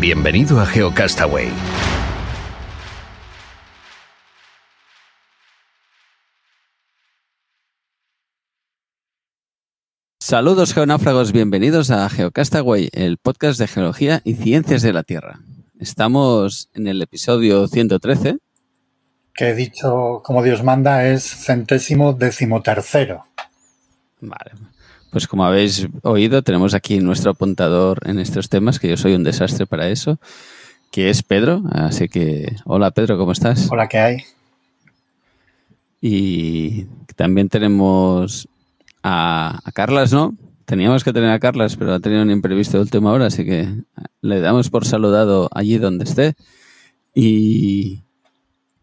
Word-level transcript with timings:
Bienvenido 0.00 0.58
a 0.58 0.64
GeoCastaway. 0.64 1.50
Saludos 10.18 10.72
geonáfragos, 10.72 11.32
bienvenidos 11.32 11.90
a 11.90 12.08
GeoCastaway, 12.08 12.88
el 12.94 13.18
podcast 13.18 13.60
de 13.60 13.68
geología 13.68 14.22
y 14.24 14.36
ciencias 14.36 14.80
de 14.80 14.94
la 14.94 15.02
Tierra. 15.02 15.40
Estamos 15.78 16.70
en 16.72 16.86
el 16.86 17.02
episodio 17.02 17.68
113. 17.68 18.38
Que 19.34 19.50
he 19.50 19.54
dicho, 19.54 20.22
como 20.24 20.42
Dios 20.42 20.62
manda, 20.62 21.06
es 21.08 21.24
centésimo 21.24 22.14
decimotercero. 22.14 23.26
Vale, 24.22 24.52
pues 25.10 25.26
como 25.26 25.44
habéis 25.44 25.88
oído, 26.02 26.42
tenemos 26.42 26.74
aquí 26.74 27.00
nuestro 27.00 27.32
apuntador 27.32 28.00
en 28.08 28.18
estos 28.18 28.48
temas, 28.48 28.78
que 28.78 28.88
yo 28.88 28.96
soy 28.96 29.14
un 29.14 29.24
desastre 29.24 29.66
para 29.66 29.88
eso, 29.88 30.18
que 30.90 31.10
es 31.10 31.22
Pedro. 31.22 31.62
Así 31.70 32.08
que, 32.08 32.56
hola 32.64 32.90
Pedro, 32.92 33.18
¿cómo 33.18 33.32
estás? 33.32 33.68
Hola, 33.70 33.88
¿qué 33.88 33.98
hay? 33.98 34.16
Y 36.00 36.86
también 37.16 37.48
tenemos 37.48 38.48
a, 39.02 39.60
Carlas, 39.74 40.12
¿no? 40.12 40.34
Teníamos 40.64 41.04
que 41.04 41.12
tener 41.12 41.30
a 41.30 41.40
Carlas, 41.40 41.76
pero 41.76 41.92
ha 41.94 42.00
tenido 42.00 42.22
un 42.22 42.30
imprevisto 42.30 42.76
de 42.76 42.82
última 42.82 43.12
hora, 43.12 43.26
así 43.26 43.44
que 43.44 43.68
le 44.20 44.40
damos 44.40 44.70
por 44.70 44.86
saludado 44.86 45.50
allí 45.52 45.78
donde 45.78 46.04
esté. 46.04 46.34
Y, 47.12 48.04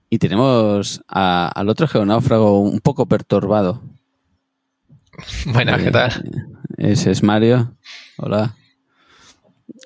y 0.10 0.18
tenemos 0.20 1.02
al 1.08 1.70
otro 1.70 1.88
geonáufrago 1.88 2.60
un 2.60 2.80
poco 2.82 3.06
perturbado, 3.06 3.82
Buenas, 5.46 5.82
¿qué 5.82 5.92
tal? 5.92 6.12
Ese 6.78 7.12
es 7.12 7.24
Mario. 7.24 7.76
Hola. 8.18 8.56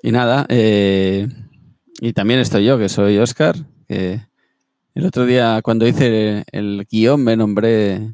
Y 0.04 0.12
nada, 0.12 0.46
eh, 0.50 1.28
y 2.00 2.14
también 2.14 2.40
estoy 2.40 2.66
yo, 2.66 2.78
que 2.78 2.90
soy 2.90 3.18
Oscar, 3.18 3.56
que 3.88 4.22
el 4.96 5.06
otro 5.06 5.26
día 5.26 5.62
cuando 5.64 5.88
hice 5.88 6.44
el 6.52 6.88
guion 6.90 7.23
me 7.23 7.38
nombré 7.38 8.14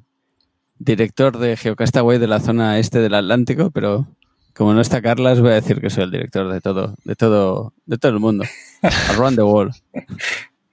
director 0.79 1.37
de 1.37 1.55
Geocastaway 1.57 2.19
de 2.19 2.27
la 2.27 2.39
zona 2.39 2.77
este 2.77 2.99
del 2.99 3.13
Atlántico, 3.13 3.71
pero 3.71 4.07
como 4.53 4.73
no 4.73 4.81
está 4.81 5.01
Carlas, 5.01 5.39
voy 5.39 5.51
a 5.51 5.55
decir 5.55 5.79
que 5.79 5.89
soy 5.89 6.03
el 6.03 6.11
director 6.11 6.51
de 6.51 6.61
todo, 6.61 6.95
de 7.03 7.15
todo, 7.15 7.73
de 7.85 7.97
todo 7.97 8.11
el 8.11 8.19
mundo. 8.19 8.43
Around 9.11 9.37
the 9.37 9.43
world. 9.43 9.73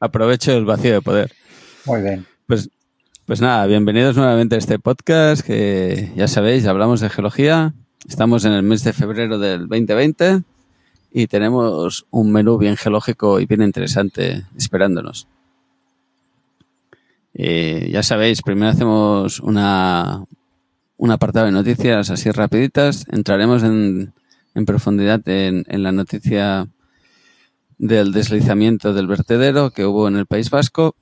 Aprovecho 0.01 0.53
el 0.53 0.65
vacío 0.65 0.95
de 0.95 1.03
poder. 1.03 1.33
Muy 1.87 2.03
bien. 2.03 2.27
Pues 2.47 2.71
pues 3.27 3.41
nada, 3.41 3.65
bienvenidos 3.67 4.17
nuevamente 4.17 4.55
a 4.55 4.59
este 4.59 4.79
podcast 4.79 5.45
que 5.47 6.13
ya 6.15 6.29
sabéis, 6.29 6.67
hablamos 6.67 7.01
de 7.01 7.09
geología. 7.09 7.73
Estamos 8.07 8.45
en 8.45 8.53
el 8.53 8.63
mes 8.63 8.85
de 8.85 8.93
febrero 8.93 9.39
del 9.39 9.61
2020 9.61 10.43
y 11.11 11.27
tenemos 11.27 12.07
un 12.11 12.33
menú 12.33 12.59
bien 12.59 12.77
geológico 12.77 13.41
y 13.41 13.47
bien 13.47 13.63
interesante 13.63 14.45
esperándonos. 14.59 15.27
Eh, 17.33 17.89
ya 17.91 18.03
sabéis, 18.03 18.43
primero 18.43 18.73
hacemos 18.73 19.41
una, 19.41 20.25
un 20.99 21.11
apartado 21.11 21.47
de 21.47 21.53
noticias 21.53 22.11
así 22.11 22.31
rapiditas. 22.31 23.07
Entraremos 23.11 23.63
en, 23.63 24.13
en 24.55 24.67
profundidad 24.67 25.27
en, 25.29 25.65
en 25.69 25.83
la 25.83 25.93
noticia 25.93 26.69
del 27.79 28.13
deslizamiento 28.13 28.93
del 28.93 29.07
vertedero 29.07 29.71
que 29.71 29.87
hubo 29.87 30.09
en 30.09 30.17
el 30.17 30.27
País 30.27 30.51
Vasco 30.51 30.95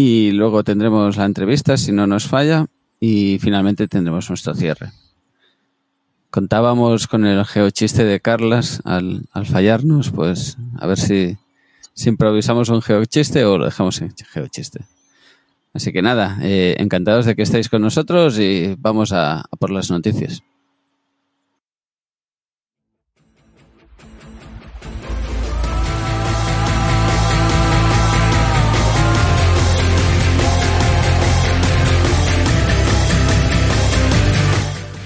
y 0.00 0.30
luego 0.32 0.64
tendremos 0.64 1.18
la 1.18 1.26
entrevista, 1.26 1.76
si 1.76 1.92
no 1.92 2.06
nos 2.06 2.26
falla, 2.26 2.64
y 2.98 3.38
finalmente 3.38 3.86
tendremos 3.86 4.30
nuestro 4.30 4.54
cierre. 4.54 4.92
Contábamos 6.30 7.06
con 7.06 7.26
el 7.26 7.44
geochiste 7.44 8.04
de 8.04 8.18
Carlas 8.18 8.80
al, 8.84 9.26
al 9.32 9.44
fallarnos, 9.44 10.10
pues 10.10 10.56
a 10.78 10.86
ver 10.86 10.98
si, 10.98 11.36
improvisamos 12.06 12.70
un 12.70 12.80
geochiste 12.80 13.44
o 13.44 13.58
lo 13.58 13.66
dejamos 13.66 14.00
en 14.00 14.14
geochiste. 14.32 14.86
Así 15.74 15.92
que 15.92 16.00
nada, 16.00 16.38
eh, 16.40 16.76
encantados 16.78 17.26
de 17.26 17.36
que 17.36 17.42
estéis 17.42 17.68
con 17.68 17.82
nosotros 17.82 18.38
y 18.38 18.76
vamos 18.78 19.12
a 19.12 19.44
por 19.58 19.70
las 19.70 19.90
noticias. 19.90 20.42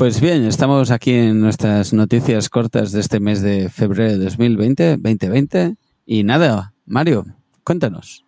Pues 0.00 0.18
bien, 0.18 0.46
estamos 0.46 0.90
aquí 0.90 1.12
en 1.12 1.42
nuestras 1.42 1.92
noticias 1.92 2.48
cortas 2.48 2.90
de 2.90 3.00
este 3.00 3.20
mes 3.20 3.42
de 3.42 3.68
febrero 3.68 4.12
de 4.12 4.16
2020, 4.16 4.92
2020. 4.92 5.74
Y 6.06 6.24
nada, 6.24 6.72
Mario, 6.86 7.26
cuéntanos. 7.64 8.24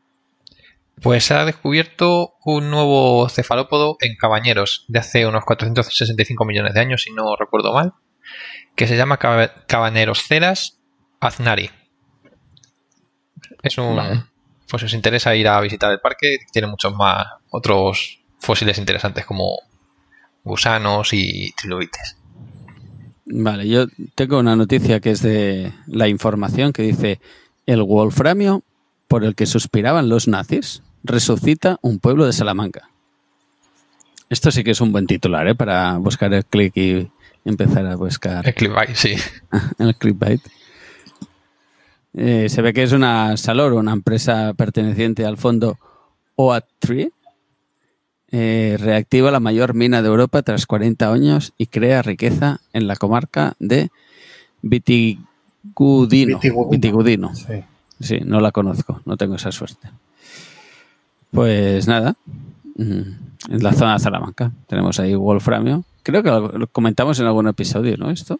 Pues 1.00 1.24
se 1.24 1.32
ha 1.32 1.46
descubierto 1.46 2.34
un 2.44 2.68
nuevo 2.68 3.26
cefalópodo 3.30 3.96
en 4.02 4.16
Cabañeros 4.16 4.84
de 4.88 4.98
hace 4.98 5.26
unos 5.26 5.46
465 5.46 6.44
millones 6.44 6.74
de 6.74 6.80
años, 6.80 7.04
si 7.04 7.10
no 7.10 7.36
recuerdo 7.36 7.72
mal, 7.72 7.94
que 8.76 8.86
se 8.86 8.98
llama 8.98 9.16
Cabaneroceras 9.16 10.78
aznari. 11.20 11.70
Es 13.62 13.78
un. 13.78 13.96
Vale. 13.96 14.24
Pues 14.68 14.82
si 14.82 14.84
os 14.84 14.92
interesa 14.92 15.34
ir 15.34 15.48
a 15.48 15.58
visitar 15.62 15.90
el 15.90 16.00
parque, 16.00 16.36
tiene 16.52 16.68
muchos 16.68 16.94
más 16.94 17.28
otros 17.48 18.20
fósiles 18.40 18.76
interesantes 18.76 19.24
como 19.24 19.71
gusanos 20.44 21.12
y 21.12 21.52
trilobites. 21.52 22.16
Vale, 23.26 23.68
yo 23.68 23.86
tengo 24.14 24.38
una 24.38 24.56
noticia 24.56 25.00
que 25.00 25.10
es 25.10 25.22
de 25.22 25.72
la 25.86 26.08
información 26.08 26.72
que 26.72 26.82
dice 26.82 27.20
el 27.66 27.82
wolframio 27.82 28.62
por 29.08 29.24
el 29.24 29.34
que 29.34 29.46
suspiraban 29.46 30.08
los 30.08 30.28
nazis 30.28 30.82
resucita 31.04 31.78
un 31.82 31.98
pueblo 31.98 32.26
de 32.26 32.32
Salamanca. 32.32 32.88
Esto 34.28 34.50
sí 34.50 34.64
que 34.64 34.70
es 34.70 34.80
un 34.80 34.92
buen 34.92 35.06
titular, 35.06 35.46
¿eh? 35.46 35.54
Para 35.54 35.98
buscar 35.98 36.32
el 36.32 36.44
click 36.44 36.76
y 36.76 37.10
empezar 37.44 37.86
a 37.86 37.96
buscar. 37.96 38.46
El 38.46 38.54
clickbait, 38.54 38.94
sí. 38.94 39.14
el 39.78 39.94
clickbait. 39.96 40.40
Eh, 42.14 42.48
se 42.48 42.62
ve 42.62 42.72
que 42.72 42.82
es 42.82 42.92
una 42.92 43.36
Salor, 43.36 43.72
una 43.74 43.92
empresa 43.92 44.54
perteneciente 44.54 45.24
al 45.24 45.36
fondo 45.36 45.78
OAT3, 46.36 47.12
eh, 48.32 48.76
reactiva 48.80 49.30
la 49.30 49.40
mayor 49.40 49.74
mina 49.74 50.02
de 50.02 50.08
Europa 50.08 50.42
tras 50.42 50.66
40 50.66 51.12
años 51.12 51.52
y 51.58 51.66
crea 51.66 52.02
riqueza 52.02 52.60
en 52.72 52.86
la 52.88 52.96
comarca 52.96 53.54
de 53.58 53.90
Vitigudino. 54.62 56.38
Vitigudino. 56.38 56.70
Vitigudino. 56.70 57.34
Sí. 57.34 57.62
sí, 58.00 58.20
no 58.24 58.40
la 58.40 58.50
conozco, 58.52 59.00
no 59.04 59.16
tengo 59.16 59.36
esa 59.36 59.52
suerte. 59.52 59.88
Pues 61.30 61.86
nada, 61.88 62.14
en 62.78 63.18
la 63.48 63.72
zona 63.72 63.94
de 63.94 63.98
Salamanca 64.00 64.50
tenemos 64.66 64.98
ahí 65.00 65.14
Wolframio. 65.14 65.84
Creo 66.02 66.22
que 66.22 66.30
lo 66.30 66.66
comentamos 66.66 67.18
en 67.20 67.26
algún 67.26 67.48
episodio, 67.48 67.96
¿no? 67.96 68.10
Esto. 68.10 68.38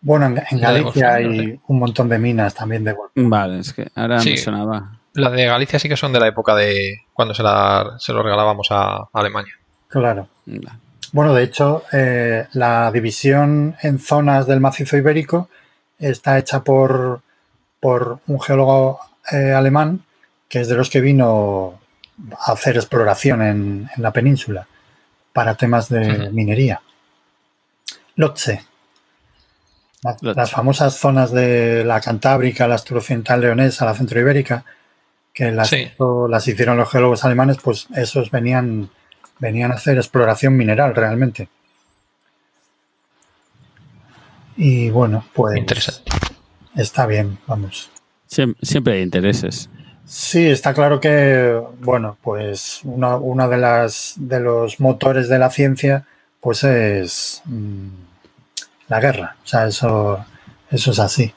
Bueno, 0.00 0.26
en, 0.26 0.42
en 0.50 0.60
Galicia 0.60 1.14
hay 1.14 1.58
un 1.66 1.78
montón 1.78 2.08
de 2.08 2.18
minas 2.18 2.54
también 2.54 2.84
de 2.84 2.92
Wolframio. 2.92 3.30
Vale, 3.30 3.58
es 3.60 3.72
que 3.72 3.88
ahora 3.94 4.20
Sí. 4.20 4.30
me 4.30 4.36
sonaba. 4.36 4.98
Las 5.14 5.32
de 5.32 5.46
Galicia 5.46 5.78
sí 5.78 5.88
que 5.88 5.96
son 5.96 6.12
de 6.12 6.20
la 6.20 6.28
época 6.28 6.54
de 6.54 7.02
cuando 7.14 7.32
se, 7.32 7.42
la, 7.42 7.94
se 7.98 8.12
lo 8.12 8.22
regalábamos 8.22 8.68
a 8.70 9.08
Alemania. 9.12 9.54
Claro. 9.88 10.28
Bueno, 11.12 11.32
de 11.32 11.44
hecho, 11.44 11.84
eh, 11.92 12.46
la 12.52 12.90
división 12.90 13.76
en 13.80 13.98
zonas 13.98 14.46
del 14.46 14.60
macizo 14.60 14.96
ibérico 14.96 15.48
está 15.98 16.36
hecha 16.38 16.62
por, 16.64 17.20
por 17.80 18.18
un 18.26 18.40
geólogo 18.40 18.98
eh, 19.32 19.52
alemán 19.52 20.02
que 20.48 20.60
es 20.60 20.68
de 20.68 20.74
los 20.74 20.90
que 20.90 21.00
vino 21.00 21.78
a 22.46 22.52
hacer 22.52 22.76
exploración 22.76 23.42
en, 23.42 23.90
en 23.96 24.02
la 24.02 24.12
península 24.12 24.66
para 25.32 25.54
temas 25.54 25.88
de 25.88 26.30
minería. 26.30 26.80
Lotse. 28.16 28.64
La- 30.02 30.16
Lotse. 30.20 30.34
Las 30.40 30.50
famosas 30.50 30.96
zonas 30.96 31.32
de 31.32 31.84
la 31.84 32.00
Cantábrica, 32.00 32.68
la 32.68 32.76
Occidental 32.76 33.40
Leonesa, 33.40 33.84
la 33.84 33.94
Centroibérica, 33.94 34.64
que 35.34 35.50
las, 35.50 35.68
Sí. 35.68 35.90
hizo- 35.94 36.28
las 36.28 36.46
hicieron 36.48 36.76
los 36.78 36.88
geólogos 36.90 37.24
alemanes, 37.24 37.58
pues 37.62 37.88
esos 37.96 38.30
venían, 38.30 38.88
venían 39.40 39.72
a 39.72 39.74
hacer 39.74 39.96
exploración 39.98 40.56
mineral 40.56 40.94
realmente. 40.94 41.48
Y 44.56 44.90
bueno, 44.90 45.24
pues 45.34 45.56
Interesante. 45.56 46.10
está 46.76 47.06
bien, 47.06 47.38
vamos. 47.46 47.90
Siem- 48.30 48.54
Siempre 48.62 48.94
hay 48.94 49.02
intereses. 49.02 49.68
Sí, 50.06 50.46
está 50.48 50.74
claro 50.74 51.00
que, 51.00 51.60
bueno, 51.80 52.16
pues 52.22 52.80
uno, 52.84 53.18
uno 53.18 53.48
de, 53.48 53.56
las, 53.56 54.14
de 54.16 54.38
los 54.40 54.78
motores 54.78 55.28
de 55.28 55.38
la 55.38 55.50
ciencia, 55.50 56.06
pues 56.40 56.62
es 56.62 57.42
mm, 57.46 57.88
la 58.88 59.00
guerra. 59.00 59.36
O 59.42 59.46
sea, 59.46 59.66
eso, 59.66 60.24
eso 60.70 60.90
es 60.92 60.98
así. 60.98 61.32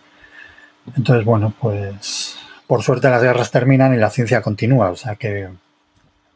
Entonces, 0.95 1.25
bueno, 1.25 1.53
pues 1.59 2.36
por 2.67 2.83
suerte 2.83 3.09
las 3.09 3.23
guerras 3.23 3.51
terminan 3.51 3.93
y 3.93 3.97
la 3.97 4.09
ciencia 4.09 4.41
continúa. 4.41 4.89
O 4.89 4.95
sea 4.95 5.15
que 5.15 5.47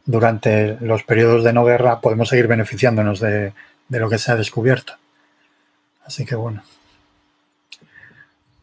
durante 0.05 0.77
los 0.81 1.03
periodos 1.03 1.43
de 1.43 1.53
no 1.53 1.65
guerra 1.65 2.01
podemos 2.01 2.29
seguir 2.29 2.47
beneficiándonos 2.47 3.19
de, 3.19 3.53
de 3.87 3.99
lo 3.99 4.09
que 4.09 4.17
se 4.17 4.31
ha 4.31 4.35
descubierto. 4.35 4.93
Así 6.05 6.25
que 6.25 6.35
bueno. 6.35 6.63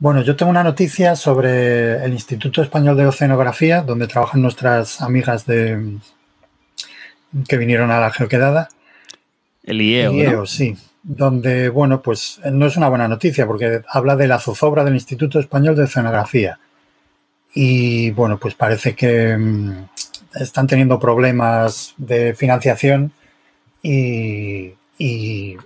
Bueno, 0.01 0.23
yo 0.23 0.37
tengo 0.37 0.51
una 0.51 0.63
noticia 0.63 1.17
sobre 1.17 2.05
el 2.05 2.13
Instituto 2.13 2.63
Español 2.63 2.97
de 2.97 3.07
Oceanografía, 3.07 3.83
donde 3.83 4.07
trabajan 4.07 4.41
nuestras 4.41 5.01
amigas 5.01 5.45
de 5.45 5.99
que 7.49 7.57
vinieron 7.57 7.91
a 7.91 8.01
la 8.01 8.11
geoquedada. 8.11 8.69
El 9.65 9.83
IEO, 9.83 10.13
¿no? 10.13 10.19
IEO, 10.19 10.47
sí. 10.47 10.77
Donde, 11.03 11.69
bueno, 11.69 12.01
pues 12.01 12.41
no 12.51 12.67
es 12.67 12.77
una 12.77 12.89
buena 12.89 13.09
noticia 13.09 13.47
porque 13.47 13.83
habla 13.89 14.15
de 14.17 14.29
la 14.29 14.39
zozobra 14.39 14.85
del 14.85 14.95
Instituto 14.95 15.41
Español 15.41 15.75
de 15.75 15.83
Oceanografía. 15.83 16.59
Y 17.55 18.11
bueno, 18.11 18.39
pues 18.39 18.55
parece 18.55 18.95
que 18.95 19.37
mm, 19.37 19.89
están 20.35 20.67
teniendo 20.67 20.99
problemas 20.99 21.95
de 21.97 22.35
financiación 22.35 23.13
y, 23.83 24.73
y, 24.99 25.57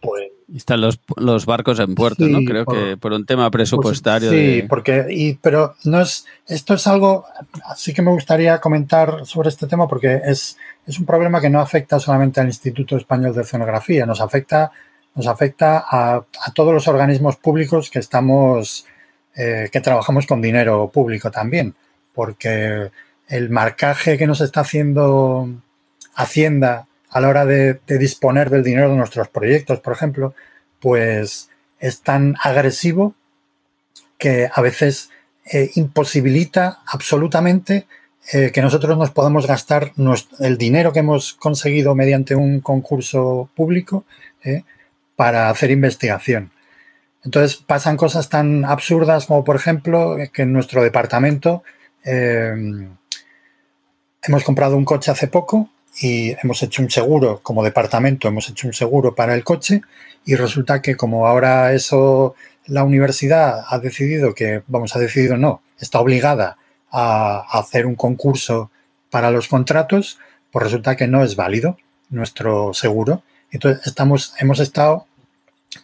pues 0.00 0.28
Están 0.54 0.80
los, 0.80 0.98
los 1.16 1.44
barcos 1.44 1.78
en 1.80 1.94
puerto, 1.94 2.24
Sí, 2.24 2.32
¿no? 2.32 2.38
Creo 2.48 2.64
por- 2.64 2.74
que 2.74 2.96
por 2.96 3.12
un 3.12 3.26
tema 3.26 3.50
presupuestario. 3.50 4.30
Pues 4.30 4.40
sí, 4.40 4.60
de- 4.62 4.66
porque, 4.68 5.06
y, 5.10 5.34
pero 5.34 5.74
no 5.84 6.00
es, 6.00 6.24
esto 6.46 6.74
es 6.74 6.86
algo, 6.86 7.24
así 7.66 7.92
que 7.92 8.02
me 8.02 8.10
gustaría 8.12 8.60
comentar 8.60 9.26
sobre 9.26 9.48
este 9.50 9.66
tema 9.66 9.86
porque 9.88 10.20
es, 10.24 10.56
es 10.86 10.98
un 10.98 11.04
problema 11.06 11.40
que 11.40 11.50
no 11.50 11.60
afecta 11.60 12.00
solamente 12.00 12.40
al 12.40 12.46
Instituto 12.46 12.96
Español 12.96 13.34
de 13.34 13.40
Oceanografía, 13.42 14.06
nos 14.06 14.20
afecta, 14.20 14.70
nos 15.14 15.26
afecta 15.26 15.84
a, 15.88 16.16
a 16.16 16.52
todos 16.54 16.72
los 16.72 16.88
organismos 16.88 17.36
públicos 17.36 17.90
que 17.90 17.98
estamos, 17.98 18.86
eh, 19.36 19.68
que 19.70 19.80
trabajamos 19.80 20.26
con 20.26 20.40
dinero 20.40 20.90
público 20.92 21.30
también, 21.30 21.74
porque 22.14 22.90
el 23.28 23.50
marcaje 23.50 24.18
que 24.18 24.26
nos 24.26 24.40
está 24.40 24.60
haciendo 24.62 25.48
Hacienda 26.14 26.88
a 27.10 27.20
la 27.20 27.28
hora 27.28 27.46
de, 27.46 27.78
disponer 27.86 28.50
del 28.50 28.64
dinero 28.64 28.90
de 28.90 28.96
nuestros 28.96 29.28
proyectos, 29.28 29.78
por 29.78 29.92
ejemplo, 29.92 30.34
pues 30.80 31.48
es 31.78 32.00
tan 32.00 32.34
agresivo 32.42 33.14
que 34.18 34.50
a 34.52 34.60
veces 34.60 35.10
eh, 35.44 35.70
imposibilita 35.76 36.80
absolutamente 36.86 37.86
eh, 38.32 38.50
que 38.52 38.62
nosotros 38.62 38.98
nos 38.98 39.12
podamos 39.12 39.46
gastar 39.46 39.92
el 40.40 40.58
dinero 40.58 40.92
que 40.92 40.98
hemos 40.98 41.34
conseguido 41.34 41.94
mediante 41.94 42.34
un 42.34 42.60
concurso 42.60 43.48
público 43.54 44.04
para 45.14 45.50
hacer 45.50 45.70
investigación. 45.70 46.50
Entonces 47.28 47.56
pasan 47.58 47.98
cosas 47.98 48.30
tan 48.30 48.64
absurdas 48.64 49.26
como, 49.26 49.44
por 49.44 49.54
ejemplo, 49.54 50.16
que 50.32 50.42
en 50.42 50.52
nuestro 50.54 50.82
departamento 50.82 51.62
eh, 52.02 52.88
hemos 54.22 54.44
comprado 54.44 54.78
un 54.78 54.86
coche 54.86 55.10
hace 55.10 55.26
poco 55.26 55.68
y 56.00 56.34
hemos 56.42 56.62
hecho 56.62 56.80
un 56.80 56.90
seguro, 56.90 57.40
como 57.42 57.62
departamento 57.62 58.28
hemos 58.28 58.48
hecho 58.48 58.66
un 58.66 58.72
seguro 58.72 59.14
para 59.14 59.34
el 59.34 59.44
coche 59.44 59.82
y 60.24 60.36
resulta 60.36 60.80
que 60.80 60.96
como 60.96 61.26
ahora 61.26 61.74
eso 61.74 62.34
la 62.64 62.82
universidad 62.82 63.62
ha 63.68 63.78
decidido 63.78 64.34
que, 64.34 64.62
vamos, 64.66 64.96
ha 64.96 64.98
decidido 64.98 65.36
no, 65.36 65.60
está 65.78 66.00
obligada 66.00 66.56
a, 66.90 67.44
hacer 67.58 67.84
un 67.84 67.94
concurso 67.94 68.70
para 69.10 69.30
los 69.30 69.48
contratos, 69.48 70.18
pues 70.50 70.62
resulta 70.62 70.96
que 70.96 71.08
no 71.08 71.22
es 71.22 71.36
válido 71.36 71.76
nuestro 72.08 72.72
seguro. 72.72 73.22
Entonces 73.50 73.86
estamos, 73.86 74.32
hemos 74.38 74.60
estado 74.60 75.04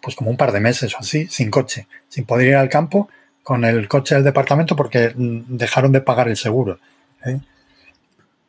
pues 0.02 0.16
como 0.16 0.31
un 0.31 0.36
par 0.36 0.52
de 0.52 0.60
meses 0.60 0.94
o 0.94 0.98
así, 0.98 1.26
sin 1.28 1.50
coche, 1.50 1.86
sin 2.08 2.25
poder 2.25 2.48
ir 2.48 2.56
al 2.56 2.69
campo 2.69 3.08
con 3.42 3.64
el 3.64 3.86
coche 3.88 4.14
del 4.14 4.25
departamento 4.25 4.75
porque 4.75 5.12
mm, 5.14 5.56
dejaron 5.56 5.92
de 5.92 6.00
pagar 6.00 6.28
el 6.28 6.36
seguro. 6.36 6.78
¿eh? 7.25 7.38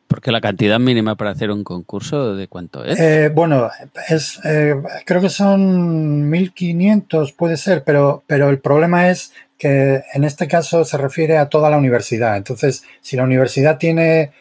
Porque 0.08 0.32
la 0.32 0.40
cantidad 0.40 0.78
mínima 0.78 1.16
para 1.16 1.30
hacer 1.30 1.50
un 1.50 1.64
concurso, 1.64 2.34
¿de 2.34 2.48
cuánto 2.48 2.84
es? 2.84 2.98
Eh, 2.98 3.28
bueno, 3.28 3.70
es, 4.08 4.40
eh, 4.44 4.74
creo 5.04 5.20
que 5.20 5.28
son 5.28 6.30
1.500, 6.30 7.34
puede 7.34 7.56
ser, 7.56 7.84
pero, 7.84 8.22
pero 8.26 8.48
el 8.48 8.58
problema 8.58 9.10
es 9.10 9.32
que 9.58 10.02
en 10.14 10.24
este 10.24 10.48
caso 10.48 10.84
se 10.84 10.96
refiere 10.96 11.38
a 11.38 11.48
toda 11.48 11.70
la 11.70 11.76
universidad. 11.76 12.36
Entonces, 12.36 12.84
si 13.00 13.16
la 13.16 13.24
universidad 13.24 13.78
tiene 13.78 14.32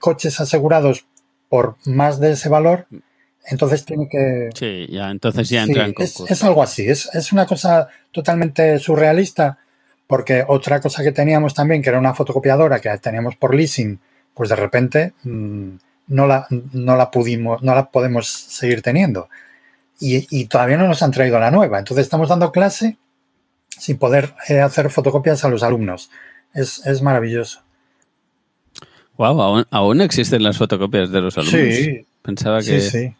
coches 0.00 0.40
asegurados 0.40 1.06
por 1.48 1.76
más 1.84 2.20
de 2.20 2.32
ese 2.32 2.48
valor, 2.48 2.86
entonces 3.50 3.84
tiene 3.84 4.08
que... 4.08 4.50
sí, 4.54 4.86
ya, 4.90 5.10
entonces 5.10 5.48
ya 5.48 5.64
Sí, 5.64 5.70
entra 5.70 5.84
en 5.84 5.94
es, 5.98 6.12
concurso. 6.12 6.32
es 6.32 6.44
algo 6.44 6.62
así, 6.62 6.88
es, 6.88 7.08
es 7.14 7.32
una 7.32 7.46
cosa 7.46 7.88
totalmente 8.12 8.78
surrealista, 8.78 9.58
porque 10.06 10.44
otra 10.46 10.80
cosa 10.80 11.02
que 11.02 11.12
teníamos 11.12 11.54
también, 11.54 11.82
que 11.82 11.90
era 11.90 11.98
una 11.98 12.14
fotocopiadora 12.14 12.80
que 12.80 12.96
teníamos 12.98 13.36
por 13.36 13.54
leasing, 13.54 13.98
pues 14.34 14.48
de 14.48 14.56
repente 14.56 15.12
mmm, 15.24 15.70
no, 16.08 16.26
la, 16.26 16.46
no 16.72 16.96
la 16.96 17.10
pudimos, 17.10 17.62
no 17.62 17.74
la 17.74 17.90
podemos 17.90 18.28
seguir 18.28 18.82
teniendo. 18.82 19.28
Y, 20.00 20.26
y, 20.30 20.44
todavía 20.44 20.76
no 20.76 20.86
nos 20.86 21.02
han 21.02 21.10
traído 21.10 21.40
la 21.40 21.50
nueva. 21.50 21.80
Entonces 21.80 22.04
estamos 22.04 22.28
dando 22.28 22.52
clase 22.52 22.96
sin 23.68 23.98
poder 23.98 24.32
eh, 24.48 24.60
hacer 24.60 24.90
fotocopias 24.90 25.44
a 25.44 25.48
los 25.48 25.64
alumnos. 25.64 26.10
Es, 26.54 26.86
es 26.86 27.02
maravilloso. 27.02 27.62
Wow, 29.16 29.42
¿aún, 29.42 29.66
¿aún, 29.70 30.00
existen 30.00 30.44
las 30.44 30.56
fotocopias 30.56 31.10
de 31.10 31.20
los 31.20 31.36
alumnos. 31.36 31.74
Sí. 31.74 32.06
Pensaba 32.22 32.58
que. 32.58 32.80
Sí, 32.80 32.90
sí. 32.90 33.14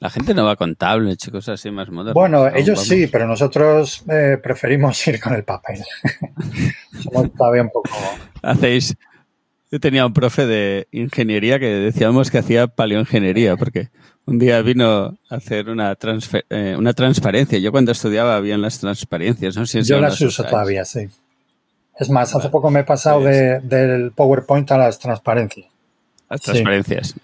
La 0.00 0.08
gente 0.08 0.32
no 0.32 0.46
va 0.46 0.56
con 0.56 0.76
tablet, 0.76 1.18
chicos, 1.18 1.46
así 1.50 1.70
más 1.70 1.90
modernos. 1.90 2.14
Bueno, 2.14 2.48
ellos 2.48 2.78
vamos. 2.78 2.88
sí, 2.88 3.06
pero 3.06 3.26
nosotros 3.26 4.02
eh, 4.10 4.38
preferimos 4.42 5.06
ir 5.06 5.20
con 5.20 5.34
el 5.34 5.44
papel. 5.44 5.82
Somos 7.02 7.32
todavía 7.34 7.62
un 7.62 7.70
poco. 7.70 7.90
Hacéis. 8.42 8.96
Yo 9.70 9.78
tenía 9.78 10.04
un 10.04 10.14
profe 10.14 10.46
de 10.46 10.88
ingeniería 10.90 11.60
que 11.60 11.66
decíamos 11.66 12.30
que 12.30 12.38
hacía 12.38 12.66
paleoingeniería, 12.66 13.56
porque 13.56 13.90
un 14.24 14.38
día 14.38 14.60
vino 14.62 15.18
a 15.28 15.34
hacer 15.36 15.68
una, 15.68 15.96
eh, 16.48 16.74
una 16.76 16.92
transparencia. 16.94 17.58
Yo 17.58 17.70
cuando 17.70 17.92
estudiaba 17.92 18.36
había 18.36 18.56
las 18.58 18.80
transparencias, 18.80 19.54
no 19.54 19.66
si 19.66 19.82
Yo 19.82 20.00
las, 20.00 20.12
las 20.12 20.20
uso 20.22 20.44
todavía, 20.44 20.84
sí. 20.84 21.08
Es 21.96 22.08
más, 22.08 22.34
hace 22.34 22.48
poco 22.48 22.70
me 22.70 22.80
he 22.80 22.84
pasado 22.84 23.20
de, 23.20 23.60
del 23.60 24.12
PowerPoint 24.12 24.72
a 24.72 24.78
las 24.78 24.98
transparencias. 24.98 25.66
Las 26.30 26.40
transparencias. 26.40 27.08
Sí. 27.08 27.20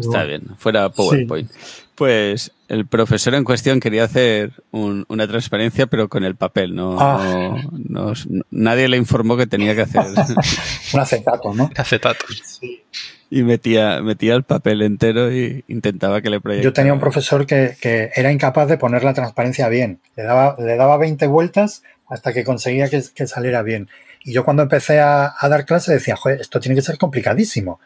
Está 0.00 0.24
bien, 0.24 0.42
fuera 0.56 0.88
PowerPoint. 0.88 1.50
Sí. 1.50 1.58
Pues 2.00 2.52
el 2.68 2.86
profesor 2.86 3.34
en 3.34 3.44
cuestión 3.44 3.78
quería 3.78 4.04
hacer 4.04 4.52
un, 4.70 5.04
una 5.08 5.28
transparencia, 5.28 5.86
pero 5.86 6.08
con 6.08 6.24
el 6.24 6.34
papel. 6.34 6.74
No, 6.74 6.96
ah. 6.98 7.56
no, 7.72 8.14
no, 8.26 8.42
nadie 8.50 8.88
le 8.88 8.96
informó 8.96 9.36
que 9.36 9.46
tenía 9.46 9.74
que 9.74 9.82
hacer. 9.82 10.06
un 10.94 11.00
acetato, 11.00 11.52
¿no? 11.52 11.68
Acetato. 11.76 12.24
Sí. 12.42 12.82
Y 13.28 13.42
metía, 13.42 14.00
metía 14.00 14.34
el 14.34 14.44
papel 14.44 14.80
entero 14.80 15.30
y 15.30 15.62
intentaba 15.68 16.22
que 16.22 16.30
le 16.30 16.40
proyectara. 16.40 16.64
Yo 16.64 16.72
tenía 16.72 16.94
un 16.94 17.00
profesor 17.00 17.44
que, 17.44 17.76
que, 17.78 18.10
era 18.14 18.32
incapaz 18.32 18.66
de 18.68 18.78
poner 18.78 19.04
la 19.04 19.12
transparencia 19.12 19.68
bien. 19.68 20.00
Le 20.16 20.22
daba, 20.22 20.56
le 20.58 20.76
daba 20.76 20.96
20 20.96 21.26
vueltas 21.26 21.82
hasta 22.08 22.32
que 22.32 22.44
conseguía 22.44 22.88
que, 22.88 23.02
que 23.14 23.26
saliera 23.26 23.62
bien. 23.62 23.90
Y 24.24 24.32
yo 24.32 24.44
cuando 24.44 24.62
empecé 24.62 25.00
a, 25.00 25.34
a 25.38 25.48
dar 25.50 25.66
clase 25.66 25.92
decía, 25.92 26.16
joder, 26.16 26.40
esto 26.40 26.60
tiene 26.60 26.76
que 26.76 26.82
ser 26.82 26.96
complicadísimo. 26.96 27.78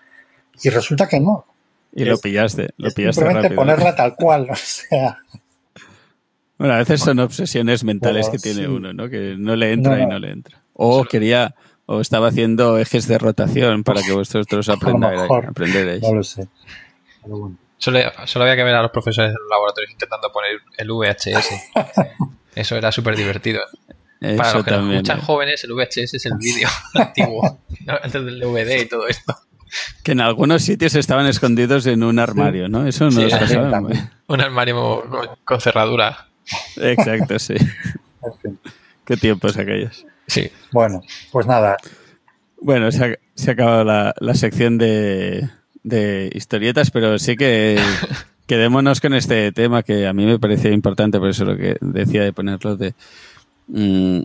Y 0.62 0.68
resulta 0.68 1.08
que 1.08 1.18
no. 1.18 1.46
Y 1.94 2.02
es, 2.02 2.08
lo 2.08 2.18
pillaste, 2.18 2.70
lo 2.76 2.90
pillaste 2.90 3.20
Simplemente 3.22 3.48
rápido. 3.48 3.60
ponerla 3.60 3.94
tal 3.94 4.14
cual, 4.16 4.48
o 4.50 4.54
sea. 4.56 5.18
Bueno, 6.58 6.74
a 6.74 6.78
veces 6.78 7.00
son 7.00 7.18
obsesiones 7.20 7.84
mentales 7.84 8.28
que 8.28 8.38
tiene 8.38 8.60
sí. 8.60 8.66
uno, 8.66 8.92
¿no? 8.92 9.08
Que 9.08 9.34
no 9.38 9.56
le 9.56 9.72
entra 9.72 9.96
No, 9.96 10.02
y 10.02 10.06
no. 10.06 10.18
le 10.18 10.30
entra. 10.30 10.62
O 10.72 11.04
quería, 11.04 11.54
o 11.86 12.00
estaba 12.00 12.28
haciendo 12.28 12.78
ejes 12.78 13.06
de 13.08 13.18
rotación 13.18 13.84
para 13.84 14.02
que 14.02 14.12
vosotros 14.12 14.68
aprendáis. 14.68 15.20
mejor. 15.22 15.46
aprenderais. 15.46 16.02
No 16.02 16.14
lo 16.14 16.22
sé. 16.22 16.48
Pero 17.22 17.38
bueno. 17.38 17.58
Solo, 17.78 17.98
solo 18.26 18.44
había 18.44 18.56
que 18.56 18.62
ver 18.64 18.74
a 18.76 18.82
los 18.82 18.90
profesores 18.92 19.30
en 19.30 19.34
los 19.36 19.50
laboratorios 19.50 19.90
intentando 19.92 20.30
poner 20.32 20.52
el 20.78 20.90
VHS. 20.90 21.48
Eso 22.54 22.76
era 22.76 22.90
súper 22.92 23.16
divertido. 23.16 23.60
Para 24.20 24.54
los 24.54 24.64
que 24.64 24.70
nos 24.70 24.78
también. 24.80 24.92
escuchan 24.98 25.18
¿eh? 25.18 25.22
jóvenes, 25.22 25.64
el 25.64 25.72
VHS 25.74 26.14
es 26.14 26.26
el 26.26 26.32
vídeo 26.38 26.68
antiguo, 26.94 27.58
antes 27.86 28.24
del 28.24 28.40
DVD 28.40 28.80
y 28.82 28.86
todo 28.88 29.06
esto. 29.06 29.34
Que 30.02 30.12
en 30.12 30.20
algunos 30.20 30.62
sitios 30.62 30.94
estaban 30.94 31.26
escondidos 31.26 31.86
en 31.86 32.02
un 32.02 32.18
armario, 32.18 32.68
¿no? 32.68 32.86
Eso 32.86 33.06
no 33.06 33.10
Sí, 33.10 33.28
también. 33.70 34.10
Un 34.26 34.40
armario 34.40 35.04
con 35.44 35.60
cerradura. 35.60 36.26
Exacto, 36.76 37.38
sí. 37.38 37.54
En 37.54 38.38
fin. 38.42 38.58
Qué 39.04 39.16
tiempos 39.16 39.56
aquellos. 39.56 40.06
Sí. 40.26 40.50
Bueno, 40.72 41.02
pues 41.32 41.46
nada, 41.46 41.76
Bueno, 42.60 42.90
se 42.90 43.04
ha, 43.04 43.18
se 43.34 43.50
ha 43.50 43.52
acabado 43.52 43.84
la, 43.84 44.14
la 44.18 44.34
sección 44.34 44.78
de, 44.78 45.48
de 45.82 46.30
historietas, 46.34 46.90
pero 46.90 47.18
sí 47.18 47.36
que 47.36 47.78
quedémonos 48.46 49.00
con 49.00 49.14
este 49.14 49.52
tema 49.52 49.82
que 49.82 50.06
a 50.06 50.12
mí 50.12 50.24
me 50.24 50.38
parecía 50.38 50.70
importante, 50.70 51.18
por 51.18 51.28
eso 51.28 51.44
lo 51.44 51.56
que 51.56 51.76
decía 51.80 52.22
de 52.22 52.32
ponerlo 52.32 52.76
de 52.76 52.94
mm, 53.68 54.22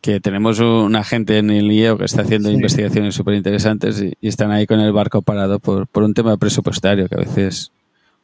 que 0.00 0.20
tenemos 0.20 0.58
una 0.60 1.04
gente 1.04 1.38
en 1.38 1.50
el 1.50 1.70
IEO 1.70 1.98
que 1.98 2.04
está 2.06 2.22
haciendo 2.22 2.48
Sí. 2.48 2.54
investigaciones 2.54 3.14
súper 3.14 3.34
interesantes 3.34 4.00
y, 4.00 4.14
y 4.20 4.28
están 4.28 4.50
ahí 4.50 4.66
con 4.66 4.80
el 4.80 4.92
barco 4.92 5.20
parado 5.22 5.58
por, 5.58 5.86
por 5.86 6.02
un 6.02 6.14
tema 6.14 6.36
presupuestario 6.38 7.08
que 7.08 7.14
a 7.16 7.18
veces 7.18 7.70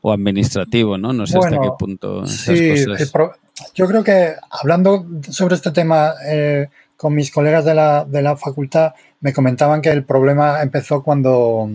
o 0.00 0.12
administrativo, 0.12 0.96
¿no? 0.96 1.12
No 1.12 1.26
sé 1.26 1.36
hasta 1.38 1.60
qué 1.60 1.68
punto 1.78 2.22
esas 2.24 2.56
Sí, 2.56 2.84
cosas. 2.86 3.10
pro- 3.10 3.32
yo 3.74 3.86
creo 3.88 4.04
que 4.04 4.34
hablando 4.50 5.04
sobre 5.28 5.56
este 5.56 5.72
tema 5.72 6.12
eh, 6.26 6.68
con 6.96 7.14
mis 7.14 7.30
colegas 7.32 7.64
de 7.64 7.74
la, 7.74 8.04
de 8.04 8.22
la 8.22 8.36
facultad, 8.36 8.94
me 9.20 9.32
comentaban 9.32 9.82
que 9.82 9.90
el 9.90 10.04
problema 10.04 10.62
empezó 10.62 11.02
cuando 11.02 11.68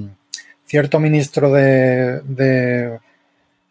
cierto 0.66 1.00
ministro 1.02 1.52
de, 1.52 2.22
de, 2.22 2.98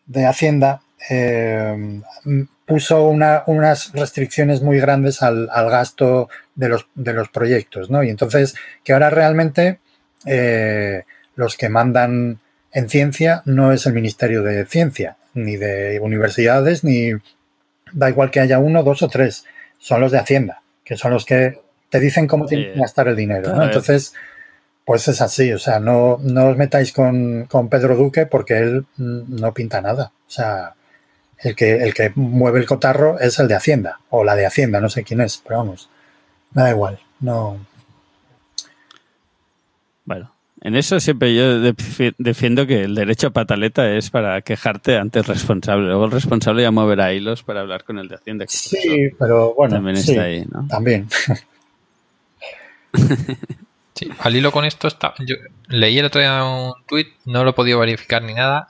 de 0.06 0.26
Hacienda 0.26 0.81
eh, 1.10 2.00
mm, 2.24 2.42
puso 2.66 3.08
una- 3.08 3.42
unas 3.46 3.92
restricciones 3.92 4.62
muy 4.62 4.78
grandes 4.80 5.22
al, 5.22 5.48
al 5.52 5.68
gasto 5.70 6.28
de 6.54 6.68
los, 6.68 6.86
de 6.94 7.12
los 7.12 7.28
proyectos, 7.28 7.90
¿no? 7.90 8.02
Y 8.02 8.10
entonces, 8.10 8.54
que 8.84 8.92
ahora 8.92 9.10
realmente 9.10 9.80
eh, 10.26 11.02
los 11.34 11.56
que 11.56 11.68
mandan 11.68 12.38
en 12.72 12.88
ciencia 12.88 13.42
no 13.44 13.72
es 13.72 13.84
el 13.86 13.92
Ministerio 13.92 14.42
de 14.42 14.64
Ciencia, 14.66 15.16
ni 15.34 15.56
de 15.56 15.98
universidades, 16.00 16.84
ni 16.84 17.12
da 17.92 18.08
igual 18.08 18.30
que 18.30 18.40
haya 18.40 18.58
uno, 18.58 18.82
dos 18.82 19.02
o 19.02 19.08
tres, 19.08 19.44
son 19.78 20.00
los 20.00 20.12
de 20.12 20.18
Hacienda, 20.18 20.62
que 20.84 20.96
son 20.96 21.12
los 21.12 21.24
que 21.26 21.60
te 21.90 22.00
dicen 22.00 22.26
cómo 22.26 22.46
Sí. 22.48 22.54
tienes 22.56 22.74
que 22.74 22.80
gastar 22.80 23.08
el 23.08 23.16
dinero. 23.16 23.62
Entonces, 23.62 24.14
pues 24.84 25.06
es 25.08 25.20
así, 25.20 25.52
o 25.52 25.58
sea, 25.58 25.78
no, 25.80 26.18
no 26.22 26.46
os 26.46 26.56
metáis 26.56 26.92
con, 26.92 27.44
con 27.46 27.68
Pedro 27.68 27.96
Duque 27.96 28.24
porque 28.26 28.58
él 28.58 28.86
no 28.96 29.52
pinta 29.52 29.80
nada. 29.82 30.12
O 30.26 30.30
sea, 30.30 30.74
el 31.42 31.54
que, 31.56 31.72
el 31.82 31.92
que 31.94 32.12
mueve 32.14 32.60
el 32.60 32.66
cotarro 32.66 33.18
es 33.20 33.38
el 33.38 33.48
de 33.48 33.54
Hacienda, 33.54 34.00
o 34.10 34.24
la 34.24 34.34
de 34.36 34.46
Hacienda, 34.46 34.80
no 34.80 34.88
sé 34.88 35.02
quién 35.04 35.20
es, 35.20 35.42
pero 35.46 35.58
vamos, 35.58 35.88
me 36.52 36.62
da 36.62 36.70
igual, 36.70 36.98
no. 37.20 37.58
Bueno, 40.04 40.32
en 40.60 40.74
eso 40.76 40.98
siempre 41.00 41.34
yo 41.34 41.60
defi- 41.62 42.14
defiendo 42.18 42.66
que 42.66 42.82
el 42.82 42.94
derecho 42.94 43.28
a 43.28 43.30
pataleta 43.30 43.90
es 43.92 44.10
para 44.10 44.40
quejarte 44.42 44.96
ante 44.98 45.20
el 45.20 45.24
responsable. 45.24 45.86
Luego 45.86 46.06
el 46.06 46.10
responsable 46.10 46.62
ya 46.62 46.70
moverá 46.70 47.12
hilos 47.12 47.42
para 47.42 47.60
hablar 47.60 47.84
con 47.84 47.98
el 47.98 48.08
de 48.08 48.16
Hacienda. 48.16 48.46
que 48.46 48.52
Sí, 48.52 49.10
pero 49.18 49.54
bueno, 49.54 49.76
también 49.76 49.96
sí, 49.96 50.12
está 50.12 50.22
ahí, 50.24 50.44
¿no? 50.50 50.66
también. 50.68 51.08
Sí, 53.94 54.08
al 54.20 54.34
hilo 54.34 54.52
con 54.52 54.64
esto 54.64 54.88
está, 54.88 55.12
yo 55.18 55.36
leí 55.68 55.98
el 55.98 56.06
otro 56.06 56.20
día 56.22 56.42
un 56.44 56.72
tuit, 56.86 57.08
no 57.26 57.44
lo 57.44 57.50
he 57.50 57.52
podido 57.52 57.78
verificar 57.78 58.22
ni 58.22 58.32
nada, 58.32 58.68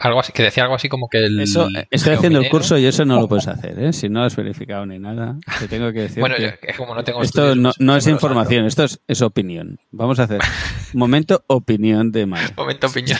algo 0.00 0.20
así, 0.20 0.32
que 0.32 0.42
decía 0.42 0.64
algo 0.64 0.74
así 0.74 0.88
como 0.88 1.08
que 1.08 1.18
el 1.18 1.40
Eso, 1.40 1.68
eh, 1.76 1.86
estoy 1.90 2.14
haciendo 2.14 2.40
el 2.40 2.48
curso 2.48 2.78
y 2.78 2.86
eso 2.86 3.04
no 3.04 3.20
lo 3.20 3.28
puedes 3.28 3.46
hacer, 3.48 3.78
¿eh? 3.78 3.92
Si 3.92 4.08
no 4.08 4.22
has 4.22 4.36
verificado 4.36 4.86
ni 4.86 4.98
nada, 4.98 5.36
te 5.58 5.68
tengo 5.68 5.92
que 5.92 6.02
decir 6.02 6.20
Bueno, 6.20 6.36
que 6.36 6.58
es 6.62 6.76
como 6.76 6.94
no 6.94 7.04
tengo 7.04 7.22
esto 7.22 7.52
estudios, 7.52 7.78
no, 7.80 7.96
es 7.96 8.06
lo 8.06 8.12
información, 8.12 8.66
esto 8.66 8.84
es, 8.84 9.00
es 9.06 9.22
opinión. 9.22 9.78
Vamos 9.90 10.18
a 10.20 10.24
hacer 10.24 10.40
momento 10.94 11.44
opinión 11.46 12.12
de 12.12 12.26
Mario. 12.26 12.48
Momento 12.56 12.86
opinión. 12.86 13.18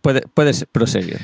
Puede, 0.00 0.22
puedes 0.22 0.66
proseguir. 0.70 1.18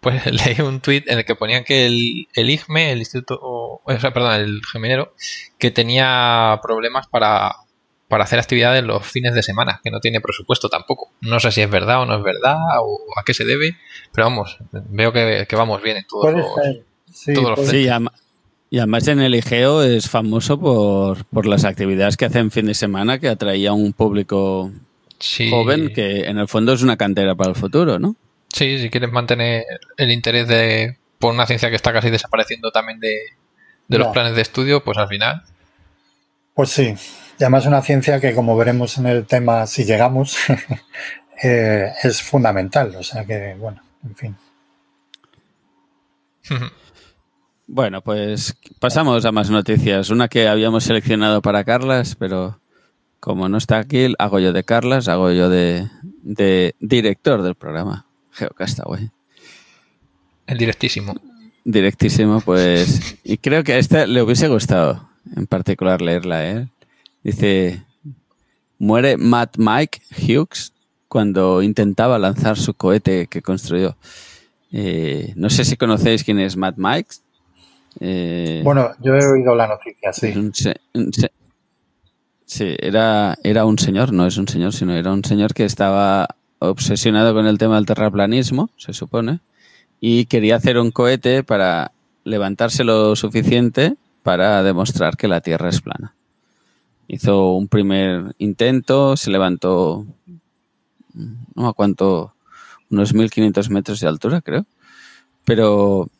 Pues 0.00 0.24
leí 0.26 0.60
un 0.60 0.80
tuit 0.80 1.08
en 1.08 1.18
el 1.18 1.24
que 1.24 1.34
ponían 1.34 1.64
que 1.64 1.86
el, 1.86 2.28
el 2.34 2.50
IGME, 2.50 2.92
el 2.92 2.98
Instituto, 3.00 3.40
o 3.42 3.98
sea, 3.98 4.12
perdón, 4.12 4.34
el 4.34 4.60
geminero, 4.64 5.14
que 5.58 5.72
tenía 5.72 6.60
problemas 6.62 7.08
para, 7.08 7.56
para 8.08 8.24
hacer 8.24 8.38
actividades 8.38 8.84
los 8.84 9.04
fines 9.06 9.34
de 9.34 9.42
semana, 9.42 9.80
que 9.82 9.90
no 9.90 10.00
tiene 10.00 10.20
presupuesto 10.20 10.68
tampoco. 10.68 11.10
No 11.22 11.40
sé 11.40 11.50
si 11.50 11.60
es 11.62 11.70
verdad 11.70 12.02
o 12.02 12.06
no 12.06 12.16
es 12.16 12.22
verdad, 12.22 12.56
o 12.80 13.00
a 13.18 13.22
qué 13.24 13.34
se 13.34 13.44
debe, 13.44 13.76
pero 14.12 14.26
vamos, 14.28 14.58
veo 14.70 15.12
que, 15.12 15.46
que 15.48 15.56
vamos 15.56 15.82
bien 15.82 15.96
en 15.98 16.06
todos 16.06 16.22
Puede 16.24 16.38
los... 16.38 16.46
Sí, 17.12 17.34
todos 17.34 17.50
los 17.50 17.58
puede- 17.60 17.70
Sí, 17.70 17.88
y 18.68 18.78
además 18.78 19.08
en 19.08 19.20
el 19.20 19.34
IGEO 19.34 19.82
es 19.82 20.08
famoso 20.10 20.58
por, 20.60 21.24
por 21.26 21.46
las 21.46 21.64
actividades 21.64 22.16
que 22.16 22.24
hacen 22.26 22.50
fin 22.50 22.66
de 22.66 22.74
semana 22.74 23.18
que 23.18 23.28
atraía 23.28 23.70
a 23.70 23.74
un 23.74 23.92
público 23.92 24.70
Sí. 25.18 25.48
joven 25.50 25.92
que 25.94 26.26
en 26.26 26.36
el 26.38 26.46
fondo 26.48 26.72
es 26.74 26.82
una 26.82 26.96
cantera 26.96 27.34
para 27.34 27.50
el 27.50 27.56
futuro, 27.56 27.98
¿no? 27.98 28.16
Sí, 28.52 28.78
si 28.78 28.90
quieres 28.90 29.10
mantener 29.12 29.64
el 29.96 30.10
interés 30.10 30.46
de 30.48 30.98
por 31.18 31.32
una 31.32 31.46
ciencia 31.46 31.70
que 31.70 31.76
está 31.76 31.92
casi 31.92 32.10
desapareciendo 32.10 32.70
también 32.70 33.00
de, 33.00 33.16
de 33.88 33.98
los 33.98 34.08
planes 34.08 34.34
de 34.36 34.42
estudio, 34.42 34.84
pues 34.84 34.98
al 34.98 35.08
final. 35.08 35.42
Pues 36.54 36.68
sí, 36.70 36.94
y 37.38 37.44
además 37.44 37.66
una 37.66 37.82
ciencia 37.82 38.20
que 38.20 38.34
como 38.34 38.56
veremos 38.56 38.98
en 38.98 39.06
el 39.06 39.26
tema 39.26 39.66
si 39.66 39.84
llegamos 39.84 40.36
eh, 41.42 41.92
es 42.02 42.22
fundamental, 42.22 42.94
o 42.96 43.02
sea 43.02 43.24
que 43.24 43.54
bueno, 43.58 43.82
en 44.04 44.16
fin. 44.16 44.36
Bueno, 47.66 48.00
pues 48.00 48.56
pasamos 48.78 49.24
a 49.24 49.32
más 49.32 49.50
noticias. 49.50 50.10
Una 50.10 50.28
que 50.28 50.46
habíamos 50.46 50.84
seleccionado 50.84 51.42
para 51.42 51.64
Carlas, 51.64 52.14
pero 52.14 52.60
como 53.18 53.48
no 53.48 53.58
está 53.58 53.78
aquí, 53.78 54.14
hago 54.18 54.38
yo 54.38 54.52
de 54.52 54.62
Carlas, 54.62 55.08
hago 55.08 55.32
yo 55.32 55.48
de, 55.48 55.88
de 56.22 56.76
director 56.78 57.42
del 57.42 57.56
programa, 57.56 58.06
Geocastaway. 58.32 59.10
el 60.46 60.58
directísimo. 60.58 61.14
Directísimo, 61.64 62.40
pues. 62.40 63.18
Y 63.24 63.38
creo 63.38 63.64
que 63.64 63.72
a 63.72 63.78
esta 63.78 64.06
le 64.06 64.22
hubiese 64.22 64.46
gustado, 64.46 65.08
en 65.34 65.48
particular, 65.48 66.00
leerla, 66.00 66.48
¿eh? 66.48 66.68
Dice: 67.26 67.82
Muere 68.78 69.16
Matt 69.16 69.56
Mike 69.58 70.00
Hughes 70.16 70.72
cuando 71.08 71.60
intentaba 71.62 72.18
lanzar 72.20 72.56
su 72.56 72.74
cohete 72.74 73.26
que 73.26 73.42
construyó. 73.42 73.96
Eh, 74.70 75.32
no 75.36 75.50
sé 75.50 75.64
si 75.64 75.76
conocéis 75.76 76.22
quién 76.22 76.38
es 76.38 76.56
Matt 76.56 76.76
Mike. 76.78 77.10
Eh, 77.98 78.60
Bueno, 78.62 78.90
yo 79.00 79.14
he 79.16 79.26
oído 79.26 79.54
la 79.56 79.66
noticia, 79.66 80.12
sí. 80.12 80.32
un 80.36 80.52
se- 80.54 80.80
un 80.94 81.12
se- 81.12 81.32
sí, 82.44 82.76
era, 82.78 83.36
era 83.42 83.64
un 83.64 83.78
señor, 83.78 84.12
no 84.12 84.26
es 84.26 84.36
un 84.36 84.46
señor, 84.46 84.72
sino 84.72 84.92
era 84.94 85.12
un 85.12 85.24
señor 85.24 85.54
que 85.54 85.64
estaba 85.64 86.28
obsesionado 86.58 87.32
con 87.34 87.46
el 87.46 87.58
tema 87.58 87.76
del 87.76 87.86
terraplanismo, 87.86 88.68
se 88.76 88.92
supone, 88.92 89.40
y 89.98 90.26
quería 90.26 90.56
hacer 90.56 90.78
un 90.78 90.90
cohete 90.90 91.42
para 91.42 91.90
levantarse 92.24 92.84
lo 92.84 93.16
suficiente 93.16 93.94
para 94.22 94.62
demostrar 94.62 95.16
que 95.16 95.26
la 95.28 95.40
Tierra 95.40 95.70
es 95.70 95.80
plana. 95.80 96.14
Hizo 97.08 97.52
un 97.52 97.68
primer 97.68 98.34
intento, 98.38 99.16
se 99.16 99.30
levantó, 99.30 100.06
no 101.14 101.66
me 101.66 101.72
cuánto, 101.72 102.34
unos 102.90 103.14
1500 103.14 103.70
metros 103.70 104.00
de 104.00 104.08
altura, 104.08 104.40
creo, 104.40 104.66
pero 105.44 106.10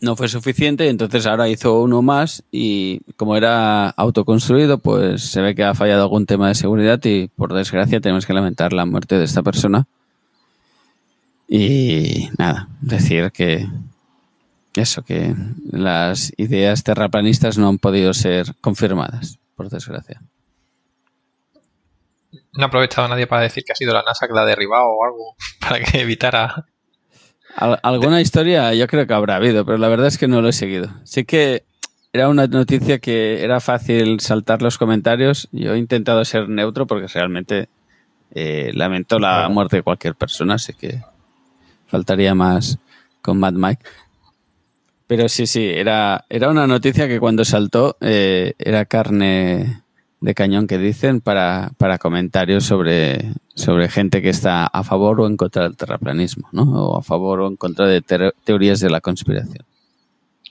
no 0.00 0.14
fue 0.14 0.28
suficiente 0.28 0.88
entonces 0.88 1.26
ahora 1.26 1.48
hizo 1.48 1.82
uno 1.82 2.02
más 2.02 2.44
y 2.52 3.00
como 3.16 3.36
era 3.36 3.90
autoconstruido 3.90 4.78
pues 4.78 5.22
se 5.22 5.40
ve 5.40 5.54
que 5.56 5.64
ha 5.64 5.74
fallado 5.74 6.02
algún 6.02 6.24
tema 6.24 6.48
de 6.48 6.54
seguridad 6.54 7.00
y 7.04 7.28
por 7.28 7.52
desgracia 7.52 8.00
tenemos 8.00 8.24
que 8.24 8.32
lamentar 8.32 8.72
la 8.72 8.86
muerte 8.86 9.18
de 9.18 9.24
esta 9.24 9.42
persona. 9.42 9.86
Y 11.48 12.28
nada, 12.36 12.68
decir 12.82 13.32
que 13.32 13.66
eso, 14.74 15.02
que 15.02 15.34
las 15.70 16.32
ideas 16.36 16.84
terraplanistas 16.84 17.56
no 17.56 17.68
han 17.68 17.78
podido 17.78 18.12
ser 18.12 18.54
confirmadas, 18.60 19.38
por 19.58 19.68
desgracia. 19.68 20.22
No 22.54 22.64
ha 22.64 22.66
aprovechado 22.68 23.08
nadie 23.08 23.26
para 23.26 23.42
decir 23.42 23.64
que 23.64 23.72
ha 23.72 23.76
sido 23.76 23.92
la 23.92 24.02
NASA 24.02 24.26
que 24.28 24.34
la 24.34 24.42
ha 24.42 24.46
derribado 24.46 24.86
o 24.86 25.04
algo 25.04 25.36
para 25.60 25.80
que 25.80 26.00
evitara. 26.00 26.66
Al- 27.56 27.80
alguna 27.82 28.20
historia 28.20 28.72
yo 28.74 28.86
creo 28.86 29.06
que 29.06 29.14
habrá 29.14 29.36
habido, 29.36 29.64
pero 29.64 29.78
la 29.78 29.88
verdad 29.88 30.06
es 30.06 30.16
que 30.18 30.28
no 30.28 30.40
lo 30.40 30.48
he 30.48 30.52
seguido. 30.52 30.88
Sí 31.04 31.24
que 31.24 31.64
era 32.12 32.28
una 32.28 32.46
noticia 32.46 32.98
que 33.00 33.42
era 33.42 33.60
fácil 33.60 34.20
saltar 34.20 34.62
los 34.62 34.78
comentarios. 34.78 35.48
Yo 35.52 35.74
he 35.74 35.78
intentado 35.78 36.24
ser 36.24 36.48
neutro 36.48 36.86
porque 36.86 37.06
realmente 37.08 37.68
eh, 38.34 38.70
lamento 38.74 39.18
la 39.18 39.48
muerte 39.48 39.76
de 39.76 39.82
cualquier 39.82 40.14
persona, 40.14 40.54
así 40.54 40.72
que 40.74 41.02
faltaría 41.86 42.34
más 42.34 42.78
con 43.22 43.38
Mad 43.40 43.54
Mike. 43.54 43.82
Pero 45.08 45.28
sí, 45.28 45.48
sí, 45.48 45.66
era, 45.66 46.26
era 46.28 46.48
una 46.50 46.68
noticia 46.68 47.08
que 47.08 47.18
cuando 47.18 47.44
saltó 47.44 47.96
eh, 48.00 48.52
era 48.58 48.84
carne, 48.84 49.82
de 50.20 50.34
cañón 50.34 50.66
que 50.66 50.78
dicen 50.78 51.20
para, 51.20 51.70
para 51.78 51.98
comentarios 51.98 52.64
sobre, 52.64 53.32
sobre 53.54 53.88
gente 53.88 54.20
que 54.20 54.28
está 54.28 54.66
a 54.66 54.82
favor 54.82 55.20
o 55.20 55.26
en 55.26 55.36
contra 55.36 55.64
del 55.64 55.76
terraplanismo, 55.76 56.48
¿no? 56.52 56.62
O 56.62 56.98
a 56.98 57.02
favor 57.02 57.40
o 57.40 57.48
en 57.48 57.56
contra 57.56 57.86
de 57.86 58.02
teorías 58.44 58.80
de 58.80 58.90
la 58.90 59.00
conspiración. 59.00 59.64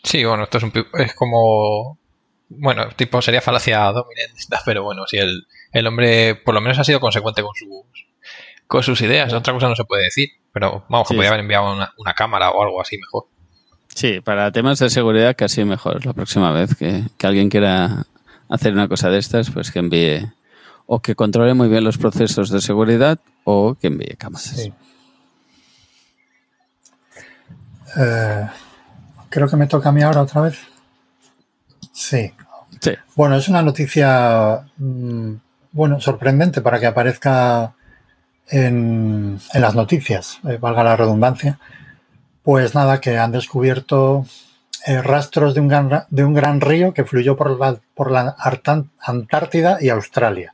Sí, 0.04 0.24
bueno, 0.24 0.44
esto 0.44 0.58
es, 0.58 0.64
un, 0.64 0.74
es 0.94 1.14
como... 1.16 1.98
Bueno, 2.50 2.88
tipo 2.96 3.22
sería 3.22 3.42
falacia 3.42 3.80
dominante, 3.92 4.42
pero 4.66 4.84
bueno, 4.84 5.06
si 5.06 5.18
el, 5.18 5.48
el 5.74 5.88
hombre 5.88 6.36
por 6.36 6.54
lo 6.54 6.62
menos 6.62 6.80
ha 6.80 6.84
sido 6.86 7.02
consecuente 7.02 7.42
con 7.42 7.54
sus, 7.54 8.08
con 8.68 8.84
sus 8.84 9.02
ideas. 9.02 9.34
Otra 9.34 9.54
cosa 9.54 9.68
no 9.68 9.76
se 9.76 9.84
puede 9.84 10.06
decir, 10.06 10.30
pero 10.54 10.86
vamos, 10.88 11.10
que 11.10 11.14
podría 11.14 11.30
haber 11.30 11.42
enviado 11.42 11.74
una, 11.74 11.94
una, 11.98 12.14
cámara 12.14 12.52
o 12.52 12.64
algo 12.64 12.80
así 12.80 12.98
mejor. 12.98 13.26
Sí, 13.98 14.22
para 14.22 14.51
temas 14.51 14.77
de 14.77 14.92
seguridad 14.92 15.36
casi 15.36 15.66
mejor 15.66 16.06
la 16.06 16.13
próxima 16.13 16.51
vez 16.51 16.75
que, 16.75 17.06
que 17.18 17.25
alguien 17.25 17.50
quiera 17.50 18.06
hacer 18.48 18.72
una 18.74 18.88
cosa 18.88 19.10
de 19.10 19.18
estas, 19.18 19.50
pues 19.50 19.72
que 19.72 19.80
envíe 19.80 20.32
o 20.86 21.00
que 21.00 21.16
controle 21.16 21.56
muy 21.56 21.68
bien 21.68 21.84
los 21.84 21.98
procesos 21.98 22.51
de 22.51 22.62
seguridad 22.62 23.18
o 23.44 23.74
que 23.74 23.88
envíe 23.88 24.16
cámaras. 24.16 24.50
Sí. 24.50 24.72
Eh, 27.98 28.48
creo 29.30 29.48
que 29.48 29.58
me 29.58 29.66
toca 29.66 29.89
a 29.89 29.92
mí 29.92 30.04
ahora 30.04 30.22
otra 30.22 30.42
vez. 30.42 30.60
Sí. 31.92 32.32
sí. 32.80 32.92
Bueno, 33.16 33.36
es 33.36 33.48
una 33.48 33.63
noticia 33.63 34.62
mmm, 34.77 35.34
bueno, 35.72 36.00
sorprendente 36.00 36.62
para 36.62 36.80
que 36.80 36.86
aparezca 36.86 37.74
en, 38.48 39.39
en 39.56 39.62
las 39.62 39.74
noticias, 39.74 40.39
eh, 40.48 40.60
valga 40.62 40.84
la 40.84 40.96
redundancia. 40.96 41.58
Pues 42.48 42.74
nada, 42.75 43.01
que 43.01 43.18
han 43.18 43.34
descubierto 43.34 44.25
eh, 44.86 45.01
rastros 45.01 45.54
de 45.54 45.60
un, 45.60 45.68
gran, 45.68 46.06
de 46.10 46.24
un 46.24 46.34
gran 46.34 46.62
río 46.62 46.94
que 46.94 47.04
fluyó 47.04 47.36
por 47.36 47.60
la, 47.60 47.77
por 47.94 48.10
la 48.10 48.38
Antártida 49.01 49.80
y 49.82 49.89
Australia. 49.89 50.54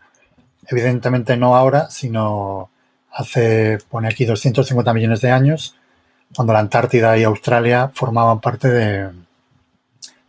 Evidentemente 0.65 1.37
no 1.37 1.55
ahora, 1.55 1.91
sino 1.91 2.71
hace, 3.11 3.77
pone 3.91 4.07
aquí, 4.07 4.25
250 4.25 4.91
millones 4.91 5.21
de 5.21 5.29
años, 5.29 5.75
cuando 6.35 6.53
la 6.53 6.61
Antártida 6.61 7.15
y 7.15 7.25
Australia 7.25 7.91
formaban 7.93 8.41
parte 8.41 8.69
de, 8.69 9.09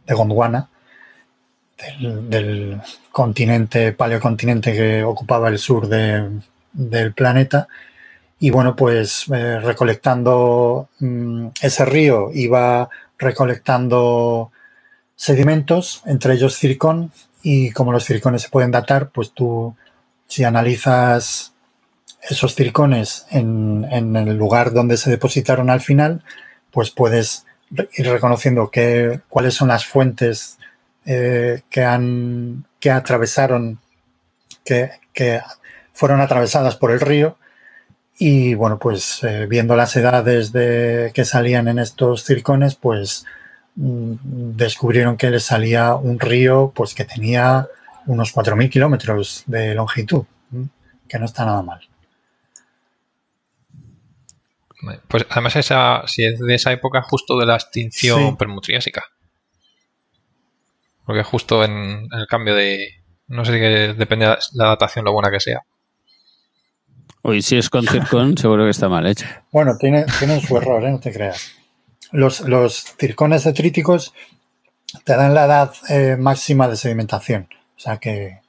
de 0.07 0.15
Gondwana, 0.15 0.69
del, 2.29 2.79
continente, 3.11 3.93
paleocontinente 3.93 4.75
que 4.75 5.03
ocupaba 5.03 5.49
el 5.49 5.59
sur 5.59 5.89
de, 5.89 6.29
del 6.75 7.15
planeta. 7.15 7.69
Y 8.39 8.51
bueno, 8.51 8.77
pues 8.77 9.27
eh, 9.33 9.61
recolectando 9.61 10.89
mmm, 10.99 11.49
ese 11.61 11.85
río 11.85 12.31
iba 12.35 12.89
recolectando 13.19 14.51
sedimentos, 15.17 16.03
entre 16.07 16.35
ellos 16.35 16.57
circón, 16.57 17.13
y 17.43 17.71
como 17.71 17.93
los 17.93 18.05
circones 18.05 18.43
se 18.43 18.49
pueden 18.49 18.71
datar, 18.71 19.11
pues 19.11 19.33
tú, 19.33 19.77
si 20.27 20.45
analizas 20.45 21.53
esos 22.23 22.55
circones 22.55 23.27
en, 23.31 23.87
en 23.91 24.17
el 24.17 24.37
lugar 24.37 24.73
donde 24.73 24.97
se 24.97 25.11
depositaron 25.11 25.71
al 25.71 25.81
final, 25.81 26.25
pues 26.71 26.91
puedes 26.91 27.47
ir 27.71 28.07
reconociendo 28.09 28.71
que, 28.71 29.21
cuáles 29.29 29.55
son 29.55 29.69
las 29.69 29.85
fuentes 29.87 30.59
eh, 31.07 31.63
que, 31.69 31.85
han, 31.85 32.67
que 32.81 32.91
atravesaron, 32.91 33.79
que, 34.65 34.91
que, 35.13 35.41
fueron 35.93 36.21
atravesadas 36.21 36.75
por 36.75 36.91
el 36.91 37.01
río. 37.01 37.39
Y 38.19 38.55
bueno, 38.55 38.79
pues 38.79 39.25
eh, 39.25 39.47
viendo 39.47 39.75
las 39.75 39.97
edades 39.97 40.53
de, 40.53 41.11
que 41.15 41.25
salían 41.25 41.69
en 41.69 41.79
estos 41.79 42.25
circones, 42.25 42.77
pues 42.77 43.25
mmm, 43.75 44.15
descubrieron 44.57 45.17
que 45.17 45.31
les 45.31 45.45
salía 45.45 45.95
un 45.95 46.21
río 46.21 46.73
pues 46.75 46.95
que 46.95 47.05
tenía 47.05 47.67
unos 48.07 48.35
4.000 48.35 48.71
kilómetros 48.71 49.43
de 49.47 49.75
longitud, 49.75 50.25
que 51.09 51.19
no 51.19 51.25
está 51.25 51.45
nada 51.45 51.63
mal. 51.63 51.81
Pues 55.09 55.27
además 55.31 55.57
esa, 55.57 56.03
si 56.07 56.25
es 56.25 56.39
de 56.39 56.55
esa 56.55 56.71
época 56.71 57.03
justo 57.03 57.39
de 57.39 57.47
la 57.47 57.55
extinción 57.55 58.31
sí. 58.31 58.37
permutriásica. 58.39 59.03
Porque 61.07 61.23
justo 61.23 61.65
en, 61.65 61.73
en, 61.73 62.21
el 62.21 62.27
cambio 62.27 62.55
de... 62.55 63.03
No 63.29 63.45
sé 63.45 63.53
si 63.53 63.59
depende 63.59 64.27
de 64.27 64.37
la 64.53 64.67
datación 64.67 65.07
lo 65.07 65.13
buena 65.13 65.31
que 65.31 65.41
sea. 65.41 65.63
Hoy 67.27 67.41
si 67.41 67.57
es 67.57 67.71
con 67.71 67.87
circón 67.87 68.37
seguro 68.39 68.65
que 68.65 68.71
está 68.71 68.91
mal 68.91 69.07
hecho. 69.07 69.25
Bueno, 69.51 69.79
tiene, 69.79 70.05
tiene 70.19 70.43
su 70.43 70.59
error, 70.59 70.85
¿eh? 70.85 70.91
no 70.91 71.01
te 71.01 71.11
creas. 71.11 71.53
Los, 72.13 72.41
los 72.43 72.95
circones 72.99 73.45
detríticos 73.45 74.13
te 75.05 75.17
dan 75.17 75.33
la 75.33 75.47
edad 75.47 75.73
eh, 75.89 76.17
máxima 76.19 76.69
de 76.69 76.77
sedimentación. 76.77 77.49
O 77.77 77.81
sea 77.81 77.97
que 77.97 78.41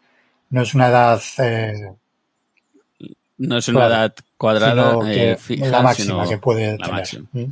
no 0.50 0.62
es 0.62 0.74
una 0.74 0.88
edad... 0.88 1.22
Eh, 1.38 1.94
no 3.38 3.58
es 3.58 3.68
una 3.70 3.88
edad 3.88 4.14
cuadrada 4.38 5.00
eh, 5.10 5.38
fija, 5.38 5.68
la 5.68 5.82
máxima 5.82 6.28
que 6.28 6.38
puede 6.38 6.78
tener. 6.78 7.08
¿Mm? 7.32 7.52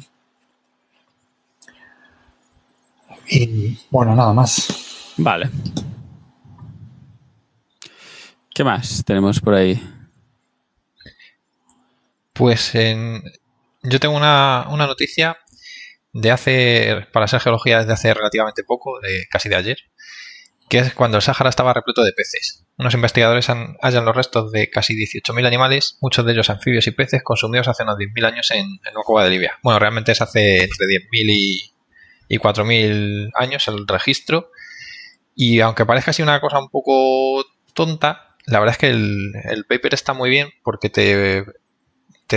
Y 3.29 3.79
bueno, 3.89 4.13
nada 4.13 4.33
más. 4.33 5.13
Vale. 5.15 5.49
¿Qué 8.53 8.63
más 8.65 9.03
tenemos 9.05 9.39
por 9.39 9.53
ahí? 9.53 9.81
Pues 12.33 12.73
en, 12.75 13.23
yo 13.83 13.99
tengo 13.99 14.15
una, 14.15 14.67
una, 14.69 14.87
noticia 14.87 15.37
de 16.13 16.31
hace, 16.31 17.07
para 17.11 17.27
ser 17.27 17.39
geología 17.41 17.79
desde 17.79 17.93
hace 17.93 18.13
relativamente 18.13 18.63
poco, 18.63 18.99
de 19.01 19.25
casi 19.29 19.49
de 19.49 19.55
ayer, 19.55 19.77
que 20.69 20.79
es 20.79 20.93
cuando 20.93 21.17
el 21.17 21.23
Sáhara 21.23 21.49
estaba 21.49 21.73
repleto 21.73 22.03
de 22.03 22.13
peces. 22.13 22.65
Unos 22.77 22.95
investigadores 22.95 23.49
han, 23.49 23.77
hallan 23.81 24.05
los 24.05 24.15
restos 24.15 24.51
de 24.51 24.69
casi 24.69 24.95
18.000 24.95 25.45
animales, 25.45 25.97
muchos 26.01 26.25
de 26.25 26.31
ellos 26.31 26.49
anfibios 26.49 26.87
y 26.87 26.91
peces, 26.91 27.21
consumidos 27.21 27.67
hace 27.67 27.83
unos 27.83 27.97
10.000 27.97 28.25
años 28.25 28.49
en, 28.51 28.65
en 28.65 29.23
de 29.23 29.29
Libia. 29.29 29.59
Bueno, 29.61 29.79
realmente 29.79 30.11
es 30.11 30.21
hace 30.21 30.63
entre 30.63 30.87
10.000 30.87 31.07
y, 31.11 31.73
y 32.29 32.39
4.000 32.39 33.31
años 33.35 33.67
el 33.67 33.87
registro. 33.87 34.49
Y 35.35 35.59
aunque 35.59 35.85
parezca 35.85 36.11
así 36.11 36.21
una 36.23 36.39
cosa 36.39 36.59
un 36.59 36.69
poco 36.69 37.45
tonta, 37.73 38.35
la 38.45 38.59
verdad 38.59 38.73
es 38.73 38.79
que 38.79 38.89
el, 38.89 39.31
el 39.43 39.65
paper 39.65 39.93
está 39.93 40.13
muy 40.13 40.29
bien 40.29 40.49
porque 40.63 40.89
te 40.89 41.45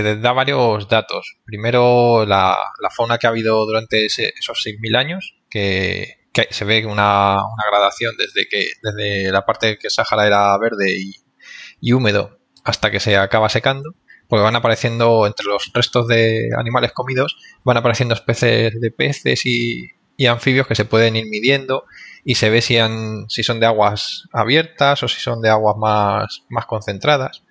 te 0.03 0.17
da 0.17 0.33
varios 0.33 0.89
datos. 0.89 1.39
Primero, 1.45 2.27
la, 2.27 2.57
la 2.81 2.91
fauna 2.91 3.19
que 3.19 3.27
ha 3.27 3.31
habido 3.31 3.65
durante 3.65 4.05
ese, 4.07 4.33
esos 4.39 4.63
6.000 4.65 4.97
años, 4.97 5.37
que, 5.49 6.27
se 6.51 6.65
ve 6.67 6.85
una, 6.85 7.37
una, 7.37 7.65
gradación 7.71 8.15
desde 8.19 8.47
que 8.47 8.67
desde 8.83 9.33
la 9.33 9.47
parte 9.47 9.79
que 9.79 9.89
Sahara 9.89 10.27
era 10.27 10.59
verde 10.59 10.95
y, 11.81 11.93
húmedo 11.93 12.39
hasta 12.63 12.91
que 12.91 13.01
se 13.01 13.17
acaba 13.17 13.49
secando, 13.49 13.95
porque 14.29 14.43
van 14.43 14.57
apareciendo 14.57 15.27
entre 15.27 15.47
los 15.47 15.71
restos 15.73 16.09
de 16.09 16.51
animales 16.59 16.93
comidos, 16.93 17.39
van 17.65 17.79
apareciendo 17.79 18.15
especies 18.15 18.79
de 18.79 18.91
peces 18.91 19.47
y, 19.47 19.93
y 20.17 20.27
anfibios 20.27 20.67
que 20.67 20.75
se 20.75 20.85
pueden 20.85 21.17
ir 21.17 21.27
midiendo 21.27 21.85
y 22.25 22.35
se 22.35 22.51
ve 22.51 22.61
si, 22.61 22.77
han, 22.77 23.31
si 23.31 23.43
son 23.45 23.61
de 23.61 23.67
aguas 23.67 24.25
abiertas 24.33 25.03
o 25.03 25.09
si 25.09 25.21
son 25.21 25.41
de 25.41 25.49
aguas 25.49 25.77
más, 25.79 26.45
más 26.49 26.67
concentradas. 26.67 27.45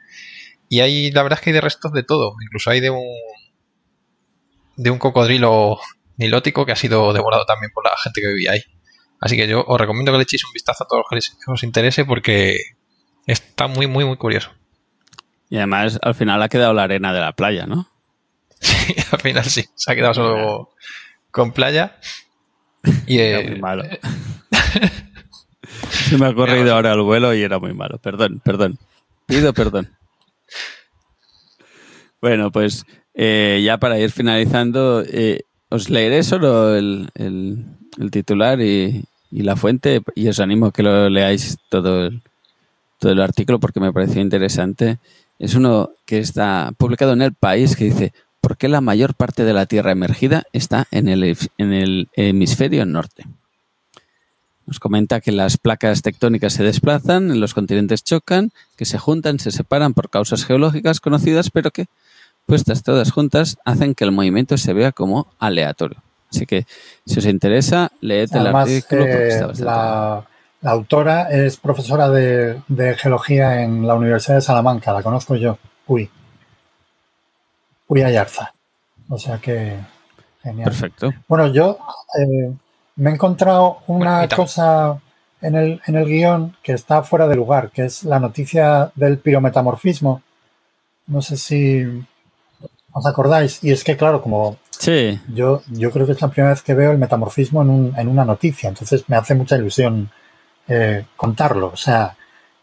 Y 0.70 0.80
hay, 0.80 1.12
la 1.12 1.24
verdad 1.24 1.40
es 1.40 1.44
que 1.44 1.50
hay 1.52 1.56
de 1.56 1.62
restos 1.62 1.92
de 1.92 2.04
todo. 2.04 2.34
Incluso 2.44 2.70
hay 2.70 2.80
de 2.80 2.90
un 2.90 3.04
de 4.78 4.90
un 4.90 4.98
cocodrilo 4.98 5.80
nilótico 6.18 6.66
que 6.66 6.72
ha 6.72 6.76
sido 6.76 7.14
devorado 7.14 7.46
también 7.46 7.72
por 7.74 7.86
la 7.86 7.96
gente 7.98 8.22
que 8.22 8.28
vivía 8.28 8.52
ahí. 8.52 8.62
Así 9.22 9.38
que 9.38 9.48
yo 9.48 9.64
os 9.66 9.80
recomiendo 9.80 10.12
que 10.12 10.18
le 10.18 10.24
echéis 10.24 10.46
un 10.46 10.54
vistazo 10.54 10.84
a 10.84 10.88
todos 10.88 11.04
los 11.10 11.30
que 11.30 11.52
os 11.52 11.64
interese 11.64 12.06
porque 12.06 12.58
está 13.26 13.68
muy, 13.68 13.88
muy, 13.88 14.06
muy 14.06 14.18
curioso. 14.18 14.52
Y 15.50 15.58
además 15.58 16.00
al 16.02 16.16
final 16.16 16.42
ha 16.42 16.50
quedado 16.50 16.74
la 16.74 16.84
arena 16.84 17.14
de 17.14 17.20
la 17.20 17.34
playa, 17.34 17.66
¿no? 17.66 17.90
Sí, 18.60 18.96
al 19.12 19.20
final 19.20 19.46
sí. 19.46 19.66
Se 19.76 19.92
ha 19.92 19.96
quedado 19.96 20.14
solo 20.14 20.70
con 21.32 21.52
playa. 21.52 21.98
Y 23.06 23.20
era 23.20 23.40
eh, 23.40 23.50
muy 23.50 23.60
malo. 23.60 23.84
Se 25.90 26.18
me 26.18 26.28
ha 26.28 26.34
corrido 26.34 26.74
ahora 26.74 26.94
el 26.94 27.02
vuelo 27.02 27.34
y 27.34 27.42
era 27.42 27.60
muy 27.60 27.74
malo. 27.74 28.00
Perdón, 28.00 28.42
perdón. 28.44 28.80
Pido 29.26 29.54
perdón. 29.54 29.96
Bueno, 32.22 32.52
pues 32.52 32.86
eh, 33.14 33.62
ya 33.64 33.78
para 33.78 34.00
ir 34.00 34.12
finalizando, 34.12 35.04
eh, 35.06 35.42
os 35.70 35.90
leeré 35.90 36.24
solo 36.24 36.76
el, 36.76 37.10
el, 37.16 38.12
titular 38.12 38.60
y, 38.62 39.04
y, 39.32 39.44
la 39.44 39.56
fuente 39.56 40.02
y 40.16 40.28
os 40.28 40.40
animo 40.40 40.68
a 40.68 40.72
que 40.72 40.84
lo 40.84 41.10
leáis 41.10 41.58
todo 41.70 42.08
el, 42.08 42.22
todo 43.00 43.12
el 43.12 43.22
artículo 43.22 43.60
porque 43.60 43.80
me 43.80 43.94
pareció 43.94 44.22
interesante. 44.22 45.00
Es 45.40 45.56
uno 45.56 45.92
que 46.06 46.20
está 46.20 46.72
publicado 46.78 47.14
en 47.14 47.22
El 47.22 47.34
País 47.34 47.76
que 47.76 47.86
dice, 47.86 48.14
¿por 48.42 48.58
qué 48.58 48.70
la 48.70 48.82
mayor 48.82 49.16
parte 49.16 49.44
de 49.44 49.54
la 49.54 49.66
Tierra 49.66 49.92
emergida 49.92 50.44
está 50.54 50.88
en 50.92 51.08
el, 51.08 51.38
en 51.58 51.74
el 51.74 52.10
hemisferio 52.16 52.86
norte? 52.86 53.26
Nos 54.68 54.80
comenta 54.80 55.22
que 55.22 55.32
las 55.32 55.58
placas 55.58 56.02
tectónicas 56.02 56.54
se 56.54 56.64
desplazan, 56.64 57.40
los 57.40 57.54
continentes 57.54 58.04
chocan, 58.04 58.52
que 58.76 58.86
se 58.86 58.98
juntan, 58.98 59.40
se 59.40 59.52
separan 59.52 59.94
por 59.94 60.10
causas 60.10 60.44
geológicas 60.46 61.00
conocidas, 61.00 61.52
pero 61.52 61.72
que 61.72 61.86
puestas 62.46 62.84
todas 62.84 63.12
juntas 63.12 63.58
hacen 63.64 63.94
que 63.94 64.06
el 64.06 64.12
movimiento 64.12 64.58
se 64.58 64.74
vea 64.74 64.92
como 64.92 65.28
aleatorio. 65.40 66.02
Así 66.32 66.46
que, 66.46 66.66
si 67.06 67.20
os 67.20 67.26
interesa, 67.26 67.92
leed 68.02 68.30
el 68.34 68.42
Además, 68.42 68.68
artículo 68.68 69.02
porque 69.02 69.16
eh, 69.16 69.28
está 69.28 69.48
bastante 69.48 69.72
la, 69.72 70.28
La 70.62 70.72
autora 70.72 71.30
es 71.32 71.58
profesora 71.58 72.10
de, 72.10 72.62
geología 72.98 73.62
en 73.62 73.86
la 73.86 73.94
Universidad 73.94 74.36
de 74.36 74.42
Salamanca, 74.42 74.92
la 74.94 75.04
conozco 75.04 75.36
yo. 75.36 75.58
Uy. 75.88 76.10
Uy 77.88 78.02
Ayarza. 78.02 78.54
O 79.08 79.20
sea 79.20 79.38
que 79.38 79.78
genial. 80.42 80.66
Perfecto. 80.66 81.14
Bueno, 81.28 81.48
yo 81.48 81.78
eh, 82.20 82.52
me 82.96 83.10
he 83.10 83.14
encontrado 83.14 83.80
una 83.88 84.28
cosa 84.28 85.00
en 85.42 85.56
el, 85.56 85.82
en 85.86 85.96
el 85.96 86.06
guion 86.06 86.56
que 86.64 86.74
está 86.74 87.04
fuera 87.04 87.28
de 87.28 87.36
lugar, 87.36 87.72
que 87.72 87.86
es 87.86 88.04
la 88.04 88.20
noticia 88.20 88.92
del 88.96 89.20
pirometamorfismo. 89.20 90.22
No 91.08 91.22
sé 91.22 91.38
si 91.38 91.84
os 92.92 93.06
acordáis. 93.06 93.64
Y 93.64 93.72
es 93.72 93.84
que, 93.84 93.98
claro, 93.98 94.22
como 94.22 94.58
sí. 94.72 95.20
yo, 95.34 95.62
yo 95.68 95.92
creo 95.92 96.06
que 96.06 96.14
es 96.14 96.22
la 96.22 96.30
primera 96.30 96.54
vez 96.54 96.64
que 96.64 96.74
veo 96.74 96.92
el 96.92 96.98
metamorfismo 96.98 97.62
en, 97.62 97.70
un, 97.70 97.94
en 97.98 98.08
una 98.08 98.26
noticia, 98.26 98.70
entonces 98.70 99.04
me 99.08 99.18
hace 99.18 99.36
mucha 99.36 99.58
ilusión 99.58 100.10
eh, 100.68 101.06
contarlo. 101.16 101.68
O 101.68 101.78
sea, 101.78 102.16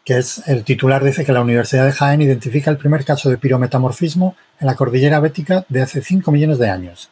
que 0.05 0.19
es 0.19 0.49
el 0.49 0.65
titular 0.65 1.05
dice 1.05 1.25
que 1.25 1.33
la 1.33 1.43
Universidad 1.43 1.87
de 1.87 1.93
Jaén 1.93 2.23
identifica 2.23 2.71
el 2.71 2.79
primer 2.79 3.05
caso 3.05 3.31
de 3.31 3.39
pirometamorfismo 3.39 4.35
en 4.59 4.67
la 4.67 4.75
cordillera 4.75 5.21
bética 5.21 5.65
de 5.69 5.83
hace 5.83 6.03
5 6.03 6.33
millones 6.33 6.59
de 6.59 6.71
años. 6.71 7.11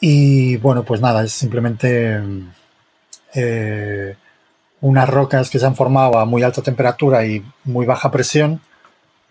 Y 0.00 0.56
bueno, 0.58 0.84
pues 0.84 1.00
nada, 1.00 1.24
es 1.24 1.32
simplemente 1.32 2.20
eh, 3.34 4.16
unas 4.80 5.08
rocas 5.08 5.50
que 5.50 5.58
se 5.58 5.66
han 5.66 5.76
formado 5.76 6.18
a 6.18 6.24
muy 6.24 6.42
alta 6.42 6.62
temperatura 6.62 7.24
y 7.26 7.44
muy 7.64 7.84
baja 7.84 8.10
presión 8.10 8.60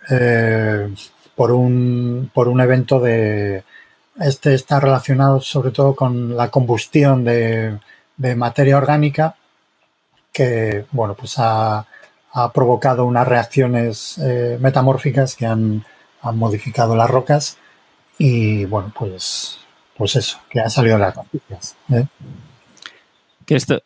eh, 0.09 0.93
por, 1.35 1.51
un, 1.51 2.31
por 2.33 2.47
un 2.47 2.61
evento 2.61 2.99
de... 2.99 3.63
Este 4.19 4.55
está 4.55 4.79
relacionado 4.79 5.41
sobre 5.41 5.71
todo 5.71 5.95
con 5.95 6.35
la 6.35 6.49
combustión 6.49 7.23
de, 7.23 7.77
materia 8.35 8.77
orgánica 8.77 9.35
que, 10.33 10.85
bueno, 10.91 11.13
pues 11.13 11.35
ha, 11.37 11.85
provocado 12.53 13.05
unas 13.05 13.27
reacciones 13.27 14.17
eh, 14.19 14.57
metamórficas 14.59 15.35
que 15.35 15.45
han, 15.45 15.83
han, 16.21 16.37
modificado 16.37 16.95
las 16.95 17.09
rocas 17.09 17.57
y, 18.19 18.65
bueno, 18.65 18.91
pues, 18.95 19.59
pues 19.97 20.15
eso, 20.15 20.39
que 20.49 20.59
ha 20.59 20.69
salido 20.69 20.97
las 20.97 21.15
noticias. 21.15 21.75
Que 23.45 23.55
esto, 23.55 23.81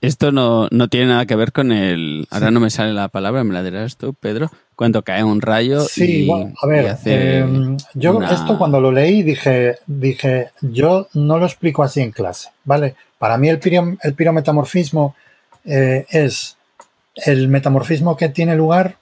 esto 0.00 0.32
no, 0.32 0.68
tiene 0.88 1.06
nada 1.06 1.26
que 1.26 1.36
ver 1.36 1.52
con 1.52 1.72
el. 1.72 2.26
Ahora 2.30 2.50
no 2.50 2.60
me 2.60 2.70
sale 2.70 2.92
la 2.92 3.08
palabra, 3.08 3.44
me 3.44 3.52
la 3.52 3.62
dirás 3.62 3.96
tú, 3.96 4.14
Pedro. 4.14 4.50
Cuando 4.74 5.02
cae 5.02 5.22
un 5.22 5.42
rayo. 5.42 5.80
Sí, 5.80 6.26
bueno, 6.26 6.54
a 6.62 6.66
ver. 6.66 6.96
Em, 7.04 7.76
yo 7.94 8.22
esto 8.22 8.56
cuando 8.56 8.80
lo 8.80 8.92
leí 8.92 9.22
dije, 9.22 9.76
dije, 9.86 10.50
yo 10.62 11.08
no 11.12 11.38
lo 11.38 11.44
explico 11.44 11.82
así 11.82 12.00
en 12.00 12.12
clase, 12.12 12.48
¿vale? 12.64 12.94
Para 13.18 13.36
mí 13.36 13.50
el, 13.50 13.60
el 14.02 14.14
pirometamorfismo 14.14 15.14
eh, 15.66 16.06
es 16.08 16.56
el 17.14 17.48
metamorfismo 17.48 18.16
que 18.16 18.30
tiene 18.30 18.56
lugar 18.56 18.96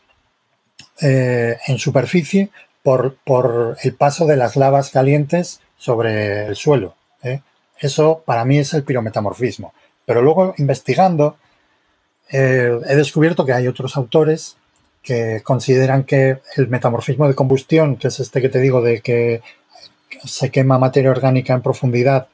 eh, 1.01 1.57
en 1.69 1.79
superficie 1.79 2.51
por, 2.83 3.17
por, 3.25 3.77
el 3.83 3.95
paso 3.95 4.27
de 4.27 4.37
las 4.37 4.57
lavas 4.57 4.91
calientes 4.91 5.61
sobre 5.79 6.47
el 6.47 6.57
suelo. 6.57 6.95
¿eh? 7.23 7.41
Eso 7.79 8.23
para 8.27 8.45
mí 8.45 8.59
es 8.59 8.75
el 8.75 8.83
pirometamorfismo. 8.83 9.73
Pero 10.05 10.21
luego, 10.21 10.55
investigando, 10.59 11.37
eh, 12.31 12.79
he 12.87 12.97
descubierto 12.97 13.47
que 13.47 13.53
hay 13.53 13.67
otros 13.67 13.97
autores 13.97 14.57
que 15.03 15.41
consideran 15.43 16.05
que 16.05 16.39
el 16.57 16.69
metamorfismo 16.69 17.29
de 17.29 17.35
combustión, 17.35 17.97
que 17.97 18.09
es 18.09 18.21
este 18.21 18.43
que 18.43 18.49
te 18.49 18.61
digo 18.61 18.83
de 18.83 19.01
que 19.01 19.43
se 20.25 20.51
quema 20.51 20.79
materia 20.79 21.11
orgánica 21.11 21.55
en 21.55 21.63
profundidad 21.63 22.29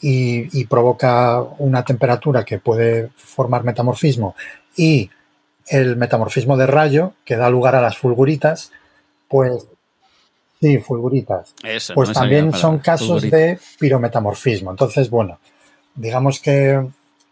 y, 0.00 0.64
provoca 0.66 1.40
una 1.58 1.84
temperatura 1.84 2.44
que 2.44 2.58
puede 2.58 3.08
formar 3.16 3.64
metamorfismo, 3.64 4.34
y 4.76 5.10
el 5.66 5.96
metamorfismo 5.96 6.56
de 6.56 6.66
rayo, 6.66 7.14
que 7.24 7.36
da 7.36 7.48
lugar 7.48 7.74
a 7.74 7.80
las 7.80 7.96
fulguritas, 7.96 8.70
pues 9.28 9.66
sí, 10.64 10.78
fulguritas, 10.78 11.54
pues 11.94 12.12
también 12.12 12.52
son 12.54 12.78
casos 12.78 13.22
de 13.22 13.58
pirometamorfismo. 13.78 14.70
Entonces, 14.70 15.10
bueno, 15.10 15.38
digamos 15.94 16.40
que 16.40 16.82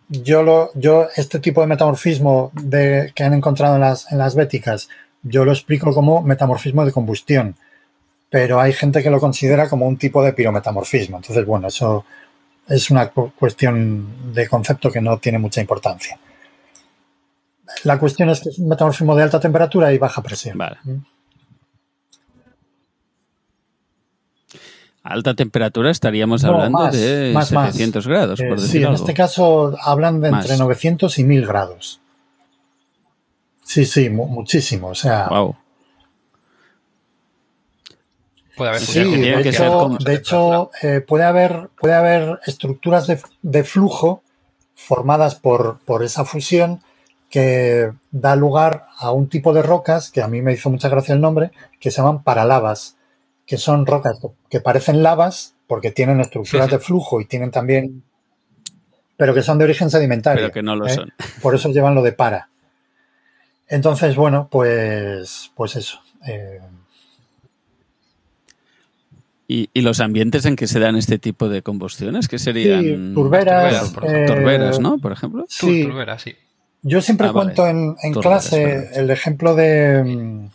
yo, 0.08 0.42
lo, 0.42 0.70
yo 0.74 1.08
este 1.16 1.38
tipo 1.38 1.62
de 1.62 1.66
metamorfismo 1.66 2.50
de, 2.52 3.10
que 3.14 3.24
han 3.24 3.32
encontrado 3.32 3.76
en 3.76 3.80
las, 3.80 4.12
en 4.12 4.18
las 4.18 4.34
béticas, 4.34 4.90
yo 5.22 5.46
lo 5.46 5.52
explico 5.52 5.94
como 5.94 6.20
metamorfismo 6.20 6.84
de 6.84 6.92
combustión, 6.92 7.56
pero 8.28 8.60
hay 8.60 8.74
gente 8.74 9.02
que 9.02 9.10
lo 9.10 9.18
considera 9.18 9.66
como 9.68 9.86
un 9.86 9.96
tipo 9.96 10.22
de 10.22 10.34
pirometamorfismo. 10.34 11.16
Entonces, 11.16 11.46
bueno, 11.46 11.68
eso 11.68 12.04
es 12.68 12.90
una 12.90 13.08
cuestión 13.08 14.34
de 14.34 14.46
concepto 14.46 14.90
que 14.90 15.00
no 15.00 15.16
tiene 15.18 15.38
mucha 15.38 15.62
importancia. 15.62 16.18
La 17.84 17.98
cuestión 17.98 18.28
es 18.28 18.40
que 18.40 18.50
es 18.50 18.58
un 18.58 18.68
metamorfismo 18.68 19.16
de 19.16 19.22
alta 19.22 19.40
temperatura 19.40 19.90
y 19.90 19.96
baja 19.96 20.22
presión. 20.22 20.58
Vale. 20.58 20.76
Alta 25.02 25.34
temperatura 25.34 25.90
estaríamos 25.90 26.44
hablando 26.44 26.90
de 26.90 27.34
700 27.34 28.06
grados, 28.06 28.40
por 28.40 28.58
eh, 28.58 28.60
Sí, 28.60 28.82
en 28.82 28.92
este 28.92 29.14
caso 29.14 29.76
hablan 29.82 30.20
de 30.20 30.28
entre 30.28 30.56
900 30.56 31.18
y 31.18 31.24
1000 31.24 31.46
grados. 31.46 32.00
Sí, 33.64 33.84
sí, 33.84 34.10
muchísimo. 34.10 34.88
O 34.88 34.94
sea. 34.94 35.28
Wow. 35.28 35.56
Puede 38.56 38.70
haber 38.70 38.82
sí, 38.82 39.00
de 39.02 40.14
hecho, 40.14 40.70
eh, 40.82 41.00
puede, 41.00 41.24
haber, 41.24 41.70
puede 41.80 41.94
haber 41.94 42.38
estructuras 42.44 43.06
de, 43.40 43.64
flujo 43.64 44.22
formadas 44.74 45.36
por, 45.36 45.78
por, 45.86 46.04
esa 46.04 46.26
fusión 46.26 46.82
que 47.30 47.92
da 48.10 48.36
lugar 48.36 48.88
a 48.98 49.10
un 49.10 49.30
tipo 49.30 49.54
de 49.54 49.62
rocas, 49.62 50.10
que 50.10 50.20
a 50.20 50.28
mí 50.28 50.42
me 50.42 50.52
hizo 50.52 50.68
mucha 50.68 50.90
gracia 50.90 51.14
el 51.14 51.22
nombre, 51.22 51.50
que 51.80 51.90
se 51.90 52.02
llaman 52.02 52.22
paralavas 52.22 52.96
que 53.46 53.58
son 53.58 53.86
rocas 53.86 54.20
que 54.48 54.60
parecen 54.60 55.02
lavas 55.02 55.54
porque 55.66 55.90
tienen 55.90 56.20
estructuras 56.20 56.70
de 56.70 56.78
flujo 56.78 57.20
y 57.20 57.26
tienen 57.26 57.50
también, 57.50 58.02
pero 59.16 59.34
que 59.34 59.42
son 59.42 59.58
de 59.58 59.64
origen 59.64 59.90
sedimentario. 59.90 60.42
Pero 60.42 60.52
que 60.52 60.62
no 60.62 60.76
lo 60.76 60.86
¿eh? 60.86 60.94
son. 60.94 61.12
Por 61.42 61.54
eso 61.54 61.70
llevan 61.70 61.94
lo 61.94 62.02
de 62.02 62.12
para. 62.12 62.48
Entonces, 63.68 64.16
bueno, 64.16 64.48
pues, 64.50 65.50
pues 65.54 65.76
eso. 65.76 66.00
Eh. 66.26 66.60
¿Y, 69.48 69.68
los 69.82 70.00
ambientes 70.00 70.46
en 70.46 70.56
que 70.56 70.66
se 70.66 70.80
dan 70.80 70.96
este 70.96 71.18
tipo 71.18 71.48
de 71.48 71.62
combustiones? 71.62 72.26
¿Qué 72.26 72.38
serían? 72.38 73.12
turberas. 73.14 73.92
Turberas, 73.92 74.80
¿no? 74.80 74.98
Por 74.98 75.12
ejemplo. 75.12 75.44
Sí. 75.48 75.84
Turberas, 75.84 76.22
sí. 76.22 76.34
Yo 76.82 77.00
siempre 77.02 77.28
ah, 77.28 77.32
cuento 77.32 77.66
en, 77.66 77.94
clase 78.14 78.90
el 78.94 79.10
ejemplo 79.10 79.54
de 79.54 80.48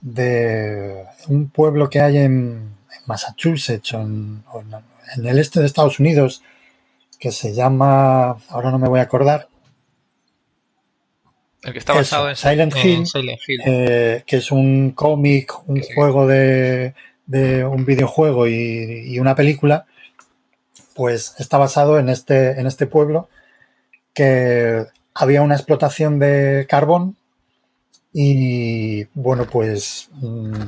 de 0.00 1.04
un 1.26 1.50
pueblo 1.50 1.90
que 1.90 2.00
hay 2.00 2.18
en, 2.18 2.76
Massachusetts 3.06 3.94
o 3.94 4.00
en, 4.00 4.44
el 5.24 5.38
este 5.38 5.60
de 5.60 5.66
Estados 5.66 5.98
Unidos 5.98 6.42
que 7.18 7.32
se 7.32 7.54
llama, 7.54 8.36
ahora 8.48 8.70
no 8.70 8.78
me 8.78 8.88
voy 8.88 9.00
a 9.00 9.04
acordar. 9.04 9.48
El 11.62 11.72
que 11.72 11.78
está 11.80 11.94
basado 11.94 12.28
en 12.28 12.36
Silent, 12.36 12.74
Hill, 12.76 13.04
eh, 13.66 14.22
que 14.24 14.36
es 14.36 14.52
un 14.52 14.92
cómic, 14.92 15.52
un 15.66 15.82
juego 15.82 16.26
de, 16.26 16.94
un 17.26 17.84
videojuego 17.84 18.46
y, 18.46 19.18
una 19.18 19.34
película, 19.34 19.86
pues 20.94 21.34
está 21.38 21.58
basado 21.58 21.98
en 21.98 22.08
este, 22.08 22.60
en 22.60 22.66
este 22.66 22.86
pueblo 22.86 23.28
que 24.14 24.84
había 25.14 25.42
una 25.42 25.56
explotación 25.56 26.18
de 26.18 26.66
carbón 26.68 27.16
y 28.12 29.04
bueno, 29.14 29.46
pues 29.46 30.08
mm, 30.12 30.62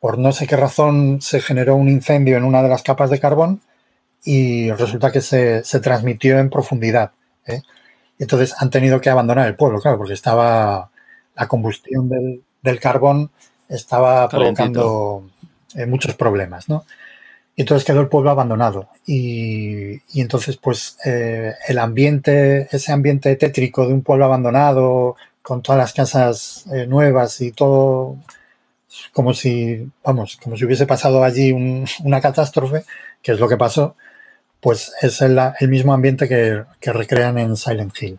por 0.00 0.18
no 0.18 0.32
sé 0.32 0.46
qué 0.46 0.56
razón 0.56 1.20
se 1.20 1.40
generó 1.40 1.76
un 1.76 1.88
incendio 1.88 2.36
en 2.36 2.44
una 2.44 2.62
de 2.62 2.68
las 2.68 2.82
capas 2.82 3.10
de 3.10 3.20
carbón 3.20 3.60
y 4.24 4.70
resulta 4.72 5.10
que 5.10 5.20
se, 5.20 5.62
transmitió 5.80 6.38
en 6.38 6.50
profundidad. 6.50 7.12
¿eh? 7.46 7.62
Entonces 8.18 8.54
han 8.58 8.70
tenido 8.70 9.00
que 9.00 9.10
abandonar 9.10 9.46
el 9.46 9.56
pueblo, 9.56 9.80
claro, 9.80 9.98
porque 9.98 10.14
estaba 10.14 10.90
la 11.36 11.46
combustión 11.46 12.08
del, 12.08 12.80
carbón 12.80 13.30
estaba 13.68 14.28
provocando 14.28 15.30
eh, 15.74 15.86
muchos 15.86 16.14
problemas, 16.14 16.68
¿no? 16.68 16.84
Y 17.58 17.62
entonces 17.62 17.84
quedó 17.84 18.00
el 18.00 18.08
pueblo 18.08 18.30
abandonado. 18.30 18.88
Y, 19.04 20.00
entonces, 20.14 20.56
pues, 20.56 20.96
eh, 21.04 21.54
el 21.66 21.78
ambiente, 21.78 22.68
ese 22.70 22.92
ambiente 22.92 23.34
tétrico 23.34 23.86
de 23.86 23.94
un 23.94 24.02
pueblo 24.02 24.26
abandonado, 24.26 25.16
con 25.42 25.62
todas 25.62 25.78
las 25.78 25.92
casas 25.92 26.66
eh, 26.72 26.86
nuevas 26.86 27.40
y 27.40 27.50
todo 27.50 28.16
como 29.12 29.34
si, 29.34 29.88
vamos, 30.04 30.36
como 30.42 30.56
si 30.56 30.64
hubiese 30.64 30.86
pasado 30.86 31.22
allí 31.22 31.52
una 31.52 32.20
catástrofe, 32.20 32.84
que 33.22 33.32
es 33.32 33.40
lo 33.40 33.48
que 33.48 33.56
pasó, 33.56 33.96
pues 34.60 34.92
es 35.02 35.20
el, 35.22 35.38
mismo 35.68 35.92
ambiente 35.92 36.28
que, 36.28 36.64
recrean 36.92 37.38
en 37.38 37.56
Silent 37.56 37.94
Hill. 38.00 38.18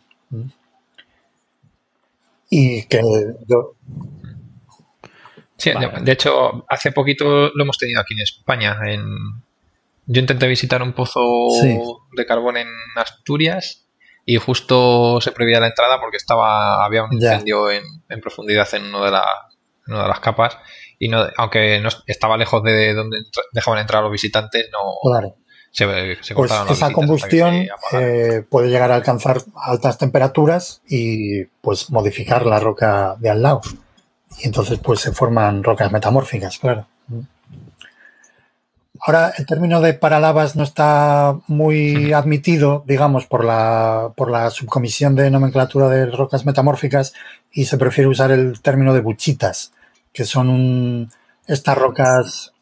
Y 2.50 2.84
que 2.86 3.02
yo... 3.48 3.74
Sí, 5.58 5.72
de 6.02 6.12
hecho, 6.12 6.66
hace 6.70 6.94
poquito 6.94 7.50
lo 7.54 7.64
hemos 7.64 7.78
tenido 7.78 8.00
aquí 8.00 8.14
en 8.14 8.22
España. 8.22 8.80
Yo 10.06 10.22
intenté 10.22 10.48
visitar 10.48 10.82
un 10.82 10.94
pozo 10.94 12.02
de 12.16 12.26
carbón 12.26 12.58
en 12.58 12.68
Asturias 12.96 13.86
y 14.26 14.38
justo 14.38 15.20
se 15.22 15.32
prohibía 15.32 15.60
la 15.60 15.68
entrada 15.68 16.00
porque 16.00 16.18
estaba 16.18 16.86
había 16.86 17.04
un 17.04 17.20
Ya. 17.20 17.34
incendio 17.34 17.70
en, 17.70 17.84
en 18.08 18.22
profundidad 18.22 18.68
en, 18.76 18.86
uno 18.86 19.04
de 19.04 19.12
la- 19.12 19.49
en 19.90 19.94
una 19.96 20.04
de 20.04 20.10
las 20.10 20.20
capas 20.20 20.58
y 21.00 21.08
no, 21.08 21.26
aunque 21.38 21.80
no 21.80 21.90
estaba 22.06 22.38
lejos 22.38 22.62
de 22.64 22.94
donde 22.94 23.18
dejaban 23.52 23.80
entrar 23.80 24.00
a 24.00 24.04
los 24.04 24.12
visitantes, 24.12 24.68
no 24.72 25.10
Claro. 25.10 25.36
se, 25.72 25.86
se 26.22 26.36
Pues 26.36 26.52
esa 26.52 26.64
visitas 26.64 26.92
combustión 26.92 27.68
se 27.90 28.38
eh, 28.38 28.42
puede 28.44 28.70
llegar 28.70 28.92
a 28.92 28.96
alcanzar 28.96 29.42
altas 29.56 29.98
temperaturas 29.98 30.82
y 30.88 31.46
pues 31.62 31.90
modificar 31.90 32.46
la 32.46 32.60
roca 32.60 33.16
de 33.20 33.30
al 33.30 33.42
lado. 33.42 33.62
Y 34.40 34.46
entonces 34.46 34.80
pues 34.80 35.00
se 35.00 35.12
forman 35.12 35.64
rocas 35.64 35.92
metamórficas, 35.92 36.60
claro. 36.60 36.88
Ahora 39.02 39.32
el 39.38 39.46
término 39.46 39.80
de 39.80 39.94
paralavas 39.94 40.58
no 40.58 40.64
está 40.64 41.38
muy 41.48 42.12
admitido, 42.12 42.84
digamos, 42.86 43.26
por 43.26 43.46
la, 43.46 44.12
por 44.16 44.30
la 44.30 44.50
subcomisión 44.50 45.16
de 45.16 45.32
nomenclatura 45.32 45.88
de 45.88 46.08
rocas 46.08 46.46
metamórficas 46.46 47.14
y 47.52 47.66
se 47.66 47.78
prefiere 47.78 48.10
usar 48.10 48.32
el 48.32 48.60
término 48.62 48.94
de 48.94 49.00
buchitas, 49.00 49.72
que 50.14 50.26
son 50.26 50.50
un- 50.50 51.12
estas 51.48 51.78
rocas 51.78 52.54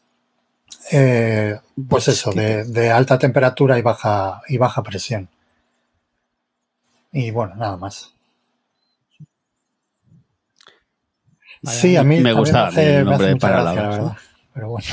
eh, 0.92 1.58
pues 1.88 2.08
eso, 2.08 2.32
de, 2.32 2.64
de 2.64 2.90
alta 2.90 3.18
temperatura 3.18 3.78
y 3.78 3.82
baja, 3.82 4.40
y 4.48 4.56
baja 4.58 4.82
presión. 4.82 5.28
Y 7.12 7.30
bueno, 7.30 7.54
nada 7.56 7.76
más. 7.76 8.14
Sí, 11.64 11.96
a 11.96 12.04
mí 12.04 12.20
me 12.20 12.30
a 12.30 12.34
mí 12.34 12.38
gustaba 12.38 12.68
hace- 12.68 12.98
el 12.98 13.04
me 13.04 13.10
nombre. 13.10 13.36
Pero 14.54 14.68
bueno, 14.70 14.86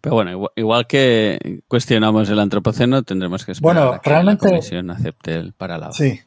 Pero 0.00 0.14
bueno, 0.14 0.30
igual, 0.30 0.52
igual 0.54 0.86
que 0.86 1.62
cuestionamos 1.66 2.30
el 2.30 2.38
antropoceno, 2.38 3.02
tendremos 3.02 3.44
que 3.44 3.52
esperar 3.52 3.74
Bueno, 3.74 3.92
a 3.94 4.00
que 4.00 4.08
realmente- 4.10 4.44
la 4.46 4.50
comisión 4.52 4.90
acepte 4.90 5.34
el 5.34 5.52
paralabo. 5.54 5.92
sí. 5.92 6.20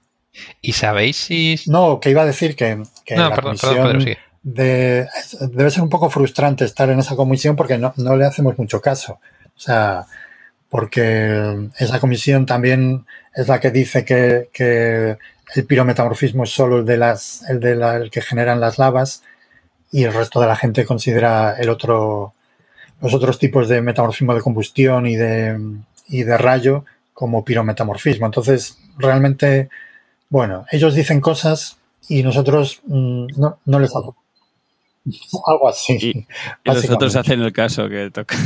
¿Y 0.62 0.74
sabéis 0.74 1.18
si...? 1.18 1.56
No, 1.68 2.00
que 2.00 2.10
iba 2.10 2.22
a 2.22 2.26
decir 2.26 2.56
que, 2.56 2.82
que 3.06 3.16
no, 3.16 3.30
la 3.30 3.36
perdón, 3.36 3.58
comisión 3.58 3.74
perdón, 3.74 3.88
Pedro, 3.92 4.00
sigue. 4.02 4.18
de, 4.44 5.08
debe 5.52 5.72
ser 5.72 5.84
un 5.84 5.90
poco 5.90 6.10
frustrante 6.10 6.66
estar 6.66 6.90
en 6.90 7.00
esa 7.00 7.16
comisión 7.16 7.56
porque 7.56 7.78
no, 7.78 7.94
no 7.98 8.16
le 8.16 8.26
hacemos 8.26 8.58
mucho 8.58 8.82
caso. 8.82 9.20
O 9.56 9.60
sea, 9.60 10.06
porque 10.70 11.70
esa 11.78 12.00
comisión 12.00 12.46
también 12.46 13.06
es 13.36 13.48
la 13.48 13.60
que 13.60 13.72
dice 13.72 14.06
que, 14.06 14.50
que 14.54 15.18
el 15.54 15.66
pirometamorfismo 15.66 16.46
es 16.46 16.50
solo 16.52 16.80
el 16.80 16.86
de 16.86 16.98
las, 16.98 17.44
el 17.50 17.60
de 17.60 17.76
la- 17.76 17.98
el 17.98 18.10
que 18.10 18.22
generan 18.22 18.62
las 18.62 18.78
lavas 18.80 19.24
y 19.92 20.06
el 20.06 20.14
resto 20.14 20.40
de 20.40 20.48
la 20.48 20.56
gente 20.56 20.86
considera 20.86 21.58
el 21.60 21.68
otro, 21.68 22.34
los 23.02 23.14
otros 23.14 23.38
tipos 23.38 23.68
de 23.68 23.82
metamorfismo 23.82 24.34
de 24.34 24.42
combustión 24.42 25.06
y 25.08 25.18
de, 25.18 25.60
y 26.08 26.24
de 26.24 26.38
rayo 26.38 26.86
como 27.14 27.44
pirometamorfismo. 27.44 28.26
Entonces, 28.26 28.78
realmente, 28.98 29.68
bueno, 30.32 30.66
ellos 30.72 30.96
dicen 30.96 31.22
cosas 31.22 31.78
y 32.10 32.24
nosotros 32.24 32.82
mm, 32.88 33.28
no, 33.38 33.60
no 33.66 33.80
les 33.80 33.92
hacemos. 33.96 34.16
Algo 35.48 35.70
así. 35.70 35.94
Y- 36.02 36.08
Y 36.10 36.26
los 36.66 36.78
otros 36.90 37.14
básicamente. 37.14 37.20
hacen 37.20 37.42
el 37.44 37.54
caso 37.54 37.88
que 37.88 38.10
toca. 38.10 38.36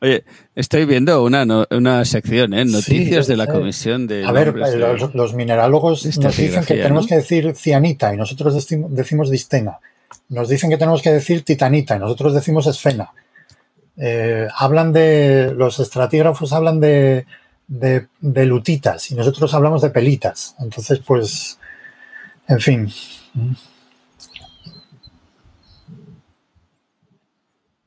Oye, 0.00 0.24
estoy 0.54 0.84
viendo 0.84 1.22
una, 1.24 1.46
no- 1.46 1.64
una 1.70 2.04
sección, 2.04 2.52
¿eh? 2.52 2.64
Noticias 2.64 3.26
Sí, 3.26 3.32
de 3.32 3.36
la 3.36 3.46
sí. 3.46 3.52
Comisión 3.52 4.06
de 4.06 4.24
A 4.24 4.32
ver, 4.32 4.52
de- 4.52 4.76
los, 4.76 5.14
los 5.14 5.34
nos 6.18 6.36
dicen 6.36 6.64
que 6.64 6.74
tenemos 6.74 7.04
¿no? 7.04 7.08
que 7.08 7.14
decir 7.16 7.54
cianita 7.54 8.12
y 8.12 8.16
nosotros 8.16 8.54
deci- 8.54 8.86
decimos 8.88 9.30
distena. 9.30 9.78
Nos 10.28 10.48
dicen 10.48 10.68
que 10.70 10.76
tenemos 10.76 11.00
que 11.02 11.10
decir 11.12 11.42
titanita 11.44 11.96
y 11.96 12.00
nosotros 12.00 12.34
decimos 12.34 12.66
esfena. 12.66 13.12
Eh, 13.96 14.48
hablan 14.56 14.92
de, 14.92 15.54
los 15.56 15.78
estratígrafos 15.78 16.52
hablan 16.52 16.80
de, 16.80 17.24
de, 17.68 18.08
de 18.20 18.46
lutitas 18.46 19.10
y 19.10 19.14
nosotros 19.14 19.52
hablamos 19.54 19.82
de 19.82 19.90
pelitas. 19.90 20.54
Entonces, 20.58 21.00
pues, 21.00 21.58
en 22.48 22.60
fin. 22.60 22.88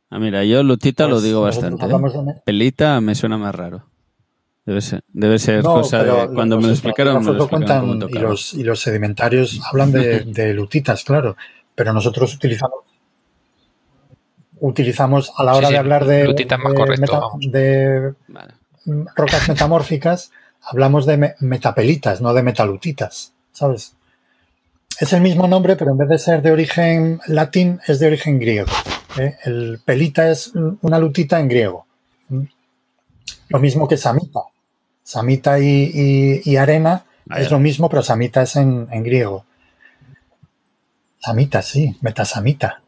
Ah, 0.09 0.19
mira, 0.19 0.43
yo 0.45 0.63
Lutita 0.63 1.05
lo 1.05 1.15
Pues 1.15 1.23
digo 1.23 1.41
nosotros 1.41 1.79
bastante. 1.79 2.21
¿eh? 2.21 2.23
de- 2.33 2.41
Pelita 2.45 3.01
me 3.01 3.13
suena 3.15 3.37
más 3.37 3.53
raro. 3.53 3.83
Debe 4.65 4.81
ser, 4.81 5.01
debe 5.07 5.39
ser 5.39 5.63
No, 5.63 5.73
cosa 5.75 6.03
de 6.03 6.27
cuando 6.33 6.57
me 6.57 6.63
los 6.63 6.67
lo 6.67 6.73
explicaron, 6.73 7.23
me 7.23 7.31
lo 7.31 7.37
explicaron 7.43 8.09
y 8.09 8.13
los, 8.19 8.53
y 8.53 8.63
los 8.63 8.81
sedimentarios 8.81 9.61
hablan 9.69 9.91
de, 9.93 10.21
de 10.25 10.53
lutitas, 10.53 11.03
claro, 11.03 11.37
pero 11.75 11.93
nosotros 11.93 12.33
utilizamos 12.35 12.71
utilizamos 14.59 15.31
a 15.37 15.43
la 15.43 15.51
Sí, 15.53 15.57
hora 15.59 15.67
sí, 15.67 15.73
de 15.73 15.79
hablar 15.79 16.05
de, 16.05 16.21
es 16.23 16.57
más 16.57 16.73
de 16.73 16.77
correcto, 16.79 17.29
meta- 17.39 17.49
de 17.51 18.13
Vale. 18.27 18.53
Rocas 19.15 19.47
metamórficas, 19.49 20.31
hablamos 20.61 21.05
de 21.05 21.17
me- 21.17 21.35
metapelitas, 21.39 22.21
no 22.21 22.33
de 22.33 22.43
metalutitas, 22.43 23.33
¿sabes? 23.51 23.93
Es 24.99 25.13
el 25.13 25.21
mismo 25.21 25.47
nombre, 25.47 25.75
pero 25.75 25.91
en 25.91 25.97
vez 25.97 26.09
de 26.09 26.17
ser 26.19 26.41
de 26.41 26.51
origen 26.51 27.19
latín, 27.27 27.79
es 27.87 27.99
de 27.99 28.07
origen 28.07 28.39
griego. 28.39 28.71
¿eh? 29.19 29.35
El 29.45 29.79
pelita 29.85 30.29
es 30.31 30.51
una 30.81 30.97
lutita 30.99 31.39
en 31.39 31.47
griego. 31.47 31.85
Lo 33.49 33.59
mismo 33.59 33.87
que 33.87 33.95
samita. 33.97 34.41
Samita 35.03 35.59
y, 35.59 35.91
y- 35.93 36.41
y 36.43 36.55
arena 36.57 37.05
Vaya. 37.25 37.43
es 37.43 37.51
lo 37.51 37.59
mismo, 37.59 37.89
pero 37.89 38.01
samita 38.01 38.41
es 38.41 38.55
en, 38.55 38.87
en 38.91 39.03
griego. 39.03 39.45
Samita, 41.19 41.61
sí, 41.61 41.95
metasamita. 42.01 42.81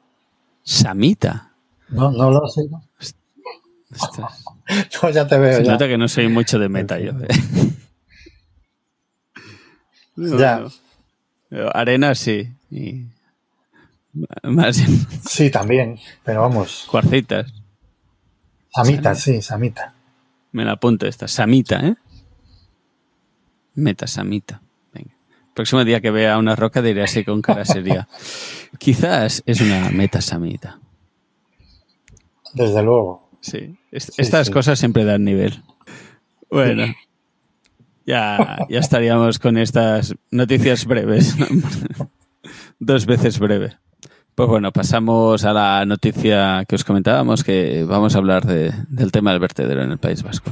Samita. 0.63 1.51
No, 1.89 2.11
no 2.11 2.29
lo 2.31 2.47
sé. 2.47 2.63
No, 5.01 5.09
ya 5.11 5.27
te 5.27 5.37
veo. 5.37 5.57
Se 5.57 5.63
ya. 5.65 5.71
nota 5.71 5.87
que 5.87 5.97
no 5.97 6.07
soy 6.07 6.27
mucho 6.27 6.59
de 6.59 6.69
meta 6.69 6.99
yo. 6.99 7.11
¿eh? 7.11 7.27
Ya. 10.15 10.65
Arena 11.73 12.13
sí. 12.13 12.49
Y 12.69 13.05
más 14.43 14.77
Sí, 15.27 15.49
también, 15.49 15.97
pero 16.23 16.41
vamos. 16.41 16.85
cuarcitas. 16.89 17.51
Samita, 18.73 19.15
sí, 19.15 19.41
samita. 19.41 19.93
Me 20.51 20.65
la 20.65 20.73
apunto 20.73 21.07
esta. 21.07 21.27
Samita, 21.27 21.79
¿eh? 21.79 21.95
Metasamita. 23.75 24.61
Venga. 24.93 25.15
Próximo 25.55 25.83
día 25.85 26.01
que 26.01 26.11
vea 26.11 26.37
una 26.37 26.55
roca 26.55 26.81
diré 26.81 27.03
así 27.03 27.23
con 27.23 27.41
cara 27.41 27.65
seria. 27.65 28.07
Quizás 28.77 29.41
es 29.45 29.61
una 29.61 29.89
metasamita. 29.89 30.79
Desde 32.53 32.83
luego. 32.83 33.29
Sí. 33.41 33.78
Sí, 33.91 34.11
Estas 34.17 34.47
sí. 34.47 34.53
cosas 34.53 34.77
siempre 34.79 35.03
dan 35.05 35.23
nivel. 35.23 35.61
Bueno. 36.49 36.85
Ya, 38.05 38.57
ya 38.69 38.79
estaríamos 38.79 39.37
con 39.39 39.57
estas 39.57 40.15
noticias 40.31 40.85
breves. 40.85 41.35
Dos 42.79 43.05
veces 43.05 43.37
breve. 43.39 43.77
Pues 44.35 44.47
bueno, 44.49 44.71
pasamos 44.71 45.43
a 45.43 45.53
la 45.53 45.85
noticia 45.85 46.63
que 46.67 46.75
os 46.75 46.83
comentábamos, 46.83 47.43
que 47.43 47.83
vamos 47.83 48.15
a 48.15 48.19
hablar 48.19 48.45
de- 48.45 48.73
del 48.87 49.11
tema 49.11 49.31
del 49.31 49.39
vertedero 49.41 49.83
en 49.83 49.91
el 49.91 49.97
País 49.97 50.23
Vasco. 50.23 50.51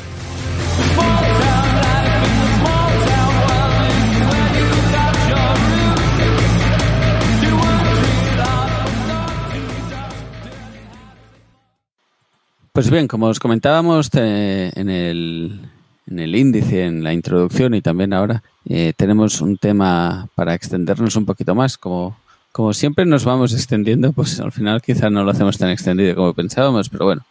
Pues 12.73 12.89
bien, 12.89 13.07
como 13.07 13.25
os 13.27 13.39
comentábamos 13.39 14.09
te- 14.09 14.79
en, 14.79 14.89
el, 14.89 15.59
en 16.07 16.19
el 16.19 16.35
índice, 16.35 16.85
en 16.85 17.03
la 17.03 17.11
introducción 17.13 17.73
y 17.73 17.81
también 17.81 18.13
ahora, 18.13 18.43
eh, 18.65 18.93
tenemos 18.95 19.41
un 19.41 19.57
tema 19.57 20.29
para 20.35 20.53
extendernos 20.53 21.15
un 21.17 21.25
poquito 21.25 21.53
más. 21.53 21.77
Como, 21.77 22.17
como 22.53 22.71
siempre 22.73 23.05
nos 23.05 23.25
vamos 23.25 23.53
extendiendo, 23.53 24.13
pues 24.13 24.39
al 24.39 24.53
final 24.53 24.81
quizás 24.81 25.11
no 25.11 25.23
lo 25.25 25.31
hacemos 25.31 25.57
tan 25.57 25.69
extendido 25.69 26.15
como 26.15 26.33
pensábamos, 26.33 26.87
pero 26.87 27.05
bueno, 27.05 27.25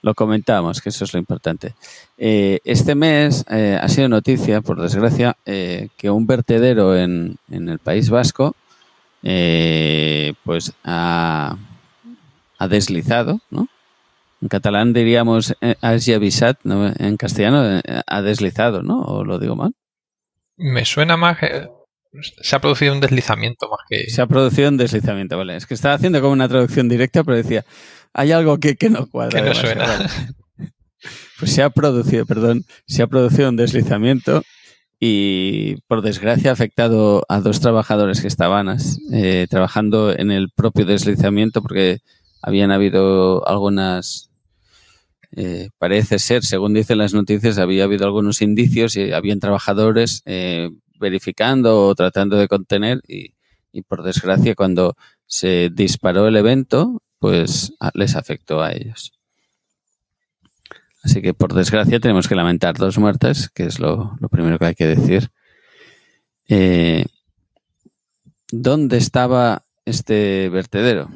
lo 0.00 0.14
comentábamos, 0.14 0.80
que 0.80 0.88
eso 0.88 1.04
es 1.04 1.12
lo 1.12 1.18
importante. 1.18 1.74
Eh, 2.16 2.60
este 2.64 2.94
mes 2.94 3.44
eh, 3.50 3.78
ha 3.80 3.88
sido 3.90 4.08
noticia, 4.08 4.62
por 4.62 4.80
desgracia, 4.80 5.36
eh, 5.44 5.88
que 5.98 6.08
un 6.08 6.26
vertedero 6.26 6.96
en, 6.96 7.36
en 7.50 7.68
el 7.68 7.80
País 7.80 8.08
Vasco 8.08 8.54
eh, 9.22 10.32
pues 10.42 10.72
ha, 10.84 11.54
ha 12.58 12.68
deslizado, 12.68 13.40
¿no? 13.50 13.68
En 14.44 14.48
catalán 14.48 14.92
diríamos 14.92 15.56
eh, 15.62 15.74
has 15.80 16.06
avisat, 16.06 16.58
¿no? 16.64 16.92
en 16.98 17.16
castellano 17.16 17.78
eh, 17.78 17.82
ha 18.06 18.20
deslizado, 18.20 18.82
¿no? 18.82 19.00
¿O 19.00 19.24
lo 19.24 19.38
digo 19.38 19.56
mal? 19.56 19.72
Me 20.58 20.84
suena 20.84 21.16
más 21.16 21.38
que 21.38 21.66
se 22.42 22.54
ha 22.54 22.60
producido 22.60 22.92
un 22.92 23.00
deslizamiento 23.00 23.68
más 23.70 23.80
que... 23.88 24.10
Se 24.10 24.20
ha 24.20 24.26
producido 24.26 24.68
un 24.68 24.76
deslizamiento, 24.76 25.38
vale. 25.38 25.56
Es 25.56 25.66
que 25.66 25.72
estaba 25.72 25.94
haciendo 25.94 26.20
como 26.20 26.34
una 26.34 26.46
traducción 26.46 26.90
directa, 26.90 27.24
pero 27.24 27.38
decía, 27.38 27.64
hay 28.12 28.32
algo 28.32 28.58
que, 28.58 28.76
que 28.76 28.90
no 28.90 29.06
cuadra. 29.06 29.40
Que 29.40 29.48
no 29.48 29.54
suena. 29.54 29.86
Pues 31.38 31.52
se 31.52 31.62
ha 31.62 31.70
producido, 31.70 32.26
perdón, 32.26 32.64
se 32.86 33.02
ha 33.02 33.06
producido 33.06 33.48
un 33.48 33.56
deslizamiento 33.56 34.42
y 35.00 35.76
por 35.88 36.02
desgracia 36.02 36.50
ha 36.50 36.52
afectado 36.52 37.24
a 37.28 37.40
dos 37.40 37.60
trabajadores 37.60 38.20
que 38.20 38.28
estaban 38.28 38.76
eh, 39.12 39.46
trabajando 39.50 40.16
en 40.16 40.30
el 40.30 40.50
propio 40.54 40.84
deslizamiento 40.84 41.60
porque 41.60 41.98
habían 42.40 42.70
habido 42.70 43.46
algunas, 43.48 44.30
eh, 45.36 45.70
parece 45.78 46.18
ser, 46.18 46.44
según 46.44 46.74
dicen 46.74 46.98
las 46.98 47.12
noticias, 47.12 47.58
había 47.58 47.84
habido 47.84 48.04
algunos 48.04 48.40
indicios 48.40 48.94
y 48.96 49.12
habían 49.12 49.40
trabajadores 49.40 50.22
eh, 50.26 50.70
verificando 51.00 51.86
o 51.88 51.94
tratando 51.94 52.36
de 52.36 52.46
contener 52.46 53.00
y, 53.08 53.34
por 53.88 54.04
desgracia 54.04 54.54
cuando 54.54 54.96
se 55.26 55.70
disparó 55.72 56.28
el 56.28 56.36
evento, 56.36 57.02
pues 57.18 57.72
les 57.94 58.14
afectó 58.14 58.62
a 58.62 58.72
ellos. 58.72 59.12
Así 61.02 61.20
que 61.20 61.34
por 61.34 61.52
desgracia 61.52 61.98
tenemos 61.98 62.28
que 62.28 62.36
lamentar 62.36 62.76
dos 62.76 62.98
muertes, 62.98 63.50
que 63.50 63.64
es 63.64 63.80
lo, 63.80 64.16
primero 64.30 64.58
que 64.58 64.66
hay 64.66 64.74
que 64.74 64.86
decir. 64.86 65.30
Eh, 66.48 67.04
¿Dónde 68.52 68.98
estaba 68.98 69.66
este 69.84 70.48
vertedero? 70.50 71.10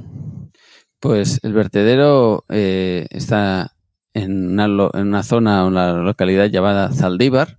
Pues 0.99 1.39
el 1.45 1.53
vertedero 1.53 2.45
está 2.49 3.78
en 4.25 4.53
una, 4.53 4.65
en 4.65 5.07
una 5.07 5.23
zona, 5.23 5.65
una 5.65 5.93
localidad 5.95 6.47
llamada 6.47 6.93
Zaldívar, 6.93 7.59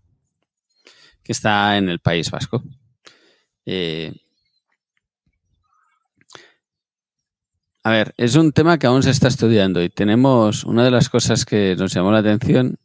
que 1.24 1.32
está 1.32 1.78
en 1.78 1.90
el 1.90 2.00
País 2.00 2.32
Vasco. 2.32 2.64
Eh, 3.66 4.14
A 7.84 7.92
ver, 7.92 8.14
es 8.18 8.36
un 8.36 8.52
tema 8.52 8.78
que 8.78 8.88
aún 8.88 9.04
se 9.04 9.10
está 9.10 9.30
estudiando 9.30 9.82
y 9.82 9.90
tenemos, 9.90 10.66
una 10.66 10.84
de 10.84 10.92
las 10.92 11.10
cosas 11.10 11.46
que 11.46 11.76
nos 11.78 11.94
llamó 11.94 12.12
la 12.12 12.20
atención 12.20 12.78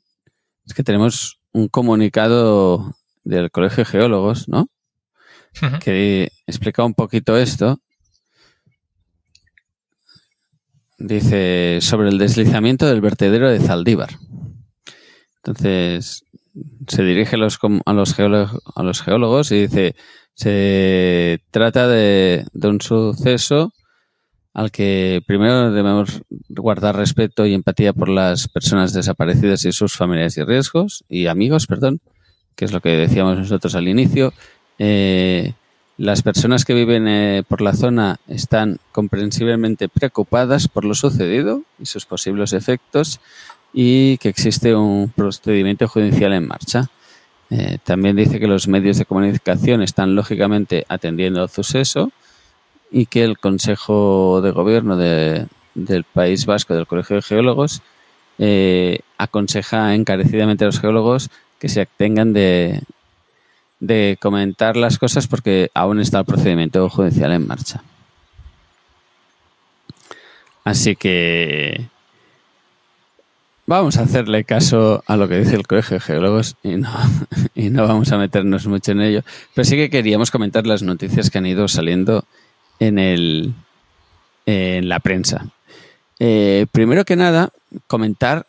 es 0.65 0.73
que 0.73 0.85
tenemos 0.85 1.41
un 1.53 1.69
comunicado 1.69 2.97
del 3.25 3.51
Colegio 3.51 3.85
de 3.85 3.91
Geólogos, 3.91 4.49
¿no? 4.49 4.69
Que 5.81 6.31
explica 6.47 6.85
un 6.85 6.95
poquito 6.95 7.37
esto. 7.37 7.81
Dice 11.07 11.81
sobre 11.83 12.09
el 12.09 12.17
deslizamiento 12.17 12.87
del 12.87 13.03
vertedero 13.03 13.51
de 13.51 13.61
Zaldívar. 13.61 14.09
Entonces, 15.37 16.25
se 16.89 17.03
dirige 17.05 17.37
a 17.37 17.39
los, 17.39 17.59
a 17.85 17.93
los, 17.93 18.15
geólogos, 18.15 18.63
a 18.75 18.83
los 18.83 19.03
geólogos 19.03 19.53
y 19.53 19.67
dice, 19.67 19.95
se 20.33 21.43
trata 21.51 21.89
de, 21.89 22.47
de 22.55 22.69
un 22.69 22.81
suceso 22.81 23.75
al 24.55 24.71
que 24.71 25.21
primero 25.27 25.73
debemos 25.73 26.23
guardar 26.49 26.97
respeto 26.97 27.45
y 27.45 27.53
empatía 27.53 27.93
por 27.93 28.09
las 28.09 28.49
personas 28.49 28.95
desaparecidas 28.95 29.67
y 29.67 29.73
sus 29.73 29.95
familiares 29.95 30.39
y 30.39 30.45
riesgos 30.45 31.05
y 31.07 31.27
amigos, 31.27 31.67
perdón, 31.67 32.01
que 32.57 32.65
es 32.65 32.73
lo 32.73 32.81
que 32.81 32.97
decíamos 32.97 33.37
nosotros 33.37 33.75
al 33.75 33.89
inicio. 33.89 34.33
Eh, 34.79 35.53
las 35.97 36.23
personas 36.23 36.65
que 36.65 36.75
viven 36.75 37.07
eh, 37.07 37.45
por 37.47 37.61
la 37.61 37.75
zona 37.75 38.19
están 38.27 38.79
comprensiblemente 38.93 39.89
preocupadas 39.89 40.67
por 40.69 40.85
lo 40.85 40.95
sucedido 40.95 41.63
y 41.79 41.87
sus 41.87 42.05
posibles 42.05 42.53
efectos 42.53 43.21
y 43.73 44.19
que 44.19 44.29
existe 44.29 44.75
un 44.75 45.13
procedimiento 45.15 45.87
judicial 45.87 46.33
en 46.33 46.49
marcha. 46.49 46.91
Eh, 47.51 47.79
también 47.85 48.17
dice 48.17 48.41
que 48.41 48.47
los 48.47 48.67
medios 48.67 48.99
de 48.99 49.05
comunicación 49.05 49.83
están 49.83 50.15
lógicamente 50.15 50.85
atendiendo 50.89 51.43
al 51.43 51.51
suceso 51.51 52.11
y 52.91 53.07
que 53.07 53.23
el 53.23 53.39
Consejo 53.39 54.41
de 54.43 54.51
Gobierno 54.51 54.97
de, 54.97 55.47
del 55.75 56.05
País 56.05 56.47
Vasco 56.47 56.75
del 56.75 56.87
Colegio 56.87 57.17
de 57.17 57.23
Geólogos 57.23 57.83
eh, 58.39 59.01
aconseja 59.17 59.95
encarecidamente 59.95 60.65
a 60.65 60.69
los 60.69 60.81
geólogos 60.81 61.31
que 61.61 61.69
se 61.69 61.83
abstengan 61.83 62.33
de, 62.33 62.83
de 63.87 64.17
comentar 64.21 64.77
las 64.77 64.99
cosas 64.99 65.27
porque 65.27 65.71
aún 65.75 66.01
está 66.01 66.21
el 66.21 66.25
procedimiento 66.25 66.89
judicial 66.89 67.33
en 67.33 67.47
marcha. 67.47 67.83
Así 70.65 70.97
que 70.97 71.87
vamos 73.67 73.99
a 73.99 74.03
hacerle 74.03 74.45
caso 74.45 75.05
a 75.07 75.17
lo 75.17 75.29
que 75.29 75.39
dice 75.39 75.57
el 75.57 75.67
Colegio 75.67 75.97
de 75.97 76.01
Geólogos 76.01 76.57
y 76.63 76.77
no, 76.77 76.91
y 77.55 77.69
no 77.69 77.87
vamos 77.87 78.11
a 78.13 78.19
meternos 78.19 78.67
mucho 78.67 78.93
en 78.93 79.03
ello. 79.03 79.23
Pero 79.55 79.67
sí 79.67 79.77
que 79.77 79.91
queríamos 79.91 80.31
comentar 80.31 80.67
las 80.67 80.83
noticias 80.83 81.31
que 81.31 81.39
han 81.39 81.47
ido 81.47 81.69
saliendo 81.69 82.25
en, 82.79 82.99
el, 82.99 83.53
en 84.47 84.89
la 84.89 84.99
prensa. 85.01 85.47
Eh, 86.19 86.67
primero 86.73 87.05
que 87.05 87.17
nada, 87.17 87.51
comentar, 87.87 88.47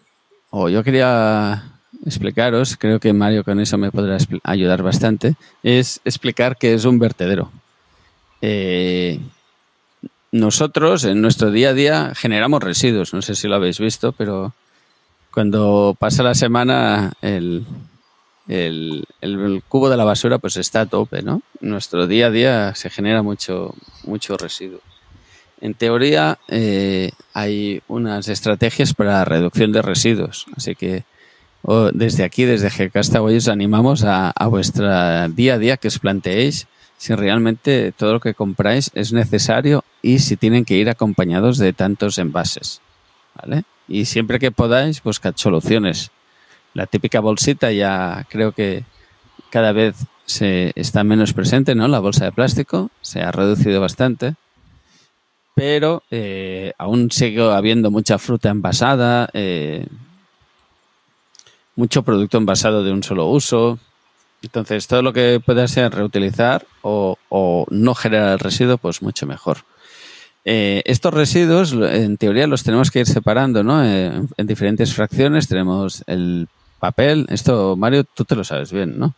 o 0.49 0.69
yo 0.69 0.83
quería 0.83 1.74
explicaros, 2.05 2.77
creo 2.77 2.99
que 2.99 3.13
Mario 3.13 3.43
con 3.43 3.59
eso 3.59 3.77
me 3.77 3.91
podrá 3.91 4.17
ayudar 4.43 4.83
bastante, 4.83 5.35
es 5.63 6.01
explicar 6.05 6.57
qué 6.57 6.73
es 6.73 6.85
un 6.85 6.99
vertedero. 6.99 7.51
Eh, 8.41 9.19
nosotros 10.31 11.03
en 11.05 11.21
nuestro 11.21 11.49
día 11.51 11.69
a 11.69 11.73
día 11.73 12.13
generamos 12.15 12.61
residuos, 12.61 13.13
no 13.13 13.21
sé 13.21 13.35
si 13.35 13.47
lo 13.47 13.55
habéis 13.55 13.79
visto, 13.79 14.11
pero 14.11 14.53
cuando 15.31 15.95
pasa 15.97 16.23
la 16.23 16.35
semana 16.35 17.13
el, 17.21 17.65
el, 18.47 19.63
cubo 19.67 19.89
de 19.89 19.97
la 19.97 20.03
basura 20.03 20.37
pues 20.37 20.57
está 20.57 20.81
a 20.81 20.85
tope, 20.85 21.21
¿no? 21.21 21.41
Nuestro 21.61 22.07
día 22.07 22.27
a 22.27 22.31
día 22.31 22.75
se 22.75 22.89
genera 22.89 23.23
mucho, 23.23 23.73
mucho 24.03 24.37
residuo. 24.37 24.79
En 25.61 25.73
teoría 25.73 26.37
eh, 26.49 27.11
hay 27.33 27.81
unas 27.87 28.27
estrategias 28.27 28.93
para 28.93 29.25
reducción 29.25 29.71
de 29.71 29.81
residuos, 29.81 30.45
así 30.55 30.75
que 30.75 31.03
desde 31.93 32.23
aquí, 32.23 32.45
desde 32.45 32.69
Gcastaway, 32.69 33.37
os 33.37 33.47
animamos 33.47 34.03
a, 34.03 34.33
vuestra 34.47 35.27
día 35.29 35.55
a 35.55 35.57
día 35.57 35.77
que 35.77 35.87
os 35.87 35.99
planteéis 35.99 36.67
si 36.97 37.13
realmente 37.13 37.91
todo 37.91 38.13
lo 38.13 38.19
que 38.19 38.33
compráis 38.33 38.89
es 38.93 39.11
necesario 39.11 39.83
y 40.01 40.19
si 40.19 40.37
tienen 40.37 40.63
que 40.63 40.77
ir 40.77 40.89
acompañados 40.89 41.57
de 41.57 41.73
tantos 41.73 42.17
envases. 42.17 42.81
Y 43.87 44.05
siempre 44.05 44.39
que 44.39 44.51
podáis, 44.51 45.03
buscad 45.03 45.33
soluciones 45.35 46.11
la 46.75 46.85
típica 46.85 47.21
bolsita 47.21 47.71
ya 47.71 48.27
creo 48.29 48.51
que 48.51 48.83
cada 49.49 49.71
vez 49.71 49.95
se 50.25 50.73
está 50.75 51.03
menos 51.03 51.33
presente, 51.33 51.73
¿no? 51.73 51.87
La 51.87 51.99
bolsa 51.99 52.25
de 52.25 52.31
plástico 52.31 52.91
se 53.01 53.21
ha 53.21 53.31
reducido 53.31 53.79
bastante, 53.79 54.35
pero 55.55 56.03
eh, 56.11 56.73
aún 56.77 57.11
sigue 57.11 57.41
habiendo 57.41 57.89
mucha 57.91 58.19
fruta 58.19 58.49
envasada, 58.49 59.29
eh, 59.33 59.87
mucho 61.75 62.03
producto 62.03 62.37
envasado 62.37 62.83
de 62.83 62.91
un 62.91 63.03
solo 63.03 63.27
uso. 63.27 63.79
Entonces, 64.41 64.87
todo 64.87 65.01
lo 65.01 65.13
que 65.13 65.41
pueda 65.43 65.67
ser 65.67 65.93
reutilizar 65.93 66.65
o, 66.81 67.17
no 67.69 67.95
generar 67.95 68.33
el 68.33 68.39
residuo, 68.39 68.77
pues 68.77 69.01
mucho 69.01 69.25
mejor. 69.25 69.59
Eh, 70.43 70.83
estos 70.85 71.13
residuos, 71.13 71.73
en 71.73 72.17
teoría, 72.17 72.45
los 72.45 72.63
tenemos 72.63 72.91
que 72.91 72.99
ir 72.99 73.07
separando 73.07 73.63
¿no? 73.63 73.83
en 73.83 74.27
diferentes 74.37 74.93
fracciones. 74.93 75.47
Tenemos 75.47 76.03
el 76.05 76.47
papel, 76.79 77.25
esto, 77.29 77.75
Mario, 77.75 78.03
tú 78.03 78.25
te 78.25 78.35
lo 78.35 78.43
sabes 78.43 78.71
bien, 78.71 78.99
¿no? 78.99 79.15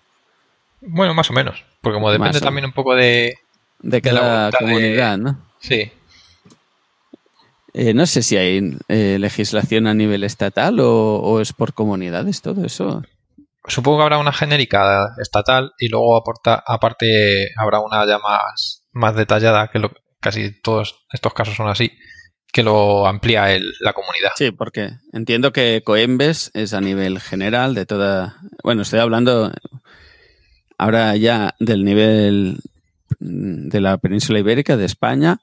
Bueno, 0.81 1.13
más 1.13 1.29
o 1.29 1.33
menos, 1.33 1.63
porque 1.81 1.95
como 1.95 2.11
depende 2.11 2.39
también 2.39 2.65
un 2.65 2.71
poco 2.71 2.95
de... 2.95 3.37
De 3.79 4.01
cada 4.01 4.51
comunidad, 4.51 5.17
¿no? 5.17 5.37
Sí. 5.59 5.91
Eh, 7.79 7.93
no 7.93 8.07
sé 8.07 8.23
si 8.23 8.35
hay 8.35 8.75
eh, 8.87 9.17
legislación 9.19 9.85
a 9.85 9.93
nivel 9.93 10.23
estatal 10.23 10.79
o, 10.79 11.39
es 11.39 11.53
por 11.53 11.75
comunidades 11.75 12.41
todo 12.41 12.65
eso. 12.65 13.03
Supongo 13.67 13.99
que 13.99 14.03
habrá 14.03 14.17
una 14.17 14.33
genérica 14.33 15.13
estatal 15.21 15.73
y 15.77 15.87
luego 15.87 16.17
aporta, 16.17 16.63
aparte 16.65 17.51
habrá 17.55 17.79
una 17.79 18.03
ya 18.07 18.17
más, 18.17 18.83
más 18.93 19.15
detallada, 19.15 19.67
que 19.67 19.77
lo, 19.77 19.91
casi 20.19 20.59
todos 20.59 21.05
estos 21.13 21.35
casos 21.35 21.55
son 21.55 21.67
así, 21.67 21.91
que 22.51 22.63
lo 22.63 23.05
amplía 23.05 23.53
el, 23.53 23.71
la 23.79 23.93
comunidad. 23.93 24.31
Sí, 24.37 24.49
porque 24.49 24.93
entiendo 25.13 25.53
que 25.53 25.83
Coembes 25.85 26.49
es 26.55 26.73
a 26.73 26.81
nivel 26.81 27.19
general 27.19 27.75
de 27.75 27.85
toda. 27.85 28.37
Bueno, 28.63 28.81
estoy 28.81 29.01
hablando 29.01 29.53
ahora 30.79 31.15
ya 31.15 31.53
del 31.59 31.85
nivel 31.85 32.57
de 33.19 33.81
la 33.81 33.99
península 33.99 34.39
ibérica, 34.39 34.77
de 34.77 34.85
España, 34.85 35.37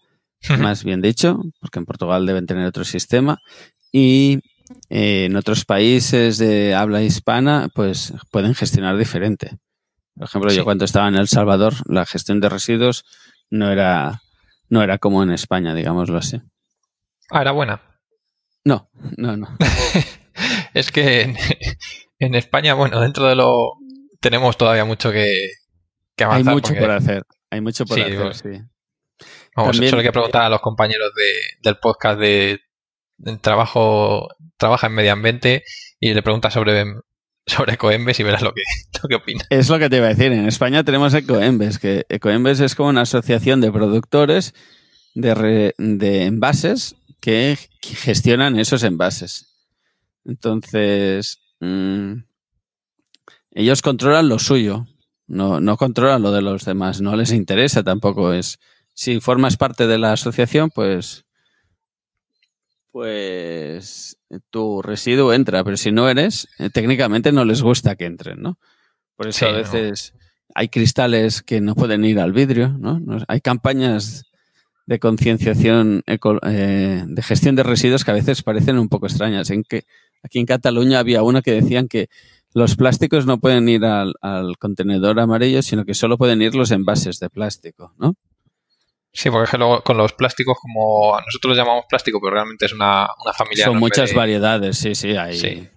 más 0.59 0.84
bien 0.84 1.01
dicho, 1.01 1.40
porque 1.61 1.78
en 1.78 1.84
Portugal 1.86 2.26
deben 2.26 2.47
tener 2.47 2.66
otro 2.66 2.84
sistema. 2.84 3.38
Y 3.92 4.40
eh, 4.90 5.26
en 5.26 5.36
otros 5.36 5.64
países 5.64 6.38
de 6.38 6.74
habla 6.74 7.03
hispana, 7.03 7.68
pues 7.74 8.12
pueden 8.30 8.55
gestionar 8.55 8.97
diferente. 8.97 9.57
Por 10.16 10.24
ejemplo, 10.26 10.53
yo 10.53 10.64
cuando 10.64 10.84
estaba 10.84 11.09
en 11.09 11.16
El 11.16 11.28
Salvador, 11.28 11.74
la 11.90 12.07
gestión 12.07 12.40
de 12.40 12.49
residuos 12.49 13.05
no 13.51 13.70
era, 13.70 14.20
no 14.68 14.82
era 14.82 14.99
como 14.99 15.22
en 15.22 15.30
España, 15.30 15.74
digámoslo 15.74 16.18
así. 16.18 16.40
Ah, 17.30 17.42
era 17.42 17.53
buena. 17.53 17.80
No, 18.64 18.88
no, 19.16 19.36
no. 19.36 19.49
es 20.74 20.90
que 20.90 21.34
en, 22.18 22.34
España, 22.34 22.74
bueno, 22.74 23.01
dentro 23.01 23.26
de 23.26 23.34
lo. 23.36 23.72
Tenemos 24.20 24.57
todavía 24.57 24.84
mucho 24.84 25.12
que, 25.12 25.51
que 26.16 26.24
Hay 26.24 26.30
avanzar. 26.30 26.55
mucho 26.55 26.68
porque- 26.68 26.80
por 26.80 26.90
hacer. 26.90 27.22
Hay 27.51 27.61
mucho 27.61 27.84
por 27.84 27.97
Sí, 27.97 28.03
hacer, 28.03 28.16
bueno. 28.16 28.34
sí. 28.34 28.49
Vamos, 29.57 29.72
También- 29.72 29.90
solo 29.90 30.00
hay 30.00 30.07
que 30.09 30.12
preguntar 30.12 30.42
a 30.42 30.48
los 30.48 30.61
compañeros 30.61 31.12
de, 31.14 31.32
del 31.62 31.78
podcast 31.78 32.18
de, 32.18 32.61
de 33.18 33.36
trabajo, 33.38 34.28
trabaja 34.57 34.86
en 34.88 34.94
medio 34.94 35.12
ambiente 35.12 35.62
y 36.00 36.12
le 36.12 36.22
preguntas 36.22 36.52
sobre, 36.52 36.84
sobre 37.46 37.76
Coembes 37.76 38.18
y 38.18 38.22
verás 38.24 38.42
lo 38.42 38.52
que, 38.52 38.62
lo 39.02 39.09
que 39.09 39.14
opina. 39.14 39.44
Es 39.50 39.68
lo 39.68 39.78
que 39.78 39.88
te 39.88 39.98
iba 39.98 40.07
a 40.07 40.14
decir. 40.14 40.32
En 40.32 40.46
España 40.46 40.82
tenemos 40.84 41.14
Ecoembes, 41.14 41.78
que 41.78 42.05
Ecoembes 42.09 42.61
es 42.61 42.74
como 42.74 42.88
una 42.88 43.02
asociación 43.02 43.61
de 43.61 43.70
productores 43.72 44.55
de, 45.14 45.34
re- 45.34 45.74
de 45.78 46.24
envases 46.24 46.96
que 47.20 47.57
gestionan 47.80 48.59
esos 48.59 48.82
envases. 48.82 49.55
Entonces, 50.24 51.40
mm, 51.61 52.14
ellos 53.52 53.82
controlan 53.82 54.28
lo 54.28 54.38
suyo, 54.38 54.86
no, 55.26 55.61
no 55.61 55.76
controlan 55.76 56.22
lo 56.22 56.32
de 56.32 56.42
los 56.42 56.64
demás, 56.64 57.00
no 57.00 57.14
les 57.16 57.30
interesa 57.32 57.82
tampoco. 57.82 58.32
Es 58.32 58.59
si 58.95 59.20
formas 59.20 59.57
parte 59.57 59.86
de 59.86 59.99
la 59.99 60.12
asociación, 60.12 60.70
pues, 60.70 61.24
pues 62.90 64.16
tu 64.51 64.82
residuo 64.82 65.32
entra, 65.32 65.64
pero 65.64 65.76
si 65.76 65.90
no 65.92 66.09
eres, 66.09 66.49
eh, 66.59 66.70
técnicamente 66.70 67.32
no 67.32 67.45
les 67.45 67.62
gusta 67.62 67.97
que 67.97 68.07
entren, 68.07 68.40
¿no? 68.40 68.59
Por 69.16 69.28
eso 69.28 69.40
Sí, 69.40 69.45
a 69.47 69.53
no. 69.53 69.59
veces 69.59 70.14
hay 70.55 70.68
cristales 70.68 71.42
que 71.42 71.61
no 71.61 71.74
pueden 71.74 72.05
ir 72.05 72.20
al 72.20 72.32
vidrio, 72.32 72.68
¿no? 72.78 73.01
Hay 73.28 73.40
campañas 73.40 74.24
de 74.86 74.99
concienciación 74.99 76.03
eh, 76.07 77.05
de 77.07 77.22
gestión 77.22 77.57
de 77.57 77.62
residuos 77.62 78.05
que 78.05 78.11
a 78.11 78.14
veces 78.14 78.42
parecen 78.42 78.78
un 78.78 78.88
poco 78.88 79.07
extrañas. 79.07 79.51
En 79.51 79.64
que 79.64 79.84
aquí 80.22 80.38
en 80.38 80.47
Cataluña 80.47 80.99
había 80.99 81.22
una 81.22 81.42
que 81.42 81.53
decían 81.53 81.88
que 81.88 82.09
los 82.53 82.76
plásticos 82.76 83.26
no 83.26 83.38
pueden 83.40 83.68
ir 83.68 83.84
al, 83.84 84.14
al 84.20 84.57
contenedor 84.59 85.18
amarillo, 85.18 85.62
sino 85.62 85.84
que 85.84 85.95
solo 85.95 86.16
pueden 86.18 86.42
ir 86.42 86.55
los 86.55 86.70
envases 86.70 87.18
de 87.18 87.30
plástico, 87.30 87.95
¿no? 87.99 88.14
Sí, 89.16 89.30
porque 89.30 89.44
es 89.44 89.50
que 89.50 89.58
luego 89.58 89.80
con 89.82 89.96
los 89.96 90.12
plásticos, 90.12 90.58
como 90.60 91.16
nosotros 91.24 91.50
los 91.50 91.58
llamamos 91.58 91.84
plástico, 91.88 92.20
pero 92.20 92.34
realmente 92.34 92.66
es 92.66 92.72
una, 92.72 93.08
una 93.24 93.32
familia 93.32 93.66
Son 93.66 93.78
muchas 93.78 94.10
de- 94.10 94.16
variedades, 94.16 94.76
sí, 94.76 94.94
sí, 94.96 95.16
hay. 95.16 95.38
Sí, 95.38 95.68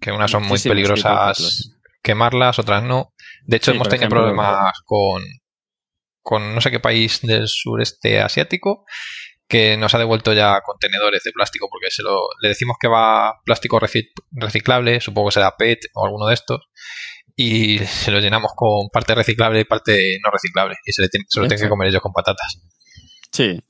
que 0.00 0.12
unas 0.12 0.30
son 0.30 0.42
muy 0.46 0.58
peligrosas 0.58 1.72
quemarlas, 2.02 2.58
otras 2.58 2.82
no. 2.82 3.14
De 3.46 3.56
hecho, 3.56 3.70
Sí, 3.72 3.76
hemos 3.76 3.88
tenido 3.88 4.04
ejemplo- 4.08 4.20
problemas 4.20 4.80
con, 4.84 5.22
con 6.22 6.54
no 6.54 6.60
sé 6.60 6.70
qué 6.70 6.78
país 6.80 7.20
del 7.22 7.48
sureste 7.48 8.20
asiático 8.20 8.84
que 9.48 9.76
nos 9.76 9.94
ha 9.94 9.98
devuelto 9.98 10.32
ya 10.32 10.60
contenedores 10.60 11.22
de 11.22 11.30
plástico 11.32 11.68
porque 11.70 11.90
se 11.90 12.02
lo, 12.02 12.28
le 12.42 12.48
decimos 12.48 12.76
que 12.80 12.88
va 12.88 13.40
plástico 13.44 13.78
reci- 13.80 14.10
reciclable, 14.32 15.00
supongo 15.00 15.28
que 15.28 15.34
será 15.34 15.56
PET 15.56 15.78
o 15.94 16.04
alguno 16.04 16.26
de 16.26 16.34
estos, 16.34 16.60
y 17.36 17.78
se 17.80 18.10
lo 18.10 18.18
llenamos 18.20 18.52
con 18.56 18.88
parte 18.90 19.14
reciclable 19.14 19.60
y 19.60 19.64
parte 19.64 20.18
no 20.24 20.30
reciclable 20.30 20.76
y 20.86 20.92
se, 20.92 21.02
le 21.02 21.08
tiene- 21.08 21.26
se 21.28 21.40
lo 21.40 21.46
tienen 21.46 21.64
que 21.64 21.68
comer 21.68 21.88
ellos 21.88 22.00
con 22.00 22.12
patatas. 22.12 22.60
Sí, 23.30 23.60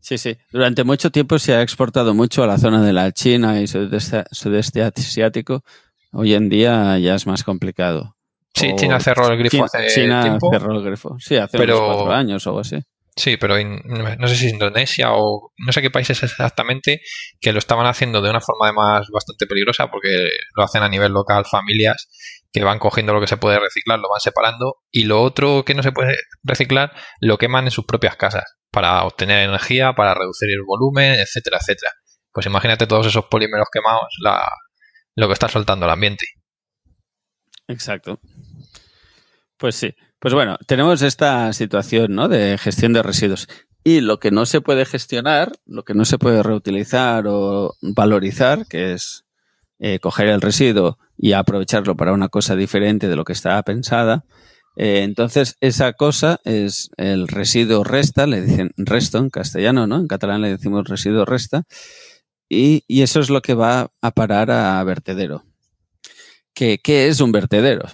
sí, 0.00 0.18
sí. 0.18 0.36
Durante 0.52 0.84
mucho 0.84 1.10
tiempo 1.10 1.38
se 1.38 1.54
ha 1.54 1.62
exportado 1.62 2.14
mucho 2.14 2.44
a 2.44 2.46
la 2.46 2.58
zona 2.58 2.82
de 2.82 2.92
la 2.92 3.10
China 3.12 3.60
y 3.60 3.66
sudeste, 3.66 4.24
sudeste 4.30 4.82
asiático. 4.82 5.64
Hoy 6.12 6.34
en 6.34 6.48
día 6.48 6.96
ya 6.98 7.16
es 7.16 7.26
más 7.26 7.42
complicado. 7.42 8.16
Sí, 8.54 8.70
O 8.72 8.76
China 8.76 9.00
cerró 9.00 9.28
el 9.30 9.36
grifo 9.38 9.56
China, 9.56 9.66
hace 9.66 9.88
China 10.00 10.22
tiempo. 10.22 10.50
cerró 10.50 10.72
el 10.78 10.82
grifo. 10.84 11.16
Sí, 11.18 11.36
hace 11.36 11.58
pero- 11.58 11.78
unos 11.84 11.96
cuatro 11.96 12.12
años 12.14 12.46
o 12.46 12.50
algo 12.50 12.60
así. 12.60 12.76
Sí, 13.18 13.38
pero 13.38 13.58
in- 13.58 13.80
no 14.18 14.28
sé 14.28 14.36
si 14.36 14.48
Indonesia 14.50 15.08
o 15.14 15.50
no 15.56 15.72
sé 15.72 15.80
qué 15.80 15.90
países 15.90 16.22
exactamente 16.22 17.00
que 17.40 17.50
lo 17.52 17.58
estaban 17.58 17.86
haciendo 17.86 18.20
de 18.20 18.28
una 18.28 18.42
forma 18.42 18.66
además 18.66 19.06
bastante 19.10 19.46
peligrosa 19.46 19.90
porque 19.90 20.28
lo 20.54 20.62
hacen 20.62 20.82
a 20.82 20.88
nivel 20.90 21.12
local 21.12 21.46
familias 21.50 22.08
que 22.52 22.64
van 22.64 22.78
cogiendo 22.78 23.12
lo 23.12 23.20
que 23.20 23.26
se 23.26 23.36
puede 23.36 23.58
reciclar, 23.58 23.98
lo 23.98 24.08
van 24.08 24.20
separando 24.20 24.76
y 24.90 25.04
lo 25.04 25.22
otro 25.22 25.64
que 25.64 25.74
no 25.74 25.82
se 25.82 25.92
puede 25.92 26.16
reciclar 26.42 26.92
lo 27.20 27.38
queman 27.38 27.64
en 27.64 27.70
sus 27.70 27.84
propias 27.84 28.16
casas 28.16 28.44
para 28.70 29.04
obtener 29.04 29.48
energía, 29.48 29.94
para 29.94 30.14
reducir 30.14 30.50
el 30.50 30.62
volumen, 30.66 31.14
etcétera, 31.14 31.58
etcétera. 31.60 31.92
Pues 32.32 32.46
imagínate 32.46 32.86
todos 32.86 33.06
esos 33.06 33.24
polímeros 33.26 33.68
quemados, 33.72 34.06
la, 34.22 34.50
lo 35.14 35.26
que 35.26 35.32
está 35.32 35.48
soltando 35.48 35.86
el 35.86 35.92
ambiente. 35.92 36.26
Exacto. 37.68 38.20
Pues 39.56 39.74
sí. 39.74 39.94
Pues 40.18 40.34
bueno, 40.34 40.58
tenemos 40.66 41.02
esta 41.02 41.52
situación 41.52 42.14
¿no? 42.14 42.28
de 42.28 42.58
gestión 42.58 42.92
de 42.92 43.02
residuos. 43.02 43.48
Y 43.84 44.00
lo 44.00 44.18
que 44.18 44.30
no 44.30 44.46
se 44.46 44.60
puede 44.60 44.84
gestionar, 44.84 45.52
lo 45.64 45.84
que 45.84 45.94
no 45.94 46.04
se 46.04 46.18
puede 46.18 46.42
reutilizar 46.42 47.24
o 47.28 47.76
valorizar, 47.80 48.66
que 48.66 48.94
es 48.94 49.24
eh, 49.78 50.00
coger 50.00 50.28
el 50.28 50.40
residuo 50.40 50.98
y 51.18 51.32
aprovecharlo 51.32 51.96
para 51.96 52.12
una 52.12 52.28
cosa 52.28 52.56
diferente 52.56 53.08
de 53.08 53.16
lo 53.16 53.24
que 53.24 53.32
estaba 53.32 53.62
pensada, 53.62 54.24
eh, 54.76 55.02
entonces 55.02 55.56
esa 55.60 55.94
cosa 55.94 56.40
es 56.44 56.90
el 56.96 57.28
residuo 57.28 57.82
resta, 57.82 58.26
le 58.26 58.42
dicen 58.42 58.72
resto 58.76 59.18
en 59.18 59.30
castellano, 59.30 59.86
¿no? 59.86 59.96
En 59.96 60.06
catalán 60.06 60.42
le 60.42 60.50
decimos 60.50 60.88
residuo 60.88 61.24
resta, 61.24 61.64
y, 62.48 62.84
y 62.86 63.02
eso 63.02 63.20
es 63.20 63.30
lo 63.30 63.40
que 63.42 63.54
va 63.54 63.90
a 64.00 64.10
parar 64.10 64.50
a 64.50 64.82
vertedero. 64.84 65.44
¿Qué, 66.54 66.78
qué 66.82 67.08
es 67.08 67.20
un 67.20 67.32
vertedero? 67.32 67.88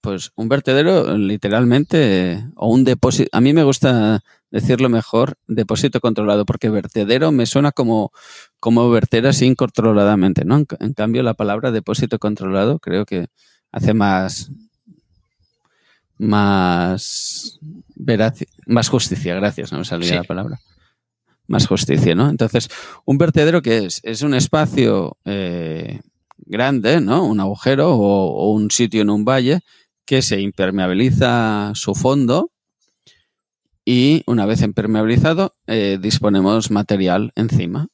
Pues 0.00 0.30
un 0.36 0.48
vertedero, 0.48 1.16
literalmente, 1.16 2.44
o 2.54 2.68
un 2.68 2.84
depósito. 2.84 3.28
A 3.32 3.40
mí 3.40 3.52
me 3.52 3.64
gusta 3.64 4.22
decirlo 4.50 4.88
mejor, 4.88 5.34
depósito 5.46 6.00
controlado, 6.00 6.44
porque 6.46 6.70
vertedero 6.70 7.32
me 7.32 7.46
suena 7.46 7.72
como, 7.72 8.12
como 8.60 8.88
verter 8.90 9.26
así 9.26 9.44
incontroladamente, 9.46 10.44
¿no? 10.44 10.56
En, 10.56 10.64
ca- 10.64 10.76
en 10.80 10.94
cambio, 10.94 11.22
la 11.22 11.34
palabra 11.34 11.70
depósito 11.70 12.18
controlado 12.18 12.78
creo 12.78 13.04
que 13.04 13.26
hace 13.72 13.92
más. 13.94 14.50
más. 16.18 17.58
más 18.66 18.88
justicia, 18.88 19.34
gracias, 19.34 19.72
no 19.72 19.78
me 19.78 19.84
salía 19.84 20.08
Sí. 20.08 20.14
la 20.14 20.24
palabra. 20.24 20.58
Más 21.46 21.66
justicia, 21.66 22.14
¿no? 22.14 22.28
Entonces, 22.28 22.68
un 23.06 23.16
vertedero, 23.16 23.62
¿qué 23.62 23.78
es? 23.86 24.00
Es 24.02 24.20
un 24.22 24.34
espacio 24.34 25.16
eh, 25.24 26.00
grande, 26.38 27.00
¿no? 27.00 27.24
Un 27.24 27.40
agujero 27.40 27.90
o, 27.94 28.00
o 28.34 28.52
un 28.52 28.70
sitio 28.70 29.00
en 29.02 29.10
un 29.10 29.24
valle 29.24 29.60
que 30.04 30.20
se 30.22 30.40
impermeabiliza 30.40 31.72
su 31.74 31.94
fondo 31.94 32.50
y 33.90 34.22
una 34.26 34.44
vez 34.44 34.60
impermeabilizado 34.60 35.56
eh, 35.66 35.96
disponemos 35.98 36.70
material 36.70 37.32
encima. 37.36 37.88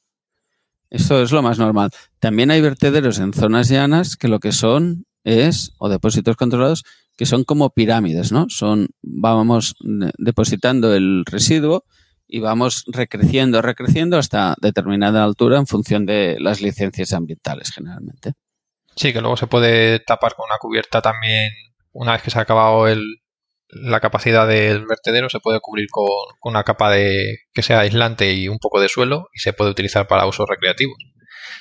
Eso 0.89 1.21
es 1.21 1.31
lo 1.31 1.41
más 1.41 1.57
normal. 1.57 1.91
También 2.19 2.51
hay 2.51 2.59
vertederos 2.59 3.17
en 3.19 3.31
zonas 3.31 3.69
llanas 3.69 4.17
que 4.17 4.27
lo 4.27 4.41
que 4.41 4.51
son 4.51 5.05
es, 5.23 5.71
o 5.77 5.87
depósitos 5.87 6.35
controlados, 6.35 6.83
que 7.15 7.25
son 7.25 7.45
como 7.45 7.69
pirámides, 7.69 8.33
¿no? 8.33 8.47
Son, 8.49 8.89
vamos 9.01 9.75
depositando 10.17 10.93
el 10.93 11.23
residuo 11.25 11.85
y 12.27 12.41
vamos 12.41 12.83
recreciendo, 12.87 13.61
recreciendo 13.61 14.17
hasta 14.17 14.55
determinada 14.59 15.23
altura 15.23 15.59
en 15.59 15.65
función 15.65 16.05
de 16.05 16.35
las 16.41 16.59
licencias 16.59 17.13
ambientales 17.13 17.71
generalmente. 17.73 18.33
Sí, 18.97 19.13
que 19.13 19.21
luego 19.21 19.37
se 19.37 19.47
puede 19.47 19.99
tapar 20.01 20.35
con 20.35 20.47
una 20.49 20.57
cubierta 20.57 21.01
también, 21.01 21.53
una 21.93 22.11
vez 22.11 22.21
que 22.21 22.31
se 22.31 22.39
ha 22.39 22.41
acabado 22.41 22.85
el, 22.89 23.21
la 23.83 23.99
capacidad 23.99 24.47
del 24.47 24.85
vertedero, 24.85 25.29
se 25.29 25.39
puede 25.39 25.59
cubrir 25.59 25.87
con, 25.89 26.07
con 26.39 26.51
una 26.51 26.63
capa 26.63 26.89
de 26.91 27.37
que 27.53 27.61
sea 27.61 27.79
aislante 27.81 28.33
y 28.33 28.47
un 28.47 28.57
poco 28.59 28.79
de 28.81 28.89
suelo 28.89 29.27
y 29.33 29.39
se 29.39 29.53
puede 29.53 29.71
utilizar 29.71 30.07
para 30.07 30.25
usos 30.27 30.47
recreativos. 30.49 30.97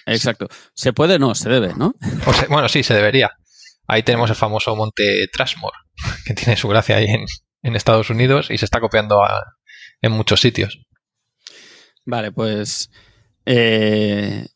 Exacto. 0.06 0.48
¿Se 0.74 0.92
puede? 0.92 1.18
No, 1.18 1.34
se 1.34 1.48
debe, 1.48 1.74
¿no? 1.76 1.94
O 2.26 2.48
bueno, 2.50 2.68
sí, 2.68 2.82
se 2.82 2.94
debería. 2.94 3.32
Ahí 3.86 4.02
tenemos 4.02 4.30
el 4.30 4.36
famoso 4.36 4.74
monte 4.76 5.26
Trashmore, 5.32 5.76
que 6.24 6.34
tiene 6.34 6.56
su 6.56 6.68
gracia 6.68 6.96
ahí 6.96 7.06
en, 7.06 7.24
en 7.62 7.76
Estados 7.76 8.10
Unidos 8.10 8.50
y 8.50 8.58
se 8.58 8.64
está 8.64 8.80
copiando 8.80 9.22
a- 9.22 9.42
en 10.00 10.12
muchos 10.12 10.40
sitios. 10.40 10.78
Vale, 12.06 12.32
pues 12.32 12.90
eh, 13.46 14.46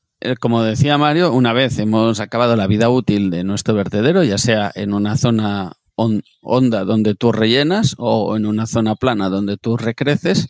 como 0.40 0.62
decía 0.62 0.98
Mario, 0.98 1.32
una 1.32 1.52
vez 1.52 1.78
hemos 1.78 2.20
acabado 2.20 2.56
la 2.56 2.66
vida 2.66 2.88
útil 2.90 3.30
de 3.30 3.44
nuestro 3.44 3.74
vertedero, 3.74 4.22
ya 4.22 4.36
sea 4.38 4.70
en 4.74 4.92
una 4.92 5.16
zona 5.16 5.72
hon- 5.98 6.22
honda 6.40 6.84
donde 6.84 7.14
tú 7.14 7.32
rellenas 7.32 7.94
o 7.98 8.36
en 8.36 8.46
una 8.46 8.66
zona 8.66 8.94
plana 8.94 9.28
donde 9.28 9.56
tú 9.56 9.76
recreces, 9.76 10.48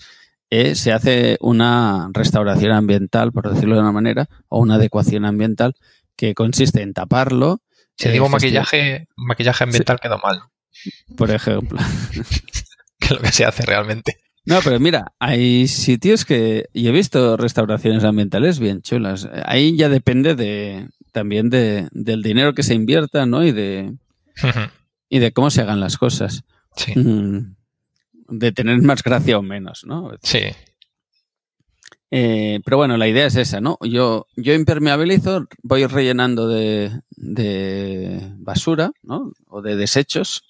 eh, 0.50 0.74
se 0.74 0.92
hace 0.92 1.36
una 1.40 2.08
restauración 2.12 2.72
ambiental, 2.72 3.32
por 3.32 3.52
decirlo 3.52 3.74
de 3.74 3.80
una 3.82 3.92
manera, 3.92 4.28
o 4.48 4.60
una 4.60 4.74
adecuación 4.76 5.24
ambiental 5.24 5.74
que 6.16 6.34
consiste 6.34 6.82
en 6.82 6.92
taparlo. 6.94 7.60
Si 7.96 8.08
eh, 8.08 8.12
digo 8.12 8.26
gestión- 8.26 8.32
maquillaje, 8.62 9.08
maquillaje 9.16 9.64
ambiental 9.64 9.98
quedó 10.00 10.18
mal, 10.18 10.40
Por 11.16 11.30
ejemplo. 11.30 11.78
que 13.00 13.06
es 13.06 13.10
lo 13.10 13.18
que 13.20 13.32
se 13.32 13.44
hace 13.44 13.64
realmente. 13.64 14.18
No, 14.46 14.60
pero 14.64 14.80
mira, 14.80 15.12
hay 15.18 15.68
sitios 15.68 16.24
que. 16.24 16.66
Y 16.72 16.88
he 16.88 16.92
visto 16.92 17.36
restauraciones 17.36 18.02
ambientales 18.04 18.58
bien 18.58 18.80
chulas. 18.80 19.28
Ahí 19.44 19.76
ya 19.76 19.88
depende 19.90 20.34
de 20.34 20.88
también 21.12 21.50
de, 21.50 21.88
del 21.92 22.22
dinero 22.22 22.54
que 22.54 22.62
se 22.62 22.72
invierta, 22.74 23.26
¿no? 23.26 23.44
Y 23.44 23.52
de, 23.52 23.92
y 25.08 25.18
de 25.20 25.32
cómo 25.32 25.50
se 25.50 25.62
hagan 25.62 25.80
las 25.80 25.96
cosas. 25.98 26.44
Sí, 26.76 26.92
Mm, 26.98 27.56
De 28.28 28.52
tener 28.52 28.80
más 28.82 29.02
gracia 29.02 29.38
o 29.38 29.42
menos, 29.42 29.84
¿no? 29.86 30.12
sí. 30.22 30.40
Eh, 32.10 32.60
pero 32.64 32.78
bueno, 32.78 32.96
la 32.96 33.06
idea 33.06 33.26
es 33.26 33.36
esa, 33.36 33.60
¿no? 33.60 33.76
Yo, 33.82 34.26
yo 34.36 34.54
impermeabilizo, 34.54 35.46
voy 35.62 35.84
rellenando 35.86 36.48
de, 36.48 36.90
de 37.10 38.32
basura, 38.38 38.92
¿no? 39.02 39.32
O 39.46 39.60
de 39.60 39.76
desechos. 39.76 40.42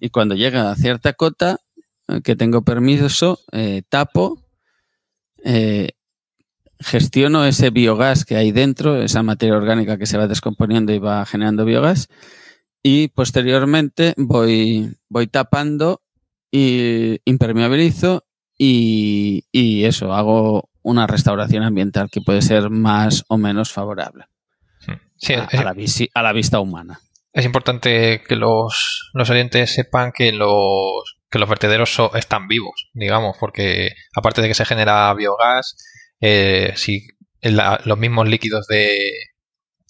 y 0.00 0.10
cuando 0.10 0.34
llega 0.34 0.70
a 0.70 0.76
cierta 0.76 1.12
cota 1.12 1.58
eh, 2.08 2.22
que 2.22 2.34
tengo 2.34 2.62
permiso, 2.62 3.38
eh, 3.52 3.82
tapo, 3.88 4.42
eh, 5.44 5.90
gestiono 6.80 7.44
ese 7.44 7.70
biogás 7.70 8.24
que 8.24 8.36
hay 8.36 8.50
dentro, 8.50 9.00
esa 9.02 9.22
materia 9.22 9.56
orgánica 9.56 9.96
que 9.98 10.06
se 10.06 10.18
va 10.18 10.26
descomponiendo 10.26 10.92
y 10.92 10.98
va 10.98 11.24
generando 11.26 11.64
biogás, 11.64 12.08
y 12.82 13.08
posteriormente 13.08 14.14
voy, 14.16 14.96
voy 15.08 15.26
tapando 15.26 16.02
y 16.50 17.18
impermeabilizo 17.24 18.24
y, 18.58 19.44
y 19.52 19.84
eso, 19.84 20.12
hago 20.12 20.68
una 20.82 21.06
restauración 21.06 21.62
ambiental 21.62 22.08
que 22.10 22.20
puede 22.20 22.42
ser 22.42 22.70
más 22.70 23.24
o 23.28 23.36
menos 23.38 23.70
favorable 23.72 24.24
Sí, 25.16 25.34
a, 25.34 25.44
es, 25.44 25.60
a 25.60 25.64
la, 25.64 25.74
visi- 25.74 26.10
a 26.14 26.22
la 26.22 26.32
vista 26.32 26.60
humana. 26.60 27.00
es 27.34 27.44
importante 27.44 28.22
que 28.26 28.36
los, 28.36 29.10
los 29.12 29.28
oyentes 29.28 29.74
sepan 29.74 30.12
que 30.12 30.32
los, 30.32 31.18
que 31.30 31.38
los 31.38 31.48
vertederos 31.48 31.92
so- 31.94 32.14
están 32.16 32.48
vivos, 32.48 32.88
digamos, 32.94 33.36
porque 33.38 33.90
aparte 34.16 34.40
de 34.40 34.48
que 34.48 34.54
se 34.54 34.64
genera 34.64 35.12
biogás, 35.14 35.76
eh, 36.22 36.72
si 36.76 37.06
la- 37.42 37.80
los 37.84 37.98
mismos 37.98 38.28
líquidos 38.28 38.66
de, 38.66 38.96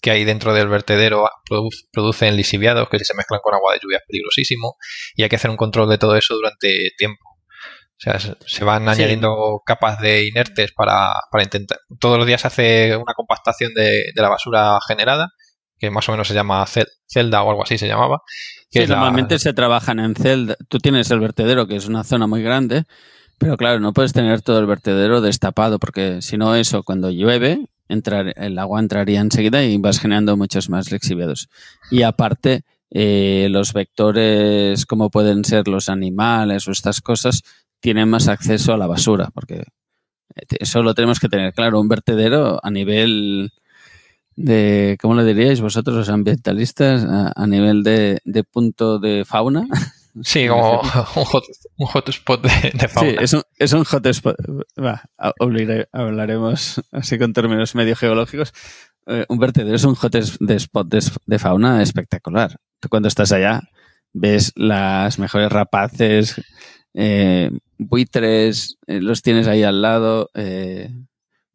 que 0.01 0.11
hay 0.11 0.23
dentro 0.25 0.53
del 0.53 0.67
vertedero 0.67 1.29
produ- 1.49 1.69
producen 1.91 2.35
lisiviados 2.35 2.89
que 2.89 2.97
si 2.99 3.05
se 3.05 3.13
mezclan 3.13 3.39
con 3.43 3.53
agua 3.53 3.73
de 3.73 3.79
lluvia 3.81 3.97
es 3.97 4.03
peligrosísimo 4.07 4.75
y 5.15 5.23
hay 5.23 5.29
que 5.29 5.35
hacer 5.35 5.51
un 5.51 5.57
control 5.57 5.89
de 5.89 5.97
todo 5.97 6.15
eso 6.15 6.33
durante 6.33 6.89
tiempo. 6.97 7.23
O 7.29 8.03
sea, 8.03 8.19
se- 8.19 8.63
van 8.63 8.87
añadiendo 8.89 9.61
capas 9.63 9.99
de 10.01 10.25
inertes 10.27 10.71
para, 10.71 11.13
para 11.31 11.43
intentar. 11.43 11.77
Todos 11.99 12.17
los 12.17 12.25
días 12.25 12.41
se 12.41 12.47
hace 12.47 12.95
una 12.97 13.13
compactación 13.13 13.73
de, 13.75 14.11
de 14.15 14.21
la 14.21 14.29
basura 14.29 14.79
generada, 14.87 15.29
que 15.77 15.91
más 15.91 16.09
o 16.09 16.11
menos 16.13 16.27
se 16.27 16.33
llama 16.33 16.65
cel- 16.65 16.87
celda 17.07 17.43
o 17.43 17.49
algo 17.51 17.61
así 17.63 17.77
se 17.77 17.87
llamaba. 17.87 18.21
que 18.71 18.79
Sí, 18.79 18.83
es 18.83 18.89
la- 18.89 18.95
normalmente 18.95 19.37
se 19.37 19.53
trabajan 19.53 19.99
en 19.99 20.15
celda. 20.15 20.55
Tú 20.67 20.79
tienes 20.79 21.11
el 21.11 21.19
vertedero, 21.19 21.67
que 21.67 21.75
es 21.75 21.85
una 21.87 22.03
zona 22.03 22.25
muy 22.25 22.41
grande, 22.41 22.85
pero 23.37 23.55
claro, 23.55 23.79
no 23.79 23.93
puedes 23.93 24.13
tener 24.13 24.41
todo 24.41 24.57
el 24.57 24.65
vertedero 24.65 25.21
destapado, 25.21 25.77
porque 25.77 26.23
si 26.23 26.37
no, 26.37 26.55
eso, 26.55 26.81
cuando 26.81 27.11
llueve, 27.11 27.67
entrar, 27.91 28.33
el 28.35 28.57
agua 28.57 28.79
entraría 28.79 29.19
enseguida 29.19 29.63
y 29.63 29.77
vas 29.77 29.99
generando 29.99 30.37
muchos 30.37 30.69
más 30.69 30.91
lixiviados. 30.91 31.49
Y 31.89 32.03
aparte, 32.03 32.63
eh, 32.89 33.47
los 33.49 33.73
vectores, 33.73 34.85
como 34.85 35.09
pueden 35.09 35.45
ser 35.45 35.67
los 35.67 35.89
animales 35.89 36.67
o 36.67 36.71
estas 36.71 37.01
cosas, 37.01 37.41
tienen 37.79 38.09
más 38.09 38.27
acceso 38.27 38.73
a 38.73 38.77
la 38.77 38.87
basura, 38.87 39.29
porque 39.33 39.63
eso 40.59 40.83
lo 40.83 40.93
tenemos 40.93 41.19
que 41.19 41.29
tener 41.29 41.53
claro. 41.53 41.79
Un 41.79 41.87
vertedero 41.87 42.59
a 42.63 42.69
nivel 42.69 43.51
de, 44.35 44.97
¿cómo 45.01 45.15
lo 45.15 45.23
diríais 45.23 45.61
vosotros 45.61 45.95
los 45.95 46.09
ambientalistas? 46.09 47.03
A, 47.03 47.33
a 47.35 47.47
nivel 47.47 47.83
de, 47.83 48.21
de 48.25 48.43
punto 48.43 48.99
de 48.99 49.25
fauna. 49.25 49.67
Sí, 50.21 50.47
como 50.47 50.81
un, 51.15 51.25
hot, 51.25 51.43
un 51.77 51.87
hotspot 51.87 52.41
de, 52.41 52.71
de 52.71 52.87
fauna. 52.87 53.11
Sí, 53.11 53.17
es 53.19 53.33
un, 53.33 53.43
es 53.57 53.73
un 53.73 53.83
hotspot. 53.83 54.35
Va, 54.77 55.03
hablaremos 55.91 56.81
así 56.91 57.17
con 57.17 57.33
términos 57.33 57.75
medio 57.75 57.95
geológicos. 57.95 58.53
Eh, 59.07 59.25
un 59.29 59.39
vertedero 59.39 59.75
es 59.75 59.83
un 59.83 59.95
hotspot 59.95 60.87
de, 60.87 61.11
de 61.25 61.39
fauna 61.39 61.81
espectacular. 61.81 62.57
Tú 62.79 62.89
cuando 62.89 63.07
estás 63.07 63.31
allá 63.31 63.61
ves 64.13 64.51
las 64.55 65.19
mejores 65.19 65.51
rapaces, 65.51 66.41
eh, 66.93 67.49
buitres, 67.77 68.77
eh, 68.87 68.99
los 68.99 69.21
tienes 69.21 69.47
ahí 69.47 69.63
al 69.63 69.81
lado. 69.81 70.29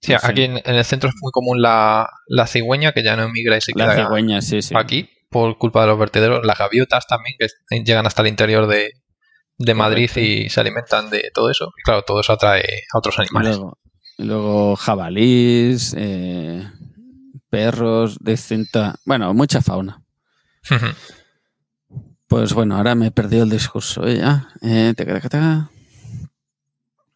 Sí, 0.01 0.13
no 0.13 0.19
aquí 0.23 0.45
en, 0.45 0.59
en 0.59 0.75
el 0.75 0.85
centro 0.85 1.09
es 1.09 1.17
muy 1.21 1.33
común 1.33 1.61
la, 1.61 2.09
la 2.29 2.47
cigüeña, 2.47 2.93
que 2.93 3.03
ya 3.03 3.17
no 3.17 3.25
emigra 3.25 3.57
y 3.57 3.61
se 3.61 3.73
la 3.75 3.95
queda 3.95 4.05
cigüeña, 4.05 4.41
sí, 4.41 4.63
sí. 4.63 4.75
aquí 4.77 5.09
por 5.29 5.59
culpa 5.59 5.83
de 5.83 5.89
los 5.89 5.99
vertederos. 5.99 6.45
Las 6.45 6.59
gaviotas 6.59 7.07
también, 7.07 7.37
que 7.39 7.49
llegan 7.85 8.07
hasta 8.07 8.23
el 8.23 8.29
interior 8.29 8.67
de, 8.67 8.93
de 9.59 9.75
Madrid 9.75 10.11
y 10.17 10.49
se 10.51 10.61
alimentan 10.61 11.11
de 11.11 11.31
todo 11.35 11.51
eso. 11.51 11.73
Y 11.79 11.83
claro, 11.83 12.03
todo 12.03 12.21
eso 12.21 12.33
atrae 12.33 12.85
a 12.93 12.99
otros 12.99 13.19
animales. 13.19 13.57
luego, 13.57 13.79
luego 14.19 14.77
jabalís, 14.77 15.95
eh, 15.99 16.63
perros, 17.51 18.19
distinta. 18.21 18.95
Bueno, 19.05 19.33
mucha 19.35 19.61
fauna. 19.63 20.03
Pues 22.29 22.53
bueno, 22.55 22.77
ahora 22.77 22.95
me 22.95 23.07
he 23.07 23.11
perdido 23.13 23.45
el 23.45 23.51
discurso. 23.51 24.07
¿eh? 24.07 24.21
Eh, 24.63 24.95
taca, 24.97 25.21
taca. 25.21 25.71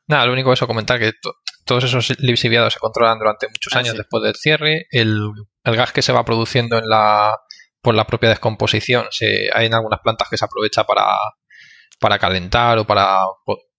Nada, 0.06 0.26
lo 0.26 0.32
único 0.32 0.52
es 0.52 0.58
eso, 0.58 0.66
comentar 0.66 0.98
que 0.98 1.12
to- 1.20 1.34
todos 1.64 1.84
esos 1.84 2.18
lixiviados 2.20 2.74
se 2.74 2.80
controlan 2.80 3.18
durante 3.18 3.48
muchos 3.48 3.72
Ah, 3.74 3.78
años 3.80 3.92
sí. 3.92 3.98
después 3.98 4.22
del 4.22 4.34
cierre. 4.36 4.86
El, 4.90 5.20
el 5.64 5.76
gas 5.76 5.92
que 5.92 6.02
se 6.02 6.12
va 6.12 6.24
produciendo 6.24 6.78
en 6.78 6.88
la, 6.88 7.36
por 7.82 7.94
la 7.94 8.06
propia 8.06 8.28
descomposición, 8.28 9.06
se, 9.10 9.48
hay 9.54 9.66
en 9.66 9.74
algunas 9.74 10.00
plantas 10.00 10.28
que 10.30 10.36
se 10.36 10.44
aprovecha 10.44 10.84
para, 10.84 11.06
para 11.98 12.18
calentar 12.18 12.78
o 12.78 12.86
para 12.86 13.18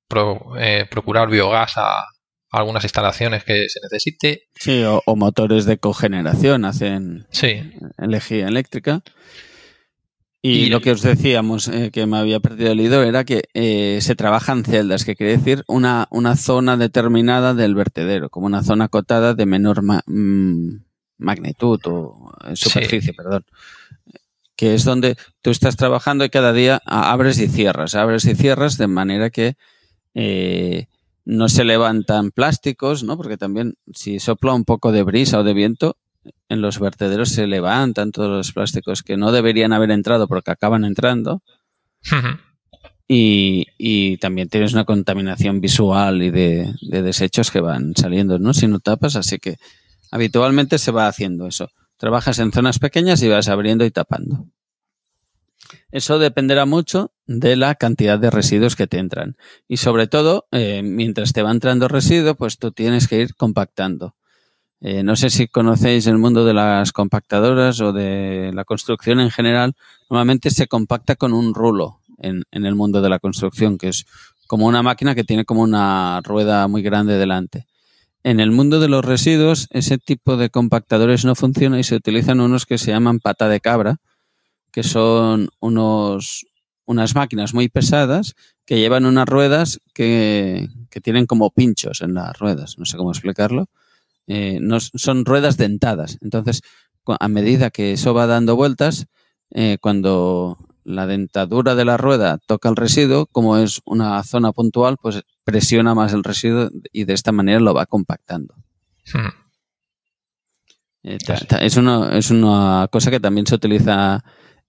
pro- 0.08 0.54
eh, 0.58 0.86
procurar 0.90 1.30
biogás 1.30 1.74
a, 1.78 2.06
algunas 2.52 2.84
instalaciones 2.84 3.44
que 3.44 3.70
se 3.70 3.80
necesite. 3.84 4.44
Sí, 4.56 4.84
o, 4.84 5.02
o 5.06 5.16
motores 5.16 5.66
de 5.66 5.78
cogeneración 5.78 6.66
hacen 6.66 7.26
Sí, 7.32 7.62
energía 7.98 8.48
eléctrica. 8.48 9.04
Y, 10.44 10.64
Y- 10.66 10.70
lo 10.70 10.82
que 10.82 10.92
os 10.92 11.02
decíamos, 11.04 11.68
eh, 11.68 11.92
que 11.94 12.08
me 12.08 12.18
había 12.18 12.40
perdido 12.40 12.72
el 12.72 12.82
hilo, 12.82 13.04
era 13.04 13.24
que 13.24 13.44
eh, 13.54 14.00
se 14.02 14.16
trabajan 14.16 14.66
celdas, 14.66 15.06
que 15.06 15.16
quiere 15.16 15.38
decir 15.38 15.64
una, 15.68 16.08
una 16.10 16.36
zona 16.36 16.78
determinada 16.78 17.54
del 17.54 17.76
vertedero, 17.76 18.30
como 18.30 18.48
una 18.48 18.64
zona 18.64 18.86
acotada 18.86 19.36
de 19.36 19.46
menor 19.46 19.84
ma- 19.84 20.02
mm, 20.08 20.78
magnitud 21.20 21.80
o 21.86 22.32
eh, 22.48 22.56
superficie, 22.56 23.14
perdón. 23.14 23.46
Que 24.56 24.76
es 24.76 24.84
donde 24.84 25.18
tú 25.42 25.50
estás 25.50 25.76
trabajando 25.76 26.24
y 26.24 26.30
cada 26.30 26.54
día 26.54 26.82
abres 26.86 27.40
y 27.40 27.48
cierras, 27.48 27.96
abres 27.96 28.26
y 28.26 28.36
cierras 28.36 28.78
de 28.78 28.88
manera 28.88 29.30
que 29.30 29.56
eh, 30.14 30.88
no 31.26 31.50
se 31.50 31.64
levantan 31.64 32.32
plásticos, 32.32 33.04
¿no? 33.04 33.18
Porque 33.18 33.38
también 33.38 33.76
si 33.94 34.20
sopla 34.20 34.54
un 34.54 34.66
poco 34.66 34.92
de 34.92 35.04
brisa 35.04 35.40
o 35.40 35.44
de 35.44 35.54
viento, 35.54 35.98
en 36.50 36.62
los 36.62 36.80
vertederos 36.80 37.30
se 37.30 37.48
levantan 37.48 38.12
todos 38.12 38.30
los 38.30 38.52
plásticos 38.52 39.02
que 39.02 39.18
no 39.18 39.32
deberían 39.32 39.74
haber 39.74 39.92
entrado 39.92 40.28
porque 40.28 40.52
acaban 40.52 40.86
entrando 40.86 41.42
y, 43.08 43.68
y 43.78 44.18
también 44.18 44.50
tienes 44.50 44.74
una 44.74 44.86
contaminación 44.86 45.62
visual 45.62 46.22
y 46.22 46.32
de, 46.32 46.74
de 46.82 47.02
desechos 47.02 47.52
que 47.52 47.60
van 47.60 47.94
saliendo, 47.96 48.40
¿no? 48.40 48.54
Si 48.54 48.68
no 48.68 48.80
tapas, 48.80 49.16
así 49.16 49.40
que 49.40 49.58
habitualmente 50.12 50.78
se 50.78 50.92
va 50.92 51.08
haciendo 51.08 51.48
eso. 51.48 51.70
Trabajas 52.02 52.40
en 52.40 52.52
zonas 52.52 52.80
pequeñas 52.80 53.22
y 53.22 53.30
vas 53.30 53.48
abriendo 53.48 53.86
y 53.86 53.92
tapando. 53.92 54.48
Eso 55.92 56.18
dependerá 56.18 56.66
mucho 56.66 57.12
de 57.28 57.56
la 57.56 57.76
cantidad 57.76 58.18
de 58.18 58.32
residuos 58.32 58.76
que 58.76 58.88
te 58.88 58.98
entran. 58.98 59.38
Y 59.68 59.78
sobre 59.78 60.08
todo, 60.08 60.48
eh, 60.52 60.82
mientras 60.84 61.32
te 61.32 61.44
va 61.44 61.52
entrando 61.52 61.88
residuo, 61.88 62.34
pues 62.34 62.58
tú 62.58 62.72
tienes 62.72 63.08
que 63.08 63.20
ir 63.20 63.36
compactando. 63.36 64.16
Eh, 64.80 65.04
no 65.04 65.16
sé 65.16 65.30
si 65.30 65.48
conocéis 65.48 66.08
el 66.08 66.18
mundo 66.18 66.44
de 66.44 66.56
las 66.56 66.92
compactadoras 66.92 67.80
o 67.82 67.94
de 67.94 68.50
la 68.52 68.66
construcción 68.66 69.20
en 69.20 69.30
general. 69.30 69.76
Normalmente 70.10 70.50
se 70.50 70.66
compacta 70.66 71.16
con 71.16 71.34
un 71.34 71.54
rulo 71.54 72.00
en, 72.18 72.46
en 72.50 72.66
el 72.66 72.74
mundo 72.74 73.04
de 73.04 73.10
la 73.10 73.20
construcción, 73.20 73.78
que 73.78 73.90
es 73.90 74.08
como 74.48 74.66
una 74.66 74.82
máquina 74.82 75.14
que 75.14 75.24
tiene 75.24 75.46
como 75.46 75.62
una 75.62 76.20
rueda 76.22 76.68
muy 76.68 76.82
grande 76.82 77.20
delante. 77.20 77.68
En 78.24 78.40
el 78.40 78.52
mundo 78.52 78.80
de 78.80 78.88
los 78.88 79.04
residuos, 79.04 79.68
ese 79.72 79.98
tipo 79.98 80.38
de 80.38 80.50
compactadores 80.50 81.26
no 81.26 81.36
funciona 81.36 81.80
y 81.80 81.84
se 81.84 81.96
utilizan 81.96 82.40
unos 82.40 82.66
que 82.66 82.78
se 82.78 82.92
llaman 82.92 83.20
pata 83.20 83.50
de 83.50 83.60
cabra, 83.60 83.98
que 84.72 84.84
son 84.84 85.50
unos, 85.60 86.46
unas 86.86 87.16
máquinas 87.16 87.54
muy 87.54 87.68
pesadas 87.68 88.36
que 88.66 88.80
llevan 88.80 89.06
unas 89.06 89.28
ruedas 89.28 89.80
que, 89.94 90.70
que 90.90 91.02
tienen 91.02 91.26
como 91.26 91.50
pinchos 91.50 92.02
en 92.02 92.14
las 92.14 92.38
ruedas. 92.38 92.78
No 92.78 92.86
sé 92.86 92.96
cómo 92.96 93.12
explicarlo. 93.12 93.68
Eh, 94.28 94.60
son 94.96 95.26
ruedas 95.26 95.58
dentadas. 95.58 96.18
Entonces, 96.22 96.62
a 97.06 97.28
medida 97.28 97.72
que 97.72 97.94
eso 97.94 98.14
va 98.14 98.28
dando 98.28 98.56
vueltas, 98.56 99.08
eh, 99.50 99.78
cuando 99.82 100.58
la 100.92 101.08
dentadura 101.08 101.76
de 101.76 101.86
la 101.86 101.98
rueda 101.98 102.38
toca 102.46 102.70
el 102.70 102.76
residuo, 102.76 103.26
como 103.28 103.58
es 103.58 103.82
una 103.86 104.22
zona 104.24 104.52
puntual, 104.52 104.98
pues 105.02 105.22
presiona 105.44 105.96
más 105.96 106.14
el 106.14 106.24
residuo 106.24 106.70
y 106.92 107.06
de 107.06 107.14
esta 107.14 107.32
manera 107.32 107.60
lo 107.60 107.74
va 107.74 107.86
compactando. 107.86 108.54
Eh, 111.04 111.18
ta- 111.26 111.38
ta- 111.48 111.58
es, 111.60 111.78
una, 111.78 112.16
es 112.18 112.30
una 112.30 112.88
cosa 112.92 113.10
que 113.10 113.20
también 113.20 113.48
se 113.48 113.56
utiliza 113.56 114.24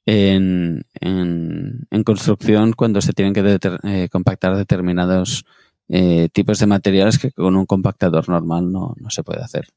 en, 0.06 0.82
en, 1.00 1.86
en 1.90 2.04
construcción 2.04 2.72
cuando 2.72 3.00
se 3.02 3.12
tienen 3.12 3.34
que 3.34 3.42
deter- 3.44 3.80
eh, 3.84 4.08
compactar 4.10 4.56
determinados 4.56 5.44
eh, 5.88 6.28
tipos 6.32 6.58
de 6.58 6.66
materiales 6.66 7.18
que 7.18 7.32
con 7.32 7.54
un 7.56 7.66
compactador 7.66 8.28
normal 8.28 8.72
no, 8.72 8.94
no 8.98 9.10
se 9.10 9.22
puede 9.22 9.42
hacer. 9.42 9.68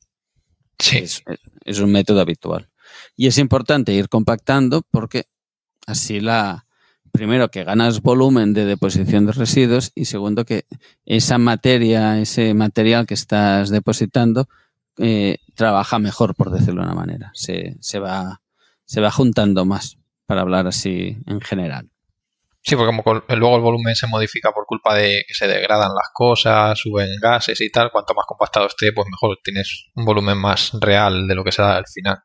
sí. 0.80 1.00
Es, 1.00 1.24
es 1.66 1.80
un 1.80 1.92
método 1.92 2.22
habitual. 2.22 2.70
Y 3.18 3.28
es 3.28 3.38
importante 3.38 3.92
ir 3.94 4.08
compactando 4.08 4.84
porque 4.92 5.26
así 5.86 6.20
la, 6.20 6.66
primero 7.12 7.50
que 7.50 7.64
ganas 7.64 8.02
volumen 8.02 8.54
de 8.54 8.66
deposición 8.66 9.26
de 9.26 9.32
residuos 9.32 9.92
y 9.96 10.06
segundo 10.06 10.46
que 10.46 10.66
esa 11.06 11.38
materia, 11.38 12.20
ese 12.20 12.54
material 12.54 13.06
que 13.06 13.14
estás 13.14 13.70
depositando 13.70 14.48
eh, 14.98 15.38
trabaja 15.56 16.00
mejor, 16.00 16.36
por 16.36 16.52
decirlo 16.52 16.82
de 16.82 16.88
una 16.88 16.96
manera. 16.96 17.32
Se, 17.34 17.76
se, 17.80 18.00
va, 18.00 18.42
se 18.86 19.02
va 19.02 19.12
juntando 19.12 19.66
más, 19.66 19.98
para 20.26 20.42
hablar 20.42 20.68
así 20.68 21.18
en 21.26 21.42
general. 21.42 21.90
Sí, 22.62 22.76
porque 22.76 22.96
como 22.96 23.24
luego 23.36 23.56
el 23.58 23.62
volumen 23.62 23.96
se 23.96 24.08
modifica 24.08 24.52
por 24.52 24.66
culpa 24.66 24.96
de 24.96 25.24
que 25.28 25.36
se 25.36 25.48
degradan 25.48 25.94
las 25.94 26.10
cosas, 26.12 26.80
suben 26.80 27.20
gases 27.22 27.62
y 27.62 27.70
tal, 27.70 27.92
cuanto 27.92 28.16
más 28.16 28.26
compactado 28.26 28.66
esté, 28.66 28.92
pues 28.92 29.08
mejor 29.08 29.38
tienes 29.44 29.86
un 29.94 30.04
volumen 30.04 30.38
más 30.38 30.72
real 30.82 31.28
de 31.28 31.36
lo 31.36 31.44
que 31.44 31.52
se 31.52 31.62
da 31.62 31.78
al 31.78 31.86
final. 31.86 32.24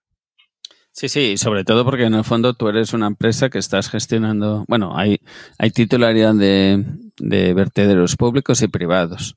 Sí, 0.93 1.09
sí, 1.09 1.37
sobre 1.37 1.65
todo 1.65 1.85
porque 1.85 2.05
en 2.05 2.15
el 2.15 2.25
fondo 2.25 2.55
tú 2.55 2.69
eres 2.69 2.93
una 2.93 3.07
empresa 3.07 3.49
que 3.49 3.59
estás 3.59 3.89
gestionando, 3.89 4.65
bueno, 4.69 4.97
hay, 4.97 5.21
hay 5.59 5.71
titularidad 5.71 6.35
de, 6.35 6.85
de 7.17 7.55
vertederos 7.55 8.17
públicos 8.17 8.61
y 8.63 8.69
privados. 8.69 9.37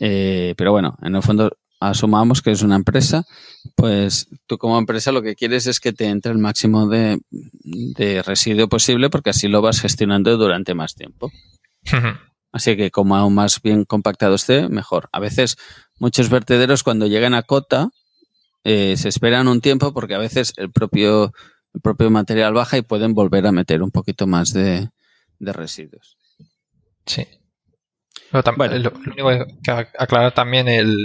Eh, 0.00 0.54
pero 0.56 0.72
bueno, 0.72 0.96
en 1.02 1.14
el 1.14 1.22
fondo 1.22 1.56
asumamos 1.78 2.42
que 2.42 2.50
es 2.50 2.62
una 2.62 2.76
empresa, 2.76 3.24
pues 3.74 4.28
tú 4.46 4.58
como 4.58 4.78
empresa 4.78 5.12
lo 5.12 5.22
que 5.22 5.34
quieres 5.34 5.66
es 5.66 5.80
que 5.80 5.92
te 5.92 6.06
entre 6.06 6.32
el 6.32 6.38
máximo 6.38 6.88
de, 6.88 7.20
residuo 8.24 8.68
posible 8.68 9.10
porque 9.10 9.30
así 9.30 9.48
lo 9.48 9.62
vas 9.62 9.80
gestionando 9.80 10.36
durante 10.36 10.74
más 10.74 10.94
tiempo. 10.94 11.30
Así 12.52 12.76
que 12.76 12.90
como 12.90 13.16
aún 13.16 13.34
más 13.34 13.62
bien 13.62 13.84
compactado 13.84 14.34
esté, 14.34 14.68
mejor. 14.68 15.08
A 15.12 15.20
veces 15.20 15.56
muchos 15.98 16.28
vertederos 16.28 16.82
cuando 16.82 17.06
llegan 17.06 17.34
a 17.34 17.42
cota 17.42 17.90
eh, 18.64 18.96
se 18.96 19.08
esperan 19.08 19.48
un 19.48 19.60
tiempo 19.60 19.92
porque 19.92 20.14
a 20.14 20.18
veces 20.18 20.52
el 20.56 20.70
propio, 20.70 21.32
el 21.74 21.80
propio 21.80 22.10
material 22.10 22.52
baja 22.52 22.76
y 22.76 22.82
pueden 22.82 23.14
volver 23.14 23.46
a 23.46 23.52
meter 23.52 23.82
un 23.82 23.90
poquito 23.90 24.26
más 24.26 24.52
de, 24.52 24.90
residuos. 25.38 26.16
Sí. 27.06 27.26
lo, 28.32 28.92
único 29.22 29.46
que 29.62 29.70
aclarar 29.70 30.32
también 30.34 30.68
el, 30.68 30.96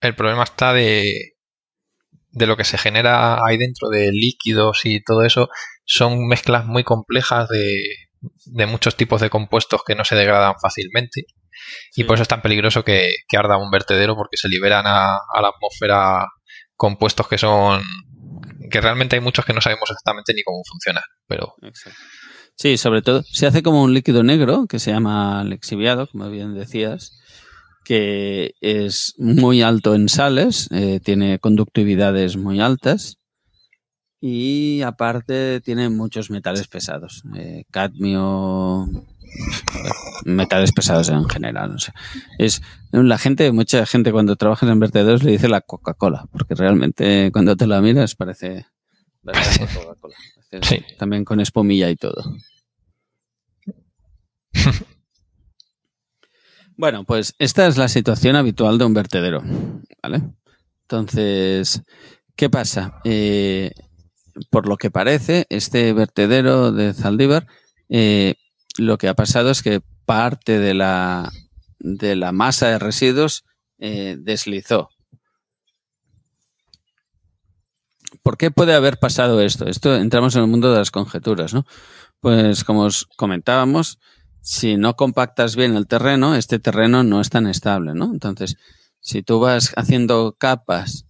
el 0.00 0.14
problema 0.14 0.44
está 0.44 0.72
de, 0.72 1.34
de 2.30 2.46
lo 2.46 2.56
que 2.56 2.64
se 2.64 2.78
genera 2.78 3.44
ahí 3.44 3.56
dentro 3.58 3.88
de 3.88 4.10
líquidos 4.12 4.82
y 4.84 5.02
todo 5.02 5.24
eso. 5.24 5.48
Son 5.84 6.26
mezclas 6.26 6.66
muy 6.66 6.84
complejas 6.84 7.48
de, 7.48 7.82
de 8.46 8.66
muchos 8.66 8.96
tipos 8.96 9.20
de 9.20 9.30
compuestos 9.30 9.82
que 9.86 9.94
no 9.94 10.04
se 10.04 10.16
degradan 10.16 10.54
fácilmente. 10.60 11.26
Y 11.94 12.04
por 12.04 12.14
eso 12.14 12.22
es 12.22 12.28
tan 12.28 12.42
peligroso 12.42 12.84
que, 12.84 13.14
arda 13.36 13.56
un 13.56 13.70
vertedero 13.70 14.16
porque 14.16 14.36
se 14.36 14.48
liberan 14.48 14.86
a, 14.86 15.18
la 15.40 15.48
atmósfera 15.48 16.26
compuestos 16.84 17.26
que 17.28 17.38
son 17.38 17.80
que 18.70 18.80
realmente 18.82 19.16
hay 19.16 19.22
muchos 19.22 19.46
que 19.46 19.54
no 19.54 19.62
sabemos 19.62 19.88
exactamente 19.90 20.34
ni 20.34 20.42
cómo 20.42 20.60
funcionan, 20.70 21.02
pero 21.26 21.54
sí, 22.56 22.76
sobre 22.76 23.00
todo 23.00 23.22
se 23.22 23.46
hace 23.46 23.62
como 23.62 23.82
un 23.82 23.94
líquido 23.94 24.22
negro 24.22 24.66
que 24.68 24.78
se 24.78 24.90
llama 24.90 25.44
lexiviado, 25.44 26.06
como 26.06 26.28
bien 26.28 26.52
decías, 26.54 27.18
que 27.86 28.52
es 28.60 29.14
muy 29.16 29.62
alto 29.62 29.94
en 29.94 30.10
sales, 30.10 30.68
eh, 30.72 31.00
tiene 31.02 31.38
conductividades 31.38 32.36
muy 32.36 32.60
altas 32.60 33.16
y 34.20 34.82
aparte 34.82 35.62
tiene 35.62 35.88
muchos 35.88 36.30
metales 36.30 36.68
pesados, 36.68 37.22
eh, 37.36 37.64
cadmio, 37.70 38.88
metales 40.24 40.72
pesados 40.72 41.08
en 41.08 41.28
general. 41.28 41.76
es 42.38 42.62
la 42.92 43.18
gente, 43.18 43.50
mucha 43.52 43.86
gente 43.86 44.12
cuando 44.12 44.36
trabaja 44.36 44.70
en 44.70 44.80
vertederos 44.80 45.22
le 45.22 45.32
dice 45.32 45.48
la 45.48 45.60
Coca-Cola, 45.60 46.26
porque 46.32 46.54
realmente 46.54 47.30
cuando 47.32 47.56
te 47.56 47.66
la 47.66 47.80
miras 47.80 48.14
parece 48.14 48.66
Coca-Cola. 49.24 50.16
También 50.98 51.24
con 51.24 51.40
espumilla 51.40 51.90
y 51.90 51.96
todo. 51.96 52.36
Bueno, 56.76 57.04
pues 57.04 57.36
esta 57.38 57.68
es 57.68 57.76
la 57.76 57.86
situación 57.86 58.34
habitual 58.34 58.78
de 58.78 58.84
un 58.84 58.94
vertedero, 58.94 59.44
¿vale? 60.02 60.22
Entonces, 60.82 61.82
¿qué 62.34 62.50
pasa? 62.50 63.00
Eh, 63.04 63.70
por 64.50 64.68
lo 64.68 64.76
que 64.76 64.90
parece, 64.90 65.46
este 65.50 65.92
vertedero 65.92 66.72
de 66.72 66.92
Zaldívar, 66.92 67.46
eh, 67.88 68.34
lo 68.78 68.98
que 68.98 69.08
ha 69.08 69.14
pasado 69.14 69.50
es 69.50 69.62
que 69.62 69.80
parte 70.04 70.58
de 70.58 70.74
la, 70.74 71.32
de 71.78 72.16
la 72.16 72.32
masa 72.32 72.68
de 72.68 72.78
residuos 72.78 73.44
eh, 73.78 74.16
deslizó. 74.18 74.90
¿Por 78.22 78.38
qué 78.38 78.50
puede 78.50 78.74
haber 78.74 78.98
pasado 78.98 79.40
esto? 79.40 79.66
Esto 79.66 79.96
entramos 79.96 80.34
en 80.34 80.42
el 80.42 80.48
mundo 80.48 80.72
de 80.72 80.78
las 80.78 80.90
conjeturas, 80.90 81.52
¿no? 81.52 81.66
Pues 82.20 82.64
como 82.64 82.82
os 82.84 83.06
comentábamos, 83.16 83.98
si 84.40 84.76
no 84.76 84.94
compactas 84.94 85.56
bien 85.56 85.76
el 85.76 85.86
terreno, 85.86 86.34
este 86.34 86.58
terreno 86.58 87.02
no 87.02 87.20
es 87.20 87.30
tan 87.30 87.46
estable, 87.46 87.94
¿no? 87.94 88.06
Entonces, 88.12 88.56
si 89.00 89.22
tú 89.22 89.40
vas 89.40 89.72
haciendo 89.76 90.36
capas 90.38 91.06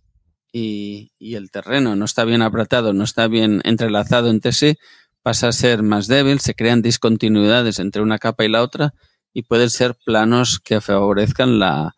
y, 0.52 1.12
el 1.20 1.50
terreno 1.50 1.96
no 1.96 2.04
está 2.04 2.24
bien 2.24 2.42
apretado, 2.42 2.92
no 2.92 3.04
está 3.04 3.28
bien 3.28 3.60
entrelazado 3.64 4.30
entre 4.30 4.52
sí, 4.52 4.76
pasa 5.24 5.48
a 5.48 5.52
ser 5.52 5.82
más 5.82 6.06
débil, 6.06 6.38
se 6.40 6.54
crean 6.54 6.82
discontinuidades 6.82 7.78
entre 7.78 8.02
una 8.02 8.18
capa 8.18 8.44
y 8.44 8.50
la 8.50 8.62
otra 8.62 8.92
y 9.32 9.42
pueden 9.42 9.70
ser 9.70 9.96
planos 10.04 10.60
que 10.60 10.82
favorezcan 10.82 11.58
la, 11.58 11.94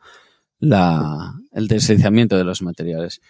el 0.60 1.66
deslizamiento 1.66 2.36
de 2.36 2.44
los 2.44 2.62
materiales. 2.62 3.20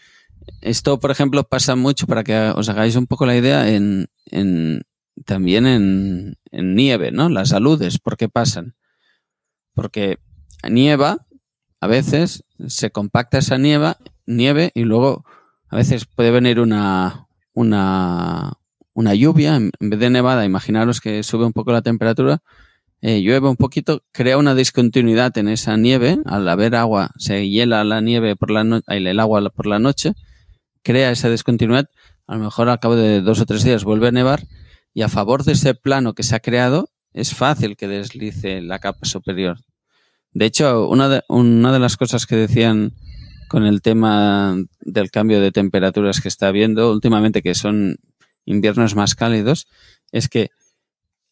Esto, 0.60 1.00
por 1.00 1.10
ejemplo, 1.10 1.44
pasa 1.44 1.76
mucho 1.76 2.06
para 2.06 2.24
que 2.24 2.36
os 2.54 2.68
hagáis 2.68 2.94
un 2.94 3.06
poco 3.06 3.24
la 3.24 3.38
idea 3.38 3.70
en, 3.70 4.08
en 4.26 4.82
también 5.24 5.66
en, 5.66 6.36
nieve, 6.52 7.10
¿no? 7.10 7.30
Las 7.30 7.54
aludes, 7.54 7.98
¿por 7.98 8.18
qué 8.18 8.28
pasan? 8.28 8.76
Porque 9.72 10.18
nieva, 10.68 11.26
a 11.80 11.86
veces 11.86 12.44
se 12.66 12.90
compacta 12.90 13.38
esa 13.38 13.56
nieva, 13.56 13.96
nieve 14.26 14.72
y 14.74 14.84
luego 14.84 15.24
a 15.68 15.76
veces 15.76 16.04
puede 16.04 16.30
venir 16.30 16.60
una, 16.60 17.28
una, 17.54 18.58
una 18.96 19.14
lluvia, 19.14 19.56
en 19.56 19.70
vez 19.78 20.00
de 20.00 20.08
nevada, 20.08 20.46
imaginaros 20.46 21.02
que 21.02 21.22
sube 21.22 21.44
un 21.44 21.52
poco 21.52 21.70
la 21.70 21.82
temperatura, 21.82 22.38
eh, 23.02 23.20
llueve 23.20 23.46
un 23.46 23.56
poquito, 23.56 24.02
crea 24.10 24.38
una 24.38 24.54
discontinuidad 24.54 25.36
en 25.36 25.48
esa 25.48 25.76
nieve, 25.76 26.18
al 26.24 26.48
haber 26.48 26.74
agua, 26.74 27.10
se 27.18 27.46
hiela 27.46 27.84
la 27.84 28.00
nieve 28.00 28.36
por 28.36 28.50
la 28.50 28.82
el 28.86 29.20
agua 29.20 29.50
por 29.50 29.66
la 29.66 29.78
noche, 29.78 30.14
crea 30.82 31.10
esa 31.10 31.28
discontinuidad, 31.28 31.90
a 32.26 32.36
lo 32.36 32.44
mejor 32.44 32.70
al 32.70 32.80
cabo 32.80 32.96
de 32.96 33.20
dos 33.20 33.38
o 33.38 33.44
tres 33.44 33.64
días 33.64 33.84
vuelve 33.84 34.08
a 34.08 34.12
nevar 34.12 34.44
y 34.94 35.02
a 35.02 35.10
favor 35.10 35.44
de 35.44 35.52
ese 35.52 35.74
plano 35.74 36.14
que 36.14 36.22
se 36.22 36.34
ha 36.34 36.40
creado 36.40 36.88
es 37.12 37.34
fácil 37.34 37.76
que 37.76 37.88
deslice 37.88 38.62
la 38.62 38.78
capa 38.78 39.04
superior. 39.06 39.58
De 40.32 40.46
hecho, 40.46 40.88
una 40.88 41.10
de, 41.10 41.22
una 41.28 41.70
de 41.70 41.80
las 41.80 41.98
cosas 41.98 42.24
que 42.24 42.36
decían 42.36 42.94
con 43.48 43.66
el 43.66 43.82
tema 43.82 44.56
del 44.80 45.10
cambio 45.10 45.38
de 45.42 45.52
temperaturas 45.52 46.22
que 46.22 46.28
está 46.28 46.48
habiendo 46.48 46.90
últimamente, 46.90 47.42
que 47.42 47.54
son 47.54 47.98
inviernos 48.46 48.94
más 48.94 49.14
cálidos, 49.14 49.68
es 50.12 50.28
que 50.28 50.50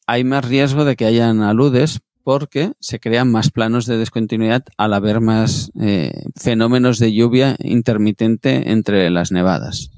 hay 0.06 0.24
más 0.24 0.44
riesgo 0.44 0.84
de 0.84 0.96
que 0.96 1.06
hayan 1.06 1.42
aludes 1.42 2.00
porque 2.22 2.72
se 2.80 3.00
crean 3.00 3.30
más 3.30 3.50
planos 3.50 3.86
de 3.86 3.98
descontinuidad 3.98 4.64
al 4.78 4.94
haber 4.94 5.20
más 5.20 5.70
eh, 5.80 6.24
fenómenos 6.36 6.98
de 6.98 7.12
lluvia 7.12 7.56
intermitente 7.60 8.70
entre 8.70 9.10
las 9.10 9.30
nevadas. 9.30 9.90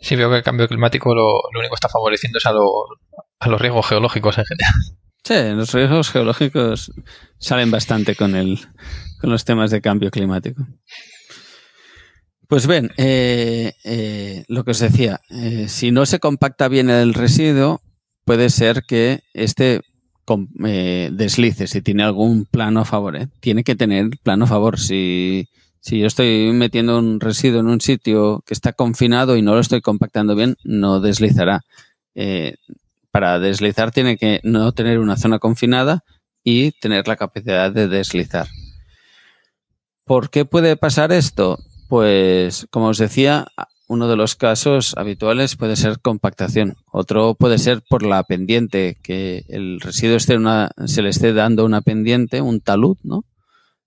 Sí, 0.00 0.16
veo 0.16 0.30
que 0.30 0.36
el 0.36 0.42
cambio 0.42 0.68
climático 0.68 1.14
lo, 1.14 1.40
único 1.58 1.72
que 1.72 1.76
está 1.76 1.88
favoreciendo 1.88 2.38
es 2.38 2.46
a, 2.46 2.52
los 2.52 3.60
riesgos 3.60 3.86
geológicos 3.86 4.38
en 4.38 4.44
general. 4.44 4.74
Sí, 5.24 5.34
los 5.56 5.72
riesgos 5.72 6.10
geológicos 6.10 6.92
salen 7.38 7.70
bastante 7.70 8.14
con, 8.14 8.34
el, 8.34 8.60
con 9.20 9.30
los 9.30 9.46
temas 9.46 9.70
de 9.70 9.80
cambio 9.80 10.10
climático. 10.10 10.66
Pues 12.48 12.66
bien, 12.66 12.90
eh, 12.96 13.72
eh, 13.84 14.44
lo 14.48 14.64
que 14.64 14.72
os 14.72 14.78
decía, 14.78 15.20
eh, 15.30 15.66
si 15.68 15.90
no 15.90 16.04
se 16.06 16.20
compacta 16.20 16.68
bien 16.68 16.90
el 16.90 17.14
residuo, 17.14 17.80
puede 18.24 18.50
ser 18.50 18.82
que 18.86 19.20
este 19.32 19.80
deslice, 20.26 21.66
si 21.66 21.82
tiene 21.82 22.02
algún 22.02 22.46
plano 22.46 22.80
a 22.80 22.84
favor. 22.84 23.18
Tiene 23.40 23.62
que 23.62 23.76
tener 23.76 24.08
plano 24.22 24.44
a 24.44 24.48
favor. 24.48 24.78
Si, 24.78 25.48
si 25.80 25.98
yo 25.98 26.06
estoy 26.06 26.50
metiendo 26.52 26.98
un 26.98 27.20
residuo 27.20 27.60
en 27.60 27.66
un 27.66 27.80
sitio 27.80 28.42
que 28.46 28.54
está 28.54 28.72
confinado 28.72 29.36
y 29.36 29.42
no 29.42 29.54
lo 29.54 29.60
estoy 29.60 29.82
compactando 29.82 30.34
bien, 30.34 30.56
no 30.64 31.00
deslizará. 31.00 31.60
Eh, 32.14 32.56
para 33.10 33.38
deslizar 33.38 33.90
tiene 33.90 34.16
que 34.16 34.40
no 34.44 34.72
tener 34.72 34.98
una 34.98 35.16
zona 35.16 35.38
confinada 35.38 36.02
y 36.42 36.72
tener 36.72 37.06
la 37.06 37.16
capacidad 37.16 37.70
de 37.70 37.86
deslizar. 37.86 38.48
¿Por 40.04 40.30
qué 40.30 40.44
puede 40.44 40.76
pasar 40.76 41.12
esto? 41.12 41.58
Pues, 41.88 42.66
como 42.70 42.88
os 42.88 42.98
decía, 42.98 43.46
uno 43.86 44.08
de 44.08 44.16
los 44.16 44.34
casos 44.34 44.94
habituales 44.96 45.56
puede 45.56 45.76
ser 45.76 46.00
compactación. 46.00 46.76
Otro 46.90 47.34
puede 47.34 47.58
ser 47.58 47.82
por 47.88 48.04
la 48.04 48.22
pendiente, 48.24 48.96
que 49.02 49.44
el 49.48 49.80
residuo 49.80 50.16
esté 50.16 50.36
una, 50.36 50.70
se 50.86 51.02
le 51.02 51.10
esté 51.10 51.32
dando 51.32 51.64
una 51.64 51.82
pendiente, 51.82 52.40
un 52.40 52.60
talud, 52.60 52.96
¿no? 53.02 53.24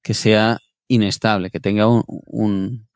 Que 0.02 0.14
sea 0.14 0.60
inestable, 0.88 1.50
que 1.50 1.60
tenga 1.60 1.88
un, 1.88 2.88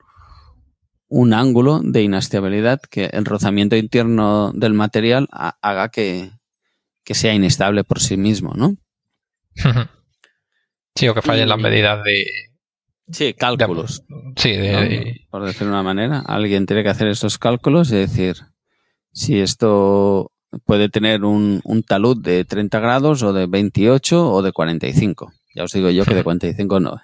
un, 1.08 1.34
ángulo 1.34 1.82
de 1.84 2.04
inestabilidad, 2.04 2.80
que 2.80 3.06
el 3.06 3.26
rozamiento 3.26 3.76
interno 3.76 4.52
del 4.54 4.74
material 4.74 5.28
haga 5.32 5.89
que, 5.89 6.32
sea 7.06 7.34
inestable 7.34 7.84
por 7.84 7.99
sí 7.99 8.16
mismo, 8.16 8.54
¿no? 8.56 8.78
Sí, 10.93 11.08
o 11.08 11.14
que 11.14 11.22
fallen 11.22 11.47
las 11.47 11.58
medidas 11.58 12.04
de... 12.04 12.26
Sí, 13.10 13.34
cálculos. 13.34 14.04
sí, 14.38 14.54
por 15.30 15.45
decirlo 15.45 15.68
de 15.68 15.74
una 15.74 15.84
manera. 15.84 16.20
Alguien 16.20 16.66
tiene 16.66 16.84
que 16.84 16.89
hacer 16.89 17.08
estos 17.08 17.38
cálculos 17.38 17.91
y 17.91 17.95
decir, 17.95 18.38
si 19.12 19.39
esto 19.39 20.32
puede 20.66 20.89
tener 20.89 21.24
un, 21.24 21.62
un 21.64 21.84
talud 21.84 22.18
de 22.22 22.45
30 22.45 22.80
grados 22.80 23.24
o 23.24 23.34
de 23.34 23.47
28 23.47 24.32
o 24.32 24.41
de 24.41 24.52
45. 24.52 25.32
Ya 25.56 25.64
os 25.64 25.72
digo 25.72 25.89
yo 25.89 26.06
que 26.06 26.16
de 26.16 26.24
45 26.24 26.80
no. 26.80 27.02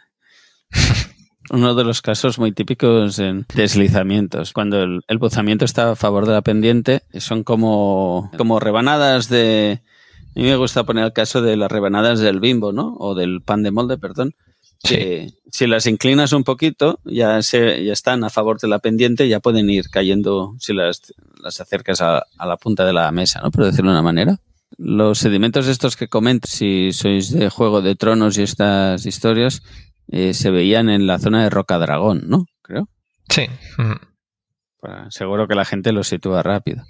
Uno 1.49 1.75
de 1.75 1.83
los 1.85 2.01
casos 2.01 2.39
muy 2.39 2.51
típicos 2.51 3.19
en 3.19 3.45
deslizamientos, 3.55 4.51
cuando 4.51 4.83
el, 4.83 5.01
el 5.07 5.17
buzamiento 5.17 5.63
está 5.63 5.91
a 5.91 5.95
favor 5.95 6.25
de 6.25 6.33
la 6.33 6.41
pendiente, 6.41 7.03
son 7.19 7.43
como, 7.43 8.29
como 8.37 8.59
rebanadas 8.59 9.29
de... 9.29 9.81
A 10.35 10.39
mí 10.39 10.43
me 10.45 10.57
gusta 10.57 10.83
poner 10.83 11.05
el 11.05 11.13
caso 11.13 11.41
de 11.41 11.55
las 11.55 11.71
rebanadas 11.71 12.19
del 12.19 12.41
bimbo, 12.41 12.73
¿no? 12.73 12.95
O 12.99 13.15
del 13.15 13.41
pan 13.41 13.63
de 13.63 13.71
molde, 13.71 13.97
perdón. 13.97 14.35
Que 14.83 15.31
si 15.51 15.65
las 15.67 15.85
inclinas 15.87 16.33
un 16.33 16.43
poquito, 16.43 16.99
ya, 17.03 17.41
se, 17.41 17.83
ya 17.83 17.93
están 17.93 18.23
a 18.23 18.29
favor 18.29 18.59
de 18.59 18.67
la 18.67 18.79
pendiente, 18.79 19.27
ya 19.27 19.39
pueden 19.39 19.69
ir 19.69 19.89
cayendo 19.89 20.55
si 20.59 20.73
las, 20.73 21.13
las 21.41 21.59
acercas 21.59 22.01
a, 22.01 22.23
a 22.37 22.45
la 22.45 22.57
punta 22.57 22.85
de 22.85 22.93
la 22.93 23.11
mesa, 23.11 23.41
¿no? 23.41 23.51
Por 23.51 23.65
decirlo 23.65 23.91
de 23.91 23.95
una 23.95 24.03
manera. 24.03 24.37
Los 24.77 25.19
sedimentos 25.19 25.67
estos 25.67 25.95
que 25.95 26.07
comentas, 26.07 26.51
si 26.51 26.91
sois 26.91 27.31
de 27.31 27.49
Juego 27.49 27.81
de 27.81 27.95
Tronos 27.95 28.37
y 28.37 28.43
estas 28.43 29.05
historias, 29.05 29.63
eh, 30.09 30.33
se 30.33 30.51
veían 30.51 30.89
en 30.89 31.07
la 31.07 31.19
zona 31.19 31.43
de 31.43 31.49
Roca 31.49 31.79
Dragón, 31.79 32.23
¿no? 32.27 32.45
Creo. 32.61 32.87
Sí. 33.29 33.43
Mm. 33.77 33.93
Para- 34.79 35.09
seguro 35.09 35.47
que 35.47 35.55
la 35.55 35.65
gente 35.65 35.91
los 35.91 36.07
sitúa 36.07 36.43
rápido. 36.43 36.83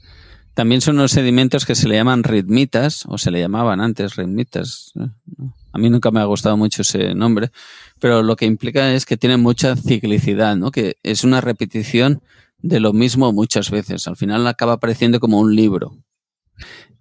También 0.56 0.82
son 0.82 0.96
unos 0.96 1.12
sedimentos 1.12 1.66
que 1.66 1.76
se 1.76 1.88
le 1.88 1.96
llaman 1.96 2.24
ritmitas, 2.24 3.06
o 3.08 3.18
se 3.20 3.30
le 3.32 3.40
llamaban 3.40 3.80
antes 3.80 4.16
ritmitas. 4.16 4.92
¿eh? 5.00 5.08
¿no? 5.38 5.54
A 5.78 5.80
mí 5.80 5.92
nunca 5.92 6.10
me 6.10 6.20
ha 6.20 6.26
gustado 6.26 6.58
mucho 6.58 6.82
ese 6.82 7.14
nombre, 7.14 7.52
pero 8.00 8.24
lo 8.24 8.36
que 8.36 8.46
implica 8.46 8.96
es 8.96 9.06
que 9.06 9.16
tienen 9.16 9.42
mucha 9.42 9.76
ciclicidad, 9.76 10.56
¿no? 10.56 10.72
Que 10.72 10.96
es 11.04 11.24
una 11.24 11.40
repetición 11.40 12.24
de 12.58 12.80
lo 12.80 12.94
mismo 12.94 13.32
muchas 13.32 13.70
veces. 13.70 14.08
Al 14.08 14.16
final 14.16 14.48
acaba 14.48 14.80
pareciendo 14.80 15.20
como 15.20 15.40
un 15.40 15.56
libro. 15.56 15.96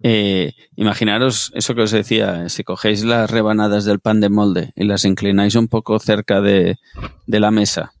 Eh, 0.03 0.53
imaginaros 0.75 1.51
eso 1.55 1.73
que 1.73 1.81
os 1.81 1.89
decía, 1.89 2.49
si 2.49 2.63
cogéis 2.63 3.03
las 3.03 3.31
rebanadas 3.31 3.83
del 3.83 3.99
pan 3.99 4.21
de 4.21 4.29
molde 4.29 4.73
y 4.75 4.83
las 4.83 5.05
inclináis 5.05 5.55
un 5.55 5.69
poco 5.69 5.97
cerca 5.97 6.39
de, 6.39 6.77
la 7.25 7.49
mesa, 7.49 7.93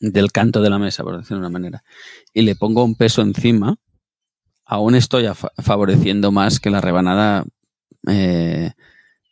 del 0.00 0.32
canto 0.32 0.62
de 0.62 0.70
la 0.70 0.78
mesa, 0.78 1.04
por 1.04 1.18
decirlo 1.18 1.36
de 1.36 1.48
una 1.48 1.50
manera, 1.50 1.84
y 2.32 2.40
le 2.40 2.56
pongo 2.56 2.82
un 2.82 2.94
peso 2.94 3.20
encima, 3.20 3.76
aún 4.64 4.94
estoy 4.94 5.26
favoreciendo 5.58 6.32
más 6.32 6.60
que 6.60 6.70
la 6.70 6.80
rebanada 6.80 7.44
eh, 8.08 8.72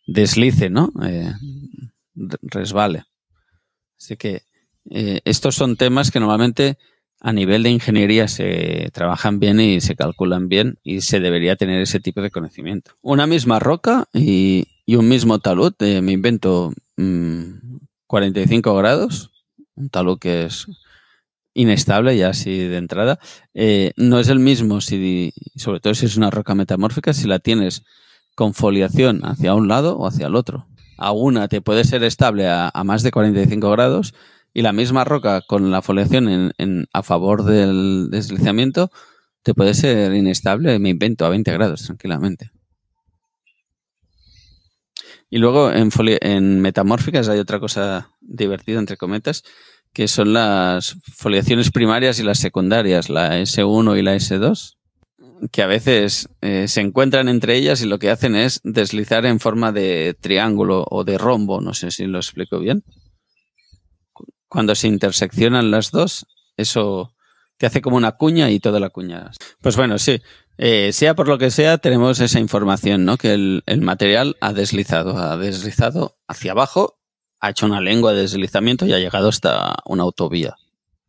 deslice, 0.06 0.70
¿no? 0.70 0.92
Eh, 1.04 1.32
re- 2.14 2.38
resbale. 2.42 3.04
Así 3.98 4.16
que 4.16 4.42
eh, 4.90 5.20
estos 5.24 5.54
son 5.54 5.76
temas 5.76 6.10
que 6.10 6.20
normalmente 6.20 6.78
a 7.20 7.32
nivel 7.32 7.62
de 7.62 7.70
ingeniería 7.70 8.28
se 8.28 8.90
trabajan 8.92 9.40
bien 9.40 9.58
y 9.60 9.80
se 9.80 9.96
calculan 9.96 10.48
bien 10.48 10.78
y 10.82 11.00
se 11.00 11.20
debería 11.20 11.56
tener 11.56 11.80
ese 11.80 12.00
tipo 12.00 12.20
de 12.20 12.30
conocimiento. 12.30 12.92
Una 13.00 13.26
misma 13.26 13.58
roca 13.60 14.06
y, 14.12 14.66
y 14.84 14.96
un 14.96 15.08
mismo 15.08 15.38
talud, 15.38 15.72
eh, 15.80 16.02
me 16.02 16.12
invento 16.12 16.72
mm, 16.96 17.78
45 18.06 18.74
grados, 18.76 19.30
un 19.74 19.88
talud 19.88 20.18
que 20.18 20.44
es 20.44 20.66
inestable 21.54 22.16
ya 22.16 22.30
así 22.30 22.58
de 22.58 22.76
entrada, 22.76 23.18
eh, 23.54 23.92
no 23.96 24.18
es 24.18 24.28
el 24.28 24.40
mismo 24.40 24.80
si, 24.80 25.32
sobre 25.56 25.80
todo 25.80 25.94
si 25.94 26.06
es 26.06 26.16
una 26.16 26.30
roca 26.30 26.54
metamórfica, 26.54 27.12
si 27.12 27.28
la 27.28 27.38
tienes 27.38 27.84
con 28.34 28.54
foliación 28.54 29.24
hacia 29.24 29.54
un 29.54 29.68
lado 29.68 29.96
o 29.96 30.06
hacia 30.06 30.26
el 30.26 30.34
otro. 30.34 30.66
A 30.96 31.12
una 31.12 31.48
te 31.48 31.60
puede 31.60 31.84
ser 31.84 32.04
estable 32.04 32.48
a, 32.48 32.70
más 32.84 33.02
de 33.02 33.10
45 33.10 33.70
grados 33.70 34.14
y 34.52 34.62
la 34.62 34.72
misma 34.72 35.04
roca 35.04 35.40
con 35.46 35.70
la 35.70 35.82
foliación 35.82 36.28
en, 36.28 36.52
en- 36.58 36.86
a 36.92 37.02
favor 37.02 37.44
del 37.44 38.08
deslizamiento 38.10 38.90
te 39.42 39.54
puede 39.54 39.74
ser 39.74 40.14
inestable, 40.14 40.78
me 40.78 40.88
invento, 40.90 41.26
a 41.26 41.28
20 41.28 41.52
grados 41.52 41.82
tranquilamente. 41.84 42.50
Y 45.30 45.38
luego 45.38 45.70
en, 45.72 45.90
en 46.20 46.60
metamórficas 46.60 47.28
hay 47.28 47.38
otra 47.40 47.60
cosa 47.60 48.10
divertida, 48.20 48.78
entre 48.78 48.96
cometas, 48.96 49.42
que 49.92 50.08
son 50.08 50.32
las 50.32 50.96
foliaciones 51.14 51.70
primarias 51.70 52.18
y 52.18 52.22
las 52.22 52.38
secundarias, 52.38 53.08
la 53.10 53.38
S1 53.40 53.98
y 53.98 54.02
la 54.02 54.14
S2, 54.14 54.76
que 55.50 55.62
a 55.62 55.66
veces 55.66 56.28
eh, 56.40 56.68
se 56.68 56.80
encuentran 56.80 57.28
entre 57.28 57.56
ellas 57.56 57.82
y 57.82 57.86
lo 57.86 57.98
que 57.98 58.10
hacen 58.10 58.36
es 58.36 58.60
deslizar 58.64 59.26
en 59.26 59.40
forma 59.40 59.72
de 59.72 60.16
triángulo 60.20 60.84
o 60.90 61.04
de 61.04 61.18
rombo, 61.18 61.60
no 61.60 61.74
sé 61.74 61.90
si 61.90 62.06
lo 62.06 62.18
explico 62.18 62.58
bien. 62.58 62.84
Cuando 64.48 64.74
se 64.74 64.88
interseccionan 64.88 65.70
las 65.70 65.90
dos, 65.90 66.26
eso 66.56 67.14
te 67.56 67.66
hace 67.66 67.80
como 67.80 67.96
una 67.96 68.12
cuña 68.12 68.50
y 68.50 68.60
toda 68.60 68.80
la 68.80 68.90
cuña. 68.90 69.30
Pues 69.60 69.76
bueno, 69.76 69.98
sí. 69.98 70.20
Eh, 70.56 70.92
sea 70.92 71.14
por 71.14 71.26
lo 71.26 71.38
que 71.38 71.50
sea, 71.50 71.78
tenemos 71.78 72.20
esa 72.20 72.38
información, 72.38 73.04
¿no? 73.04 73.16
Que 73.16 73.34
el, 73.34 73.62
el 73.66 73.80
material 73.80 74.36
ha 74.40 74.52
deslizado, 74.52 75.18
ha 75.18 75.36
deslizado 75.36 76.16
hacia 76.28 76.52
abajo, 76.52 77.00
ha 77.40 77.50
hecho 77.50 77.66
una 77.66 77.80
lengua 77.80 78.12
de 78.12 78.22
deslizamiento 78.22 78.86
y 78.86 78.92
ha 78.92 78.98
llegado 78.98 79.28
hasta 79.28 79.76
una 79.84 80.04
autovía. 80.04 80.54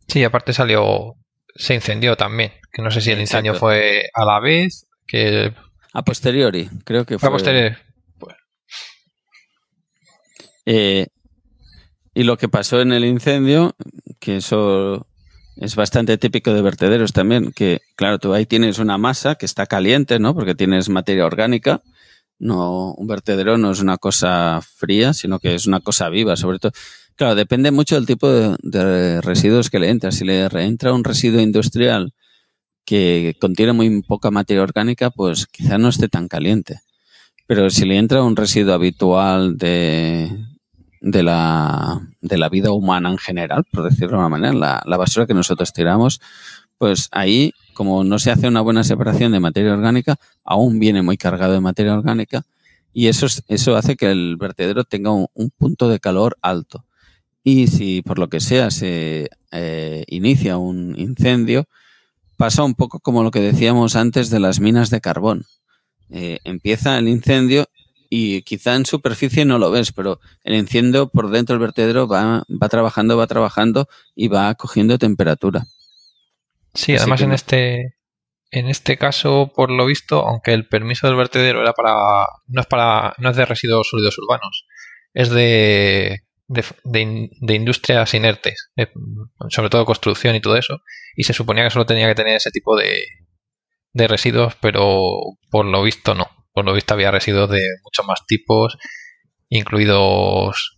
Sí, 0.08 0.24
aparte 0.24 0.54
salió, 0.54 1.16
se 1.56 1.74
incendió 1.76 2.16
también. 2.16 2.52
Que 2.72 2.82
no 2.82 2.92
sé 2.92 3.02
si 3.02 3.12
el 3.12 3.20
Exacto. 3.20 3.48
incendio 3.48 3.60
fue 3.60 4.10
a 4.14 4.26
la 4.26 4.40
vez, 4.40 4.86
que 5.08 5.54
A 5.94 6.04
posteriori, 6.04 6.70
creo 6.84 7.06
que 7.06 7.18
fue 7.18 7.30
fue. 7.30 7.30
a 7.30 7.32
posteriori. 7.32 7.76
Eh, 10.66 11.08
y 12.14 12.24
lo 12.24 12.38
que 12.38 12.50
pasó 12.50 12.82
en 12.82 12.92
el 12.92 13.06
incendio, 13.06 13.76
que 14.20 14.38
eso 14.38 15.08
es 15.58 15.76
bastante 15.76 16.18
típico 16.18 16.54
de 16.54 16.62
vertederos 16.62 17.14
también, 17.14 17.52
que 17.52 17.82
claro, 17.96 18.20
tú 18.20 18.34
ahí 18.34 18.46
tienes 18.46 18.80
una 18.80 18.98
masa 18.98 19.36
que 19.36 19.46
está 19.46 19.68
caliente, 19.68 20.20
¿no? 20.20 20.34
Porque 20.34 20.56
tienes 20.56 20.90
materia 20.90 21.26
orgánica. 21.26 21.82
No, 22.38 22.94
un 22.94 23.08
vertedero 23.08 23.58
no 23.58 23.72
es 23.72 23.80
una 23.80 23.98
cosa 23.98 24.60
fría, 24.62 25.14
sino 25.14 25.40
que 25.40 25.56
es 25.56 25.68
una 25.68 25.80
cosa 25.80 26.10
viva, 26.10 26.36
sobre 26.36 26.60
todo. 26.60 26.74
Claro, 27.16 27.36
depende 27.36 27.72
mucho 27.72 27.96
del 27.96 28.06
tipo 28.06 28.28
de, 28.30 29.22
residuos 29.22 29.70
que 29.70 29.80
le 29.80 29.90
entra. 29.90 30.12
Si 30.12 30.26
le 30.26 30.46
entra 30.64 30.94
un 30.94 31.04
residuo 31.04 31.40
industrial 31.42 32.14
que 32.86 33.36
contiene 33.42 33.74
muy 33.74 34.02
poca 34.04 34.32
materia 34.32 34.64
orgánica, 34.64 35.12
pues 35.12 35.48
quizá 35.48 35.78
no 35.78 35.90
esté 35.90 36.10
tan 36.10 36.28
caliente. 36.28 36.82
Pero 37.48 37.70
si 37.70 37.86
le 37.86 37.98
entra 37.98 38.24
un 38.24 38.36
residuo 38.36 38.74
habitual 38.74 39.58
de, 39.58 40.30
de, 41.02 41.24
la, 41.24 42.02
de 42.22 42.38
la 42.38 42.50
vida 42.50 42.72
humana 42.72 43.12
en 43.12 43.18
general, 43.20 43.66
por 43.72 43.84
decirlo 43.84 44.14
de 44.14 44.18
una 44.20 44.30
manera, 44.30 44.54
la, 44.86 44.98
basura 44.98 45.28
que 45.28 45.34
nosotros 45.36 45.74
tiramos, 45.74 46.22
pues 46.78 47.10
ahí, 47.12 47.54
como 47.74 48.04
no 48.04 48.20
se 48.20 48.32
hace 48.32 48.48
una 48.48 48.62
buena 48.62 48.84
separación 48.84 49.32
de 49.34 49.40
materia 49.42 49.74
orgánica, 49.74 50.18
aún 50.44 50.80
viene 50.80 51.02
muy 51.04 51.18
cargado 51.18 51.54
de 51.54 51.62
materia 51.62 51.96
orgánica 51.96 52.46
y 52.94 53.08
eso, 53.08 53.28
es- 53.28 53.44
eso 53.48 53.76
hace 53.78 53.96
que 53.98 54.12
el 54.12 54.38
vertedero 54.38 54.84
tenga 54.86 55.12
un 55.12 55.52
punto 55.58 55.90
de 55.90 56.00
calor 56.00 56.38
alto. 56.42 56.86
Y 57.48 57.68
si 57.68 58.02
por 58.02 58.18
lo 58.18 58.28
que 58.28 58.40
sea 58.40 58.72
se 58.72 59.30
eh, 59.52 60.04
inicia 60.08 60.58
un 60.58 60.98
incendio, 60.98 61.68
pasa 62.38 62.64
un 62.64 62.74
poco 62.74 63.00
como 63.00 63.22
lo 63.22 63.30
que 63.30 63.40
decíamos 63.40 63.96
antes 63.96 64.32
de 64.32 64.40
las 64.40 64.60
minas 64.60 64.90
de 64.90 65.00
carbón. 65.00 65.46
Eh, 66.10 66.40
empieza 66.44 66.98
el 66.98 67.08
incendio 67.08 67.68
y 68.10 68.42
quizá 68.42 68.74
en 68.74 68.88
superficie 68.88 69.46
no 69.46 69.60
lo 69.60 69.70
ves, 69.70 69.92
pero 69.92 70.20
el 70.44 70.56
incendio 70.56 71.08
por 71.10 71.30
dentro 71.30 71.54
del 71.54 71.62
vertedero 71.62 72.08
va, 72.08 72.44
va 72.50 72.70
trabajando, 72.70 73.16
va 73.16 73.28
trabajando 73.28 73.88
y 74.16 74.28
va 74.28 74.56
cogiendo 74.56 74.98
temperatura. 74.98 75.68
Sí, 76.74 76.94
Así 76.94 77.02
además 77.04 77.20
que 77.20 77.26
en 77.26 77.32
este 77.32 77.96
en 78.50 78.70
este 78.70 78.98
caso, 78.98 79.52
por 79.56 79.70
lo 79.70 79.86
visto, 79.86 80.28
aunque 80.28 80.54
el 80.54 80.68
permiso 80.68 81.06
del 81.06 81.16
vertedero 81.16 81.62
era 81.62 81.74
para 81.74 81.94
no 82.48 82.62
es 82.62 82.66
para 82.66 83.14
no 83.20 83.30
es 83.30 83.36
de 83.38 83.46
residuos 83.46 83.88
sólidos 83.88 84.18
urbanos, 84.18 84.66
es 85.14 85.30
de 85.30 86.25
de, 86.48 86.64
de 86.84 87.30
de 87.42 87.56
industrias 87.56 88.14
inertes, 88.14 88.72
sobre 89.50 89.70
todo 89.70 89.86
construcción 89.86 90.36
y 90.36 90.42
todo 90.42 90.58
eso, 90.58 90.82
y 91.16 91.24
se 91.24 91.34
suponía 91.34 91.64
que 91.64 91.72
solo 91.72 91.86
tenía 91.86 92.08
que 92.08 92.16
tener 92.16 92.36
ese 92.36 92.52
tipo 92.52 92.78
de, 92.78 93.06
de 93.94 94.08
residuos, 94.08 94.56
pero 94.62 95.12
por 95.50 95.66
lo 95.66 95.82
visto 95.82 96.14
no. 96.14 96.30
Por 96.54 96.66
lo 96.66 96.74
visto 96.74 96.94
había 96.94 97.12
residuos 97.12 97.50
de 97.50 97.62
muchos 97.84 98.06
más 98.06 98.26
tipos, 98.28 98.78
incluidos 99.50 100.78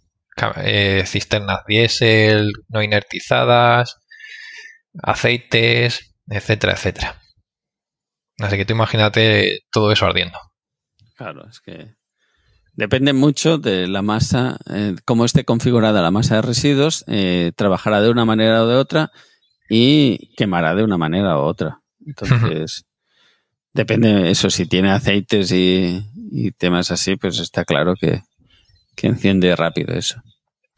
eh, 0.57 1.03
cisternas 1.05 1.61
diésel, 1.67 2.51
no 2.69 2.81
inertizadas, 2.83 3.97
aceites, 5.01 6.15
etcétera, 6.27 6.73
etcétera. 6.73 7.21
Así 8.39 8.57
que 8.57 8.65
tú 8.65 8.73
imagínate 8.73 9.61
todo 9.71 9.91
eso 9.91 10.05
ardiendo. 10.05 10.39
Claro, 11.15 11.47
es 11.49 11.59
que 11.59 11.95
depende 12.77 13.11
mucho 13.11 13.57
de 13.57 13.87
la 13.87 14.01
masa, 14.01 14.57
eh, 14.71 14.95
cómo 15.03 15.25
esté 15.25 15.43
configurada 15.43 16.01
la 16.01 16.11
masa 16.11 16.35
de 16.35 16.43
residuos, 16.43 17.03
eh, 17.07 17.51
trabajará 17.55 18.01
de 18.01 18.09
una 18.09 18.23
manera 18.23 18.63
o 18.63 18.67
de 18.67 18.75
otra 18.75 19.11
y 19.67 20.33
quemará 20.35 20.75
de 20.75 20.83
una 20.83 20.97
manera 20.97 21.37
u 21.37 21.41
otra. 21.41 21.81
Entonces, 22.05 22.85
depende 23.73 24.29
eso, 24.29 24.49
si 24.49 24.67
tiene 24.67 24.91
aceites 24.91 25.51
y, 25.51 26.01
y 26.31 26.51
temas 26.51 26.91
así, 26.91 27.17
pues 27.17 27.39
está 27.39 27.65
claro 27.65 27.95
que, 27.99 28.21
que 28.95 29.07
enciende 29.07 29.55
rápido 29.55 29.95
eso. 29.95 30.21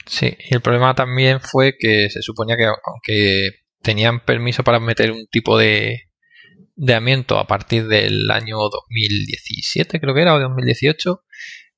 Sí, 0.07 0.35
y 0.49 0.55
el 0.55 0.61
problema 0.61 0.95
también 0.95 1.41
fue 1.41 1.75
que 1.77 2.09
se 2.09 2.21
suponía 2.21 2.55
que 2.55 2.65
aunque 2.65 3.49
tenían 3.83 4.21
permiso 4.21 4.63
para 4.63 4.79
meter 4.79 5.11
un 5.11 5.27
tipo 5.27 5.57
de, 5.57 6.09
de 6.75 6.93
amianto 6.95 7.37
a 7.37 7.45
partir 7.45 7.87
del 7.87 8.31
año 8.31 8.57
2017, 8.57 9.99
creo 9.99 10.15
que 10.15 10.21
era, 10.21 10.33
o 10.33 10.39
2018, 10.39 11.23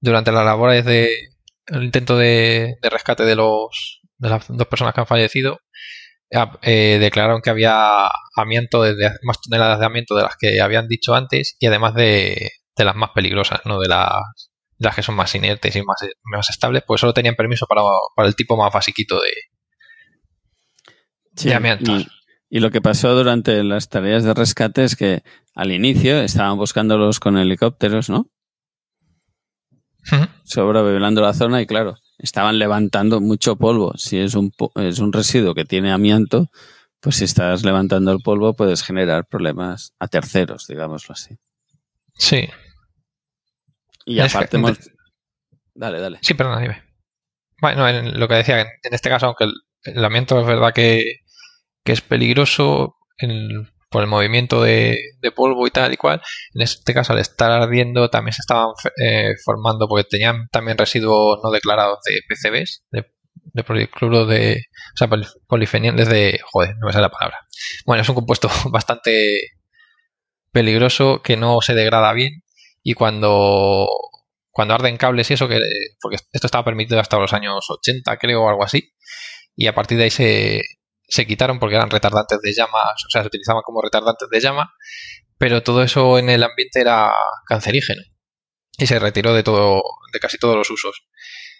durante 0.01 0.31
las 0.31 0.43
labores 0.43 0.83
de 0.83 1.29
el 1.67 1.83
intento 1.83 2.17
de, 2.17 2.77
rescate 2.81 3.23
de 3.23 3.35
los 3.35 4.01
de 4.17 4.29
las 4.29 4.47
dos 4.49 4.67
personas 4.67 4.93
que 4.93 5.01
han 5.01 5.07
fallecido, 5.07 5.59
eh, 6.61 6.97
declararon 6.99 7.41
que 7.41 7.49
había 7.49 8.07
amianto 8.35 8.83
de, 8.83 8.93
más 9.23 9.41
toneladas 9.41 9.79
de 9.79 9.85
amianto 9.85 10.15
de 10.15 10.23
las 10.23 10.35
que 10.37 10.61
habían 10.61 10.87
dicho 10.87 11.15
antes 11.15 11.55
y 11.59 11.67
además 11.67 11.95
de, 11.95 12.51
de 12.75 12.85
las 12.85 12.95
más 12.95 13.11
peligrosas, 13.15 13.61
¿no? 13.65 13.79
De 13.79 13.87
las, 13.87 14.51
las 14.77 14.95
que 14.95 15.03
son 15.03 15.15
más 15.15 15.33
inertes 15.33 15.75
y 15.75 15.83
más, 15.83 15.97
más 16.23 16.49
estables, 16.49 16.83
pues 16.85 17.01
solo 17.01 17.13
tenían 17.13 17.35
permiso 17.35 17.65
para, 17.67 17.81
para 18.15 18.27
el 18.27 18.35
tipo 18.35 18.57
más 18.57 18.71
basiquito 18.73 19.19
de, 19.19 19.31
de 21.43 21.53
amiantos. 21.53 22.07
Y 22.49 22.59
lo 22.59 22.69
que 22.69 22.81
pasó 22.81 23.15
durante 23.15 23.63
las 23.63 23.89
tareas 23.89 24.23
de 24.23 24.33
rescate 24.33 24.83
es 24.83 24.95
que 24.95 25.23
al 25.55 25.71
inicio 25.71 26.19
estaban 26.19 26.57
buscándolos 26.57 27.19
con 27.19 27.37
helicópteros, 27.37 28.09
¿no? 28.09 28.29
Sobrevolando 30.43 31.21
la 31.21 31.33
zona 31.33 31.61
y 31.61 31.67
claro, 31.67 31.97
estaban 32.17 32.59
levantando 32.59 33.21
mucho 33.21 33.55
polvo. 33.55 33.93
Si 33.97 34.17
es 34.17 34.35
un, 34.35 34.51
es 34.75 34.99
un 34.99 35.13
residuo 35.13 35.53
que 35.53 35.65
tiene 35.65 35.91
amianto, 35.91 36.49
pues 36.99 37.17
si 37.17 37.25
estás 37.25 37.63
levantando 37.63 38.11
el 38.11 38.19
polvo 38.19 38.53
puedes 38.53 38.83
generar 38.83 39.25
problemas 39.25 39.93
a 39.99 40.07
terceros, 40.07 40.67
digámoslo 40.67 41.13
así. 41.13 41.37
Sí. 42.13 42.49
Y 44.05 44.19
aparte... 44.19 44.59
Dale, 45.73 46.01
dale. 46.01 46.19
Sí, 46.21 46.33
perdona, 46.33 46.59
dime. 46.59 46.83
Bueno, 47.61 47.87
en 47.87 48.19
lo 48.19 48.27
que 48.27 48.35
decía, 48.35 48.61
en 48.61 48.93
este 48.93 49.09
caso, 49.09 49.27
aunque 49.27 49.45
el, 49.45 49.53
el 49.83 50.03
amianto 50.03 50.39
es 50.39 50.45
verdad 50.45 50.73
que 50.73 51.21
que 51.83 51.91
es 51.91 52.01
peligroso 52.01 52.97
por 53.91 54.01
el 54.01 54.07
movimiento 54.07 54.63
de, 54.63 54.97
polvo 55.35 55.67
y 55.67 55.71
tal 55.71 55.93
y 55.93 55.97
cual. 55.97 56.21
En 56.53 56.61
este 56.61 56.93
caso, 56.93 57.13
al 57.13 57.19
estar 57.19 57.51
ardiendo, 57.51 58.09
también 58.09 58.33
se 58.33 58.41
estaban 58.41 58.69
eh, 58.97 59.33
formando, 59.43 59.87
porque 59.87 60.05
tenían 60.09 60.47
también 60.49 60.77
residuos 60.77 61.39
no 61.43 61.51
declarados 61.51 61.99
de 62.05 62.21
PCBs, 62.27 62.85
de, 62.89 63.05
de 63.35 63.63
policloro 63.63 64.25
de. 64.25 64.63
O 64.93 64.97
sea, 64.97 65.09
polifeniles 65.47 66.07
de. 66.07 66.39
Joder, 66.51 66.77
no 66.77 66.87
me 66.87 66.93
sale 66.93 67.03
la 67.03 67.11
palabra. 67.11 67.39
Bueno, 67.85 68.01
es 68.01 68.09
un 68.09 68.15
compuesto 68.15 68.49
bastante 68.71 69.41
peligroso 70.53 71.21
que 71.21 71.35
no 71.35 71.59
se 71.61 71.73
degrada 71.73 72.13
bien 72.13 72.43
y 72.83 72.93
cuando 72.93 73.87
cuando 74.49 74.73
arden 74.73 74.97
cables 74.97 75.29
y 75.31 75.35
eso 75.35 75.47
que 75.47 75.59
porque 76.01 76.17
esto 76.33 76.47
estaba 76.47 76.65
permitido 76.65 76.99
hasta 76.99 77.17
los 77.17 77.31
años 77.31 77.65
80 77.69 78.17
creo 78.17 78.43
o 78.43 78.49
algo 78.49 78.65
así 78.65 78.91
y 79.55 79.67
a 79.67 79.73
partir 79.73 79.97
de 79.97 80.05
ahí 80.05 80.09
se, 80.09 80.61
se 81.12 81.28
quitaron 81.28 81.59
porque 81.59 81.76
eran 81.76 81.89
retardantes 81.89 82.39
de 82.41 82.53
llamas, 82.53 83.03
o 83.05 83.09
sea, 83.09 83.22
se 83.22 83.28
utilizaban 83.28 83.62
como 83.64 83.82
retardantes 83.82 84.30
de 84.30 84.39
llama, 84.39 84.74
pero 85.38 85.62
todo 85.62 85.84
eso 85.84 86.18
en 86.18 86.30
el 86.30 86.41
ambiente 86.41 86.80
era 86.80 87.12
cancerígeno 87.45 88.01
y 88.78 88.88
se 88.88 88.97
retiró 88.97 89.34
de 89.34 89.43
todo, 89.43 89.84
de 90.14 90.20
casi 90.20 90.38
todos 90.38 90.55
los 90.55 90.70
usos. 90.70 91.03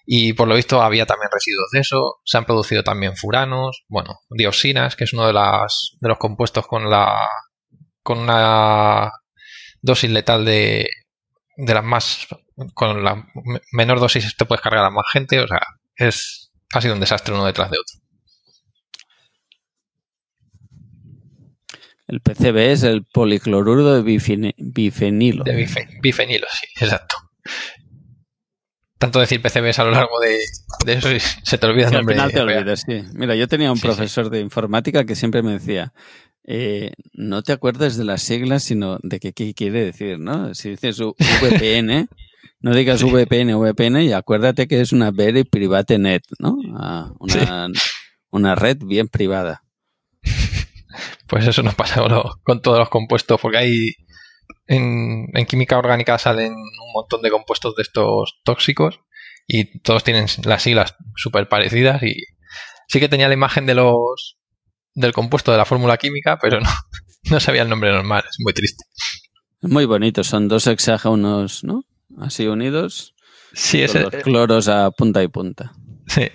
Y 0.06 0.34
por 0.34 0.47
lo 0.47 0.56
visto 0.56 0.82
había 0.82 1.06
también 1.06 1.30
residuos 1.32 1.70
de 1.74 1.82
eso, 1.82 2.22
se 2.24 2.38
han 2.38 2.45
producido 2.45 2.84
también 2.84 3.18
furanos, 3.18 3.84
bueno, 3.89 4.20
dioxinas, 4.30 4.95
que 4.95 5.04
es 5.04 5.14
uno 5.14 5.28
de, 5.28 5.34
las, 5.34 5.97
de 5.99 6.10
los 6.10 6.18
compuestos 6.18 6.66
con 6.66 6.89
la 6.89 7.28
con 8.04 8.20
una 8.20 9.12
dosis 9.82 10.10
letal 10.10 10.43
de, 10.45 10.88
de 11.58 11.74
las 11.74 11.84
más 11.84 12.28
con 12.74 13.04
la 13.04 13.28
menor 13.74 13.99
dosis 13.99 14.36
te 14.36 14.45
puedes 14.45 14.62
cargar 14.62 14.86
a 14.86 14.89
más 14.89 15.06
gente, 15.12 15.39
o 15.39 15.47
sea, 15.47 15.60
es 15.95 16.52
ha 16.74 16.82
sido 16.82 16.93
un 16.93 17.02
desastre 17.02 17.34
uno 17.34 17.45
detrás 17.45 17.70
de 17.70 17.78
otro. 17.78 18.01
El 22.12 22.20
PCB 22.20 22.57
es 22.57 22.84
el 22.84 23.05
policloruro 23.05 23.93
de 23.93 24.01
bifenilo. 24.03 25.45
De 25.45 25.68
bifenilo, 26.01 26.47
sí, 26.51 26.68
exacto. 26.82 27.16
Tanto 28.97 29.22
decir 29.22 29.41
PCBs 29.41 29.80
a 29.80 29.86
lo 29.86 29.91
largo 29.91 30.20
de, 30.20 30.93
eso 30.93 31.07
se 31.43 31.57
te 31.57 31.66
olvida 31.66 31.88
el 31.88 31.93
nombre. 31.93 32.20
Al 32.20 32.30
final 32.30 32.32
te 32.34 32.41
olvidas, 32.41 32.84
sí. 32.86 33.01
Mira, 33.14 33.34
yo 33.36 33.47
tenía 33.47 33.72
un 33.72 33.80
profesor 33.80 34.30
de 34.30 34.41
informática 34.41 35.05
que 35.05 35.16
siempre 35.16 35.41
me 35.41 35.53
decía, 35.53 35.93
eh, 36.43 36.91
no 37.14 37.43
te 37.43 37.53
acuerdes 37.53 37.95
de 37.95 38.03
las 38.03 38.22
siglas, 38.22 38.62
sino 38.64 38.99
de 39.01 39.22
qué, 39.22 39.53
quiere 39.53 39.86
decir, 39.86 40.20
¿no? 40.20 40.53
Si 40.53 40.72
dices 40.72 40.99
VPN, 41.41 42.09
no 42.59 42.76
digas 42.76 43.03
VPN, 43.03 43.55
VPN 43.55 44.01
y 44.03 44.12
acuérdate 44.12 44.68
que 44.68 44.82
es 44.82 44.91
una 44.91 45.12
Very 45.12 45.45
Private 45.45 45.97
Net, 45.97 46.24
¿no? 46.39 46.57
Ah, 46.76 47.14
una, 47.20 47.70
una 48.32 48.55
red 48.55 48.80
bien 48.84 49.07
privada. 49.07 49.64
Pues 51.32 51.47
eso 51.47 51.63
nos 51.63 51.75
pasa 51.75 52.03
con 52.43 52.61
todos 52.61 52.77
los 52.77 52.89
compuestos, 52.89 53.39
porque 53.39 53.57
hay 53.57 53.91
en, 54.67 55.32
química 55.47 55.77
orgánica 55.77 56.17
salen 56.17 56.51
un 56.51 56.91
montón 56.93 57.21
de 57.21 57.32
compuestos 57.32 57.73
de 57.77 57.84
estos 57.84 58.41
tóxicos 58.43 58.99
y 59.47 59.79
todos 59.79 60.03
tienen 60.03 60.25
las 60.43 60.61
siglas 60.61 60.97
súper 61.15 61.47
parecidas 61.47 62.03
y 62.03 62.21
sí 62.89 62.99
que 62.99 63.07
tenía 63.07 63.29
la 63.29 63.34
imagen 63.34 63.65
de 63.65 63.75
los 63.75 64.39
del 64.93 65.13
compuesto 65.13 65.53
de 65.53 65.57
la 65.57 65.63
fórmula 65.63 65.95
química, 65.95 66.38
pero 66.38 66.59
no, 66.59 66.69
no 67.32 67.39
sabía 67.39 67.61
el 67.61 67.69
nombre 67.69 67.93
normal, 67.93 68.25
es 68.29 68.36
muy 68.39 68.51
triste. 68.51 68.84
Muy 69.61 69.86
bonito, 69.86 70.25
son 70.25 70.49
dos 70.49 70.67
hexágonos, 70.67 71.63
¿no? 71.63 71.86
Así 72.19 72.47
unidos. 72.47 73.15
Sí, 73.53 73.82
ese, 73.82 74.01
los 74.01 74.15
cloros 74.15 74.67
a 74.67 74.91
punta 74.91 75.23
y 75.23 75.29
punta. 75.29 75.71
Sí. 76.07 76.27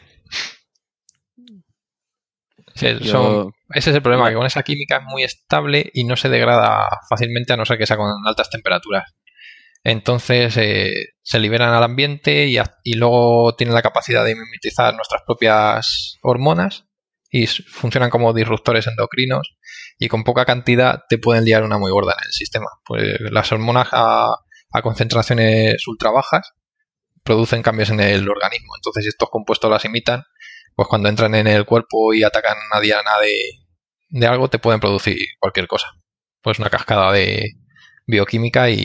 Ese 2.84 3.90
es 3.90 3.96
el 3.96 4.02
problema, 4.02 4.28
que 4.28 4.36
con 4.36 4.46
esa 4.46 4.62
química 4.62 4.98
es 4.98 5.02
muy 5.04 5.22
estable 5.22 5.90
y 5.94 6.04
no 6.04 6.16
se 6.16 6.28
degrada 6.28 6.88
fácilmente 7.08 7.52
a 7.52 7.56
no 7.56 7.64
ser 7.64 7.78
que 7.78 7.86
sea 7.86 7.96
con 7.96 8.10
altas 8.26 8.50
temperaturas. 8.50 9.14
Entonces 9.82 10.56
eh, 10.56 11.10
se 11.22 11.38
liberan 11.38 11.72
al 11.72 11.84
ambiente 11.84 12.46
y, 12.46 12.58
y, 12.82 12.94
luego 12.94 13.54
tienen 13.54 13.74
la 13.74 13.82
capacidad 13.82 14.24
de 14.24 14.34
mimetizar 14.34 14.94
nuestras 14.94 15.22
propias 15.24 16.18
hormonas 16.22 16.86
y 17.30 17.46
funcionan 17.46 18.10
como 18.10 18.32
disruptores 18.32 18.86
endocrinos 18.88 19.56
y 19.98 20.08
con 20.08 20.24
poca 20.24 20.44
cantidad 20.44 21.02
te 21.08 21.18
pueden 21.18 21.44
liar 21.44 21.62
una 21.62 21.78
muy 21.78 21.92
gorda 21.92 22.16
en 22.18 22.26
el 22.26 22.32
sistema. 22.32 22.66
Pues 22.84 23.20
las 23.30 23.52
hormonas 23.52 23.88
a, 23.92 24.34
a 24.72 24.82
concentraciones 24.82 25.86
ultra 25.86 26.10
bajas 26.10 26.52
producen 27.22 27.62
cambios 27.62 27.90
en 27.90 28.00
el 28.00 28.28
organismo. 28.28 28.74
Entonces, 28.76 29.04
si 29.04 29.08
estos 29.08 29.28
compuestos 29.30 29.70
las 29.70 29.84
imitan, 29.84 30.24
pues 30.76 30.88
cuando 30.88 31.08
entran 31.08 31.34
en 31.34 31.46
el 31.46 31.64
cuerpo 31.64 32.12
y 32.12 32.22
atacan 32.22 32.56
a 32.70 32.80
diana 32.80 33.18
de, 33.20 33.66
de 34.10 34.26
algo, 34.26 34.48
te 34.48 34.58
pueden 34.58 34.78
producir 34.78 35.16
cualquier 35.40 35.66
cosa. 35.66 35.88
Pues 36.42 36.58
una 36.58 36.70
cascada 36.70 37.10
de 37.12 37.54
bioquímica 38.06 38.70
y, 38.70 38.84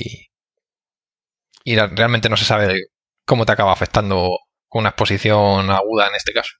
y 1.65 1.75
realmente 1.75 2.29
no 2.29 2.37
se 2.37 2.45
sabe 2.45 2.87
cómo 3.25 3.45
te 3.45 3.51
acaba 3.51 3.73
afectando 3.73 4.39
con 4.69 4.79
una 4.79 4.89
exposición 4.89 5.69
aguda 5.69 6.07
en 6.07 6.15
este 6.15 6.31
caso. 6.31 6.53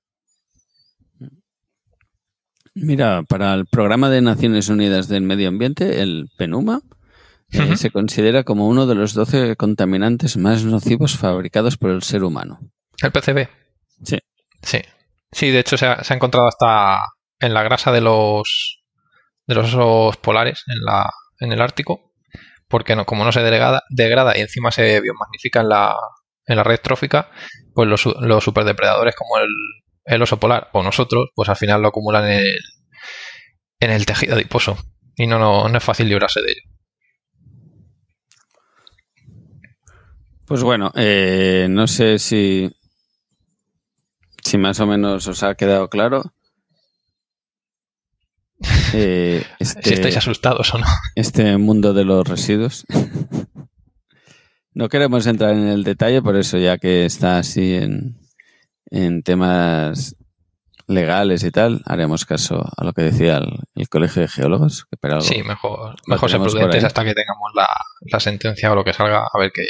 Mira, 2.73 3.23
para 3.23 3.53
el 3.53 3.65
Programa 3.65 4.09
de 4.09 4.21
Naciones 4.21 4.69
Unidas 4.69 5.07
del 5.07 5.23
Medio 5.23 5.47
Ambiente, 5.47 6.01
el 6.01 6.29
PENUMA, 6.37 6.81
eh, 7.51 7.75
se 7.75 7.91
considera 7.91 8.43
como 8.43 8.67
uno 8.67 8.85
de 8.85 8.95
los 8.95 9.13
12 9.13 9.55
contaminantes 9.57 10.37
más 10.37 10.63
nocivos 10.63 11.17
fabricados 11.17 11.77
por 11.77 11.89
el 11.89 12.03
ser 12.03 12.23
humano. 12.23 12.59
¿El 13.01 13.11
PCB? 13.11 13.47
Sí. 14.03 14.19
Sí. 14.61 14.79
Sí, 15.31 15.49
de 15.51 15.59
hecho 15.59 15.77
se 15.77 15.85
ha, 15.85 16.01
encontrado 16.09 16.47
hasta 16.47 17.05
en 17.39 17.53
la 17.53 17.63
grasa 17.63 17.91
de 17.91 18.01
los 18.01 18.83
de 19.47 19.55
los 19.55 19.73
osos 19.73 20.17
polares 20.17 20.63
en 20.67 20.83
la 20.83 21.09
en 21.39 21.51
el 21.51 21.61
Ártico, 21.61 22.13
porque 22.67 22.95
no, 22.95 23.05
como 23.05 23.23
no 23.23 23.31
se 23.31 23.41
degrada, 23.41 23.83
degrada 23.89 24.37
y 24.37 24.41
encima 24.41 24.71
se 24.71 25.01
biomagnifica 25.01 25.61
en 25.61 25.69
la, 25.69 25.95
en 26.45 26.55
la 26.55 26.63
red 26.63 26.79
trófica, 26.79 27.31
pues 27.73 27.87
los, 27.87 28.05
los 28.05 28.43
superdepredadores 28.43 29.15
como 29.15 29.37
el, 29.39 30.21
oso 30.21 30.39
polar 30.39 30.69
o 30.73 30.83
nosotros, 30.83 31.29
pues 31.35 31.49
al 31.49 31.55
final 31.55 31.81
lo 31.81 31.87
acumulan 31.87 32.25
en 32.25 32.39
el, 32.39 32.59
en 33.79 33.91
el 33.91 34.05
tejido 34.05 34.35
adiposo 34.35 34.77
y 35.15 35.25
no, 35.25 35.39
no, 35.39 35.67
no 35.67 35.77
es 35.77 35.83
fácil 35.83 36.09
librarse 36.09 36.41
de 36.41 36.51
ello. 36.51 36.61
Pues 40.45 40.63
bueno, 40.63 40.91
eh, 40.95 41.67
no 41.69 41.87
sé 41.87 42.19
si 42.19 42.69
si 44.51 44.57
más 44.57 44.81
o 44.81 44.85
menos 44.85 45.25
os 45.27 45.43
ha 45.43 45.55
quedado 45.55 45.89
claro. 45.89 46.33
Eh, 48.93 49.45
este, 49.57 49.81
si 49.83 49.93
estáis 49.93 50.17
asustados 50.17 50.73
o 50.73 50.77
no. 50.77 50.85
Este 51.15 51.57
mundo 51.57 51.93
de 51.93 52.03
los 52.03 52.27
residuos. 52.27 52.85
no 54.73 54.89
queremos 54.89 55.25
entrar 55.27 55.53
en 55.53 55.69
el 55.69 55.85
detalle, 55.85 56.21
por 56.21 56.35
eso 56.35 56.57
ya 56.57 56.77
que 56.77 57.05
está 57.05 57.37
así 57.37 57.75
en, 57.75 58.19
en 58.87 59.23
temas 59.23 60.17
legales 60.87 61.45
y 61.45 61.51
tal, 61.51 61.81
haremos 61.85 62.25
caso 62.25 62.69
a 62.75 62.83
lo 62.83 62.91
que 62.91 63.03
decía 63.03 63.37
el, 63.37 63.87
Colegio 63.87 64.23
de 64.23 64.27
Geólogos. 64.27 64.85
sí, 65.21 65.41
mejor, 65.41 65.95
mejor 66.05 66.29
ser 66.29 66.41
prudentes 66.41 66.83
hasta 66.83 67.05
que 67.05 67.13
tengamos 67.13 67.51
la, 67.55 67.69
la, 68.11 68.19
sentencia 68.19 68.73
o 68.73 68.75
lo 68.75 68.83
que 68.83 68.91
salga, 68.91 69.25
a 69.33 69.39
ver 69.39 69.51
qué. 69.53 69.69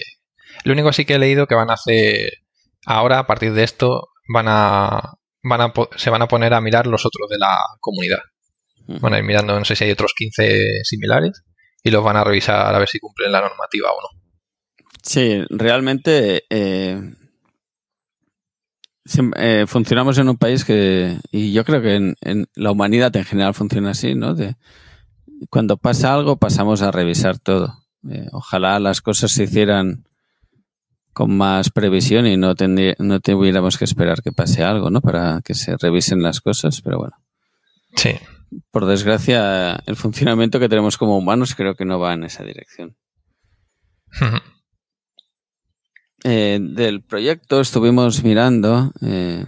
Lo 0.63 0.73
único 0.73 0.91
sí 0.91 1.05
que 1.05 1.15
he 1.15 1.19
leído 1.19 1.45
que 1.45 1.55
van 1.55 1.69
a 1.69 1.75
hacer 1.75 2.40
ahora, 2.85 3.19
a 3.19 3.27
partir 3.27 3.53
de 3.53 3.63
esto, 3.63 4.09
van 4.27 4.45
a, 4.47 5.13
van 5.43 5.61
a 5.61 5.73
se 5.95 6.09
van 6.09 6.21
a 6.21 6.27
poner 6.27 6.53
a 6.53 6.61
mirar 6.61 6.87
los 6.87 7.05
otros 7.05 7.29
de 7.29 7.37
la 7.37 7.57
comunidad. 7.79 8.19
Van 8.87 9.13
a 9.13 9.19
ir 9.19 9.23
mirando, 9.23 9.57
no 9.57 9.63
sé 9.63 9.75
si 9.75 9.85
hay 9.85 9.91
otros 9.91 10.13
15 10.15 10.83
similares 10.83 11.43
y 11.83 11.91
los 11.91 12.03
van 12.03 12.17
a 12.17 12.23
revisar 12.23 12.73
a 12.73 12.79
ver 12.79 12.89
si 12.89 12.99
cumplen 12.99 13.31
la 13.31 13.41
normativa 13.41 13.89
o 13.91 14.01
no. 14.01 14.21
Sí, 15.03 15.43
realmente 15.49 16.43
eh, 16.49 16.99
eh, 19.35 19.65
funcionamos 19.67 20.17
en 20.17 20.29
un 20.29 20.37
país 20.37 20.63
que, 20.63 21.17
y 21.31 21.53
yo 21.53 21.63
creo 21.65 21.81
que 21.81 21.95
en, 21.95 22.47
la 22.55 22.71
humanidad 22.71 23.15
en 23.15 23.25
general 23.25 23.53
funciona 23.53 23.91
así, 23.91 24.13
¿no? 24.13 24.35
De, 24.35 24.55
cuando 25.49 25.77
pasa 25.77 26.13
algo 26.13 26.37
pasamos 26.37 26.81
a 26.81 26.91
revisar 26.91 27.39
todo. 27.39 27.73
Eh, 28.09 28.27
ojalá 28.31 28.79
las 28.79 29.01
cosas 29.01 29.31
se 29.31 29.43
hicieran 29.43 30.05
con 31.13 31.35
más 31.35 31.69
previsión 31.69 32.27
y 32.27 32.37
no, 32.37 32.53
no 32.99 33.19
tuviéramos 33.19 33.77
que 33.77 33.85
esperar 33.85 34.21
que 34.21 34.31
pase 34.31 34.63
algo, 34.63 34.89
¿no? 34.89 35.01
Para 35.01 35.41
que 35.43 35.53
se 35.53 35.75
revisen 35.77 36.21
las 36.21 36.41
cosas, 36.41 36.81
pero 36.81 36.99
bueno. 36.99 37.15
Sí. 37.95 38.11
Por 38.71 38.85
desgracia, 38.85 39.75
el 39.85 39.95
funcionamiento 39.95 40.59
que 40.59 40.69
tenemos 40.69 40.97
como 40.97 41.17
humanos 41.17 41.55
creo 41.55 41.75
que 41.75 41.85
no 41.85 41.99
va 41.99 42.13
en 42.13 42.23
esa 42.23 42.43
dirección. 42.43 42.95
Eh, 46.23 46.59
del 46.61 47.01
proyecto 47.01 47.61
estuvimos 47.61 48.23
mirando 48.23 48.91
eh, 49.01 49.43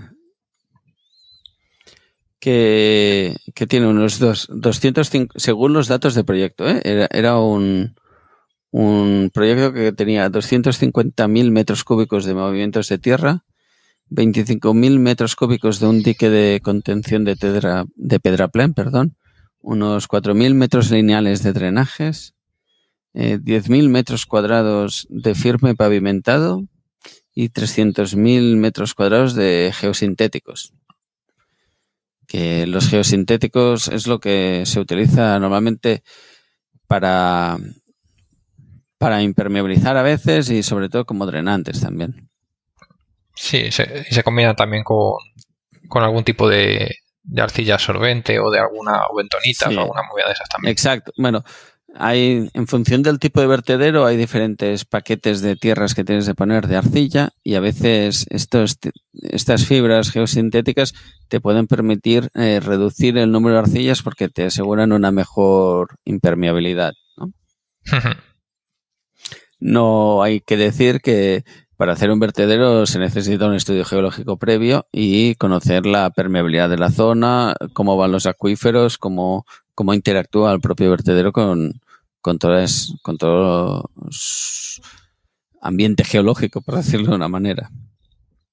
que, 2.39 3.35
tiene 3.69 3.87
unos 3.87 4.19
dos, 4.19 4.47
205, 4.51 5.35
según 5.37 5.73
los 5.73 5.87
datos 5.87 6.15
del 6.15 6.25
proyecto, 6.25 6.67
¿eh? 6.67 6.81
era, 7.11 7.37
un, 7.37 7.95
un 8.73 9.29
proyecto 9.31 9.71
que 9.71 9.91
tenía 9.91 10.27
250.000 10.31 11.51
metros 11.51 11.83
cúbicos 11.83 12.25
de 12.25 12.33
movimientos 12.33 12.89
de 12.89 12.97
tierra, 12.97 13.45
25.000 14.09 14.97
metros 14.97 15.35
cúbicos 15.35 15.79
de 15.79 15.85
un 15.85 16.01
dique 16.01 16.31
de 16.31 16.59
contención 16.59 17.23
de, 17.23 17.35
tedra, 17.35 17.85
de 17.95 18.19
pedraplén, 18.19 18.73
perdón, 18.73 19.15
unos 19.59 20.09
4.000 20.09 20.55
metros 20.55 20.89
lineales 20.89 21.43
de 21.43 21.53
drenajes, 21.53 22.33
10.000 23.13 23.89
metros 23.89 24.25
cuadrados 24.25 25.05
de 25.07 25.35
firme 25.35 25.75
pavimentado 25.75 26.67
y 27.35 27.49
300.000 27.49 28.55
metros 28.55 28.95
cuadrados 28.95 29.35
de 29.35 29.71
geosintéticos. 29.71 30.73
Que 32.25 32.65
los 32.65 32.89
geosintéticos 32.89 33.87
es 33.89 34.07
lo 34.07 34.19
que 34.19 34.63
se 34.65 34.79
utiliza 34.79 35.37
normalmente 35.37 36.01
para, 36.87 37.59
para 39.03 39.21
impermeabilizar 39.21 39.97
a 39.97 40.01
veces 40.01 40.49
y 40.49 40.63
sobre 40.63 40.87
todo 40.87 41.03
como 41.03 41.25
drenantes 41.25 41.81
también. 41.81 42.29
Sí, 43.35 43.63
y 43.65 43.71
se 43.71 44.23
combina 44.23 44.55
también 44.55 44.85
con, 44.85 45.15
con 45.89 46.03
algún 46.03 46.23
tipo 46.23 46.47
de, 46.47 46.89
de 47.21 47.41
arcilla 47.41 47.73
absorbente 47.73 48.39
o 48.39 48.49
de 48.49 48.59
alguna 48.59 49.01
o 49.07 49.17
o 49.17 49.81
alguna 49.81 50.03
movida 50.09 50.27
de 50.27 50.31
esas 50.31 50.47
también. 50.47 50.71
Exacto. 50.71 51.11
Bueno, 51.17 51.43
hay, 51.95 52.49
en 52.53 52.65
función 52.65 53.03
del 53.03 53.19
tipo 53.19 53.41
de 53.41 53.47
vertedero, 53.47 54.05
hay 54.05 54.15
diferentes 54.15 54.85
paquetes 54.85 55.41
de 55.41 55.57
tierras 55.57 55.95
que 55.95 56.05
tienes 56.05 56.25
que 56.25 56.33
poner 56.33 56.67
de 56.67 56.77
arcilla 56.77 57.31
y 57.43 57.55
a 57.55 57.59
veces 57.59 58.25
estos, 58.29 58.77
estas 59.11 59.65
fibras 59.65 60.11
geosintéticas 60.11 60.93
te 61.27 61.41
pueden 61.41 61.67
permitir 61.67 62.29
eh, 62.35 62.61
reducir 62.63 63.17
el 63.17 63.33
número 63.33 63.55
de 63.55 63.63
arcillas 63.63 64.01
porque 64.01 64.29
te 64.29 64.45
aseguran 64.45 64.93
una 64.93 65.11
mejor 65.11 65.99
impermeabilidad. 66.05 66.93
¿no? 67.17 67.33
no 69.63 70.21
hay 70.21 70.41
que 70.41 70.57
decir 70.57 70.99
que 70.99 71.45
para 71.77 71.93
hacer 71.93 72.11
un 72.11 72.19
vertedero 72.19 72.85
se 72.85 72.99
necesita 72.99 73.47
un 73.47 73.55
estudio 73.55 73.85
geológico 73.85 74.37
previo 74.37 74.87
y 74.91 75.35
conocer 75.35 75.85
la 75.85 76.09
permeabilidad 76.09 76.69
de 76.69 76.77
la 76.77 76.91
zona, 76.91 77.55
cómo 77.71 77.95
van 77.95 78.11
los 78.11 78.25
acuíferos, 78.25 78.97
cómo, 78.97 79.45
cómo 79.73 79.93
interactúa 79.93 80.51
el 80.51 80.59
propio 80.59 80.91
vertedero 80.91 81.31
con, 81.31 81.79
con, 82.19 82.37
con 83.01 83.17
todo 83.17 83.89
ambiente 85.61 86.03
geológico, 86.03 86.61
por 86.61 86.75
decirlo 86.75 87.11
de 87.11 87.15
una 87.15 87.29
manera. 87.29 87.69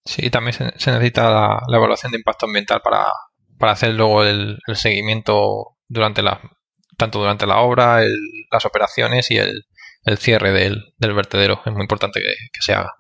Sí, 0.04 0.30
también 0.30 0.54
se, 0.54 0.64
necesita 0.64 1.28
la, 1.28 1.76
evaluación 1.76 2.12
de 2.12 2.18
impacto 2.18 2.46
ambiental 2.46 2.82
para, 2.82 3.06
para 3.58 3.72
hacer 3.72 3.94
luego 3.94 4.22
el, 4.22 4.60
seguimiento 4.74 5.76
durante 5.88 6.22
la, 6.22 6.40
tanto 6.96 7.18
durante 7.18 7.46
la 7.46 7.58
obra, 7.58 8.00
las 8.52 8.64
operaciones 8.64 9.28
y 9.32 9.38
el, 9.38 9.64
cierre 10.18 10.52
del, 10.52 10.94
vertedero. 10.98 11.60
Es 11.64 11.72
muy 11.72 11.82
importante 11.82 12.20
que, 12.20 12.34
se 12.60 12.72
haga. 12.72 12.94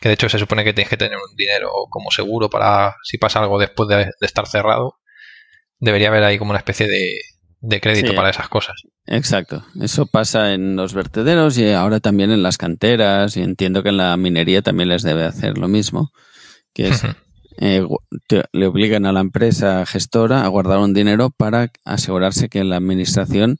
Que 0.00 0.08
de 0.08 0.14
hecho 0.14 0.28
se 0.28 0.38
supone 0.38 0.64
que 0.64 0.72
tienes 0.72 0.88
que 0.88 0.96
tener 0.96 1.16
un 1.16 1.36
dinero 1.36 1.70
como 1.90 2.10
seguro 2.10 2.48
para 2.48 2.96
si 3.02 3.18
pasa 3.18 3.40
algo 3.40 3.58
después 3.58 3.88
de 3.88 4.10
estar 4.20 4.46
cerrado. 4.46 4.98
Debería 5.78 6.08
haber 6.08 6.24
ahí 6.24 6.38
como 6.38 6.50
una 6.50 6.58
especie 6.58 6.86
de, 6.86 7.20
de 7.60 7.80
crédito 7.80 8.14
para 8.14 8.30
esas 8.30 8.48
cosas. 8.48 8.82
Exacto. 9.06 9.64
Eso 9.80 10.06
pasa 10.06 10.54
en 10.54 10.76
los 10.76 10.94
vertederos 10.94 11.58
y 11.58 11.70
ahora 11.72 12.00
también 12.00 12.30
en 12.30 12.42
las 12.42 12.58
canteras 12.58 13.36
y 13.36 13.42
entiendo 13.42 13.82
que 13.82 13.90
en 13.90 13.98
la 13.98 14.16
minería 14.16 14.62
también 14.62 14.88
les 14.88 15.02
debe 15.02 15.24
hacer 15.24 15.58
lo 15.58 15.68
mismo, 15.68 16.12
que 16.72 16.88
es 16.88 17.02
eh, 17.58 17.86
le 18.52 18.66
obligan 18.66 19.04
a 19.04 19.12
la 19.12 19.20
empresa 19.20 19.84
gestora 19.84 20.44
a 20.44 20.48
guardar 20.48 20.78
un 20.78 20.94
dinero 20.94 21.30
para 21.30 21.70
asegurarse 21.84 22.48
que 22.48 22.64
la 22.64 22.76
administración 22.76 23.58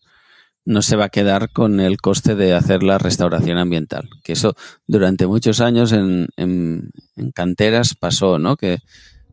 no 0.70 0.82
se 0.82 0.96
va 0.96 1.06
a 1.06 1.08
quedar 1.10 1.50
con 1.50 1.80
el 1.80 2.00
coste 2.00 2.34
de 2.36 2.54
hacer 2.54 2.82
la 2.82 2.98
restauración 2.98 3.58
ambiental. 3.58 4.08
Que 4.22 4.32
eso 4.32 4.54
durante 4.86 5.26
muchos 5.26 5.60
años 5.60 5.92
en, 5.92 6.28
en, 6.36 6.90
en 7.16 7.32
canteras 7.32 7.94
pasó, 7.94 8.38
¿no? 8.38 8.56
Que 8.56 8.78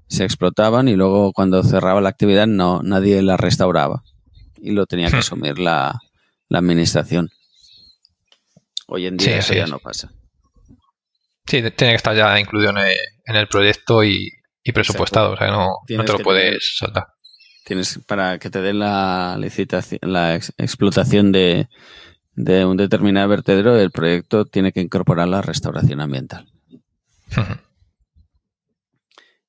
se 0.07 0.23
explotaban 0.23 0.87
y 0.87 0.95
luego 0.95 1.33
cuando 1.33 1.63
cerraba 1.63 2.01
la 2.01 2.09
actividad 2.09 2.47
no 2.47 2.81
nadie 2.81 3.21
la 3.21 3.37
restauraba 3.37 4.03
y 4.59 4.71
lo 4.71 4.85
tenía 4.85 5.09
que 5.09 5.17
hmm. 5.17 5.19
asumir 5.19 5.59
la, 5.59 5.99
administración. 6.49 7.29
Hoy 8.87 9.05
en 9.05 9.17
día 9.17 9.39
eso 9.39 9.53
ya 9.53 9.67
no 9.67 9.79
pasa. 9.79 10.09
Sí, 11.45 11.61
tiene 11.61 11.71
que 11.71 11.95
estar 11.95 12.15
ya 12.15 12.39
incluido 12.39 12.71
en 12.71 13.35
el, 13.35 13.47
proyecto 13.47 14.03
y, 14.03 14.31
presupuestado, 14.73 15.33
o 15.33 15.37
sea, 15.37 15.47
no, 15.47 15.67
te 15.85 15.95
lo 15.95 16.19
puedes 16.19 16.77
soltar. 16.77 17.05
Tienes 17.67 17.99
para 18.07 18.39
que 18.39 18.49
te 18.49 18.61
den 18.61 18.79
la 18.79 19.35
licitación, 19.37 19.99
la 20.01 20.35
explotación 20.35 21.33
de, 21.33 21.67
de 22.33 22.63
un 22.63 22.77
determinado 22.77 23.27
vertedero, 23.27 23.77
el 23.77 23.91
proyecto 23.91 24.45
tiene 24.45 24.71
que 24.71 24.79
incorporar 24.79 25.27
la 25.27 25.41
restauración 25.41 25.99
ambiental. 25.99 26.47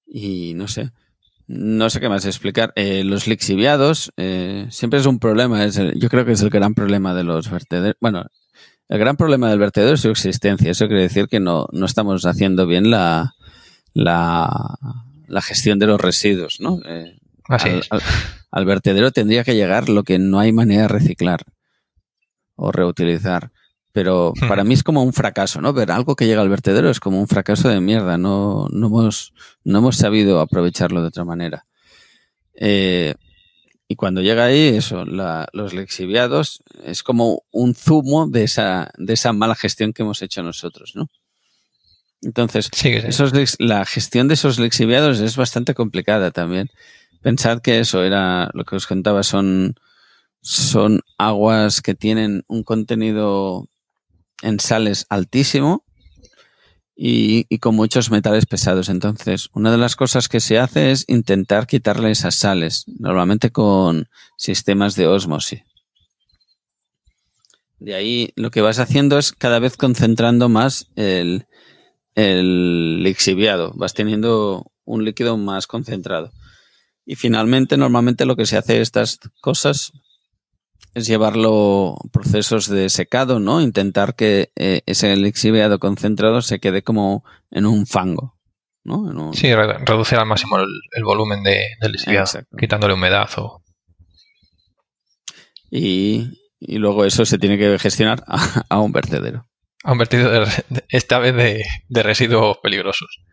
y 0.04 0.54
no 0.54 0.66
sé, 0.66 0.90
no 1.46 1.90
sé 1.90 2.00
qué 2.00 2.08
más 2.08 2.24
explicar. 2.24 2.72
Eh, 2.74 3.04
los 3.04 3.28
lixiviados 3.28 4.12
eh, 4.16 4.66
siempre 4.70 4.98
es 4.98 5.06
un 5.06 5.20
problema. 5.20 5.64
Es 5.64 5.80
yo 5.94 6.08
creo 6.08 6.24
que 6.24 6.32
es 6.32 6.42
el 6.42 6.50
gran 6.50 6.74
problema 6.74 7.14
de 7.14 7.22
los 7.22 7.48
vertederos. 7.48 7.98
Bueno, 8.00 8.26
el 8.88 8.98
gran 8.98 9.16
problema 9.16 9.48
del 9.48 9.60
vertedero 9.60 9.94
es 9.94 10.00
su 10.00 10.10
existencia. 10.10 10.72
Eso 10.72 10.88
quiere 10.88 11.02
decir 11.02 11.28
que 11.28 11.38
no, 11.38 11.68
no 11.70 11.86
estamos 11.86 12.26
haciendo 12.26 12.66
bien 12.66 12.90
la, 12.90 13.36
la, 13.94 14.76
la, 15.28 15.42
gestión 15.42 15.78
de 15.78 15.86
los 15.86 16.00
residuos, 16.00 16.58
¿no? 16.58 16.80
Eh, 16.84 17.17
al, 17.48 17.82
al, 18.50 18.64
vertedero 18.64 19.10
tendría 19.10 19.44
que 19.44 19.54
llegar 19.54 19.88
lo 19.88 20.04
que 20.04 20.18
no 20.18 20.38
hay 20.38 20.52
manera 20.52 20.82
de 20.82 20.88
reciclar 20.88 21.42
o 22.56 22.72
reutilizar. 22.72 23.50
Pero 23.92 24.32
hmm. 24.36 24.48
para 24.48 24.64
mí 24.64 24.74
es 24.74 24.82
como 24.82 25.02
un 25.02 25.12
fracaso, 25.12 25.60
¿no? 25.60 25.72
Ver 25.72 25.90
algo 25.90 26.14
que 26.14 26.26
llega 26.26 26.42
al 26.42 26.48
vertedero 26.48 26.90
es 26.90 27.00
como 27.00 27.20
un 27.20 27.28
fracaso 27.28 27.68
de 27.68 27.80
mierda. 27.80 28.18
No, 28.18 28.68
no, 28.70 28.86
hemos, 28.88 29.32
no 29.64 29.78
hemos 29.78 29.96
sabido 29.96 30.40
aprovecharlo 30.40 31.00
de 31.00 31.08
otra 31.08 31.24
manera. 31.24 31.64
Eh, 32.54 33.14
y 33.88 33.96
cuando 33.96 34.20
llega 34.20 34.44
ahí, 34.44 34.76
eso, 34.76 35.04
los 35.06 35.72
lexiviados 35.72 36.62
es 36.84 37.02
como 37.02 37.42
un 37.50 37.74
zumo 37.74 38.28
de 38.28 38.44
esa, 38.44 38.90
de 38.98 39.14
esa 39.14 39.32
mala 39.32 39.54
gestión 39.54 39.94
que 39.94 40.02
hemos 40.02 40.20
hecho 40.20 40.42
nosotros, 40.42 40.92
¿no? 40.94 41.08
Entonces, 42.20 42.70
la 43.58 43.84
gestión 43.86 44.28
de 44.28 44.34
esos 44.34 44.58
lexiviados 44.58 45.20
es 45.20 45.36
bastante 45.36 45.72
complicada 45.72 46.32
también. 46.32 46.68
Pensad 47.22 47.60
que 47.60 47.80
eso 47.80 48.02
era 48.02 48.50
lo 48.54 48.64
que 48.64 48.76
os 48.76 48.86
contaba, 48.86 49.22
son, 49.22 49.74
son 50.40 51.00
aguas 51.18 51.80
que 51.80 51.94
tienen 51.94 52.44
un 52.48 52.62
contenido 52.62 53.68
en 54.42 54.60
sales 54.60 55.06
altísimo 55.08 55.84
y, 57.00 57.58
con 57.58 57.76
muchos 57.76 58.10
metales 58.10 58.46
pesados. 58.46 58.88
Entonces, 58.88 59.48
una 59.52 59.70
de 59.70 59.78
las 59.78 59.94
cosas 59.94 60.28
que 60.28 60.40
se 60.40 60.58
hace 60.58 60.90
es 60.90 61.04
intentar 61.06 61.66
quitarle 61.66 62.10
esas 62.10 62.34
sales, 62.34 62.84
normalmente 62.98 63.50
con 63.50 64.08
sistemas 64.36 64.96
de 64.96 65.06
osmosis. 65.06 65.62
De 67.78 67.94
ahí 67.94 68.32
lo 68.34 68.50
que 68.50 68.60
vas 68.60 68.80
haciendo 68.80 69.18
es 69.18 69.30
cada 69.30 69.60
vez 69.60 69.76
concentrando 69.76 70.48
más 70.48 70.90
el, 70.96 71.46
el 72.16 73.04
lixiviado, 73.04 73.72
vas 73.76 73.94
teniendo 73.94 74.72
un 74.84 75.04
líquido 75.04 75.36
más 75.36 75.68
concentrado. 75.68 76.32
Y 77.10 77.16
finalmente, 77.16 77.78
normalmente 77.78 78.26
lo 78.26 78.36
que 78.36 78.44
se 78.44 78.58
hace 78.58 78.82
estas 78.82 79.18
cosas 79.40 79.92
es 80.92 81.06
llevarlo 81.06 81.96
procesos 82.12 82.68
de 82.68 82.90
secado, 82.90 83.40
¿no? 83.40 83.62
Intentar 83.62 84.14
que 84.14 84.52
eh, 84.56 84.82
ese 84.84 85.16
lixiviado 85.16 85.78
concentrado 85.78 86.42
se 86.42 86.60
quede 86.60 86.82
como 86.82 87.24
en 87.50 87.64
un 87.64 87.86
fango, 87.86 88.38
¿no? 88.84 89.32
Sí, 89.32 89.50
reducir 89.54 90.18
al 90.18 90.26
máximo 90.26 90.58
el, 90.58 91.02
volumen 91.02 91.42
de, 91.42 91.68
del 91.80 91.92
lixiviado, 91.92 92.26
quitándole 92.58 92.92
humedad 92.92 93.30
o... 93.38 93.62
Y, 95.70 96.28
y 96.60 96.76
luego 96.76 97.06
eso 97.06 97.24
se 97.24 97.38
tiene 97.38 97.56
que 97.56 97.78
gestionar 97.78 98.22
a, 98.68 98.80
un 98.80 98.92
vertedero. 98.92 99.48
A 99.82 99.92
un 99.92 99.98
vertedero, 99.98 100.44
esta 100.90 101.18
vez 101.18 101.34
de, 101.88 102.02
residuos 102.02 102.58
peligrosos. 102.62 103.24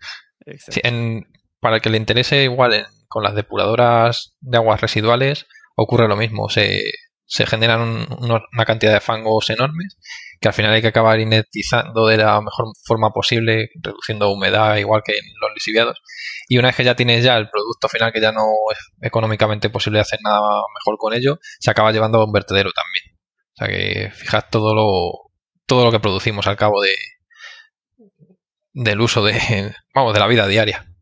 para 1.59 1.75
el 1.75 1.81
que 1.81 1.89
le 1.89 1.97
interese, 1.97 2.45
igual 2.45 2.87
con 3.15 3.23
las 3.23 3.33
depuradoras 3.33 4.35
de 4.41 4.57
aguas 4.57 4.81
residuales 4.81 5.45
ocurre 5.77 6.09
lo 6.09 6.17
mismo. 6.17 6.49
Se, 6.49 6.91
se 7.23 7.45
generan 7.45 8.05
una 8.19 8.65
cantidad 8.65 8.91
de 8.91 8.99
fangos 8.99 9.49
enormes 9.49 9.97
que 10.41 10.49
al 10.49 10.53
final 10.53 10.73
hay 10.73 10.81
que 10.81 10.89
acabar 10.89 11.17
inertizando 11.21 12.07
de 12.07 12.17
la 12.17 12.41
mejor 12.41 12.73
forma 12.83 13.11
posible, 13.11 13.69
reduciendo 13.81 14.33
humedad 14.33 14.75
igual 14.75 15.01
que 15.05 15.13
en 15.13 15.23
los 15.39 15.49
lisiviados. 15.55 15.97
Y 16.49 16.57
una 16.57 16.67
vez 16.67 16.75
que 16.75 16.83
ya 16.83 16.97
tienes 16.97 17.23
ya 17.23 17.37
el 17.37 17.49
producto 17.49 17.87
final 17.87 18.11
que 18.11 18.19
ya 18.19 18.33
no 18.33 18.43
es 18.69 18.79
económicamente 18.99 19.69
posible 19.69 20.01
hacer 20.01 20.19
nada 20.21 20.41
mejor 20.73 20.97
con 20.97 21.13
ello, 21.13 21.39
se 21.61 21.71
acaba 21.71 21.93
llevando 21.93 22.19
a 22.19 22.25
un 22.25 22.33
vertedero 22.33 22.71
también. 22.73 23.17
O 23.53 23.55
sea 23.55 23.67
que 23.69 24.11
fijad 24.11 24.43
todo 24.51 24.75
lo, 24.75 25.31
todo 25.65 25.85
lo 25.85 25.91
que 25.93 26.01
producimos 26.01 26.47
al 26.47 26.57
cabo 26.57 26.81
de 26.81 26.95
del 28.73 28.99
uso 28.99 29.23
de, 29.23 29.73
vamos, 29.95 30.13
de 30.13 30.19
la 30.19 30.27
vida 30.27 30.47
diaria. 30.47 30.94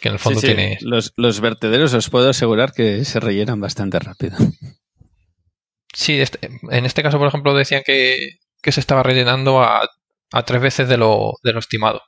Que 0.00 0.08
en 0.08 0.14
el 0.14 0.20
fondo 0.20 0.40
tiene... 0.40 0.78
Los, 0.80 1.12
los 1.16 1.40
vertederos 1.40 1.92
os 1.94 2.10
puedo 2.10 2.30
asegurar 2.30 2.72
que 2.72 3.04
se 3.04 3.20
rellenan 3.20 3.60
bastante 3.60 3.98
rápido. 3.98 4.36
Sí, 5.94 6.20
este, 6.20 6.38
en 6.70 6.86
este 6.86 7.02
caso, 7.02 7.18
por 7.18 7.28
ejemplo, 7.28 7.54
decían 7.54 7.82
que, 7.84 8.38
se 8.62 8.80
estaba 8.80 9.02
rellenando 9.02 9.62
a, 9.62 9.88
tres 10.46 10.60
veces 10.60 10.88
de 10.88 10.96
lo, 10.96 11.32
de 11.42 11.52
lo 11.52 11.58
estimado. 11.58 12.02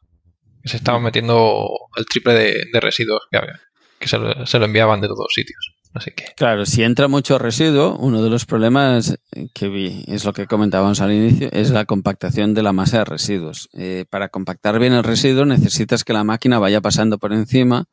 Que 0.62 0.68
se 0.68 0.76
estaba 0.76 1.00
metiendo 1.00 1.68
el 1.96 2.04
triple 2.06 2.34
de, 2.34 2.80
residuos 2.80 3.22
que 3.30 3.38
había, 3.38 3.60
que 3.98 4.06
se 4.08 4.18
lo, 4.18 4.64
enviaban 4.64 5.00
de 5.00 5.08
todos 5.08 5.32
sitios. 5.34 5.69
Así 5.92 6.12
que. 6.12 6.24
Claro, 6.36 6.66
si 6.66 6.82
entra 6.84 7.08
mucho 7.08 7.38
residuo, 7.38 7.96
uno 7.98 8.22
de 8.22 8.30
los 8.30 8.46
problemas 8.46 9.18
que 9.52 9.68
vi, 9.68 10.04
es 10.06 10.24
lo 10.24 10.32
que 10.32 10.46
comentábamos 10.46 11.00
al 11.00 11.12
inicio, 11.12 11.48
es 11.52 11.70
la 11.70 11.84
compactación 11.84 12.54
de 12.54 12.62
la 12.62 12.72
masa 12.72 12.98
de 12.98 13.04
residuos. 13.06 13.68
Eh, 13.72 14.04
para 14.08 14.28
compactar 14.28 14.78
bien 14.78 14.92
el 14.92 15.02
residuo 15.02 15.44
necesitas 15.44 16.04
que 16.04 16.12
la 16.12 16.22
máquina 16.22 16.58
vaya 16.58 16.80
pasando 16.80 17.18
por 17.18 17.32
encima 17.32 17.86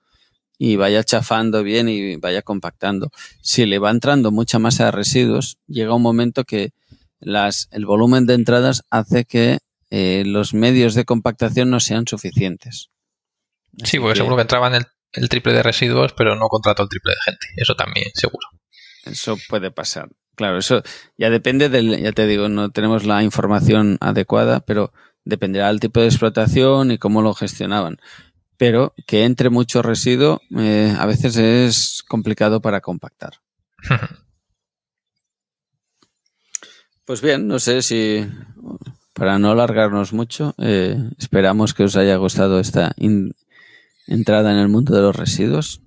y 0.59 0.75
vaya 0.75 1.03
chafando 1.03 1.63
bien 1.63 1.89
y 1.89 2.17
vaya 2.17 2.43
compactando. 2.43 3.09
Si 3.41 3.65
le 3.65 3.79
va 3.79 3.89
entrando 3.89 4.31
mucha 4.31 4.59
masa 4.59 4.85
de 4.85 4.91
residuos, 4.91 5.57
llega 5.67 5.95
un 5.95 6.01
momento 6.03 6.43
que 6.43 6.73
las, 7.19 7.67
el 7.71 7.85
volumen 7.85 8.27
de 8.27 8.35
entradas 8.35 8.83
hace 8.91 9.25
que 9.25 9.59
eh, 9.89 10.23
los 10.25 10.53
medios 10.53 10.93
de 10.93 11.05
compactación 11.05 11.71
no 11.71 11.79
sean 11.79 12.05
suficientes. 12.07 12.89
sí, 13.83 13.99
porque 13.99 14.17
seguro 14.17 14.35
que 14.35 14.41
entraban 14.43 14.75
el, 14.75 14.85
el, 15.13 15.29
triple 15.29 15.53
de 15.53 15.63
residuos, 15.63 16.13
pero 16.13 16.35
no 16.35 16.47
contrató 16.47 16.83
el 16.83 16.89
triple 16.89 17.13
de 17.13 17.31
gente. 17.31 17.47
Eso 17.55 17.75
también, 17.75 18.07
seguro. 18.13 18.47
Eso 19.05 19.37
puede 19.49 19.71
pasar. 19.71 20.09
Claro, 20.35 20.59
eso 20.59 20.83
ya 21.17 21.29
depende 21.29 21.69
del, 21.69 21.99
ya 22.01 22.11
te 22.11 22.27
digo, 22.27 22.47
no 22.49 22.69
tenemos 22.69 23.05
la 23.05 23.23
información 23.23 23.97
adecuada, 24.01 24.59
pero 24.59 24.93
dependerá 25.25 25.67
del 25.67 25.79
tipo 25.79 25.99
de 25.99 26.07
explotación 26.07 26.91
y 26.91 26.97
cómo 26.97 27.21
lo 27.21 27.33
gestionaban 27.33 27.99
pero 28.57 28.93
que 29.05 29.23
entre 29.23 29.49
mucho 29.49 29.81
residuo 29.81 30.41
eh, 30.57 30.93
a 30.97 31.05
veces 31.05 31.37
es 31.37 32.03
complicado 32.07 32.59
para 32.59 32.81
compactar. 32.81 33.33
pues 37.05 37.21
bien, 37.21 37.47
no 37.47 37.59
sé 37.59 37.81
si 37.83 38.27
para 39.13 39.39
no 39.39 39.51
alargarnos 39.51 40.11
mucho, 40.13 40.55
eh, 40.57 40.97
esperamos 41.17 41.73
que 41.73 41.83
os 41.83 41.95
haya 41.95 42.17
gustado 42.17 42.59
esta 42.59 42.93
entrada 44.07 44.51
en 44.51 44.57
el 44.57 44.69
mundo 44.69 44.95
de 44.95 45.01
los 45.01 45.15
residuos. 45.15 45.81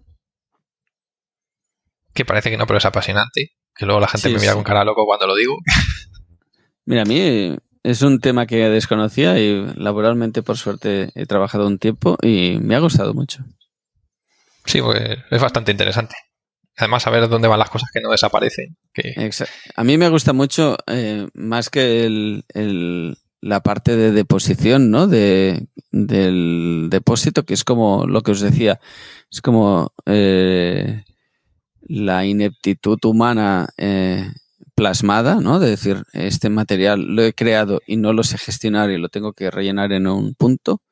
Que 2.15 2.25
parece 2.25 2.51
que 2.51 2.57
no, 2.57 2.67
pero 2.67 2.79
es 2.79 2.85
apasionante. 2.85 3.53
Que 3.75 3.87
luego 3.87 4.01
la 4.01 4.09
gente 4.09 4.29
me 4.31 4.39
mira 4.39 4.55
con 4.55 4.65
cara 4.65 4.85
loco 4.85 5.05
cuando 5.07 5.27
lo 5.27 5.35
digo. 5.35 5.59
Mira, 6.87 7.03
a 7.03 7.05
mí 7.05 7.57
es 7.83 8.03
un 8.03 8.21
tema 8.21 8.47
que 8.47 8.69
desconocía 8.69 9.39
y 9.39 9.65
laboralmente, 9.77 10.43
por 10.43 10.57
suerte, 10.57 11.11
he 11.15 11.27
trabajado 11.27 11.67
un 11.67 11.79
tiempo 11.79 12.17
y 12.21 12.59
me 12.61 12.75
ha 12.75 12.81
gustado 12.81 13.15
mucho. 13.15 13.45
Sí, 14.65 14.81
pues 14.83 15.19
es 15.31 15.41
bastante 15.41 15.71
interesante. 15.71 16.17
Además, 16.77 17.03
saber 17.03 17.29
dónde 17.29 17.49
van 17.49 17.59
las 17.59 17.71
cosas 17.71 17.91
que 17.93 18.01
no 18.01 18.11
desaparecen. 18.11 18.77
A 19.77 19.85
mí 19.85 19.99
me 19.99 20.09
gusta 20.09 20.33
mucho, 20.33 20.79
eh, 20.87 21.29
más 21.35 21.69
que 21.69 22.05
el, 22.05 23.19
la 23.41 23.61
parte 23.61 23.97
de 23.97 24.13
deposición, 24.13 24.91
¿no? 24.91 25.07
De, 25.07 25.69
del 25.91 26.89
depósito, 26.91 27.45
que 27.45 27.55
es 27.55 27.65
como 27.65 28.07
lo 28.07 28.23
que 28.23 28.33
os 28.33 28.41
decía, 28.41 28.81
es 29.31 29.41
como 29.41 29.93
eh, 30.07 31.05
la 31.83 32.27
ineptitud 32.27 32.99
humana 33.05 33.69
eh, 33.77 34.31
plasmada, 34.75 35.37
¿no? 35.37 35.59
De 35.59 35.71
decir, 35.71 36.05
este 36.13 36.51
material 36.51 37.01
lo 37.01 37.23
he 37.23 37.33
creado 37.33 37.81
y 37.87 37.97
no 37.97 38.13
lo 38.13 38.23
sé 38.25 38.39
gestionar 38.39 38.91
y 38.91 38.99
lo 38.99 39.09
tengo 39.09 39.33
que 39.33 39.51
rellenar 39.51 39.93
en 39.93 40.07
un 40.07 40.35
punto, 40.35 40.83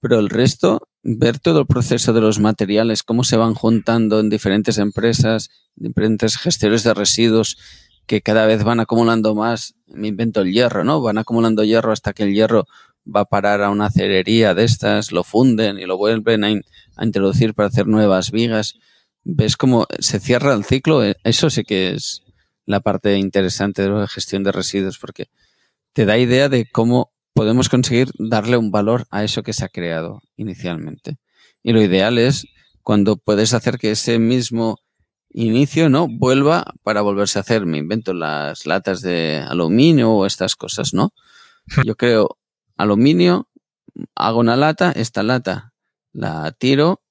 pero 0.00 0.18
el 0.18 0.28
resto, 0.28 0.88
ver 1.02 1.38
todo 1.38 1.60
el 1.60 1.66
proceso 1.66 2.12
de 2.12 2.20
los 2.20 2.38
materiales, 2.38 3.02
cómo 3.02 3.24
se 3.24 3.36
van 3.36 3.54
juntando 3.54 4.20
en 4.20 4.28
diferentes 4.28 4.78
empresas, 4.78 5.48
diferentes 5.76 6.36
gestores 6.36 6.82
de 6.82 6.94
residuos 6.94 7.56
que 8.06 8.20
cada 8.20 8.46
vez 8.46 8.64
van 8.64 8.80
acumulando 8.80 9.34
más, 9.34 9.74
me 9.86 10.08
invento 10.08 10.42
el 10.42 10.52
hierro, 10.52 10.84
¿no? 10.84 11.00
Van 11.00 11.18
acumulando 11.18 11.64
hierro 11.64 11.92
hasta 11.92 12.12
que 12.12 12.24
el 12.24 12.34
hierro 12.34 12.66
va 13.04 13.20
a 13.20 13.24
parar 13.24 13.62
a 13.62 13.70
una 13.70 13.90
cerería 13.90 14.54
de 14.54 14.64
estas, 14.64 15.12
lo 15.12 15.24
funden 15.24 15.78
y 15.78 15.86
lo 15.86 15.96
vuelven 15.96 16.44
a, 16.44 16.48
a 16.96 17.04
introducir 17.04 17.54
para 17.54 17.68
hacer 17.68 17.86
nuevas 17.86 18.30
vigas. 18.30 18.74
¿Ves 19.24 19.56
cómo 19.56 19.86
se 19.98 20.20
cierra 20.20 20.54
el 20.54 20.64
ciclo? 20.64 21.02
Eso 21.22 21.50
sí 21.50 21.64
que 21.64 21.92
es, 21.92 22.24
la 22.66 22.80
parte 22.80 23.16
interesante 23.18 23.82
de 23.82 23.90
la 23.90 24.08
gestión 24.08 24.42
de 24.42 24.52
residuos, 24.52 24.98
porque 24.98 25.28
te 25.92 26.04
da 26.04 26.18
idea 26.18 26.48
de 26.48 26.66
cómo 26.70 27.12
podemos 27.32 27.68
conseguir 27.68 28.10
darle 28.18 28.56
un 28.56 28.70
valor 28.70 29.06
a 29.10 29.24
eso 29.24 29.42
que 29.42 29.52
se 29.52 29.64
ha 29.64 29.68
creado 29.68 30.22
inicialmente. 30.36 31.16
Y 31.62 31.72
lo 31.72 31.82
ideal 31.82 32.18
es 32.18 32.46
cuando 32.82 33.16
puedes 33.16 33.54
hacer 33.54 33.78
que 33.78 33.90
ese 33.90 34.18
mismo 34.18 34.78
inicio 35.34 35.90
no 35.90 36.08
vuelva 36.08 36.72
para 36.82 37.02
volverse 37.02 37.38
a 37.38 37.42
hacer. 37.42 37.66
Me 37.66 37.78
invento 37.78 38.14
las 38.14 38.66
latas 38.66 39.02
de 39.02 39.44
aluminio 39.46 40.12
o 40.12 40.26
estas 40.26 40.56
cosas, 40.56 40.94
¿no? 40.94 41.12
Yo 41.84 41.96
creo 41.96 42.38
aluminio, 42.76 43.48
hago 44.14 44.40
una 44.40 44.56
lata, 44.56 44.92
esta 44.92 45.22
lata 45.22 45.74
la 46.12 46.52
tiro, 46.52 47.02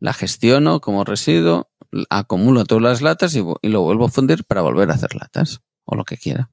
la 0.00 0.12
gestiono 0.12 0.80
como 0.80 1.04
residuo, 1.04 1.70
acumulo 2.10 2.64
todas 2.64 2.82
las 2.82 3.02
latas 3.02 3.34
y, 3.34 3.42
lo 3.68 3.82
vuelvo 3.82 4.06
a 4.06 4.10
fundir 4.10 4.44
para 4.44 4.62
volver 4.62 4.90
a 4.90 4.94
hacer 4.94 5.14
latas 5.14 5.60
o 5.84 5.96
lo 5.96 6.04
que 6.04 6.16
quiera. 6.16 6.50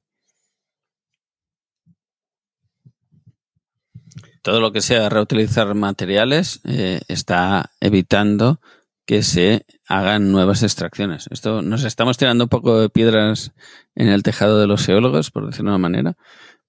Todo 4.42 4.60
lo 4.60 4.72
que 4.72 4.80
sea 4.80 5.08
reutilizar 5.08 5.72
materiales 5.74 6.60
eh, 6.64 7.00
está 7.06 7.70
evitando 7.80 8.60
que 9.06 9.22
se 9.22 9.66
hagan 9.88 10.30
nuevas 10.30 10.62
extracciones. 10.62 11.28
Esto 11.30 11.62
nos 11.62 11.84
estamos 11.84 12.18
tirando 12.18 12.44
un 12.44 12.48
poco 12.48 12.80
de 12.80 12.88
piedras 12.88 13.52
en 13.94 14.08
el 14.08 14.22
tejado 14.22 14.60
de 14.60 14.66
los 14.66 14.84
geólogos, 14.86 15.30
por 15.30 15.46
decirlo 15.46 15.70
de 15.70 15.76
una 15.76 15.88
manera, 15.88 16.16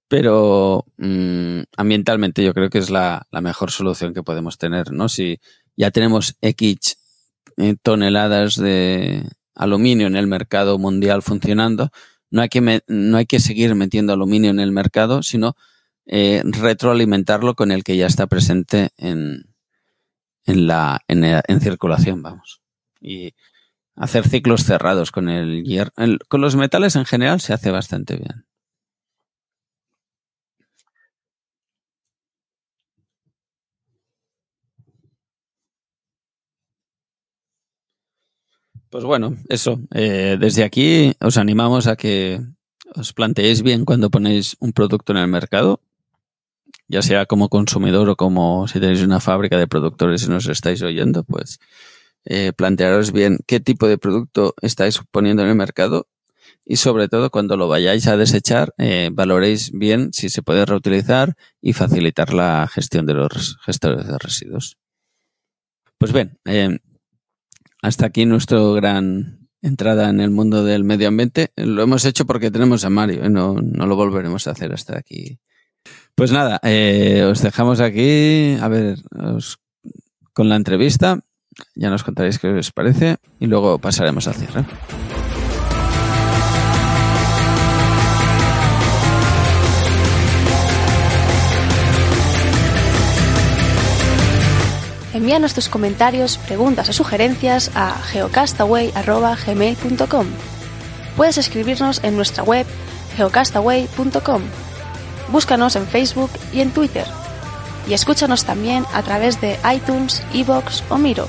pero 0.07 0.85
mm, 0.97 1.61
ambientalmente 1.77 2.43
yo 2.43 2.53
creo 2.53 2.69
que 2.69 2.79
es 2.79 2.89
la, 2.89 3.27
mejor 3.31 3.71
solución 3.71 4.13
que 4.13 4.23
podemos 4.23 4.57
tener, 4.57 4.91
¿no? 4.91 5.09
Si 5.09 5.39
ya 5.75 5.91
tenemos 5.91 6.35
X 6.41 6.97
eh, 7.57 7.75
toneladas 7.81 8.55
de 8.55 9.23
aluminio 9.55 10.07
en 10.07 10.15
el 10.15 10.27
mercado 10.27 10.77
mundial 10.79 11.21
funcionando, 11.21 11.91
no 12.31 12.41
hay 12.41 12.49
que, 12.49 12.81
no 12.87 13.17
hay 13.17 13.25
que 13.25 13.39
seguir 13.39 13.75
metiendo 13.75 14.13
aluminio 14.13 14.49
en 14.49 14.59
el 14.59 14.71
mercado, 14.71 15.23
sino 15.23 15.55
eh, 16.05 16.41
retroalimentarlo 16.43 17.55
con 17.55 17.71
el 17.71 17.83
que 17.83 17.95
ya 17.95 18.07
está 18.07 18.27
presente 18.27 18.89
en, 18.97 19.52
en, 20.45 20.67
la, 20.67 21.01
en, 21.07 21.23
en 21.23 21.61
circulación, 21.61 22.21
vamos. 22.21 22.61
Y 23.01 23.33
hacer 23.95 24.27
ciclos 24.27 24.63
cerrados 24.63 25.11
con 25.11 25.29
el 25.29 25.63
hierro. 25.63 25.91
con 26.27 26.41
los 26.41 26.55
metales 26.55 26.95
en 26.95 27.05
general 27.05 27.41
se 27.41 27.53
hace 27.53 27.71
bastante 27.71 28.15
bien. 28.17 28.45
Pues 38.89 39.03
bueno, 39.05 39.35
eso. 39.49 39.79
Eh, 39.91 40.37
desde 40.39 40.63
aquí 40.63 41.13
os 41.19 41.37
animamos 41.37 41.87
a 41.87 41.95
que 41.95 42.39
os 42.95 43.11
planteéis 43.11 43.63
bien 43.63 43.85
cuando 43.85 44.11
ponéis 44.11 44.55
un 44.59 44.71
producto 44.71 45.13
en 45.13 45.17
el 45.17 45.27
mercado, 45.27 45.81
ya 46.87 47.01
sea 47.01 47.25
como 47.25 47.49
consumidor 47.49 48.09
o 48.09 48.15
como 48.15 48.67
si 48.67 48.79
tenéis 48.79 49.01
una 49.01 49.19
fábrica 49.19 49.57
de 49.57 49.67
productores 49.67 50.23
y 50.23 50.29
nos 50.29 50.47
estáis 50.47 50.81
oyendo, 50.81 51.23
pues 51.23 51.59
eh, 52.25 52.53
plantearos 52.55 53.11
bien 53.11 53.39
qué 53.47 53.59
tipo 53.59 53.87
de 53.87 53.97
producto 53.97 54.53
estáis 54.61 54.99
poniendo 55.11 55.43
en 55.43 55.49
el 55.49 55.55
mercado 55.55 56.07
y 56.65 56.77
sobre 56.77 57.09
todo 57.09 57.29
cuando 57.29 57.57
lo 57.57 57.67
vayáis 57.67 58.07
a 58.07 58.15
desechar, 58.15 58.73
eh, 58.77 59.09
valoréis 59.11 59.71
bien 59.71 60.13
si 60.13 60.29
se 60.29 60.41
puede 60.41 60.65
reutilizar 60.65 61.35
y 61.61 61.73
facilitar 61.73 62.33
la 62.33 62.67
gestión 62.67 63.05
de 63.05 63.15
los 63.15 63.57
gestores 63.65 64.07
de 64.07 64.17
residuos. 64.17 64.77
Pues 65.97 66.13
bien, 66.13 66.39
eh, 66.45 66.79
hasta 67.81 68.05
aquí 68.05 68.25
nuestro 68.25 68.73
gran 68.73 69.49
entrada 69.61 70.09
en 70.09 70.19
el 70.19 70.29
mundo 70.29 70.63
del 70.63 70.83
medio 70.83 71.07
ambiente. 71.07 71.51
Lo 71.55 71.83
hemos 71.83 72.05
hecho 72.05 72.25
porque 72.25 72.51
tenemos 72.51 72.85
a 72.85 72.89
Mario, 72.89 73.25
¿eh? 73.25 73.29
no, 73.29 73.55
no 73.55 73.85
lo 73.85 73.95
volveremos 73.95 74.47
a 74.47 74.51
hacer 74.51 74.73
hasta 74.73 74.97
aquí. 74.97 75.39
Pues 76.15 76.31
nada, 76.31 76.59
eh, 76.63 77.27
os 77.29 77.41
dejamos 77.41 77.79
aquí, 77.79 78.57
a 78.61 78.67
ver, 78.67 78.97
con 80.33 80.49
la 80.49 80.55
entrevista. 80.55 81.19
Ya 81.75 81.89
nos 81.89 82.03
contaréis 82.03 82.37
qué 82.39 82.49
os 82.49 82.71
parece 82.71 83.17
y 83.39 83.47
luego 83.47 83.79
pasaremos 83.79 84.27
al 84.27 84.35
cierre. 84.35 84.65
Envíanos 95.13 95.53
tus 95.53 95.69
comentarios, 95.69 96.37
preguntas 96.39 96.89
o 96.89 96.93
sugerencias 96.93 97.71
a 97.75 97.95
geocastaway.gmail.com. 98.11 100.25
Puedes 101.15 101.37
escribirnos 101.37 102.03
en 102.03 102.15
nuestra 102.15 102.41
web 102.43 102.65
geocastaway.com. 103.15 104.41
Búscanos 105.29 105.75
en 105.75 105.87
Facebook 105.87 106.31
y 106.53 106.61
en 106.61 106.71
Twitter. 106.71 107.05
Y 107.87 107.93
escúchanos 107.93 108.45
también 108.45 108.85
a 108.93 109.01
través 109.01 109.41
de 109.41 109.57
iTunes, 109.73 110.23
Evox 110.33 110.83
o 110.89 110.97
Miro. 110.97 111.27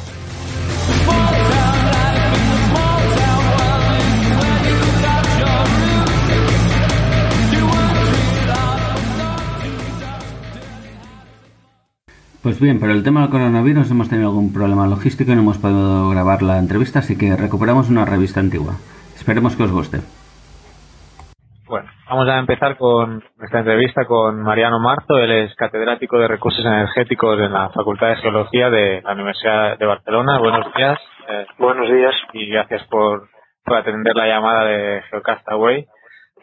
Pues 12.45 12.61
bien, 12.61 12.79
pero 12.79 12.93
el 12.93 13.03
tema 13.03 13.23
del 13.23 13.31
coronavirus 13.31 13.91
hemos 13.91 14.11
tenido 14.11 14.29
algún 14.29 14.53
problema 14.53 14.87
logístico 14.87 15.33
y 15.33 15.35
no 15.35 15.41
hemos 15.41 15.57
podido 15.57 16.11
grabar 16.11 16.43
la 16.43 16.59
entrevista, 16.59 16.99
así 16.99 17.17
que 17.17 17.35
recuperamos 17.37 17.89
una 17.89 18.05
revista 18.05 18.39
antigua. 18.39 18.77
Esperemos 19.17 19.57
que 19.57 19.63
os 19.63 19.71
guste. 19.71 20.03
Bueno, 21.67 21.89
vamos 22.11 22.29
a 22.29 22.39
empezar 22.39 22.77
con 22.77 23.25
nuestra 23.39 23.61
entrevista 23.61 24.05
con 24.05 24.43
Mariano 24.43 24.79
Marzo. 24.81 25.17
Él 25.17 25.33
es 25.33 25.55
catedrático 25.55 26.19
de 26.19 26.29
recursos 26.29 26.63
energéticos 26.65 27.41
en 27.41 27.55
la 27.55 27.71
Facultad 27.71 28.09
de 28.09 28.17
Geología 28.17 28.69
de 28.69 29.01
la 29.01 29.15
Universidad 29.15 29.79
de 29.79 29.87
Barcelona. 29.87 30.39
Buenos 30.39 30.67
días. 30.75 30.99
Eh, 31.27 31.47
Buenos 31.59 31.89
días. 31.89 32.15
Y 32.35 32.51
gracias 32.51 32.87
por, 32.89 33.29
por 33.65 33.79
atender 33.79 34.15
la 34.15 34.27
llamada 34.27 34.65
de 34.65 35.03
Geocastaway. 35.11 35.87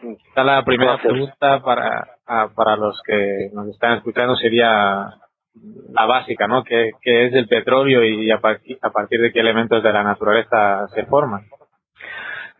Quizá 0.00 0.42
la 0.42 0.64
primera 0.64 0.98
pregunta 0.98 1.60
para, 1.62 2.08
para 2.56 2.76
los 2.76 3.00
que 3.06 3.50
nos 3.52 3.68
están 3.68 3.98
escuchando 3.98 4.34
sería 4.34 5.06
la 5.92 6.06
básica, 6.06 6.48
¿no? 6.48 6.64
¿Qué, 6.64 6.90
es 7.04 7.32
el 7.32 7.46
petróleo 7.46 8.02
y 8.04 8.28
a, 8.32 8.36
a 8.36 8.90
partir 8.90 9.20
de 9.20 9.32
qué 9.32 9.38
elementos 9.38 9.84
de 9.84 9.92
la 9.92 10.02
naturaleza 10.02 10.88
se 10.88 11.04
forman? 11.06 11.42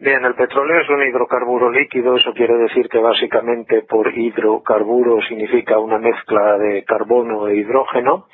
Bien, 0.03 0.25
el 0.25 0.35
petróleo 0.35 0.81
es 0.81 0.89
un 0.91 1.01
hidrocarburo 1.01 1.71
líquido, 1.71 2.17
eso 2.17 2.33
quiere 2.33 2.57
decir 2.57 2.89
que 2.89 2.99
básicamente 2.99 3.83
por 3.83 4.13
hidrocarburo 4.13 5.23
significa 5.29 5.79
una 5.79 5.99
mezcla 5.99 6.59
de 6.59 6.83
carbono 6.83 7.47
e 7.47 7.55
hidrógeno. 7.59 8.27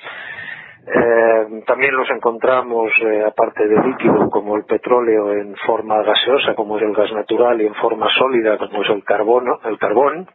Eh, 0.86 1.62
también 1.66 1.94
los 1.94 2.08
encontramos, 2.08 2.90
eh, 3.02 3.22
aparte 3.22 3.68
de 3.68 3.82
líquido, 3.82 4.30
como 4.30 4.56
el 4.56 4.64
petróleo, 4.64 5.30
en 5.34 5.54
forma 5.56 6.02
gaseosa, 6.02 6.54
como 6.54 6.78
es 6.78 6.84
el 6.84 6.94
gas 6.94 7.12
natural, 7.12 7.60
y 7.60 7.66
en 7.66 7.74
forma 7.74 8.08
sólida, 8.18 8.56
como 8.56 8.82
es 8.82 8.88
el 8.88 9.04
carbono, 9.04 9.60
el 9.66 9.78
carbón. 9.78 10.26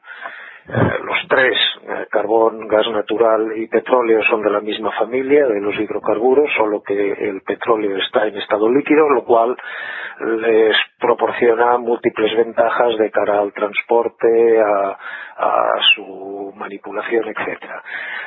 Eh, 0.66 0.72
los 1.04 1.18
tres, 1.28 1.58
eh, 1.84 2.08
carbón, 2.10 2.68
gas 2.70 2.88
natural 2.90 3.52
y 3.58 3.68
petróleo, 3.68 4.24
son 4.24 4.42
de 4.42 4.50
la 4.50 4.62
misma 4.62 4.92
familia, 4.92 5.46
de 5.46 5.60
los 5.60 5.76
hidrocarburos, 5.76 6.50
solo 6.56 6.82
que 6.82 7.12
el 7.12 7.42
petróleo 7.42 7.98
está 7.98 8.28
en 8.28 8.38
estado 8.38 8.72
líquido, 8.72 9.10
lo 9.10 9.26
cual 9.26 9.58
les 10.22 10.76
proporciona 11.00 11.78
múltiples 11.78 12.34
ventajas 12.38 12.98
de 12.98 13.12
cara 13.12 13.40
al 13.40 13.52
transporte, 13.52 14.62
a, 14.62 14.98
su 15.96 16.54
manipulación, 16.56 17.28
etcétera. 17.28 17.84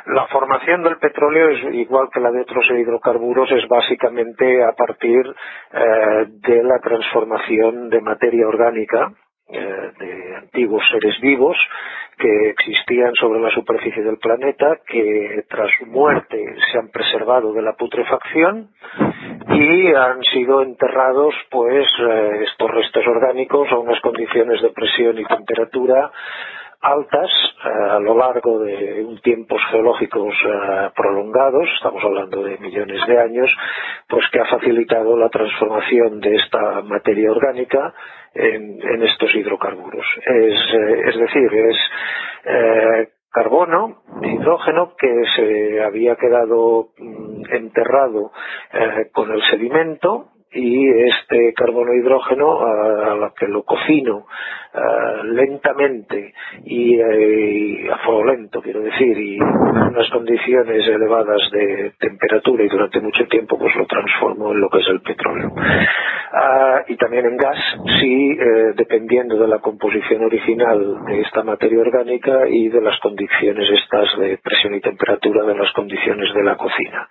La 0.07 0.27
formación 0.27 0.83
del 0.83 0.99
petróleo 0.99 1.49
es 1.51 1.75
igual 1.75 2.09
que 2.13 2.21
la 2.21 2.31
de 2.31 2.43
otros 2.43 2.67
hidrocarburos, 2.69 3.51
es 3.53 3.67
básicamente 3.69 4.63
a 4.63 4.73
partir 4.73 5.25
eh, 5.73 6.27
de 6.29 6.63
la 6.63 6.79
transformación 6.81 7.89
de 7.89 8.01
materia 8.03 8.47
orgánica 8.47 9.13
de 9.49 10.37
antiguos 10.37 10.83
seres 10.91 11.21
vivos 11.21 11.57
que 12.19 12.51
existían 12.51 13.15
sobre 13.15 13.41
la 13.41 13.51
superficie 13.51 14.03
del 14.03 14.19
planeta, 14.19 14.79
que 14.87 15.45
tras 15.49 15.71
su 15.79 15.87
muerte 15.87 16.57
se 16.73 16.79
han 16.79 16.89
preservado 16.89 17.53
de 17.53 17.63
la 17.63 17.75
putrefacción 17.75 18.71
y 19.49 19.95
han 19.95 20.23
sido 20.33 20.63
enterrados, 20.63 21.35
pues, 21.51 21.87
eh, 22.01 22.45
estos 22.51 22.71
restos 22.71 23.07
orgánicos 23.07 23.71
a 23.71 23.79
unas 23.79 24.01
condiciones 24.01 24.63
de 24.63 24.71
presión 24.71 25.19
y 25.19 25.25
temperatura 25.25 26.11
altas 26.81 27.31
eh, 27.65 27.69
a 27.69 27.99
lo 27.99 28.17
largo 28.17 28.61
de 28.61 29.05
un 29.05 29.19
tiempos 29.21 29.61
geológicos 29.71 30.35
eh, 30.35 30.91
prolongados, 30.95 31.69
estamos 31.75 32.03
hablando 32.05 32.43
de 32.43 32.59
millones 32.59 33.07
de 33.07 33.21
años, 33.21 33.51
pues 34.09 34.25
que 34.31 34.41
ha 34.41 34.47
facilitado 34.47 35.17
la 35.17 35.29
transformación 35.29 36.21
de 36.21 36.37
esta 36.37 36.83
materia 36.83 37.31
orgánica 37.31 37.93
en, 38.37 39.03
estos 39.03 39.35
hidrocarburos. 39.35 40.07
Es, 40.25 40.55
eh, 40.75 41.19
decir, 41.19 41.55
es 41.55 41.77
eh, 42.45 43.09
carbono, 43.31 44.03
hidrógeno 44.23 44.95
que 44.97 45.23
se 45.37 45.83
había 45.83 46.17
quedado 46.17 46.89
mm, 46.99 47.55
enterrado 47.55 48.33
eh, 48.73 49.11
con 49.13 49.31
el 49.33 49.43
sedimento 49.51 50.36
y 50.57 50.89
este 50.89 51.53
carbono 51.55 51.93
hidrógeno 51.95 52.61
a, 52.65 53.15
la 53.17 53.33
que 53.39 53.47
lo 53.47 53.63
cocino 53.63 54.27
lentamente 55.25 56.35
y, 56.65 57.01
a 57.01 57.99
fuego 58.05 58.25
lento 58.25 58.61
quiero 58.61 58.81
decir 58.81 59.17
y 59.19 59.37
en 59.37 59.43
unas 59.43 60.11
condiciones 60.11 60.87
elevadas 60.87 61.41
de 61.51 61.93
temperatura 61.99 62.65
y 62.65 62.69
durante 62.69 63.01
mucho 63.01 63.27
tiempo 63.27 63.59
pues 63.59 63.75
lo 63.77 63.87
transformo 63.87 64.53
en 64.53 64.61
lo 64.61 64.69
que 64.69 64.81
es 64.81 64.89
el 64.89 65.01
petróleo. 65.01 65.53
Ah, 66.33 66.83
y 66.89 66.97
también 66.97 67.27
en 67.27 67.37
gas 67.37 67.59
si 68.01 68.33
eh, 68.33 68.73
dependiendo 68.77 69.39
de 69.39 69.49
la 69.49 69.61
composición 69.61 70.25
original 70.25 71.05
de 71.07 71.21
esta 71.23 71.43
materia 71.43 71.81
orgánica 71.81 72.49
y 72.49 72.69
de 72.69 72.81
las 72.83 72.99
condiciones 73.01 73.69
estas 73.71 74.19
de 74.19 74.39
presión 74.39 74.75
y 74.75 74.81
temperatura 74.81 75.45
de 75.45 75.55
las 75.55 75.73
condiciones 75.73 76.35
de 76.35 76.43
la 76.43 76.57
cocina 76.57 77.09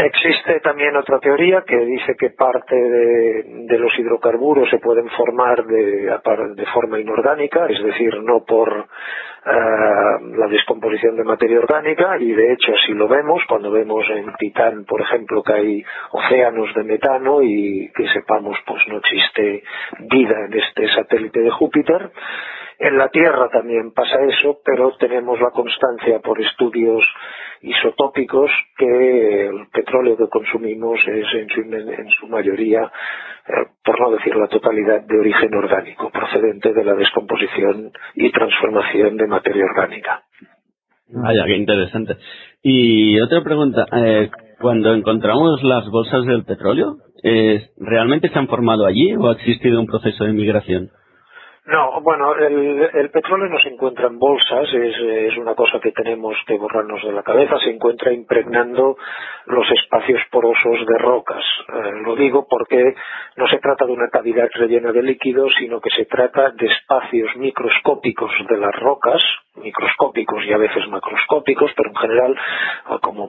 Existe 0.00 0.60
también 0.60 0.96
otra 0.96 1.18
teoría 1.18 1.64
que 1.66 1.76
dice 1.76 2.14
que 2.16 2.30
parte 2.30 2.76
de, 2.76 3.78
los 3.78 3.98
hidrocarburos 3.98 4.70
se 4.70 4.78
pueden 4.78 5.08
formar 5.10 5.66
de, 5.66 6.64
forma 6.72 7.00
inorgánica, 7.00 7.66
es 7.66 7.82
decir, 7.82 8.22
no 8.22 8.44
por 8.44 8.68
eh, 8.78 9.50
la 10.36 10.46
descomposición 10.46 11.16
de 11.16 11.24
materia 11.24 11.58
orgánica, 11.58 12.16
y 12.16 12.30
de 12.30 12.52
hecho 12.52 12.74
así 12.80 12.92
lo 12.92 13.08
vemos 13.08 13.42
cuando 13.48 13.72
vemos 13.72 14.08
en 14.10 14.32
Titán, 14.34 14.84
por 14.84 15.00
ejemplo, 15.00 15.42
que 15.42 15.52
hay 15.52 15.84
océanos 16.12 16.72
de 16.74 16.84
metano 16.84 17.42
y 17.42 17.90
que 17.92 18.06
sepamos 18.12 18.56
pues 18.64 18.86
no 18.86 18.98
existe 18.98 19.64
vida 19.98 20.44
en 20.44 20.60
este 20.60 20.94
satélite 20.94 21.40
de 21.40 21.50
Júpiter. 21.50 22.12
En 22.78 22.96
la 22.96 23.08
Tierra 23.08 23.48
también 23.50 23.92
pasa 23.92 24.18
eso, 24.22 24.60
pero 24.64 24.92
tenemos 25.00 25.40
la 25.40 25.50
constancia 25.50 26.20
por 26.20 26.40
estudios 26.40 27.02
isotópicos 27.60 28.50
que 28.76 29.46
el 29.46 29.66
petróleo 29.72 30.16
que 30.16 30.28
consumimos 30.28 31.00
es 31.08 31.26
en 31.34 32.08
su, 32.20 32.28
mayoría, 32.28 32.82
eh, 32.82 33.52
por 33.84 34.00
no 34.00 34.12
decir 34.12 34.36
la 34.36 34.46
totalidad, 34.46 35.02
de 35.02 35.18
origen 35.18 35.52
orgánico, 35.56 36.08
procedente 36.10 36.72
de 36.72 36.84
la 36.84 36.94
descomposición 36.94 37.90
y 38.14 38.30
transformación 38.30 39.16
de 39.16 39.26
materia 39.26 39.64
orgánica. 39.64 40.22
Vaya, 41.08 41.44
qué 41.46 41.56
interesante. 41.56 42.16
Y 42.62 43.18
otra 43.20 43.42
pregunta, 43.42 43.86
eh, 43.92 44.30
cuando 44.60 44.94
encontramos 44.94 45.64
las 45.64 45.88
bolsas 45.90 46.26
del 46.26 46.44
petróleo, 46.44 46.98
¿realmente 47.76 48.28
se 48.28 48.38
han 48.38 48.46
formado 48.46 48.86
allí 48.86 49.16
o 49.16 49.28
ha 49.28 49.32
existido 49.32 49.80
un 49.80 49.86
proceso 49.86 50.22
de 50.22 50.32
migración? 50.32 50.90
No, 51.68 52.00
bueno, 52.00 52.34
el, 52.34 53.10
petróleo 53.10 53.46
no 53.46 53.58
se 53.58 53.68
encuentra 53.68 54.06
en 54.06 54.18
bolsas, 54.18 54.72
es, 54.72 55.36
una 55.36 55.54
cosa 55.54 55.78
que 55.80 55.92
tenemos 55.92 56.34
que 56.46 56.56
borrarnos 56.56 57.02
de 57.02 57.12
la 57.12 57.22
cabeza, 57.22 57.58
se 57.58 57.68
encuentra 57.68 58.10
impregnando 58.10 58.96
los 59.44 59.70
espacios 59.72 60.22
porosos 60.30 60.86
de 60.86 60.96
rocas. 60.96 61.44
Eh, 61.68 61.92
lo 62.06 62.16
digo 62.16 62.46
porque 62.48 62.94
no 63.36 63.46
se 63.48 63.58
trata 63.58 63.84
de 63.84 63.92
una 63.92 64.08
cavidad 64.08 64.48
rellena 64.54 64.92
de 64.92 65.02
líquidos, 65.02 65.52
sino 65.58 65.78
que 65.78 65.90
se 65.90 66.06
trata 66.06 66.52
de 66.52 66.68
espacios 66.68 67.36
microscópicos 67.36 68.30
de 68.48 68.56
las 68.56 68.74
rocas, 68.76 69.20
microscópicos 69.56 70.42
y 70.46 70.52
a 70.54 70.58
veces 70.58 70.88
macroscópicos, 70.88 71.70
pero 71.76 71.90
en 71.90 71.96
general 71.96 72.36
como, 73.02 73.28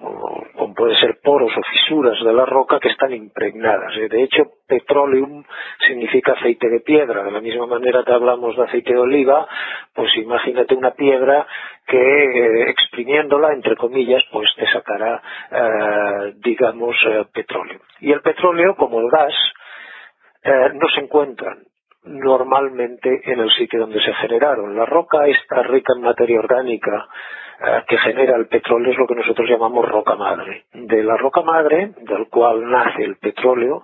como 0.56 0.74
puede 0.74 0.96
ser 0.96 1.20
poros 1.22 1.52
o 1.58 1.62
fisuras 1.74 2.24
de 2.24 2.32
la 2.32 2.46
roca 2.46 2.80
que 2.80 2.90
están 2.90 3.14
impregnadas. 3.14 3.98
Eh, 3.98 4.08
de 4.08 4.24
hecho, 4.24 4.44
petroleum 4.68 5.44
significa 5.88 6.34
aceite 6.34 6.70
de 6.70 6.80
piedra, 6.82 7.24
de 7.24 7.32
la 7.32 7.42
misma 7.42 7.66
manera 7.66 8.04
que 8.06 8.14
hablamos 8.30 8.56
de 8.56 8.64
aceite 8.64 8.94
de 8.94 9.00
oliva, 9.00 9.48
pues 9.94 10.16
imagínate 10.18 10.76
una 10.76 10.92
piedra 10.92 11.48
que 11.86 11.98
eh, 11.98 12.70
exprimiéndola, 12.70 13.54
entre 13.54 13.76
comillas, 13.76 14.24
pues 14.32 14.50
te 14.56 14.68
sacará, 14.72 15.22
eh, 15.52 16.34
digamos, 16.38 16.96
petróleo. 17.34 17.80
Y 18.00 18.12
el 18.12 18.22
petróleo, 18.22 18.76
como 18.76 19.00
el 19.00 19.10
gas, 19.10 19.34
eh, 20.44 20.70
no 20.74 20.88
se 20.90 21.02
encuentran 21.02 21.60
normalmente 22.04 23.22
en 23.26 23.40
el 23.40 23.52
sitio 23.52 23.82
donde 23.82 24.02
se 24.02 24.14
generaron. 24.14 24.76
La 24.76 24.86
roca 24.86 25.28
está 25.28 25.64
rica 25.64 25.94
en 25.96 26.04
materia 26.04 26.40
orgánica 26.40 27.08
eh, 27.62 27.84
que 27.88 27.98
genera 27.98 28.38
el 28.38 28.48
petróleo 28.48 28.92
es 28.92 28.98
lo 28.98 29.06
que 29.06 29.16
nosotros 29.16 29.50
llamamos 29.50 29.86
roca 29.86 30.16
madre. 30.16 30.64
De 30.74 31.04
la 31.04 31.18
roca 31.18 31.42
madre, 31.42 31.92
del 32.02 32.30
cual 32.30 32.70
nace 32.70 33.04
el 33.04 33.18
petróleo, 33.18 33.84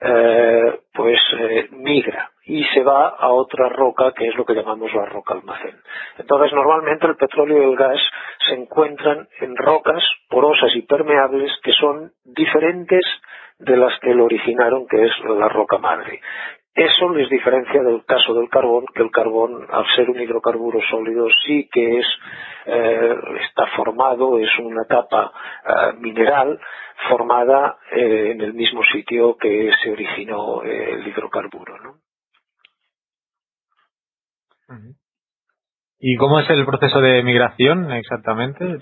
eh, 0.00 0.80
pues 0.92 1.18
eh, 1.38 1.68
migra 1.72 2.30
y 2.46 2.62
se 2.64 2.82
va 2.82 3.08
a 3.08 3.28
otra 3.32 3.68
roca 3.68 4.12
que 4.12 4.28
es 4.28 4.36
lo 4.36 4.44
que 4.44 4.54
llamamos 4.54 4.94
la 4.94 5.04
roca 5.04 5.34
almacén. 5.34 5.76
Entonces, 6.16 6.52
normalmente 6.52 7.06
el 7.06 7.16
petróleo 7.16 7.60
y 7.60 7.72
el 7.72 7.76
gas 7.76 8.00
se 8.48 8.54
encuentran 8.54 9.28
en 9.40 9.56
rocas 9.56 10.02
porosas 10.30 10.74
y 10.76 10.82
permeables 10.82 11.50
que 11.62 11.72
son 11.72 12.12
diferentes 12.24 13.04
de 13.58 13.76
las 13.76 13.98
que 14.00 14.14
lo 14.14 14.26
originaron, 14.26 14.86
que 14.86 15.04
es 15.04 15.12
la 15.24 15.48
roca 15.48 15.78
madre. 15.78 16.20
Eso 16.72 17.08
les 17.08 17.28
diferencia 17.30 17.82
del 17.82 18.04
caso 18.04 18.34
del 18.34 18.50
carbón, 18.50 18.84
que 18.94 19.02
el 19.02 19.10
carbón, 19.10 19.66
al 19.70 19.86
ser 19.96 20.10
un 20.10 20.20
hidrocarburo 20.20 20.78
sólido, 20.90 21.26
sí 21.46 21.68
que 21.72 21.98
es, 21.98 22.06
eh, 22.66 23.16
está 23.48 23.66
formado, 23.68 24.38
es 24.38 24.50
una 24.58 24.84
capa 24.84 25.32
eh, 25.66 25.92
mineral 25.98 26.60
formada 27.08 27.78
eh, 27.90 28.32
en 28.32 28.42
el 28.42 28.52
mismo 28.52 28.82
sitio 28.92 29.36
que 29.38 29.72
se 29.82 29.90
originó 29.90 30.62
el 30.62 31.08
hidrocarburo. 31.08 31.78
¿no? 31.78 32.05
¿Y 35.98 36.16
cómo 36.16 36.40
es 36.40 36.50
el 36.50 36.64
proceso 36.66 37.00
de 37.00 37.22
migración 37.22 37.90
exactamente? 37.92 38.78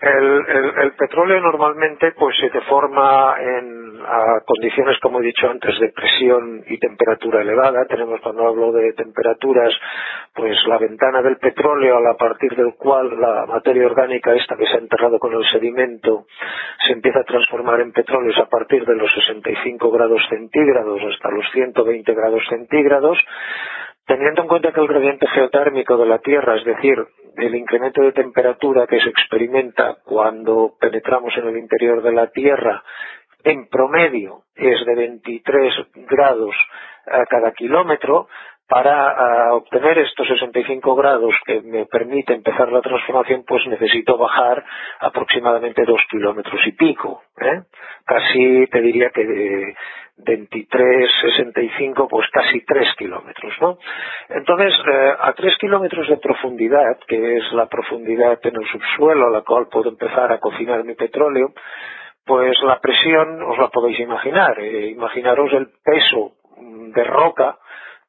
El, 0.00 0.92
petróleo 0.98 1.40
normalmente 1.40 2.12
pues 2.12 2.36
se 2.38 2.50
deforma 2.50 3.36
en 3.40 4.02
condiciones, 4.44 4.98
como 5.00 5.20
he 5.20 5.24
dicho 5.24 5.48
antes, 5.48 5.78
de 5.80 5.88
presión 5.90 6.62
y 6.66 6.78
temperatura 6.78 7.40
elevada. 7.40 7.86
Tenemos, 7.86 8.20
cuando 8.20 8.46
hablo 8.46 8.72
de 8.72 8.92
temperaturas, 8.92 9.72
pues 10.34 10.56
la 10.66 10.78
ventana 10.78 11.22
del 11.22 11.38
petróleo 11.38 11.96
a 12.06 12.16
partir 12.16 12.54
del 12.54 12.74
cual 12.74 13.18
la 13.18 13.46
materia 13.46 13.86
orgánica 13.86 14.34
esta 14.34 14.56
que 14.56 14.66
se 14.66 14.74
ha 14.74 14.80
enterrado 14.80 15.18
con 15.18 15.32
el 15.32 15.44
sedimento 15.50 16.26
se 16.86 16.92
empieza 16.92 17.20
a 17.20 17.24
transformar 17.24 17.80
en 17.80 17.92
petróleo 17.92 18.30
es 18.30 18.38
a 18.38 18.48
partir 18.48 18.84
de 18.84 18.96
los 18.96 19.10
65 19.14 19.90
grados 19.90 20.20
centígrados 20.28 21.00
hasta 21.02 21.30
los 21.30 21.50
120 21.52 22.14
grados 22.14 22.42
centígrados. 22.50 23.18
Teniendo 24.06 24.42
en 24.42 24.48
cuenta 24.48 24.72
que 24.72 24.80
el 24.80 24.88
gradiente 24.88 25.26
geotérmico 25.28 25.96
de 25.96 26.06
la 26.06 26.18
Tierra, 26.18 26.56
es 26.56 26.64
decir, 26.64 26.98
el 27.36 27.54
incremento 27.54 28.02
de 28.02 28.12
temperatura 28.12 28.86
que 28.86 29.00
se 29.00 29.08
experimenta 29.08 29.96
cuando 30.04 30.74
penetramos 30.78 31.32
en 31.38 31.48
el 31.48 31.56
interior 31.56 32.02
de 32.02 32.12
la 32.12 32.26
Tierra, 32.28 32.82
en 33.42 33.66
promedio 33.68 34.42
es 34.54 34.84
de 34.84 34.94
23 34.94 35.74
grados 36.08 36.54
a 37.06 37.24
cada 37.26 37.52
kilómetro, 37.52 38.28
para 38.66 39.52
obtener 39.54 39.98
estos 39.98 40.26
65 40.26 40.94
grados 40.94 41.34
que 41.44 41.60
me 41.60 41.84
permite 41.86 42.32
empezar 42.32 42.72
la 42.72 42.80
transformación, 42.80 43.44
pues 43.46 43.66
necesito 43.66 44.16
bajar 44.16 44.64
aproximadamente 45.00 45.84
dos 45.84 46.00
kilómetros 46.10 46.60
y 46.66 46.72
pico. 46.72 47.22
¿eh? 47.38 47.62
Casi 48.06 48.66
te 48.68 48.80
diría 48.80 49.10
que 49.10 49.24
de 49.24 49.76
23, 50.16 51.10
65, 51.20 52.08
pues 52.08 52.28
casi 52.32 52.64
3 52.64 52.94
kilómetros. 52.96 53.52
¿no? 53.60 53.78
Entonces, 54.28 54.72
eh, 54.90 55.12
a 55.18 55.32
3 55.32 55.58
kilómetros 55.58 56.08
de 56.08 56.16
profundidad, 56.18 56.98
que 57.06 57.36
es 57.36 57.52
la 57.52 57.66
profundidad 57.66 58.38
en 58.42 58.56
el 58.56 58.68
subsuelo 58.68 59.26
a 59.26 59.30
la 59.30 59.42
cual 59.42 59.68
puedo 59.68 59.90
empezar 59.90 60.32
a 60.32 60.38
cocinar 60.38 60.84
mi 60.84 60.94
petróleo, 60.94 61.52
pues 62.24 62.56
la 62.62 62.80
presión 62.80 63.42
os 63.42 63.58
la 63.58 63.68
podéis 63.68 64.00
imaginar. 64.00 64.58
Eh, 64.60 64.88
imaginaros 64.88 65.52
el 65.52 65.68
peso 65.84 66.32
de 66.56 67.04
roca 67.04 67.58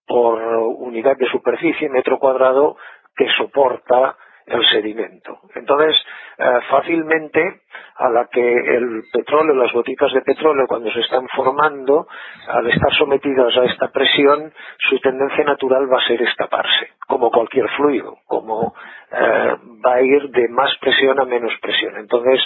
por 0.08 0.40
unidad 0.42 1.18
de 1.18 1.28
superficie, 1.28 1.90
metro 1.90 2.20
cuadrado, 2.20 2.78
que 3.16 3.28
soporta 3.38 4.16
el 4.46 4.66
sedimento. 4.70 5.40
Entonces, 5.56 5.96
eh, 6.38 6.60
fácilmente, 6.70 7.62
a 7.98 8.10
la 8.10 8.28
que 8.28 8.42
el 8.42 9.04
petróleo, 9.12 9.56
las 9.56 9.72
gotitas 9.72 10.12
de 10.14 10.22
petróleo, 10.22 10.68
cuando 10.68 10.92
se 10.92 11.00
están 11.00 11.28
formando, 11.30 12.08
al 12.48 12.68
estar 12.68 12.94
sometidas 12.94 13.56
a 13.58 13.64
esta 13.66 13.88
presión, 13.88 14.54
su 14.90 15.00
tendencia 15.00 15.46
natural 15.46 15.92
va 15.92 16.00
a 16.00 16.08
ser 16.08 16.22
escaparse, 16.22 16.90
como 17.08 17.32
cualquier 17.32 17.70
fluido, 17.70 18.18
como 18.28 18.76
eh, 19.12 19.56
va 19.86 19.94
a 19.96 20.02
ir 20.02 20.30
de 20.30 20.50
más 20.50 20.76
presión 20.80 21.20
a 21.20 21.26
menos 21.26 21.54
presión. 21.62 21.96
Entonces, 21.98 22.42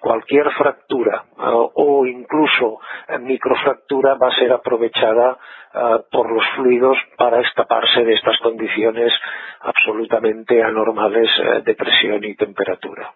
cualquier 0.00 0.50
fractura 0.52 1.24
eh, 1.38 1.42
o 1.74 2.06
incluso 2.06 2.80
microfractura 3.20 4.14
va 4.14 4.28
a 4.28 4.38
ser 4.38 4.52
aprovechada 4.52 5.38
por 6.12 6.30
los 6.30 6.44
fluidos 6.54 6.96
para 7.16 7.40
escaparse 7.40 8.04
de 8.04 8.14
estas 8.14 8.38
condiciones 8.38 9.12
absolutamente 9.60 10.62
anormales 10.62 11.28
de 11.64 11.74
presión 11.74 12.24
y 12.24 12.34
temperatura. 12.34 13.14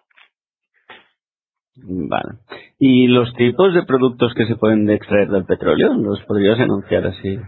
Vale. 1.85 2.39
¿Y 2.79 3.09
los 3.09 3.33
tipos 3.35 3.75
de 3.75 3.85
productos 3.85 4.35
que 4.35 4.47
se 4.47 4.57
pueden 4.57 4.89
extraer 4.91 5.29
del 5.29 5.45
petróleo? 5.45 5.95
¿Los 5.95 6.23
podrías 6.25 6.59
enunciar 6.59 7.07
así? 7.07 7.39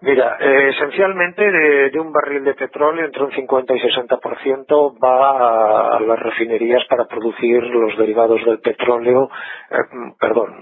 Mira, 0.00 0.36
eh, 0.38 0.68
esencialmente 0.68 1.42
de, 1.42 1.98
un 1.98 2.12
barril 2.12 2.44
de 2.44 2.54
petróleo 2.54 3.04
entre 3.04 3.24
un 3.24 3.32
50 3.32 3.74
y 3.74 3.80
60% 3.80 4.96
va 5.02 5.96
a 5.96 6.00
las 6.00 6.18
refinerías 6.20 6.84
para 6.88 7.06
producir 7.06 7.64
los 7.64 7.98
derivados 7.98 8.44
del 8.44 8.60
petróleo, 8.60 9.28
eh, 9.70 10.12
perdón, 10.20 10.54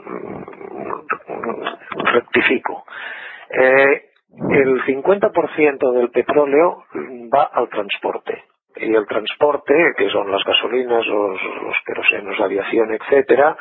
rectifico. 2.14 2.84
Eh, 3.50 4.04
el 4.52 4.82
50% 4.84 5.92
del 5.92 6.10
petróleo 6.10 6.84
va 7.32 7.44
al 7.52 7.68
transporte 7.68 8.42
y 8.76 8.94
el 8.94 9.06
transporte, 9.06 9.94
que 9.96 10.10
son 10.10 10.30
las 10.30 10.44
gasolinas, 10.44 11.06
los, 11.06 11.40
los 11.62 11.76
querosenos, 11.84 12.38
aviación, 12.40 12.92
etcétera, 12.92 13.56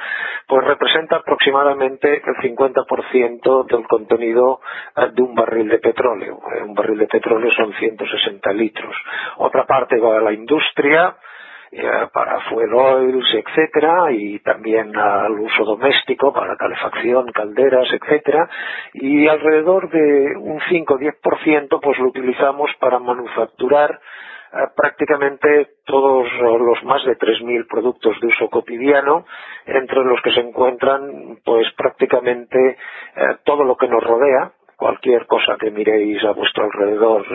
pues 0.47 0.65
representa 0.65 1.17
aproximadamente 1.17 2.21
el 2.25 2.35
50% 2.35 3.65
del 3.65 3.87
contenido 3.87 4.59
eh, 4.95 5.09
de 5.13 5.21
un 5.21 5.35
barril 5.35 5.69
de 5.69 5.79
petróleo. 5.79 6.39
Eh, 6.55 6.63
un 6.63 6.73
barril 6.73 6.99
de 6.99 7.07
petróleo 7.07 7.51
son 7.51 7.73
160 7.73 8.53
litros. 8.53 8.95
Otra 9.37 9.65
parte 9.65 9.97
va 9.99 10.17
a 10.17 10.21
la 10.21 10.33
industria, 10.33 11.15
eh, 11.71 12.07
para 12.13 12.39
fuel 12.41 12.73
oils, 12.73 13.25
etcétera, 13.33 14.11
y 14.11 14.39
también 14.39 14.95
al 14.95 15.31
uso 15.31 15.65
doméstico 15.65 16.31
para 16.31 16.55
calefacción, 16.55 17.31
calderas, 17.31 17.87
etcétera, 17.91 18.49
y 18.93 19.27
alrededor 19.27 19.89
de 19.89 20.37
un 20.37 20.59
5 20.69 20.93
o 20.93 20.97
10% 20.97 21.79
pues 21.81 21.99
lo 21.99 22.07
utilizamos 22.07 22.71
para 22.79 22.99
manufacturar 22.99 23.99
prácticamente 24.75 25.75
todos 25.85 26.27
los 26.41 26.83
más 26.83 27.03
de 27.05 27.17
3.000 27.17 27.67
productos 27.67 28.19
de 28.21 28.27
uso 28.27 28.49
cotidiano, 28.49 29.25
entre 29.65 30.03
los 30.03 30.21
que 30.21 30.31
se 30.31 30.39
encuentran 30.39 31.39
pues 31.43 31.67
prácticamente 31.75 32.57
eh, 32.69 33.37
todo 33.43 33.63
lo 33.63 33.75
que 33.75 33.87
nos 33.87 34.03
rodea, 34.03 34.51
cualquier 34.75 35.25
cosa 35.25 35.57
que 35.59 35.71
miréis 35.71 36.23
a 36.23 36.31
vuestro 36.31 36.65
alrededor 36.65 37.25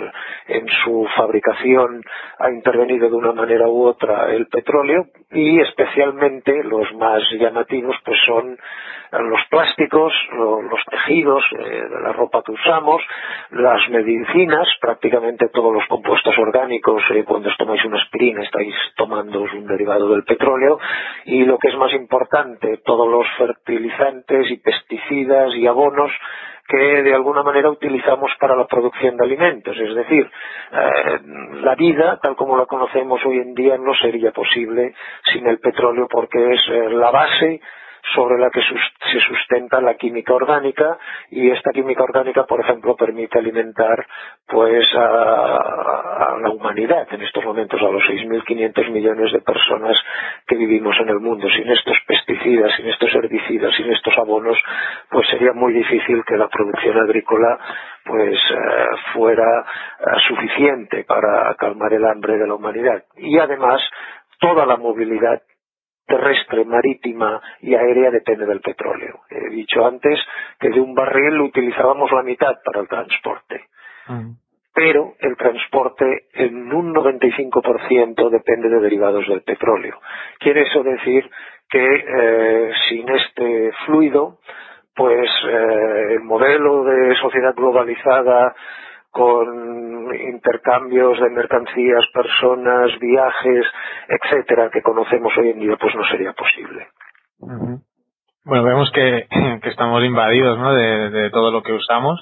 en 0.49 0.67
su 0.85 1.07
fabricación 1.17 2.03
ha 2.39 2.51
intervenido 2.51 3.09
de 3.09 3.17
una 3.17 3.33
manera 3.33 3.69
u 3.69 3.87
otra 3.87 4.33
el 4.33 4.47
petróleo 4.47 5.07
y 5.31 5.61
especialmente 5.61 6.63
los 6.65 6.93
más 6.95 7.23
llamativos 7.39 7.97
pues 8.05 8.19
son 8.27 8.59
los 9.13 9.41
plásticos, 9.51 10.13
los 10.33 10.81
tejidos 10.89 11.45
eh, 11.59 11.83
la 12.03 12.13
ropa 12.13 12.43
que 12.45 12.53
usamos, 12.53 13.03
las 13.51 13.89
medicinas, 13.91 14.69
prácticamente 14.81 15.49
todos 15.49 15.73
los 15.75 15.85
compuestos 15.89 16.39
orgánicos, 16.39 17.03
eh, 17.11 17.25
cuando 17.25 17.49
os 17.49 17.57
tomáis 17.57 17.85
una 17.85 18.01
aspirina 18.01 18.43
estáis 18.43 18.75
tomando 18.97 19.41
un 19.41 19.67
derivado 19.67 20.11
del 20.11 20.23
petróleo 20.23 20.79
y 21.25 21.45
lo 21.45 21.59
que 21.59 21.69
es 21.69 21.77
más 21.77 21.93
importante, 21.93 22.79
todos 22.85 23.09
los 23.09 23.27
fertilizantes 23.37 24.49
y 24.51 24.59
pesticidas 24.59 25.55
y 25.57 25.67
abonos 25.67 26.13
que 26.71 27.03
de 27.03 27.15
alguna 27.15 27.43
manera 27.43 27.69
utilizamos 27.69 28.31
para 28.39 28.55
la 28.55 28.67
producción 28.67 29.17
de 29.17 29.25
alimentos. 29.25 29.77
Es 29.77 29.95
decir, 29.95 30.31
eh, 30.73 31.21
la 31.63 31.75
vida, 31.75 32.19
tal 32.23 32.37
como 32.37 32.57
la 32.57 32.67
conocemos 32.67 33.21
hoy 33.27 33.39
en 33.39 33.55
día, 33.55 33.77
no 33.77 33.93
sería 33.95 34.31
posible 34.31 34.95
sin 35.33 35.47
el 35.49 35.59
petróleo 35.59 36.07
porque 36.09 36.39
es 36.53 36.61
eh, 36.69 36.91
la 36.91 37.11
base 37.11 37.61
sobre 38.15 38.39
la 38.39 38.51
que 38.51 38.61
se 38.61 39.21
sustenta 39.21 39.81
la 39.81 39.95
química 39.95 40.35
orgánica 40.35 40.99
y 41.31 41.51
esta 41.51 41.71
química 41.71 42.03
orgánica, 42.03 42.45
por 42.45 42.61
ejemplo, 42.61 42.97
permite 42.97 43.39
alimentar 43.39 44.07
pues 44.47 44.87
a, 44.95 46.37
la 46.41 46.51
humanidad 46.51 47.07
en 47.13 47.23
estos 47.23 47.45
momentos, 47.45 47.81
a 47.81 47.91
los 47.91 48.03
6.500 48.03 48.91
millones 48.91 49.33
de 49.33 49.41
personas 49.41 49.97
que 50.47 50.57
vivimos 50.57 50.97
en 51.01 51.09
el 51.09 51.21
mundo. 51.21 51.49
Sin 51.51 51.69
estos 51.71 51.97
pesticidas, 52.07 52.75
sin 52.77 52.87
estos 52.87 53.15
herbicidas, 53.15 53.75
sin 53.77 53.91
estos 53.91 54.17
abonos, 54.19 54.59
pues 55.11 55.29
sería 55.29 55.53
muy 55.53 55.73
difícil 55.73 56.25
que 56.25 56.37
la 56.37 56.49
producción 56.49 56.99
agrícola 56.99 57.59
pues 58.05 58.37
eh, 58.37 58.87
fuera 59.13 59.61
eh, 60.01 60.05
suficiente 60.27 61.05
para 61.05 61.55
calmar 61.55 61.93
el 61.93 62.05
hambre 62.05 62.39
de 62.39 62.47
la 62.47 62.55
humanidad. 62.55 63.05
Y 63.17 63.39
además, 63.39 63.81
toda 64.41 64.67
la 64.67 64.77
movilidad 64.77 65.43
terrestre, 66.11 66.65
marítima 66.65 67.41
y 67.61 67.75
aérea 67.75 68.11
depende 68.11 68.45
del 68.45 68.61
petróleo. 68.61 69.21
He 69.31 69.49
dicho 69.51 69.87
antes 69.87 70.19
que 70.59 70.69
de 70.69 70.81
un 70.81 70.95
barril 70.95 71.41
utilizábamos 71.41 72.11
la 72.11 72.23
mitad 72.23 72.57
para 72.65 72.81
el 72.81 72.89
transporte. 72.89 73.65
Mm. 74.09 74.33
Pero 74.75 75.15
el 75.21 75.37
transporte 75.37 76.27
en 76.35 76.73
un 76.73 76.95
95% 76.95 78.31
depende 78.31 78.69
de 78.69 78.81
derivados 78.81 79.27
del 79.29 79.43
petróleo. 79.43 80.01
Quiere 80.39 80.63
eso 80.63 80.83
decir 80.83 81.31
que 81.69 81.79
eh, 81.85 82.73
sin 82.89 83.09
este 83.09 83.73
fluido, 83.87 84.39
pues 84.95 85.31
eh, 85.49 86.15
el 86.15 86.21
modelo 86.21 86.85
de 86.85 87.15
sociedad 87.17 87.55
globalizada 87.55 88.55
con 89.11 90.15
intercambios 90.15 91.21
de 91.21 91.31
mercancías, 91.31 92.05
personas, 92.13 92.91
viajes, 93.01 93.67
etcétera, 94.09 94.71
que 94.71 94.83
conocemos 94.83 95.33
hoy 95.37 95.51
en 95.51 95.61
día, 95.61 95.77
pues 95.81 95.95
no 95.95 96.05
sería 96.05 96.33
posible. 96.33 96.89
Bueno, 98.45 98.65
vemos 98.65 98.91
que, 98.93 99.27
estamos 99.65 100.05
invadidos 100.05 100.59
¿no? 100.59 100.75
de, 100.75 101.31
todo 101.31 101.51
lo 101.51 101.63
que 101.63 101.73
usamos. 101.73 102.21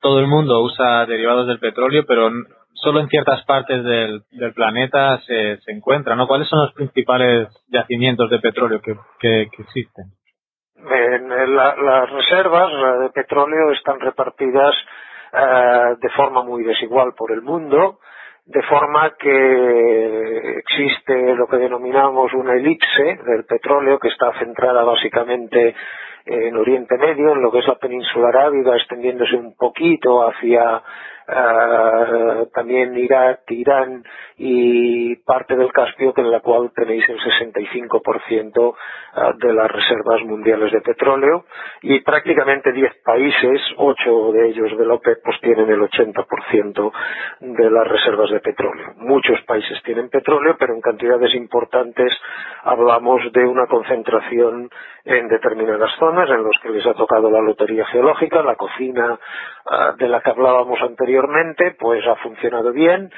Todo 0.00 0.20
el 0.20 0.26
mundo 0.26 0.62
usa 0.62 1.04
derivados 1.06 1.46
del 1.46 1.58
petróleo, 1.58 2.04
pero 2.06 2.30
solo 2.74 3.00
en 3.00 3.08
ciertas 3.08 3.44
partes 3.44 3.84
del, 3.84 4.22
planeta 4.54 5.20
se, 5.26 5.58
se 5.58 5.72
encuentran. 5.72 6.16
¿no? 6.16 6.26
¿Cuáles 6.26 6.48
son 6.48 6.60
los 6.60 6.72
principales 6.72 7.48
yacimientos 7.68 8.30
de 8.30 8.38
petróleo 8.38 8.80
que, 8.80 8.94
que, 9.18 9.42
existen? 9.42 10.06
En 10.76 11.56
las 11.56 12.10
reservas 12.10 12.70
de 13.00 13.10
petróleo 13.10 13.72
están 13.72 14.00
repartidas 14.00 14.74
eh, 15.32 15.96
de 16.00 16.08
forma 16.10 16.42
muy 16.42 16.62
desigual 16.64 17.14
por 17.14 17.32
el 17.32 17.42
mundo, 17.42 18.00
de 18.46 18.62
forma 18.62 19.14
que 19.16 20.58
existe 20.58 21.34
lo 21.34 21.46
que 21.46 21.58
denominamos 21.58 22.32
una 22.34 22.54
elipse 22.54 23.20
del 23.24 23.44
petróleo 23.44 23.98
que 23.98 24.08
está 24.08 24.32
centrada 24.38 24.82
básicamente 24.82 25.74
en 26.30 26.56
Oriente 26.56 26.96
Medio, 26.96 27.32
en 27.32 27.42
lo 27.42 27.50
que 27.50 27.58
es 27.58 27.66
la 27.66 27.74
península 27.74 28.28
arábiga, 28.28 28.76
extendiéndose 28.76 29.34
un 29.34 29.56
poquito 29.56 30.22
hacia 30.22 30.76
uh, 30.76 32.46
también 32.54 32.96
Irak, 32.96 33.40
Irán 33.48 34.04
y 34.36 35.16
parte 35.16 35.56
del 35.56 35.72
Caspio, 35.72 36.14
que 36.14 36.20
en 36.20 36.30
la 36.30 36.40
cual 36.40 36.70
tenéis 36.74 37.04
el 37.08 37.18
65% 37.18 38.74
ah, 39.12 39.32
de 39.36 39.52
las 39.52 39.70
reservas 39.70 40.22
mundiales 40.24 40.72
de 40.72 40.80
petróleo 40.80 41.44
y 41.82 42.00
prácticamente 42.00 42.72
10 42.72 43.02
países, 43.04 43.60
8 43.76 44.32
de 44.32 44.48
ellos 44.48 44.78
de 44.78 44.86
la 44.86 44.94
OPEP, 44.94 45.18
pues 45.22 45.38
tienen 45.40 45.68
el 45.68 45.80
80% 45.80 46.92
de 47.40 47.70
las 47.70 47.86
reservas 47.86 48.30
de 48.30 48.40
petróleo. 48.40 48.94
Muchos 48.96 49.40
países 49.42 49.82
tienen 49.82 50.08
petróleo, 50.08 50.56
pero 50.58 50.74
en 50.74 50.80
cantidades 50.80 51.34
importantes 51.34 52.12
hablamos 52.62 53.20
de 53.32 53.44
una 53.44 53.66
concentración 53.66 54.70
en 55.04 55.28
determinadas 55.28 55.90
zonas 55.98 56.19
en 56.28 56.42
los 56.42 56.56
que 56.62 56.70
les 56.70 56.86
ha 56.86 56.94
tocado 56.94 57.30
la 57.30 57.40
lotería 57.40 57.86
geológica, 57.86 58.42
la 58.42 58.56
cocina 58.56 59.18
ah, 59.66 59.94
de 59.96 60.08
la 60.08 60.20
que 60.20 60.30
hablábamos 60.30 60.80
anteriormente, 60.82 61.76
pues 61.78 62.06
ha 62.06 62.16
funcionado 62.16 62.72
bien 62.72 63.10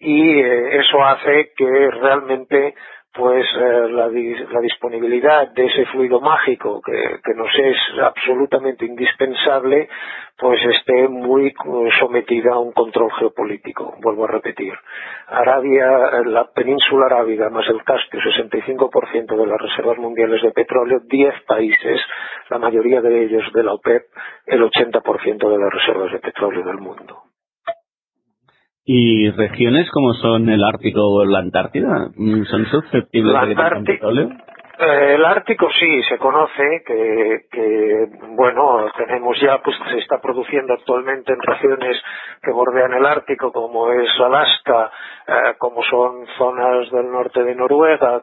y 0.00 0.40
eh, 0.40 0.78
eso 0.80 1.02
hace 1.04 1.52
que 1.56 1.90
realmente 1.90 2.74
pues 3.12 3.46
eh, 3.56 3.88
la, 3.90 4.08
disponibilidad 4.60 5.48
de 5.48 5.66
ese 5.66 5.86
fluido 5.86 6.20
mágico 6.20 6.80
que, 6.82 7.34
nos 7.34 7.50
es 7.58 7.76
absolutamente 8.00 8.84
indispensable, 8.84 9.88
pues 10.36 10.60
esté 10.64 11.08
muy 11.08 11.52
sometida 11.98 12.52
a 12.52 12.58
un 12.58 12.72
control 12.72 13.10
geopolítico. 13.18 13.96
Vuelvo 14.00 14.24
a 14.24 14.28
repetir. 14.28 14.72
Arabia, 15.26 16.22
la 16.26 16.44
península 16.52 17.06
arábiga 17.06 17.50
más 17.50 17.66
el 17.68 17.82
Caspio, 17.82 18.20
65% 18.20 19.36
de 19.36 19.46
las 19.46 19.60
reservas 19.60 19.98
mundiales 19.98 20.42
de 20.42 20.52
petróleo, 20.52 21.00
10 21.04 21.42
países, 21.46 22.00
la 22.50 22.58
mayoría 22.58 23.00
de 23.00 23.24
ellos 23.24 23.44
de 23.52 23.62
la 23.62 23.72
OPEP, 23.72 24.04
el 24.46 24.62
80% 24.62 25.50
de 25.50 25.58
las 25.58 25.72
reservas 25.72 26.12
de 26.12 26.18
petróleo 26.20 26.64
del 26.64 26.78
mundo. 26.78 27.27
¿Y 28.90 29.30
regiones 29.32 29.90
como 29.90 30.14
son 30.14 30.48
el 30.48 30.64
Ártico 30.64 31.02
o 31.02 31.22
la 31.26 31.40
Antártida 31.40 32.10
son 32.16 32.66
susceptibles 32.70 33.48
de 33.48 33.82
petróleo? 33.84 34.30
Eh, 34.80 35.14
el 35.14 35.24
Ártico 35.24 35.68
sí, 35.72 36.02
se 36.04 36.18
conoce 36.18 36.84
que, 36.86 37.46
que, 37.50 38.06
bueno, 38.28 38.88
tenemos 38.96 39.36
ya, 39.40 39.58
pues 39.58 39.76
se 39.90 39.98
está 39.98 40.20
produciendo 40.20 40.72
actualmente 40.74 41.32
en 41.32 41.42
regiones 41.42 42.00
que 42.40 42.52
bordean 42.52 42.94
el 42.94 43.04
Ártico, 43.04 43.50
como 43.50 43.90
es 43.90 44.08
Alaska, 44.20 44.92
eh, 45.26 45.54
como 45.58 45.82
son 45.82 46.24
zonas 46.38 46.88
del 46.92 47.10
norte 47.10 47.42
de 47.42 47.56
Noruega, 47.56 48.22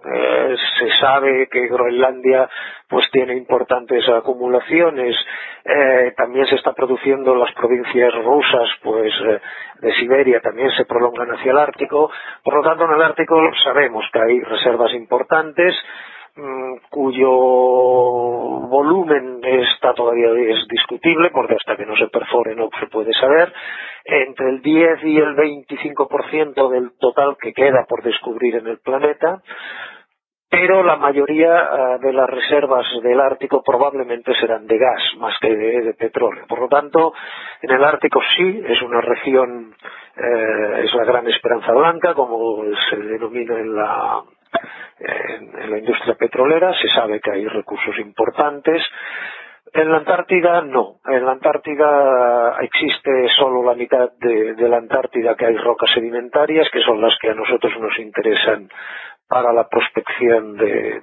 se 0.79 0.89
sabe 1.01 1.49
que 1.51 1.67
Groenlandia 1.67 2.49
pues 2.87 3.05
tiene 3.11 3.35
importantes 3.35 4.07
acumulaciones, 4.07 5.13
eh, 5.65 6.13
también 6.15 6.45
se 6.45 6.55
está 6.55 6.71
produciendo 6.71 7.33
en 7.33 7.39
las 7.39 7.51
provincias 7.53 8.13
rusas, 8.23 8.69
pues 8.81 9.11
de 9.81 9.93
Siberia 9.95 10.39
también 10.39 10.71
se 10.71 10.85
prolongan 10.85 11.31
hacia 11.31 11.51
el 11.51 11.57
Ártico, 11.57 12.09
por 12.45 12.55
lo 12.55 12.61
tanto 12.61 12.85
en 12.85 12.93
el 12.93 13.01
Ártico 13.01 13.35
sabemos 13.61 14.05
que 14.13 14.21
hay 14.21 14.39
reservas 14.39 14.93
importantes, 14.93 15.75
cuyo 16.89 17.29
volumen 18.67 19.39
está 19.43 19.93
todavía 19.93 20.31
es 20.53 20.67
discutible 20.67 21.29
porque 21.31 21.55
hasta 21.55 21.77
que 21.77 21.85
no 21.85 21.95
se 21.95 22.07
perfore 22.07 22.55
no 22.55 22.69
se 22.77 22.87
puede 22.87 23.13
saber 23.13 23.53
entre 24.03 24.49
el 24.49 24.61
10 24.61 25.03
y 25.05 25.17
el 25.17 25.35
25% 25.35 26.69
del 26.69 26.91
total 26.99 27.37
que 27.39 27.53
queda 27.53 27.85
por 27.87 28.03
descubrir 28.03 28.55
en 28.55 28.67
el 28.67 28.79
planeta 28.79 29.41
pero 30.49 30.83
la 30.83 30.95
mayoría 30.95 31.53
ah, 31.53 31.97
de 31.99 32.13
las 32.13 32.29
reservas 32.29 32.85
del 33.01 33.19
Ártico 33.19 33.63
probablemente 33.63 34.33
serán 34.35 34.67
de 34.67 34.77
gas 34.77 35.01
más 35.17 35.37
que 35.41 35.53
de, 35.53 35.93
petróleo. 35.95 36.45
Por 36.47 36.59
lo 36.59 36.69
tanto, 36.69 37.13
en 37.61 37.71
el 37.71 37.83
Ártico 37.83 38.21
sí 38.37 38.63
es 38.65 38.81
una 38.81 39.01
región, 39.01 39.75
eh, 40.15 40.81
es 40.85 40.93
la 40.93 41.03
gran 41.03 41.27
esperanza 41.27 41.73
blanca, 41.73 42.13
como 42.13 42.63
se 42.89 42.95
denomina 42.95 43.59
en 43.59 43.75
la, 43.75 44.23
en, 44.99 45.71
la 45.71 45.77
industria 45.77 46.15
petrolera, 46.15 46.73
se 46.79 46.87
sabe 46.89 47.19
que 47.19 47.31
hay 47.31 47.47
recursos 47.47 47.97
importantes. 47.99 48.81
En 49.73 49.91
la 49.91 49.97
Antártida 49.97 50.61
no. 50.61 50.99
En 51.05 51.25
la 51.25 51.33
Antártida 51.33 52.57
existe 52.61 53.27
solo 53.37 53.63
la 53.63 53.75
mitad 53.75 54.09
de, 54.19 54.55
la 54.69 54.77
Antártida 54.77 55.35
que 55.35 55.45
hay 55.45 55.57
rocas 55.57 55.91
sedimentarias, 55.93 56.69
que 56.71 56.81
son 56.81 57.01
las 57.01 57.17
que 57.19 57.29
a 57.29 57.33
nosotros 57.33 57.73
nos 57.79 57.97
interesan 57.99 58.69
para 59.27 59.51
la 59.53 59.67
prospección 59.67 60.55
de, 60.57 61.01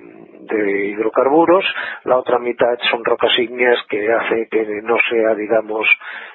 hidrocarburos, 0.91 1.65
la 2.05 2.19
otra 2.19 2.39
mitad 2.39 2.79
son 2.91 3.05
rocas 3.05 3.31
ígneas 3.39 3.79
que 3.89 4.13
hace 4.13 4.49
que 4.51 4.83
no 4.83 4.97
sea, 5.09 5.35
digamos, 5.35 5.87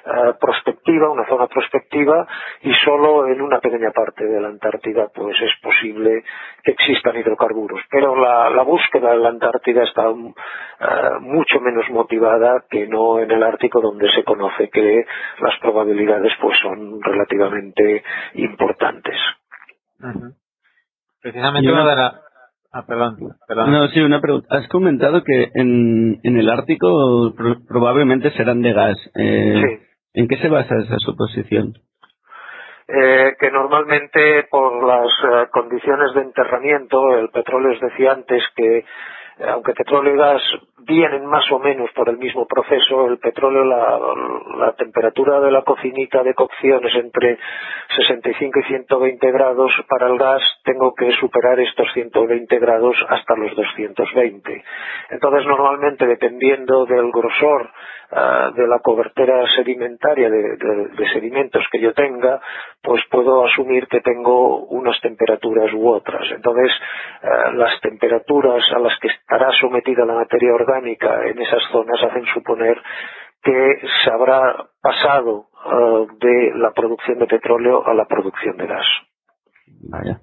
eh, 0.04 0.34
prospectiva, 0.40 1.10
una 1.10 1.26
zona 1.26 1.46
prospectiva, 1.46 2.26
y 2.62 2.72
solo 2.84 3.28
en 3.28 3.40
una 3.40 3.60
pequeña 3.60 3.90
parte 3.92 4.24
de 4.26 4.40
la 4.40 4.48
Antártida 4.48 5.08
pues 5.14 5.36
es 5.40 5.52
posible 5.62 6.24
que 6.64 6.72
existan 6.72 7.16
hidrocarburos. 7.16 7.80
Pero 7.90 8.16
la, 8.16 8.62
búsqueda 8.62 9.14
en 9.14 9.22
la 9.22 9.28
Antártida 9.28 9.84
está 9.84 10.08
eh, 10.10 11.20
mucho 11.20 11.60
menos 11.60 11.88
motivada 11.90 12.64
que 12.68 12.86
no 12.86 13.20
en 13.20 13.30
el 13.30 13.42
Ártico 13.42 13.80
donde 13.80 14.10
se 14.10 14.24
conoce 14.24 14.68
que 14.68 15.06
las 15.40 15.58
probabilidades 15.60 16.32
pues 16.40 16.58
son 16.60 17.00
relativamente 17.02 18.02
importantes. 18.34 19.16
Precisamente 21.22 21.70
una, 21.70 21.88
de 21.88 21.96
la... 21.96 22.20
Ah, 22.72 22.84
perdón, 22.86 23.16
perdón. 23.46 23.72
No, 23.72 23.88
sí, 23.88 24.00
una 24.00 24.20
pregunta. 24.20 24.48
Has 24.50 24.68
comentado 24.68 25.24
que 25.24 25.50
en, 25.54 26.20
en 26.22 26.38
el 26.38 26.48
Ártico 26.50 27.34
probablemente 27.66 28.30
serán 28.32 28.62
de 28.62 28.72
gas. 28.72 28.98
Eh, 29.14 29.62
sí. 29.62 29.86
¿En 30.14 30.28
qué 30.28 30.36
se 30.38 30.48
basa 30.48 30.76
esa 30.76 30.96
suposición? 30.98 31.74
Eh, 32.88 33.36
que 33.38 33.50
normalmente 33.50 34.48
por 34.50 34.82
las 34.86 35.08
eh, 35.08 35.48
condiciones 35.52 36.14
de 36.14 36.22
enterramiento, 36.22 37.18
el 37.18 37.28
petróleo 37.28 37.72
os 37.72 37.80
decía 37.80 38.12
antes 38.12 38.42
que 38.56 38.84
aunque 39.46 39.72
petróleo 39.72 40.14
y 40.14 40.18
gas 40.18 40.42
vienen 40.78 41.26
más 41.26 41.44
o 41.52 41.58
menos 41.58 41.90
por 41.92 42.08
el 42.08 42.18
mismo 42.18 42.46
proceso, 42.46 43.06
el 43.06 43.18
petróleo, 43.18 43.64
la, 43.64 44.72
temperatura 44.72 45.40
de 45.40 45.50
la 45.50 45.62
cocinita 45.62 46.22
de 46.22 46.34
cocción 46.34 46.84
es 46.86 46.94
entre 46.94 47.38
65 47.96 48.60
y 48.60 48.62
120 48.64 49.32
grados, 49.32 49.72
para 49.88 50.06
el 50.06 50.18
gas 50.18 50.42
tengo 50.64 50.94
que 50.94 51.10
superar 51.12 51.60
estos 51.60 51.92
120 51.92 52.58
grados 52.58 52.96
hasta 53.08 53.36
los 53.36 53.54
220. 53.54 54.64
Entonces, 55.10 55.46
normalmente, 55.46 56.06
dependiendo 56.06 56.86
del 56.86 57.10
grosor 57.10 57.70
ah, 58.10 58.50
de 58.54 58.66
la 58.66 58.78
cobertura 58.80 59.44
sedimentaria 59.56 60.30
de, 60.30 61.08
sedimentos 61.12 61.64
que 61.70 61.80
yo 61.80 61.92
tenga, 61.94 62.40
pues 62.82 63.02
puedo 63.10 63.44
asumir 63.44 63.86
que 63.88 64.00
tengo 64.00 64.66
unas 64.66 65.00
temperaturas 65.00 65.72
u 65.72 65.88
otras. 65.88 66.30
Entonces, 66.30 66.70
ah, 67.22 67.50
las 67.54 67.80
temperaturas 67.80 68.64
a 68.74 68.78
las 68.78 68.98
que 69.00 69.08
estará 69.08 69.50
sometida 69.60 70.04
la 70.04 70.14
materia 70.14 70.54
orgánica 70.54 71.26
en 71.26 71.40
esas 71.40 71.62
zonas 71.70 72.02
hacen 72.02 72.24
suponer 72.34 72.80
que 73.42 73.80
se 74.04 74.10
habrá 74.10 74.68
pasado 74.80 75.46
uh, 75.64 76.06
de 76.18 76.52
la 76.56 76.72
producción 76.72 77.18
de 77.18 77.26
petróleo 77.26 77.86
a 77.86 77.94
la 77.94 78.04
producción 78.06 78.56
de 78.56 78.66
gas. 78.66 78.86
Vaya. 79.90 80.20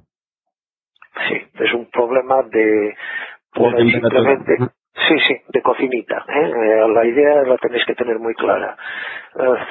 Sí, 1.28 1.36
es 1.54 1.74
un 1.74 1.90
problema 1.90 2.44
de 2.44 2.94
por 3.54 3.78
simplemente 3.78 4.58
Sí, 4.96 5.20
sí, 5.28 5.36
de 5.50 5.62
cocinita. 5.62 6.26
¿eh? 6.28 6.52
Eh, 6.56 6.88
la 6.88 7.06
idea 7.06 7.44
la 7.44 7.58
tenéis 7.58 7.86
que 7.86 7.96
tener 7.96 8.18
muy 8.18 8.34
clara. 8.34 8.78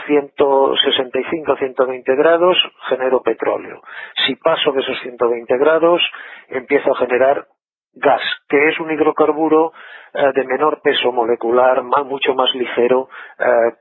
165 0.07 1.53
a 1.53 1.57
120 1.57 2.15
grados 2.15 2.57
genero 2.89 3.23
petróleo. 3.23 3.81
Si 4.27 4.37
paso 4.37 4.73
de 4.73 4.81
esos 4.81 5.01
120 5.01 5.57
grados, 5.57 6.03
empiezo 6.49 6.93
a 6.93 6.99
generar 6.99 7.47
gas, 7.95 8.21
que 8.49 8.69
es 8.69 8.79
un 8.81 8.91
hidrocarburo 8.91 9.73
eh, 10.13 10.33
de 10.35 10.45
menor 10.45 10.83
peso 10.83 11.11
molecular, 11.11 11.83
mucho 11.83 12.35
más 12.35 12.55
ligero 12.55 13.09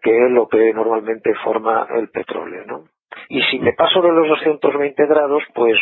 que 0.01 0.29
lo 0.29 0.47
que 0.47 0.73
normalmente 0.73 1.33
forma 1.43 1.87
el 1.95 2.09
petróleo. 2.09 2.63
¿no? 2.65 2.92
Y 3.29 3.41
si 3.43 3.59
me 3.59 3.73
paso 3.73 4.01
de 4.01 4.11
los 4.11 4.27
220 4.27 5.05
grados, 5.05 5.43
pues 5.53 5.77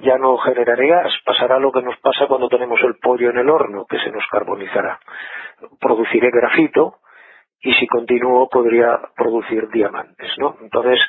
ya 0.00 0.18
no 0.18 0.36
generaré 0.38 0.88
gas. 0.88 1.12
Pasará 1.24 1.58
lo 1.58 1.72
que 1.72 1.82
nos 1.82 1.96
pasa 1.98 2.26
cuando 2.26 2.48
tenemos 2.48 2.80
el 2.82 2.96
pollo 2.96 3.30
en 3.30 3.38
el 3.38 3.50
horno, 3.50 3.86
que 3.86 3.98
se 3.98 4.10
nos 4.10 4.26
carbonizará. 4.30 4.98
Produciré 5.80 6.30
grafito 6.30 6.96
y 7.60 7.72
si 7.74 7.86
continúo 7.86 8.48
podría 8.48 9.00
producir 9.16 9.68
diamantes, 9.70 10.30
¿no? 10.38 10.56
Entonces, 10.60 11.00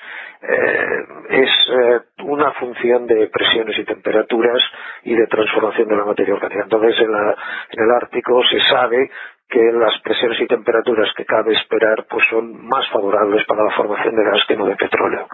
eh, 0.42 1.06
es 1.30 1.50
eh, 1.70 2.00
una 2.24 2.52
función 2.54 3.06
de 3.06 3.28
presiones 3.28 3.78
y 3.78 3.84
temperaturas 3.84 4.62
y 5.04 5.16
de 5.16 5.28
transformación 5.28 5.88
de 5.90 5.96
la 5.96 6.06
materia 6.06 6.34
orgánica. 6.34 6.64
Entonces, 6.64 7.00
en, 7.00 7.14
en 7.14 7.84
el 7.84 7.92
Ártico 7.92 8.42
se 8.50 8.60
sabe 8.62 9.12
que 9.50 9.72
las 9.72 10.00
presiones 10.02 10.40
y 10.42 10.48
temperaturas 10.48 11.14
que 11.16 11.26
cabe 11.26 11.54
esperar 11.54 12.06
pues 12.10 12.26
son 12.30 12.66
más 12.68 12.88
favorables 12.90 13.46
para 13.46 13.64
la 13.64 13.72
formación 13.72 14.16
de 14.16 14.24
gas 14.24 14.44
que 14.48 14.58
no 14.58 14.66
de 14.66 14.76
petróleo. 14.76 15.28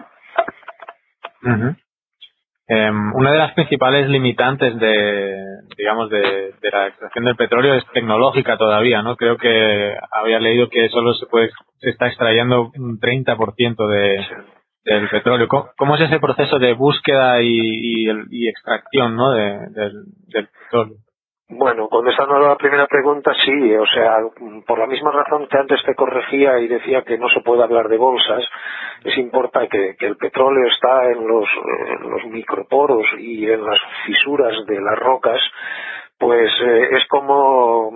Em, 2.66 3.14
una 3.14 3.32
de 3.32 3.38
las 3.38 3.52
principales 3.52 4.08
limitantes 4.08 4.78
de, 4.80 5.36
digamos, 5.76 6.08
de, 6.08 6.54
la 6.62 6.86
extracción 6.86 7.26
del 7.26 7.36
petróleo 7.36 7.74
es 7.74 7.84
tecnológica 7.92 8.56
todavía, 8.56 9.02
¿no? 9.02 9.16
Creo 9.16 9.36
que 9.36 9.94
había 10.10 10.40
leído 10.40 10.70
que 10.70 10.88
solo 10.88 11.12
se 11.12 11.26
puede, 11.26 11.50
se 11.78 11.90
está 11.90 12.06
extrayendo 12.06 12.72
un 12.74 12.98
30% 12.98 13.86
de, 13.86 14.26
del 14.84 15.08
petróleo. 15.10 15.46
¿Cómo, 15.48 15.94
es 15.96 16.00
ese 16.02 16.20
proceso 16.20 16.58
de 16.58 16.72
búsqueda 16.72 17.42
y, 17.42 18.08
y, 18.30 18.48
extracción, 18.48 19.14
¿no? 19.14 19.32
del 19.32 20.48
petróleo? 20.62 20.96
Bueno, 21.48 21.88
contestando 21.90 22.36
a 22.36 22.48
la 22.48 22.56
primera 22.56 22.86
pregunta, 22.86 23.30
sí, 23.44 23.74
o 23.76 23.84
sea, 23.86 24.16
por 24.66 24.78
la 24.78 24.86
misma 24.86 25.12
razón 25.12 25.46
que 25.46 25.58
antes 25.58 25.78
te 25.84 25.94
corregía 25.94 26.58
y 26.58 26.68
decía 26.68 27.02
que 27.02 27.18
no 27.18 27.28
se 27.28 27.42
puede 27.42 27.62
hablar 27.62 27.88
de 27.88 27.98
bolsas, 27.98 28.42
es 29.04 29.18
importante 29.18 29.94
que, 29.98 30.06
el 30.06 30.16
petróleo 30.16 30.66
está 30.68 31.10
en 31.10 31.28
los, 31.28 31.46
microporos 32.30 33.04
y 33.18 33.44
en 33.50 33.62
las 33.62 33.78
fisuras 34.06 34.54
de 34.66 34.80
las 34.80 34.98
rocas, 34.98 35.38
pues 36.18 36.50
eh, 36.62 36.88
es 36.92 37.06
como 37.08 37.90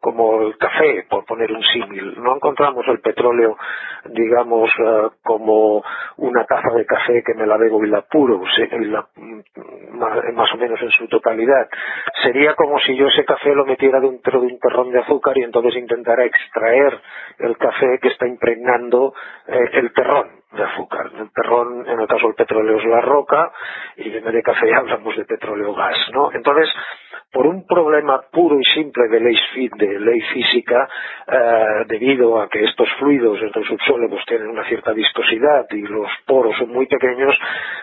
como 0.00 0.42
el 0.42 0.56
café, 0.56 1.06
por 1.08 1.24
poner 1.24 1.52
un 1.52 1.62
símil. 1.62 2.14
No 2.22 2.36
encontramos 2.36 2.86
el 2.88 3.00
petróleo, 3.00 3.56
digamos, 4.06 4.70
eh, 4.78 5.08
como 5.22 5.82
una 6.18 6.44
taza 6.44 6.74
de 6.74 6.86
café 6.86 7.22
que 7.24 7.34
me 7.34 7.46
la 7.46 7.56
bebo 7.56 7.84
y 7.84 7.88
la 7.88 8.02
puro, 8.02 8.38
mm, 8.40 9.98
más 9.98 10.54
o 10.54 10.56
menos 10.56 10.80
en 10.82 10.90
su 10.90 11.08
totalidad. 11.08 11.68
Sería 12.22 12.54
como 12.54 12.78
si 12.80 12.96
yo 12.96 13.08
ese 13.08 13.24
café 13.24 13.54
lo 13.54 13.64
metiera 13.64 14.00
dentro 14.00 14.40
de 14.40 14.46
un 14.46 14.58
terrón 14.58 14.90
de 14.90 15.00
azúcar 15.00 15.36
y 15.38 15.42
entonces 15.42 15.76
intentara 15.76 16.24
extraer 16.24 17.00
el 17.38 17.56
café 17.56 17.98
que 18.00 18.08
está 18.08 18.26
impregnando 18.26 19.14
eh, 19.46 19.70
el 19.72 19.92
terrón 19.92 20.39
de 20.52 20.64
azúcar. 20.64 21.10
El 21.18 21.30
terrón, 21.32 21.88
en 21.88 22.00
el 22.00 22.06
caso 22.06 22.26
del 22.26 22.34
petróleo, 22.34 22.78
es 22.78 22.84
la 22.84 23.00
roca 23.00 23.52
y 23.96 24.16
en 24.16 24.24
de 24.24 24.42
café 24.42 24.74
hablamos 24.74 25.16
de 25.16 25.24
petróleo 25.24 25.74
gas, 25.74 25.98
¿no? 26.12 26.32
Entonces, 26.32 26.68
por 27.32 27.46
un 27.46 27.64
problema 27.64 28.20
puro 28.32 28.58
y 28.58 28.64
simple 28.74 29.08
de 29.08 29.20
ley, 29.20 29.36
de 29.78 30.00
ley 30.00 30.20
física, 30.32 30.88
eh, 31.28 31.84
debido 31.86 32.40
a 32.40 32.48
que 32.48 32.64
estos 32.64 32.88
fluidos 32.98 33.40
del 33.40 33.52
subsuelo 33.64 34.08
pues, 34.08 34.24
tienen 34.26 34.48
una 34.48 34.64
cierta 34.64 34.92
viscosidad 34.92 35.66
y 35.70 35.82
los 35.82 36.10
poros 36.26 36.56
son 36.58 36.70
muy 36.70 36.86
pequeños, 36.86 37.36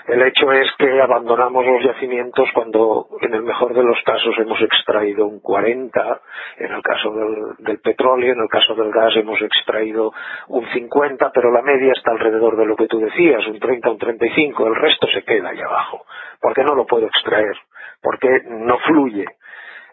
el 0.08 0.22
hecho 0.24 0.52
es 0.52 0.70
que 0.78 1.02
abandonamos 1.02 1.66
los 1.66 1.84
yacimientos 1.84 2.50
cuando 2.54 3.08
en 3.22 3.34
el 3.34 3.44
mejor 3.44 3.74
de 3.74 3.84
los 3.84 4.02
casos 4.04 4.36
hemos 4.38 4.62
extraído 4.62 5.26
un 5.26 5.40
40, 5.40 6.22
en 6.58 6.74
el 6.74 6.82
caso 6.82 7.14
del, 7.14 7.36
del 7.60 7.80
petróleo, 7.80 8.34
en 8.34 8.42
el 8.42 8.50
caso 8.50 8.76
del 8.76 8.92
gas 8.92 9.16
hemos 9.16 9.42
extraído 9.42 10.12
un 10.50 10.68
50, 10.68 11.32
pero 11.34 11.52
la 11.52 11.62
media 11.62 11.94
está 11.94 12.12
alrededor 12.12 12.57
de 12.58 12.66
lo 12.66 12.76
que 12.76 12.88
tú 12.88 13.00
decías, 13.00 13.48
un 13.48 13.60
30, 13.60 13.90
un 13.92 13.98
35, 13.98 14.68
el 14.68 14.76
resto 14.76 15.08
se 15.08 15.24
queda 15.24 15.50
ahí 15.50 15.62
abajo, 15.62 16.06
porque 16.42 16.64
no 16.64 16.76
lo 16.76 16.86
puedo 16.86 17.08
extraer 17.08 17.56
porque 18.02 18.30
no 18.48 18.78
fluye. 18.80 19.26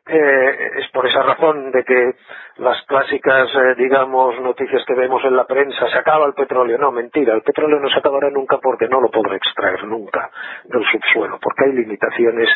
Eh, 0.07 0.71
es 0.81 0.91
por 0.91 1.07
esa 1.07 1.23
razón 1.23 1.71
de 1.73 1.83
que 1.83 2.15
las 2.59 2.83
clásicas, 2.83 3.49
eh, 3.55 3.75
digamos, 3.79 4.39
noticias 4.39 4.85
que 4.87 4.95
vemos 4.95 5.25
en 5.25 5.35
la 5.35 5.47
prensa, 5.47 5.89
se 5.89 5.97
acaba 5.97 6.27
el 6.27 6.35
petróleo. 6.35 6.77
No, 6.77 6.93
mentira, 6.93 7.33
el 7.33 7.41
petróleo 7.41 7.81
no 7.81 7.89
se 7.89 8.01
acabará 8.01 8.29
nunca 8.29 8.59
porque 8.59 8.87
no 8.87 9.01
lo 9.01 9.11
podrá 9.11 9.37
extraer 9.37 9.83
nunca 9.85 10.31
del 10.65 10.85
subsuelo, 10.93 11.39
porque 11.41 11.65
hay 11.65 11.73
limitaciones 11.73 12.51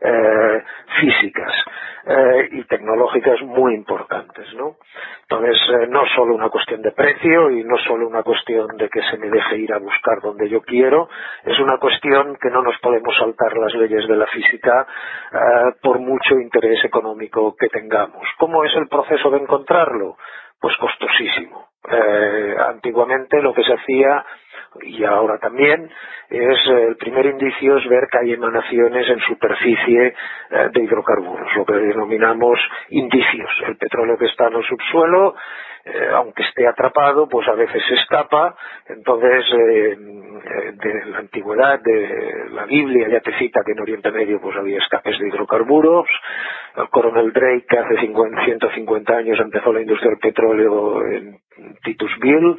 eh, 0.00 0.62
físicas 1.00 1.52
y 2.50 2.62
tecnológicas 2.64 3.40
muy 3.40 3.74
importantes. 3.74 4.46
Entonces, 5.22 5.88
no 5.88 6.04
solo 6.14 6.34
una 6.34 6.50
cuestión 6.50 6.82
de 6.82 6.92
precio 6.92 7.50
y 7.50 7.64
no 7.64 7.78
solo 7.78 8.06
una 8.06 8.22
cuestión 8.22 8.76
de 8.76 8.90
que 8.90 9.00
se 9.10 9.16
me 9.16 9.30
deje 9.30 9.56
ir 9.56 9.72
a 9.72 9.78
buscar 9.78 10.20
donde 10.20 10.50
yo 10.50 10.60
quiero, 10.60 11.08
es 11.44 11.58
una 11.60 11.78
cuestión 11.78 12.36
que 12.36 12.50
no 12.50 12.60
nos 12.60 12.78
podemos 12.80 13.16
saltar 13.16 13.56
las 13.56 13.72
leyes 13.72 14.06
de 14.06 14.16
la 14.16 14.26
física 14.26 14.86
por 15.80 15.98
mucho 15.98 16.38
interés 16.38 16.84
económico 16.84 16.93
que 17.58 17.68
tengamos. 17.68 18.26
¿Cómo 18.38 18.64
es 18.64 18.74
el 18.76 18.88
proceso 18.88 19.30
de 19.30 19.38
encontrarlo? 19.38 20.16
Pues 20.60 20.76
costosísimo. 20.76 21.68
Eh, 21.90 22.54
antiguamente 22.68 23.42
lo 23.42 23.52
que 23.52 23.62
se 23.62 23.74
hacía 23.74 24.24
y 24.80 25.04
ahora 25.04 25.38
también 25.38 25.90
es 26.30 26.58
el 26.66 26.96
primer 26.96 27.26
indicio 27.26 27.76
es 27.76 27.86
ver 27.88 28.08
que 28.10 28.18
hay 28.18 28.32
emanaciones 28.32 29.08
en 29.08 29.20
superficie 29.20 30.06
eh, 30.06 30.68
de 30.72 30.82
hidrocarburos, 30.82 31.54
lo 31.56 31.64
que 31.66 31.74
denominamos 31.74 32.58
indicios. 32.88 33.50
El 33.66 33.76
petróleo 33.76 34.16
que 34.16 34.26
está 34.26 34.46
en 34.46 34.54
el 34.54 34.64
subsuelo 34.64 35.34
eh, 35.84 36.08
aunque 36.14 36.42
esté 36.42 36.66
atrapado, 36.66 37.28
pues 37.28 37.46
a 37.48 37.52
veces 37.52 37.82
se 37.86 37.94
escapa. 37.94 38.56
Entonces, 38.88 39.44
eh, 39.52 39.96
de 39.96 41.04
la 41.06 41.18
antigüedad, 41.18 41.80
de 41.80 42.48
la 42.50 42.64
Biblia 42.64 43.08
ya 43.08 43.20
te 43.20 43.36
cita 43.38 43.62
que 43.64 43.72
en 43.72 43.80
Oriente 43.80 44.10
Medio 44.10 44.40
pues 44.40 44.56
había 44.56 44.78
escapes 44.78 45.18
de 45.18 45.28
hidrocarburos. 45.28 46.06
El 46.76 46.88
coronel 46.88 47.32
Drake 47.32 47.78
hace 47.78 47.98
150 47.98 49.16
años 49.16 49.38
empezó 49.40 49.72
la 49.72 49.80
industria 49.82 50.10
del 50.10 50.18
petróleo 50.18 51.06
en 51.06 51.38
Titusville, 51.82 52.56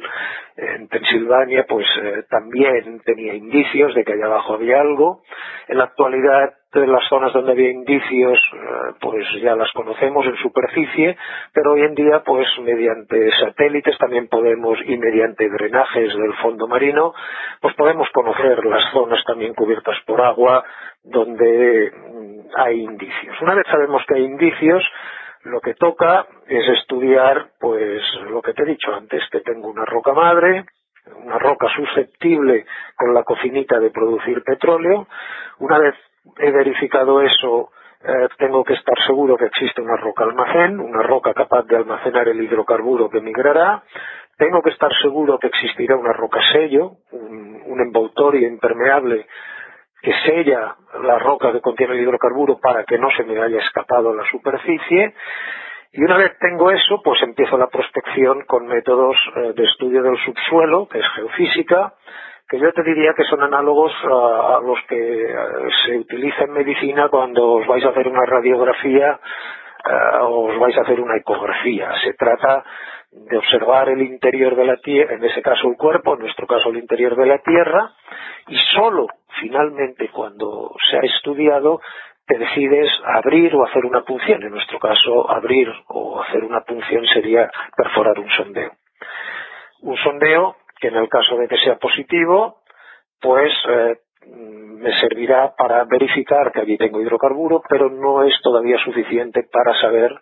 en 0.56 0.88
Pensilvania, 0.88 1.66
pues 1.68 1.86
eh, 2.02 2.24
también 2.30 3.00
tenía 3.04 3.34
indicios 3.34 3.94
de 3.94 4.04
que 4.04 4.14
allá 4.14 4.26
abajo 4.26 4.54
había 4.54 4.80
algo. 4.80 5.22
En 5.68 5.78
la 5.78 5.84
actualidad 5.84 6.54
de 6.80 6.86
las 6.86 7.08
zonas 7.08 7.32
donde 7.32 7.52
había 7.52 7.70
indicios, 7.70 8.38
eh, 8.52 8.94
pues 9.00 9.26
ya 9.42 9.54
las 9.56 9.70
conocemos 9.72 10.26
en 10.26 10.36
superficie, 10.36 11.16
pero 11.52 11.72
hoy 11.72 11.82
en 11.82 11.94
día, 11.94 12.22
pues 12.24 12.46
mediante 12.62 13.30
satélites 13.38 13.96
también 13.98 14.28
podemos, 14.28 14.78
y 14.84 14.96
mediante 14.96 15.48
drenajes 15.48 16.14
del 16.16 16.34
fondo 16.34 16.66
marino, 16.66 17.14
pues 17.60 17.74
podemos 17.74 18.08
conocer 18.10 18.64
las 18.64 18.90
zonas 18.92 19.22
también 19.24 19.54
cubiertas 19.54 19.96
por 20.06 20.20
agua 20.20 20.64
donde 21.02 21.92
mm, 21.92 22.40
hay 22.56 22.80
indicios. 22.80 23.40
Una 23.40 23.54
vez 23.54 23.66
sabemos 23.70 24.02
que 24.06 24.14
hay 24.16 24.24
indicios, 24.24 24.82
lo 25.44 25.60
que 25.60 25.74
toca 25.74 26.26
es 26.48 26.68
estudiar, 26.80 27.50
pues 27.60 28.02
lo 28.30 28.42
que 28.42 28.52
te 28.52 28.62
he 28.62 28.66
dicho 28.66 28.92
antes, 28.94 29.22
que 29.30 29.40
tengo 29.40 29.68
una 29.68 29.84
roca 29.84 30.12
madre, 30.12 30.64
una 31.24 31.38
roca 31.38 31.68
susceptible 31.68 32.66
con 32.96 33.14
la 33.14 33.22
cocinita 33.22 33.78
de 33.78 33.90
producir 33.90 34.42
petróleo. 34.42 35.06
Una 35.58 35.78
vez 35.78 35.94
he 36.38 36.50
verificado 36.50 37.20
eso, 37.22 37.70
eh, 38.02 38.28
tengo 38.38 38.64
que 38.64 38.74
estar 38.74 38.96
seguro 39.06 39.36
que 39.36 39.46
existe 39.46 39.80
una 39.80 39.96
roca 39.96 40.24
almacén, 40.24 40.78
una 40.80 41.02
roca 41.02 41.34
capaz 41.34 41.66
de 41.66 41.76
almacenar 41.76 42.28
el 42.28 42.42
hidrocarburo 42.42 43.08
que 43.10 43.20
migrará. 43.20 43.82
Tengo 44.36 44.62
que 44.62 44.70
estar 44.70 44.92
seguro 45.00 45.38
que 45.38 45.46
existirá 45.46 45.96
una 45.96 46.12
roca 46.12 46.40
sello, 46.52 46.92
un, 47.12 47.62
un 47.66 47.80
envoltorio 47.80 48.46
impermeable 48.46 49.26
que 50.02 50.12
sella 50.24 50.76
la 51.02 51.18
roca 51.18 51.52
que 51.52 51.60
contiene 51.60 51.94
el 51.94 52.02
hidrocarburo 52.02 52.58
para 52.58 52.84
que 52.84 52.98
no 52.98 53.10
se 53.10 53.24
me 53.24 53.40
haya 53.40 53.58
escapado 53.58 54.10
a 54.10 54.14
la 54.14 54.30
superficie. 54.30 55.14
Y 55.92 56.02
una 56.02 56.18
vez 56.18 56.38
tengo 56.38 56.70
eso, 56.70 57.00
pues 57.02 57.20
empiezo 57.22 57.56
la 57.56 57.68
prospección 57.68 58.44
con 58.46 58.66
métodos 58.66 59.16
eh, 59.34 59.52
de 59.56 59.64
estudio 59.64 60.02
del 60.02 60.18
subsuelo, 60.18 60.86
que 60.88 60.98
es 60.98 61.06
geofísica, 61.14 61.94
que 62.48 62.58
yo 62.58 62.72
te 62.72 62.82
diría 62.82 63.12
que 63.14 63.24
son 63.24 63.42
análogos 63.42 63.92
a, 64.04 64.60
los 64.62 64.78
que 64.88 65.24
eh, 65.24 65.36
se 65.84 65.98
utiliza 65.98 66.44
en 66.44 66.52
medicina 66.52 67.08
cuando 67.08 67.54
os 67.54 67.66
vais 67.66 67.84
a 67.84 67.88
hacer 67.88 68.06
una 68.06 68.24
radiografía 68.24 69.18
eh, 69.84 70.18
o 70.22 70.50
os 70.50 70.58
vais 70.58 70.76
a 70.78 70.82
hacer 70.82 71.00
una 71.00 71.16
ecografía. 71.16 71.92
Se 72.04 72.14
trata 72.14 72.64
de 73.10 73.36
observar 73.36 73.88
el 73.88 74.02
interior 74.02 74.54
de 74.54 74.64
la 74.64 74.76
Tierra, 74.76 75.14
en 75.14 75.24
ese 75.24 75.42
caso 75.42 75.68
el 75.68 75.76
cuerpo, 75.76 76.14
en 76.14 76.20
nuestro 76.20 76.46
caso 76.46 76.70
el 76.70 76.76
interior 76.76 77.16
de 77.16 77.26
la 77.26 77.38
Tierra, 77.38 77.92
y 78.48 78.56
solo 78.74 79.06
finalmente 79.40 80.10
cuando 80.10 80.74
se 80.90 80.98
ha 80.98 81.00
estudiado 81.00 81.80
te 82.26 82.38
decides 82.38 82.90
abrir 83.04 83.54
o 83.54 83.64
hacer 83.64 83.84
una 83.84 84.02
punción. 84.02 84.42
En 84.42 84.50
nuestro 84.50 84.78
caso, 84.78 85.30
abrir 85.30 85.72
o 85.88 86.20
hacer 86.20 86.44
una 86.44 86.60
punción 86.62 87.06
sería 87.06 87.50
perforar 87.76 88.18
un 88.18 88.28
sondeo. 88.30 88.72
Un 89.82 89.96
sondeo 89.98 90.56
que 90.80 90.88
en 90.88 90.96
el 90.96 91.08
caso 91.08 91.36
de 91.36 91.48
que 91.48 91.58
sea 91.58 91.78
positivo, 91.78 92.62
pues 93.20 93.52
eh, 93.68 93.96
me 94.26 94.92
servirá 95.00 95.54
para 95.56 95.84
verificar 95.84 96.52
que 96.52 96.60
allí 96.60 96.76
tengo 96.76 97.00
hidrocarburo, 97.00 97.62
pero 97.68 97.88
no 97.90 98.22
es 98.22 98.34
todavía 98.42 98.78
suficiente 98.78 99.44
para 99.50 99.78
saber 99.80 100.12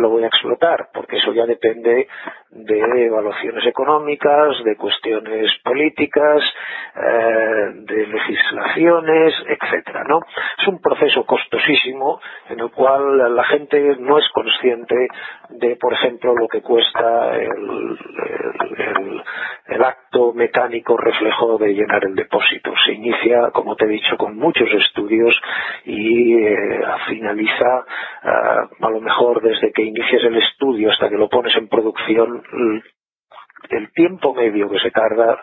lo 0.00 0.10
voy 0.10 0.24
a 0.24 0.28
explotar, 0.28 0.88
porque 0.92 1.16
eso 1.16 1.32
ya 1.32 1.46
depende 1.46 2.08
de 2.50 3.06
evaluaciones 3.06 3.66
económicas, 3.66 4.62
de 4.64 4.76
cuestiones 4.76 5.50
políticas, 5.64 6.42
eh, 6.94 7.70
de 7.74 8.06
legislaciones, 8.06 9.34
etcétera, 9.48 10.04
¿no? 10.04 10.20
Es 10.58 10.68
un 10.68 10.80
proceso 10.80 11.24
costosísimo 11.26 12.20
en 12.48 12.60
el 12.60 12.70
cual 12.70 13.34
la 13.34 13.44
gente 13.44 13.96
no 13.98 14.18
es 14.18 14.28
consciente 14.28 15.08
de, 15.48 15.76
por 15.76 15.92
ejemplo, 15.92 16.34
lo 16.34 16.46
que 16.46 16.62
cuesta 16.62 17.36
el, 17.36 17.98
acto 19.84 20.32
mecánico 20.32 20.96
reflejo 20.96 21.58
de 21.58 21.74
llenar 21.74 22.04
el 22.04 22.14
depósito. 22.14 22.72
Se 22.86 22.92
inicia, 22.92 23.50
como 23.50 23.76
te 23.76 23.84
he 23.84 23.88
dicho, 23.88 24.16
con 24.16 24.36
muchos 24.36 24.68
estudios 24.72 25.34
y 25.84 26.38
eh, 26.38 26.80
finaliza 27.06 27.84
eh, 28.24 28.28
a 28.80 28.90
lo 28.90 29.00
mejor 29.00 29.42
desde 29.42 29.72
que 29.72 29.83
inicias 29.84 30.22
el 30.24 30.36
estudio 30.36 30.90
hasta 30.90 31.08
que 31.08 31.16
lo 31.16 31.28
pones 31.28 31.54
en 31.56 31.68
producción, 31.68 32.42
el 33.70 33.92
tiempo 33.92 34.34
medio 34.34 34.68
que 34.70 34.78
se 34.78 34.90
tarda, 34.90 35.40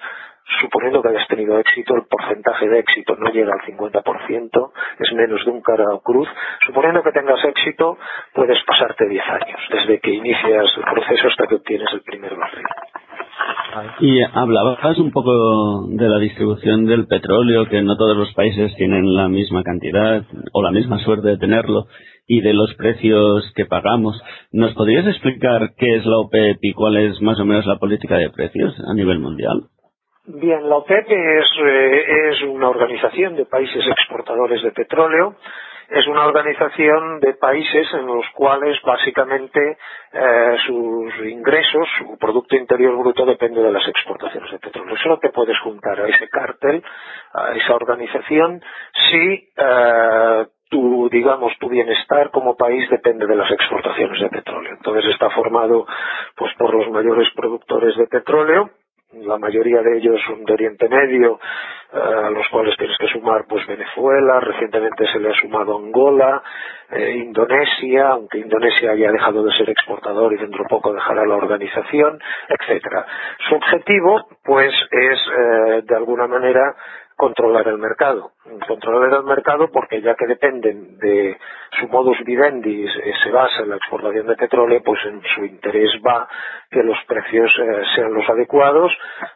suponiendo 0.59 1.01
que 1.01 1.09
hayas 1.09 1.27
tenido 1.27 1.57
éxito, 1.57 1.95
el 1.95 2.03
porcentaje 2.09 2.68
de 2.68 2.80
éxito 2.80 3.15
no 3.15 3.31
llega 3.31 3.53
al 3.53 3.61
50%, 3.61 4.72
es 4.99 5.13
menos 5.13 5.45
de 5.45 5.51
un 5.51 5.61
cara 5.61 5.85
o 5.93 6.01
cruz. 6.01 6.27
Suponiendo 6.65 7.03
que 7.03 7.11
tengas 7.11 7.43
éxito, 7.45 7.97
puedes 8.34 8.57
pasarte 8.65 9.07
10 9.07 9.23
años, 9.30 9.59
desde 9.72 9.99
que 9.99 10.11
inicias 10.11 10.65
el 10.77 10.84
proceso 10.84 11.27
hasta 11.27 11.47
que 11.47 11.55
obtienes 11.55 11.88
el 11.93 12.01
primer 12.01 12.35
barril. 12.35 12.65
Y 13.99 14.22
hablabas 14.22 14.97
un 14.99 15.11
poco 15.11 15.88
de 15.88 16.09
la 16.09 16.19
distribución 16.19 16.85
del 16.85 17.07
petróleo, 17.07 17.65
que 17.68 17.81
no 17.81 17.95
todos 17.95 18.18
los 18.18 18.34
países 18.34 18.76
tienen 18.76 19.15
la 19.15 19.30
misma 19.30 19.63
cantidad 19.63 20.23
o 20.51 20.61
la 20.61 20.72
misma 20.72 20.99
suerte 20.99 21.30
de 21.30 21.38
tenerlo 21.38 21.88
y 22.27 22.41
de 22.41 22.53
los 22.53 22.73
precios 22.76 23.52
que 23.56 23.65
pagamos. 23.65 24.22
¿Nos 24.52 24.73
podrías 24.73 25.07
explicar 25.07 25.72
qué 25.77 25.95
es 25.95 26.06
la 26.06 26.18
OPEP 26.18 26.57
y 26.61 26.73
cuál 26.73 26.98
es 26.98 27.22
más 27.22 27.39
o 27.39 27.45
menos 27.45 27.65
la 27.65 27.77
política 27.77 28.18
de 28.18 28.30
precios 28.30 28.73
a 28.88 28.93
nivel 28.93 29.19
mundial? 29.19 29.64
Bien, 30.26 30.69
la 30.69 30.77
OPEP 30.77 31.06
es, 31.10 31.45
eh, 31.65 32.30
es 32.30 32.41
una 32.43 32.69
organización 32.69 33.35
de 33.35 33.45
países 33.45 33.84
exportadores 33.88 34.61
de 34.64 34.72
petróleo 34.72 35.35
es 35.91 36.07
una 36.07 36.26
organización 36.26 37.19
de 37.19 37.34
países 37.34 37.85
en 37.93 38.06
los 38.06 38.26
cuales 38.34 38.81
básicamente 38.81 39.77
eh, 40.14 40.56
sus 40.65 41.14
ingresos, 41.26 41.85
su 41.98 42.18
Producto 42.18 42.56
Interior 42.56 42.95
Bruto 42.98 43.26
depende 43.26 43.61
de 43.61 43.73
las 43.73 43.85
exportaciones 43.89 44.52
de 44.52 44.60
petróleo. 44.60 44.95
Solo 45.03 45.19
te 45.19 45.31
puedes 45.31 45.60
juntar 45.60 45.99
a 45.99 46.07
ese 46.07 46.30
cártel, 46.30 46.81
a 47.34 47.52
esa 47.52 47.76
organización, 47.76 48.64
si 49.10 49.49
eh, 49.57 50.45
tu, 50.72 51.10
digamos, 51.10 51.52
tu 51.60 51.68
bienestar 51.69 52.31
como 52.31 52.56
país 52.56 52.89
depende 52.89 53.27
de 53.27 53.35
las 53.35 53.52
exportaciones 53.52 54.22
de 54.22 54.30
petróleo. 54.30 54.72
Entonces 54.72 55.11
está 55.11 55.30
formado 55.30 55.85
pues 56.35 56.53
por 56.57 56.73
los 56.73 56.89
mayores 56.89 57.27
productores 57.35 57.95
de 57.98 58.07
petróleo, 58.07 58.72
la 59.14 59.38
mayoría 59.38 59.81
de 59.81 59.98
ellos 59.98 60.22
son 60.26 60.45
de 60.45 60.53
Oriente 60.53 60.88
Medio, 60.88 61.38
eh, 61.93 61.98
a 61.98 62.30
los 62.30 62.48
cuales 62.48 62.77
tienes 62.77 62.98
que 62.98 63.10
sumar 63.10 63.43
pues 63.45 63.68
Venezuela, 63.68 64.39
recientemente 64.39 65.06
se 65.11 65.19
le 65.19 65.31
ha 65.31 65.34
sumado 65.34 65.77
Angola, 65.77 66.41
eh, 66.89 67.18
Indonesia, 67.18 68.11
aunque 68.11 68.39
Indonesia 68.39 68.91
haya 68.91 69.11
dejado 69.11 69.43
de 69.43 69.52
ser 69.57 69.69
exportador 69.69 70.31
y 70.31 70.38
dentro 70.38 70.64
de 70.64 70.69
poco 70.69 70.93
dejará 70.93 71.26
la 71.26 71.35
organización, 71.35 72.18
etcétera. 72.48 73.06
Su 73.49 73.56
objetivo 73.56 74.30
pues 74.45 74.73
es 74.89 75.19
eh, 75.19 75.81
de 75.84 75.95
alguna 75.98 76.27
manera 76.27 76.73
controlar 77.18 77.68
el 77.68 77.80
mercado. 77.80 78.31
Controlar 78.68 79.13
el 79.13 79.23
mercado 79.23 79.69
porque 79.72 80.01
ya 80.01 80.15
que 80.15 80.26
dependen 80.26 80.97
de 80.97 81.38
su 81.80 81.88
modus 81.88 82.18
vivendi, 82.26 82.88
se 83.23 83.30
basa 83.30 83.61
en 83.61 83.69
la 83.69 83.76
exportación 83.76 84.26
de 84.26 84.35
petróleo, 84.35 84.81
pues 84.84 84.99
en 85.05 85.22
su 85.35 85.45
interés 85.45 85.91
va 86.05 86.27
que 86.72 86.81
los 86.81 86.97
precios 87.07 87.51
eh, 87.59 87.84
sean 87.95 88.13
los 88.13 88.27
adecuados, 88.27 88.91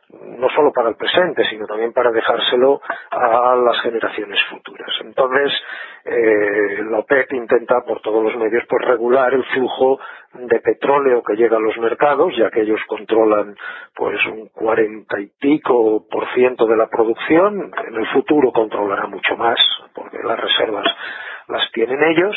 no 0.09 0.49
solo 0.49 0.71
para 0.73 0.89
el 0.89 0.95
presente, 0.95 1.47
sino 1.49 1.67
también 1.67 1.93
para 1.93 2.11
dejárselo 2.11 2.81
a 3.11 3.55
las 3.55 3.79
generaciones 3.81 4.39
futuras. 4.49 4.89
Entonces, 5.01 5.51
eh, 6.05 6.83
la 6.89 6.99
OPEP 6.99 7.33
intenta 7.33 7.81
por 7.81 8.01
todos 8.01 8.23
los 8.23 8.35
medios 8.37 8.63
pues 8.67 8.85
regular 8.85 9.33
el 9.33 9.43
flujo 9.45 9.99
de 10.33 10.59
petróleo 10.59 11.23
que 11.23 11.35
llega 11.35 11.57
a 11.57 11.61
los 11.61 11.77
mercados, 11.77 12.35
ya 12.37 12.49
que 12.49 12.61
ellos 12.61 12.79
controlan 12.87 13.55
pues 13.95 14.17
un 14.27 14.47
cuarenta 14.49 15.19
y 15.19 15.27
pico 15.27 16.05
por 16.09 16.27
ciento 16.33 16.65
de 16.67 16.77
la 16.77 16.87
producción, 16.87 17.71
en 17.87 17.95
el 17.95 18.07
futuro 18.07 18.51
mucho 19.07 19.35
más, 19.37 19.59
porque 19.93 20.17
las 20.23 20.39
reservas 20.39 20.85
las 21.47 21.71
tienen 21.71 22.01
ellos, 22.03 22.35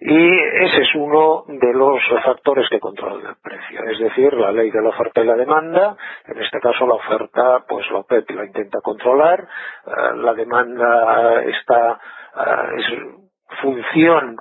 y 0.00 0.38
ese 0.38 0.82
es 0.82 0.94
uno 0.94 1.44
de 1.48 1.72
los 1.72 1.98
factores 2.24 2.68
que 2.68 2.80
controlan 2.80 3.26
el 3.26 3.36
precio, 3.42 3.82
es 3.84 3.98
decir, 3.98 4.34
la 4.34 4.52
ley 4.52 4.70
de 4.70 4.82
la 4.82 4.90
oferta 4.90 5.22
y 5.22 5.26
la 5.26 5.36
demanda, 5.36 5.96
en 6.26 6.42
este 6.42 6.60
caso 6.60 6.86
la 6.86 6.94
oferta, 6.94 7.64
pues 7.66 7.90
la 7.90 8.00
OPEP 8.00 8.30
la 8.32 8.44
intenta 8.44 8.80
controlar, 8.82 9.40
eh, 9.40 10.16
la 10.16 10.34
demanda 10.34 11.42
está, 11.44 11.98
eh, 12.36 12.76
es 12.76 13.26
función 13.62 14.36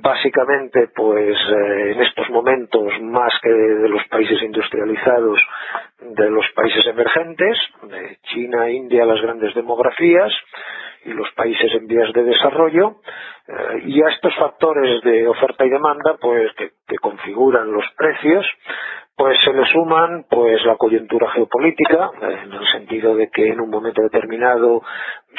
básicamente 0.00 0.88
pues 0.94 1.36
eh, 1.36 1.92
en 1.92 2.02
estos 2.02 2.28
momentos 2.30 2.92
más 3.02 3.32
que 3.42 3.50
de 3.50 3.88
los 3.88 4.02
países 4.08 4.42
industrializados 4.42 5.38
de 6.00 6.30
los 6.30 6.46
países 6.54 6.86
emergentes 6.86 7.58
de 7.82 8.18
China 8.32 8.70
India 8.70 9.04
las 9.04 9.20
grandes 9.20 9.54
demografías 9.54 10.32
y 11.04 11.12
los 11.12 11.30
países 11.32 11.72
en 11.74 11.86
vías 11.86 12.12
de 12.12 12.22
desarrollo 12.22 12.96
eh, 13.48 13.82
y 13.86 14.02
a 14.02 14.08
estos 14.08 14.34
factores 14.36 15.02
de 15.02 15.26
oferta 15.28 15.64
y 15.64 15.70
demanda 15.70 16.16
pues 16.20 16.52
que, 16.56 16.70
que 16.86 16.96
configuran 16.98 17.72
los 17.72 17.84
precios 17.96 18.46
pues 19.16 19.38
se 19.44 19.52
le 19.52 19.64
suman 19.66 20.24
pues 20.28 20.64
la 20.64 20.76
coyuntura 20.76 21.30
geopolítica 21.30 22.10
en 22.22 22.52
el 22.52 22.66
sentido 22.72 23.14
de 23.14 23.28
que 23.30 23.48
en 23.50 23.60
un 23.60 23.70
momento 23.70 24.02
determinado 24.02 24.82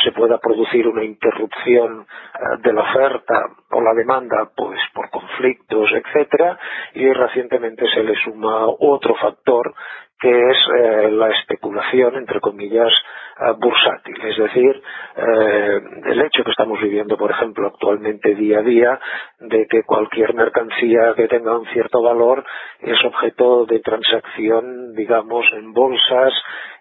se 0.03 0.11
pueda 0.11 0.37
producir 0.37 0.87
una 0.87 1.03
interrupción 1.03 2.01
eh, 2.01 2.57
de 2.61 2.73
la 2.73 2.81
oferta 2.81 3.45
o 3.71 3.81
la 3.81 3.93
demanda 3.93 4.32
pues 4.55 4.79
por 4.93 5.09
conflictos 5.09 5.91
etcétera 5.91 6.57
y 6.93 7.11
recientemente 7.11 7.85
se 7.93 8.03
le 8.03 8.15
suma 8.23 8.65
otro 8.67 9.15
factor 9.15 9.73
que 10.19 10.29
es 10.29 10.57
eh, 10.79 11.11
la 11.11 11.29
especulación 11.31 12.15
entre 12.15 12.39
comillas 12.39 12.93
eh, 13.39 13.53
bursátil. 13.59 14.15
Es 14.23 14.37
decir 14.37 14.81
el 15.15 16.21
hecho 16.21 16.43
que 16.43 16.51
estamos 16.51 16.81
viviendo 16.81 17.17
por 17.17 17.31
ejemplo 17.31 17.67
actualmente 17.67 18.35
día 18.35 18.59
a 18.59 18.63
día 18.63 18.99
de 19.39 19.67
que 19.67 19.83
cualquier 19.83 20.33
mercancía 20.33 21.13
que 21.15 21.27
tenga 21.27 21.57
un 21.57 21.67
cierto 21.67 22.01
valor 22.01 22.43
es 22.79 23.03
objeto 23.05 23.65
de 23.65 23.79
transacción 23.79 24.93
digamos 24.93 25.45
en 25.53 25.73
bolsas 25.73 26.33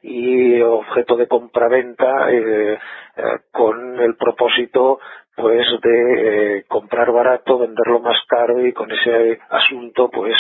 y 0.02 0.60
objeto 0.60 1.16
de 1.16 1.28
compraventa 1.28 2.30
eh, 2.30 2.78
eh, 3.16 3.22
con 3.52 4.00
el 4.00 4.16
propósito 4.16 4.98
pues 5.36 5.66
de 5.82 6.58
eh, 6.58 6.64
comprar 6.68 7.10
barato, 7.10 7.58
venderlo 7.58 8.00
más 8.00 8.18
caro 8.28 8.64
y 8.66 8.72
con 8.72 8.90
ese 8.90 9.40
asunto 9.50 10.10
pues 10.10 10.34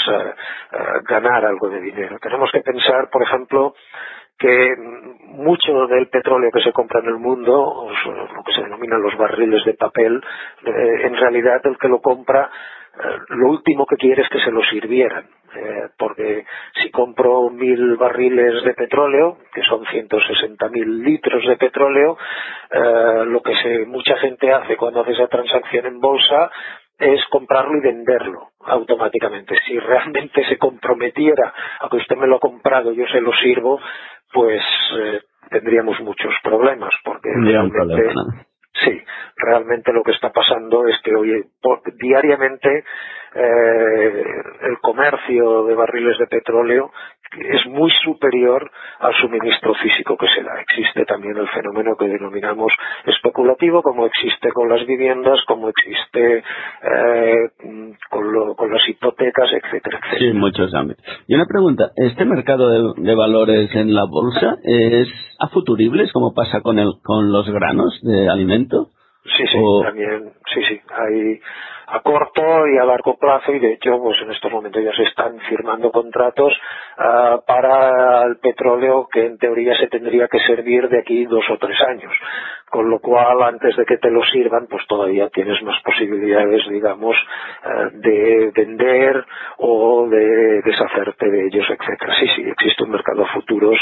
ganar 1.08 1.44
algo 1.44 1.68
de 1.68 1.80
dinero. 1.80 2.18
Tenemos 2.20 2.50
que 2.52 2.60
pensar, 2.60 3.08
por 3.10 3.22
ejemplo, 3.22 3.74
que 4.38 4.74
mucho 5.26 5.86
del 5.86 6.08
petróleo 6.08 6.50
que 6.52 6.62
se 6.62 6.72
compra 6.72 7.00
en 7.00 7.06
el 7.06 7.18
mundo, 7.18 7.88
lo 8.04 8.44
que 8.44 8.52
se 8.52 8.62
denominan 8.62 9.02
los 9.02 9.16
barriles 9.16 9.64
de 9.64 9.74
papel, 9.74 10.22
en 10.64 11.16
realidad 11.16 11.60
el 11.64 11.78
que 11.78 11.88
lo 11.88 12.00
compra 12.00 12.50
lo 13.28 13.48
último 13.48 13.86
que 13.86 13.96
quiere 13.96 14.22
es 14.22 14.28
que 14.28 14.40
se 14.40 14.50
lo 14.50 14.62
sirvieran. 14.64 15.26
Eh, 15.54 15.90
porque 15.98 16.46
si 16.82 16.90
compro 16.90 17.50
mil 17.50 17.96
barriles 17.96 18.64
de 18.64 18.72
petróleo, 18.72 19.38
que 19.52 19.62
son 19.62 19.84
160 19.84 20.68
mil 20.70 21.02
litros 21.02 21.46
de 21.46 21.56
petróleo, 21.56 22.16
eh, 22.70 23.24
lo 23.26 23.42
que 23.42 23.54
se, 23.56 23.84
mucha 23.84 24.16
gente 24.16 24.50
hace 24.50 24.76
cuando 24.78 25.02
hace 25.02 25.12
esa 25.12 25.28
transacción 25.28 25.86
en 25.86 26.00
bolsa 26.00 26.50
es 26.98 27.22
comprarlo 27.26 27.76
y 27.76 27.82
venderlo 27.82 28.52
automáticamente. 28.64 29.58
Si 29.66 29.78
realmente 29.78 30.44
se 30.46 30.56
comprometiera 30.56 31.52
a 31.80 31.88
que 31.90 31.96
usted 31.96 32.16
me 32.16 32.26
lo 32.26 32.36
ha 32.36 32.40
comprado, 32.40 32.92
yo 32.92 33.06
se 33.08 33.20
lo 33.20 33.32
sirvo, 33.34 33.78
pues 34.32 34.62
eh, 34.98 35.20
tendríamos 35.50 36.00
muchos 36.00 36.32
problemas, 36.42 36.94
porque 37.04 37.28
realmente, 37.34 38.14
sí, 38.74 39.02
realmente 39.36 39.92
lo 39.92 40.02
que 40.02 40.12
está 40.12 40.30
pasando 40.32 40.86
es 40.86 41.00
que 41.02 41.14
hoy 41.14 41.44
diariamente 41.98 42.84
eh, 43.34 44.24
el 44.62 44.78
comercio 44.80 45.64
de 45.64 45.74
barriles 45.74 46.18
de 46.18 46.26
petróleo 46.26 46.92
es 47.38 47.66
muy 47.66 47.90
superior 48.04 48.70
al 49.00 49.14
suministro 49.14 49.74
físico 49.74 50.16
que 50.16 50.26
se 50.34 50.42
da. 50.42 50.60
Existe 50.60 51.04
también 51.04 51.36
el 51.36 51.48
fenómeno 51.48 51.96
que 51.96 52.06
denominamos 52.06 52.72
especulativo, 53.06 53.82
como 53.82 54.06
existe 54.06 54.50
con 54.52 54.68
las 54.68 54.86
viviendas, 54.86 55.40
como 55.46 55.68
existe 55.68 56.38
eh, 56.38 57.50
con, 58.10 58.70
las 58.70 58.88
hipotecas, 58.88 59.48
etcétera, 59.52 60.00
etcétera. 60.02 60.32
Sí, 60.32 60.38
muchos 60.38 60.74
ámbitos. 60.74 61.04
Y 61.26 61.34
una 61.34 61.46
pregunta, 61.46 61.90
¿este 61.96 62.24
mercado 62.24 62.94
de, 62.94 63.14
valores 63.14 63.74
en 63.74 63.94
la 63.94 64.04
bolsa 64.04 64.56
es 64.62 65.08
a 65.38 65.48
futuribles, 65.48 66.12
como 66.12 66.34
pasa 66.34 66.60
con, 66.60 66.78
el, 66.78 66.92
con 67.02 67.30
los 67.30 67.48
granos 67.50 67.98
de 68.02 68.28
alimento? 68.28 68.88
Sí, 69.24 69.44
sí, 69.46 69.58
también, 69.84 70.32
sí, 70.52 70.60
sí. 70.68 70.80
Hay 70.90 71.40
a 71.92 72.00
corto 72.00 72.66
y 72.68 72.78
a 72.78 72.84
largo 72.86 73.18
plazo 73.18 73.52
y 73.52 73.58
de 73.58 73.74
hecho 73.74 74.00
pues 74.00 74.16
en 74.22 74.30
estos 74.30 74.50
momentos 74.50 74.82
ya 74.82 74.94
se 74.94 75.02
están 75.02 75.38
firmando 75.40 75.90
contratos 75.92 76.54
ah, 76.96 77.38
para 77.46 78.24
el 78.24 78.38
petróleo 78.38 79.08
que 79.12 79.26
en 79.26 79.36
teoría 79.36 79.76
se 79.76 79.88
tendría 79.88 80.26
que 80.26 80.38
servir 80.40 80.88
de 80.88 81.00
aquí 81.00 81.26
dos 81.26 81.44
o 81.50 81.58
tres 81.58 81.78
años. 81.82 82.12
Con 82.70 82.88
lo 82.88 83.00
cual 83.00 83.42
antes 83.42 83.76
de 83.76 83.84
que 83.84 83.98
te 83.98 84.10
lo 84.10 84.24
sirvan 84.24 84.68
pues 84.70 84.86
todavía 84.88 85.28
tienes 85.28 85.62
más 85.62 85.82
posibilidades 85.82 86.66
digamos 86.70 87.14
ah, 87.62 87.90
de 87.92 88.50
vender 88.56 89.26
o 89.58 90.08
de 90.08 90.62
deshacerte 90.62 91.30
de 91.30 91.46
ellos 91.46 91.66
etcétera. 91.68 92.14
Sí 92.18 92.26
sí 92.36 92.42
existe 92.48 92.84
un 92.84 92.90
mercado 92.90 93.24
a 93.24 93.34
futuros 93.34 93.78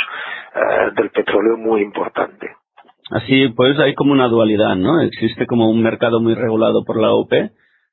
ah, 0.54 0.90
del 0.96 1.10
petróleo 1.10 1.56
muy 1.56 1.82
importante. 1.82 2.48
Así 3.12 3.48
pues 3.54 3.78
hay 3.78 3.94
como 3.94 4.12
una 4.12 4.26
dualidad, 4.26 4.74
¿no? 4.74 5.00
Existe 5.00 5.46
como 5.46 5.70
un 5.70 5.80
mercado 5.80 6.20
muy 6.20 6.34
regulado 6.34 6.84
por 6.84 7.00
la 7.00 7.12
OPE 7.12 7.50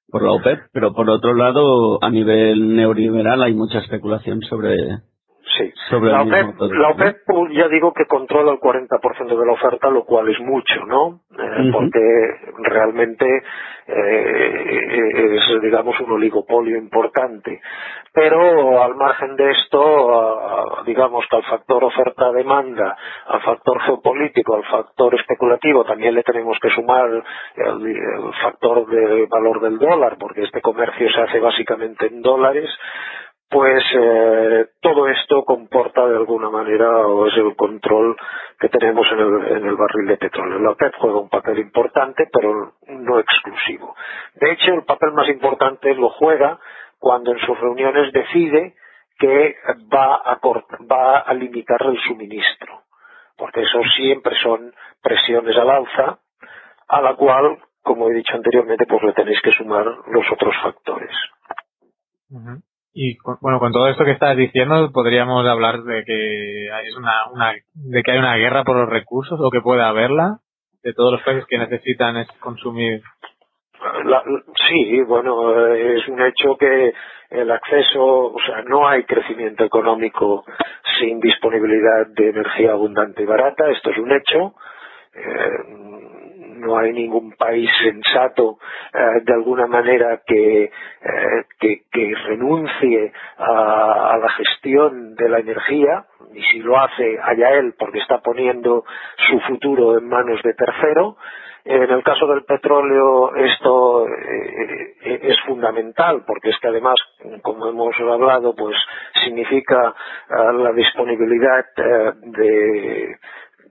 por 0.10 0.24
la 0.24 0.32
OPEP, 0.32 0.70
pero 0.72 0.94
por 0.94 1.10
otro 1.10 1.34
lado, 1.34 2.04
a 2.04 2.10
nivel 2.10 2.76
neoliberal 2.76 3.44
hay 3.44 3.54
mucha 3.54 3.80
especulación 3.80 4.42
sobre, 4.42 5.00
Sí, 5.58 5.74
la, 5.90 6.22
OPEP, 6.90 7.18
pues, 7.26 7.52
ya 7.54 7.68
digo 7.68 7.94
que 7.94 8.06
controla 8.06 8.52
el 8.52 8.60
40% 8.60 9.28
de 9.28 9.46
la 9.46 9.54
oferta, 9.54 9.90
lo 9.90 10.04
cual 10.04 10.30
es 10.30 10.40
mucho, 10.40 10.86
¿no? 10.86 11.22
Eh, 11.32 11.70
porque 11.72 12.00
realmente 12.60 13.44
eh, 13.88 15.36
es, 15.36 15.62
digamos, 15.62 16.00
un 16.02 16.12
oligopolio 16.12 16.78
importante. 16.78 17.62
Pero 18.14 18.84
al 18.84 18.96
margen 18.96 19.36
de 19.36 19.52
esto, 19.52 20.84
digamos 20.86 21.26
que 21.30 21.36
al 21.38 21.44
factor 21.44 21.84
oferta-demanda, 21.84 22.98
al 23.28 23.42
factor 23.42 23.80
geopolítico, 23.82 24.56
al 24.56 24.66
factor 24.66 25.16
especulativo, 25.16 25.84
también 25.86 26.16
le 26.16 26.24
tenemos 26.24 26.58
que 26.60 26.70
sumar 26.70 27.10
el 27.56 28.34
factor 28.42 28.88
de 28.88 29.28
valor 29.28 29.62
del 29.62 29.78
dólar, 29.78 30.18
porque 30.20 30.44
este 30.44 30.62
comercio 30.62 31.10
se 31.12 31.22
hace 31.22 31.40
básicamente 31.40 32.08
en 32.08 32.22
dólares 32.22 32.70
pues 33.50 33.84
eh, 33.94 34.68
todo 34.82 35.08
esto 35.08 35.44
comporta 35.46 36.06
de 36.08 36.18
alguna 36.18 36.50
manera 36.50 37.08
o 37.08 37.28
es 37.28 37.38
el 37.38 37.56
control 37.56 38.18
que 38.60 38.70
tenemos 38.70 39.08
en 39.12 39.20
el, 39.20 39.58
en 39.58 39.66
el 39.66 39.76
barril 39.76 40.08
de 40.08 40.18
petróleo. 40.18 40.60
La 40.60 40.72
OPEP 40.72 40.94
juega 40.98 41.20
un 41.20 41.30
papel 41.30 41.60
importante, 41.60 42.28
pero 42.32 42.74
no 42.88 43.20
exclusivo. 43.20 43.96
De 44.36 44.52
hecho, 44.52 44.74
el 44.74 44.84
papel 44.84 45.14
más 45.14 45.30
importante 45.30 45.94
lo 45.96 46.10
juega 46.10 46.60
cuando 47.00 47.32
en 47.32 47.40
sus 47.40 47.58
reuniones 47.60 48.12
decide 48.12 48.76
que 49.18 49.56
va 49.94 50.16
a, 50.16 50.40
va 50.92 51.20
a 51.20 51.34
limitar 51.34 51.82
el 51.84 52.00
suministro, 52.02 52.84
porque 53.38 53.62
eso 53.62 53.80
siempre 53.96 54.36
son 54.44 54.74
presiones 55.02 55.56
al 55.58 55.70
alza, 55.70 56.20
a 56.88 57.02
la 57.02 57.16
cual, 57.16 57.60
como 57.82 58.10
he 58.10 58.14
dicho 58.14 58.36
anteriormente, 58.36 58.86
pues 58.86 59.04
le 59.04 59.14
tenéis 59.14 59.42
que 59.42 59.52
sumar 59.52 59.86
los 59.86 60.32
otros 60.32 60.56
factores. 60.62 61.16
Y 63.00 63.16
bueno, 63.42 63.60
con 63.60 63.72
todo 63.72 63.90
esto 63.90 64.04
que 64.04 64.14
estás 64.14 64.36
diciendo, 64.36 64.90
podríamos 64.92 65.46
hablar 65.46 65.84
de 65.84 66.04
que 66.04 66.66
es 66.66 66.98
una, 66.98 67.30
una, 67.32 67.54
de 67.76 68.02
que 68.02 68.12
hay 68.12 68.18
una 68.18 68.38
guerra 68.38 68.64
por 68.64 68.76
los 68.76 68.90
recursos 68.90 69.40
o 69.40 69.52
que 69.52 69.62
puede 69.62 69.84
haberla 69.84 70.40
de 70.82 70.94
todos 70.94 71.12
los 71.12 71.22
países 71.22 71.46
que 71.46 71.60
necesitan 71.60 72.16
consumir. 72.40 73.04
sí, 74.68 75.02
bueno, 75.04 75.76
es 75.76 76.08
un 76.08 76.24
hecho 76.24 76.58
que 76.58 76.92
el 77.30 77.52
acceso, 77.52 78.34
o 78.34 78.40
sea, 78.44 78.64
no 78.64 78.88
hay 78.88 79.04
crecimiento 79.04 79.64
económico 79.64 80.44
sin 80.98 81.20
disponibilidad 81.20 82.08
de 82.08 82.30
energía 82.30 82.72
abundante 82.72 83.22
y 83.22 83.28
barata, 83.28 83.70
esto 83.70 83.92
es 83.92 83.98
un 84.00 84.12
hecho. 84.12 84.56
Eh, 85.14 85.87
no 86.60 86.78
hay 86.78 86.92
ningún 86.94 87.34
país 87.34 87.70
sensato 87.82 88.58
eh, 88.94 89.22
de 89.24 89.34
alguna 89.34 89.68
manera 89.68 90.22
que, 90.26 90.64
eh, 90.64 91.84
renuncie 92.26 93.12
a, 93.38 94.18
la 94.22 94.30
gestión 94.30 95.16
de 95.16 95.30
la 95.30 95.40
energía, 95.40 96.06
y 96.34 96.42
si 96.44 96.60
lo 96.60 96.80
hace, 96.80 97.20
allá 97.22 97.52
él, 97.52 97.74
porque 97.78 98.00
está 98.00 98.20
poniendo 98.20 98.84
su 99.30 99.40
futuro 99.42 99.98
en 99.98 100.08
manos 100.08 100.42
de 100.44 100.54
tercero. 100.54 101.18
En 101.66 101.90
el 101.90 102.02
caso 102.02 102.28
del 102.28 102.46
petróleo 102.46 103.36
esto 103.36 104.08
eh, 104.08 104.96
es 105.02 105.38
fundamental 105.46 106.24
porque 106.26 106.50
es 106.50 106.60
que 106.60 106.70
además, 106.70 106.96
como 107.42 107.68
hemos 107.68 107.94
hablado, 108.00 108.56
pues 108.56 108.78
significa 109.26 109.94
la 110.30 110.72
disponibilidad 110.72 111.66
de 111.76 113.18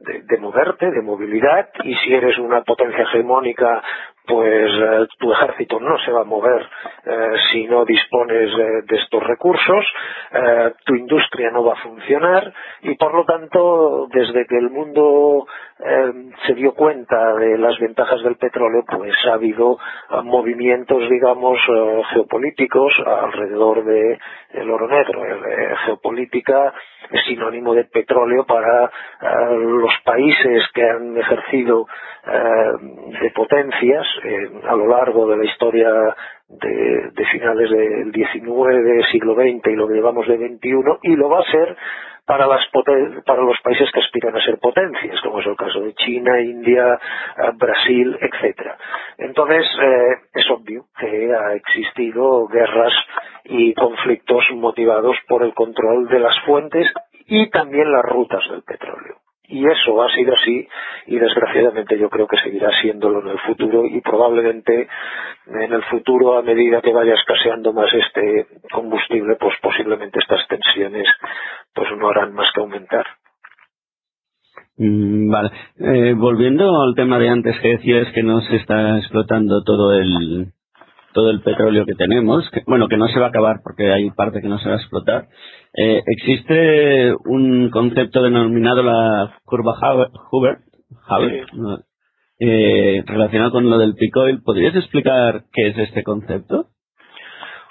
de, 0.01 0.39
moverte, 0.39 0.91
de 0.91 1.03
movilidad, 1.03 1.69
y 1.85 1.95
si 1.97 2.15
eres 2.15 2.39
una 2.39 2.63
potencia 2.63 3.03
hegemónica, 3.03 3.83
pues 4.27 4.71
eh, 4.73 5.07
tu 5.19 5.33
ejército 5.33 5.79
no 5.81 5.99
se 5.99 6.11
va 6.11 6.23
a 6.23 6.25
mover 6.25 6.69
eh, 7.05 7.35
si 7.53 7.67
no 7.67 7.85
dispones 7.85 8.51
de 8.57 8.97
estos 8.97 9.23
recursos, 9.23 9.85
eh, 10.33 10.73
tu 10.85 10.95
industria 10.95 11.51
no 11.51 11.65
va 11.65 11.75
a 11.75 11.83
funcionar 11.83 12.53
y 12.83 12.95
por 12.97 13.15
lo 13.15 13.25
tanto 13.25 14.09
desde 14.13 14.47
que 14.47 14.59
el 14.59 14.71
mundo 14.71 15.47
se 16.47 16.55
dio 16.55 16.73
cuenta 16.73 17.35
de 17.35 17.59
las 17.59 17.79
ventajas 17.79 18.23
del 18.23 18.37
petróleo 18.37 18.83
pues 18.91 19.15
ha 19.27 19.35
habido 19.35 19.79
movimientos 20.25 21.07
digamos 21.11 21.59
geopolíticos 22.15 22.95
alrededor 23.05 23.85
de 23.85 24.19
el 24.55 24.71
oro 24.71 24.89
negro. 24.89 25.21
geopolítica 25.85 26.73
es 27.11 27.23
sinónimo 27.27 27.75
de 27.75 27.85
petróleo 27.85 28.47
para 28.47 28.91
los 29.51 29.93
países 30.03 30.65
que 30.73 30.83
han 30.83 31.19
ejercido 31.19 31.87
de 33.21 33.31
potencias 33.33 34.07
eh, 34.25 34.51
a 34.69 34.75
lo 34.75 34.87
largo 34.89 35.27
de 35.29 35.37
la 35.37 35.45
historia 35.45 35.89
de, 36.49 37.27
finales 37.33 37.71
del 37.71 38.13
XIX, 38.13 39.11
siglo 39.11 39.35
XX 39.35 39.67
y 39.67 39.77
lo 39.77 39.89
que 39.89 39.95
llevamos 39.95 40.27
de 40.29 40.37
XXI, 40.37 40.99
y 41.03 41.17
lo 41.17 41.29
va 41.29 41.41
a 41.41 41.51
ser 41.51 41.77
para, 42.25 42.47
las 42.47 42.61
para 43.25 43.43
los 43.43 43.61
países 43.63 43.91
que 43.93 44.01
aspiran 44.01 44.37
a 44.37 44.45
ser 44.45 44.59
potencias, 44.59 45.21
como 45.23 45.41
es 45.41 45.47
el 45.47 45.57
caso 45.57 45.81
de 45.81 45.95
China, 45.95 46.41
India, 46.41 46.95
eh, 46.95 47.51
Brasil, 47.55 48.19
etcétera. 48.21 48.77
Entonces, 49.19 49.67
eh, 49.81 50.17
es 50.35 50.51
obvio 50.51 50.87
que 50.99 51.33
ha 51.33 51.55
existido 51.55 52.47
guerras 52.49 52.93
y 53.45 53.75
conflictos 53.75 54.45
motivados 54.55 55.17
por 55.29 55.43
el 55.43 55.55
control 55.55 56.09
de 56.09 56.21
las 56.21 56.39
fuentes 56.45 56.87
y 57.27 57.49
también 57.51 57.91
las 57.93 58.05
rutas 58.05 58.43
del 58.51 58.63
petróleo. 58.63 59.26
Y 59.49 59.65
eso 59.67 60.03
ha 60.03 60.11
sido 60.13 60.35
así 60.35 60.69
y 61.07 61.19
desgraciadamente 61.19 61.99
yo 61.99 62.09
creo 62.11 62.27
que 62.27 62.39
seguirá 62.39 62.71
siéndolo 62.81 63.21
en 63.21 63.29
el 63.29 63.39
futuro 63.41 63.87
y 63.87 64.01
probablemente 64.01 64.89
en 65.47 65.73
el 65.73 65.83
futuro 65.85 66.39
a 66.39 66.43
medida 66.43 66.81
que 66.81 66.93
vaya 66.93 67.15
escaseando 67.15 67.73
más 67.73 67.93
este 67.93 68.47
combustible 68.73 69.37
pues 69.37 69.55
posiblemente 69.63 70.19
estas 70.19 70.47
tensiones 70.49 71.07
pues 71.75 71.89
no 71.97 72.09
harán 72.09 72.35
más 72.35 72.47
que 72.55 72.61
aumentar. 72.61 73.07
Mm, 74.79 75.31
vale. 75.31 75.51
Eh, 75.79 76.15
volviendo 76.15 76.83
al 76.83 76.95
tema 76.95 77.19
de 77.19 77.29
antes 77.29 77.59
que 77.61 77.69
decías 77.69 78.13
que 78.13 78.23
no 78.23 78.41
se 78.41 78.57
está 78.57 78.99
explotando 78.99 79.63
todo 79.65 79.93
el 79.93 80.53
todo 81.17 81.31
el 81.31 81.41
petróleo 81.41 81.87
que 81.87 81.95
tenemos, 81.95 82.49
que, 82.51 82.61
bueno, 82.67 82.89
que 82.89 82.99
no 82.99 83.09
se 83.09 83.19
va 83.19 83.27
a 83.27 83.29
acabar 83.31 83.61
porque 83.65 83.91
hay 83.91 84.11
parte 84.11 84.43
que 84.43 84.49
no 84.49 84.59
se 84.59 84.69
va 84.69 84.75
a 84.75 84.79
explotar. 84.79 85.29
Eh, 85.75 86.03
existe 86.07 87.15
un 87.25 87.71
concepto 87.71 88.23
denominado 88.23 88.83
la 88.83 89.35
curva 89.47 89.73
Hoover, 90.31 90.59
eh, 92.39 93.03
relacionado 93.07 93.51
con 93.51 93.71
lo 93.71 93.79
del 93.79 93.95
picoil. 93.95 94.43
¿Podrías 94.43 94.77
explicar 94.77 95.45
qué 95.55 95.69
es 95.69 95.79
este 95.79 96.05
concepto? 96.05 96.67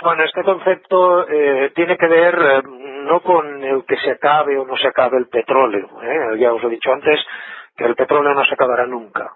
Bueno, 0.02 0.24
este 0.24 0.44
concepto 0.44 1.30
eh, 1.30 1.72
tiene 1.76 1.98
que 1.98 2.08
ver 2.08 2.64
no 2.66 3.22
con 3.22 3.64
el 3.64 3.86
que 3.86 3.98
se 3.98 4.10
acabe 4.10 4.58
o 4.58 4.66
no 4.66 4.76
se 4.76 4.88
acabe 4.88 5.20
el 5.20 5.28
petróleo. 5.28 5.88
Ya 6.40 6.52
os 6.52 6.64
he 6.64 6.70
dicho 6.70 6.92
antes 6.92 7.20
que 7.78 7.86
el 7.86 7.94
petróleo 7.94 8.34
no 8.34 8.44
se 8.44 8.56
acabará 8.56 8.88
nunca 8.88 9.36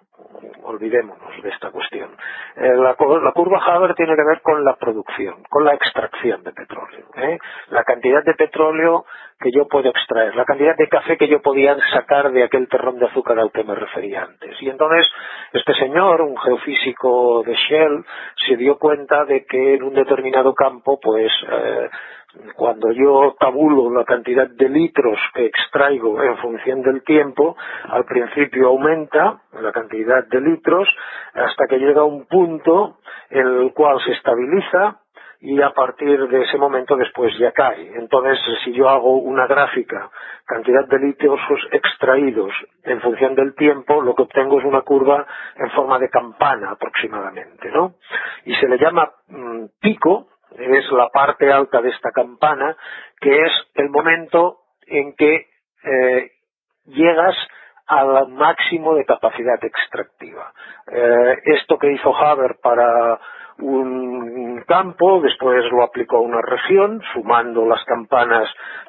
olvidémonos 0.63 1.41
de 1.41 1.49
esta 1.49 1.71
cuestión. 1.71 2.09
Eh, 2.55 2.73
la, 2.75 2.95
curva 2.95 3.63
Haber 3.65 3.95
tiene 3.95 4.15
que 4.15 4.23
ver 4.23 4.41
con 4.41 4.63
la 4.63 4.75
producción, 4.75 5.43
con 5.49 5.63
la 5.63 5.73
extracción 5.73 6.43
de 6.43 6.51
petróleo. 6.51 7.05
¿eh? 7.15 7.37
La 7.69 7.83
cantidad 7.83 8.23
de 8.23 8.33
petróleo 8.33 9.05
que 9.39 9.51
yo 9.51 9.67
puedo 9.67 9.89
extraer, 9.89 10.35
la 10.35 10.43
cantidad 10.43 10.75
de 10.75 10.89
café 10.89 11.17
que 11.17 11.29
yo 11.29 11.41
podía 11.41 11.77
sacar 11.93 12.31
de 12.31 12.43
aquel 12.43 12.67
terrón 12.67 12.99
de 12.99 13.05
azúcar 13.05 13.39
al 13.39 13.51
que 13.51 13.63
me 13.63 13.73
refería 13.73 14.23
antes. 14.23 14.61
Y 14.61 14.69
entonces 14.69 15.07
este 15.53 15.73
señor, 15.75 16.21
un 16.21 16.37
geofísico 16.37 17.43
de 17.43 17.55
Shell, 17.55 18.05
se 18.47 18.57
dio 18.57 18.77
cuenta 18.77 19.25
de 19.25 19.45
que 19.45 19.75
en 19.75 19.83
un 19.83 19.93
determinado 19.93 20.53
campo, 20.53 20.99
pues 21.01 21.31
eh, 21.49 21.89
cuando 22.55 22.91
yo 22.91 23.35
tabulo 23.39 23.91
la 23.91 24.05
cantidad 24.05 24.47
de 24.47 24.69
litros 24.69 25.19
que 25.33 25.45
extraigo 25.45 26.21
en 26.21 26.37
función 26.37 26.81
del 26.81 27.03
tiempo, 27.03 27.57
al 27.89 28.05
principio 28.05 28.67
aumenta 28.67 29.41
la 29.59 29.71
cantidad 29.71 30.25
de 30.27 30.41
litros 30.41 30.87
hasta 31.33 31.65
que 31.67 31.79
llega 31.79 32.01
a 32.01 32.05
un 32.05 32.25
punto 32.27 32.99
en 33.29 33.47
el 33.47 33.73
cual 33.73 33.99
se 34.05 34.11
estabiliza 34.11 34.99
y 35.41 35.61
a 35.61 35.71
partir 35.71 36.27
de 36.27 36.41
ese 36.41 36.57
momento 36.57 36.97
después 36.97 37.35
ya 37.37 37.51
cae. 37.51 37.93
Entonces, 37.95 38.37
si 38.63 38.73
yo 38.73 38.89
hago 38.89 39.17
una 39.17 39.47
gráfica, 39.47 40.09
cantidad 40.45 40.85
de 40.87 40.99
litros 40.99 41.39
extraídos 41.71 42.51
en 42.83 42.99
función 42.99 43.35
del 43.35 43.55
tiempo, 43.55 44.01
lo 44.01 44.15
que 44.15 44.23
obtengo 44.23 44.59
es 44.59 44.65
una 44.65 44.81
curva 44.81 45.25
en 45.55 45.69
forma 45.71 45.97
de 45.97 46.09
campana 46.09 46.71
aproximadamente, 46.71 47.71
¿no? 47.71 47.95
Y 48.45 48.53
se 48.55 48.67
le 48.67 48.77
llama 48.77 49.11
mm, 49.29 49.65
pico, 49.79 50.27
es 50.57 50.91
la 50.91 51.09
parte 51.09 51.51
alta 51.51 51.81
de 51.81 51.89
esta 51.89 52.11
campana, 52.11 52.75
que 53.19 53.45
es 53.45 53.51
el 53.75 53.89
momento 53.89 54.59
en 54.87 55.15
que 55.15 55.47
eh, 55.83 56.31
llegas 56.85 57.35
al 57.89 58.29
máximo 58.29 58.93
de 58.95 59.03
capacidad 59.03 59.63
extractiva. 59.63 60.53
Eh, 60.91 61.37
esto 61.45 61.77
que 61.77 61.91
hizo 61.91 62.15
Haber 62.15 62.57
para 62.61 63.19
un 63.57 64.63
campo, 64.67 65.19
después 65.21 65.65
lo 65.71 65.83
aplicó 65.83 66.17
a 66.17 66.21
una 66.21 66.41
región, 66.41 67.01
sumando 67.13 67.65
las 67.65 67.83
campanas 67.85 68.47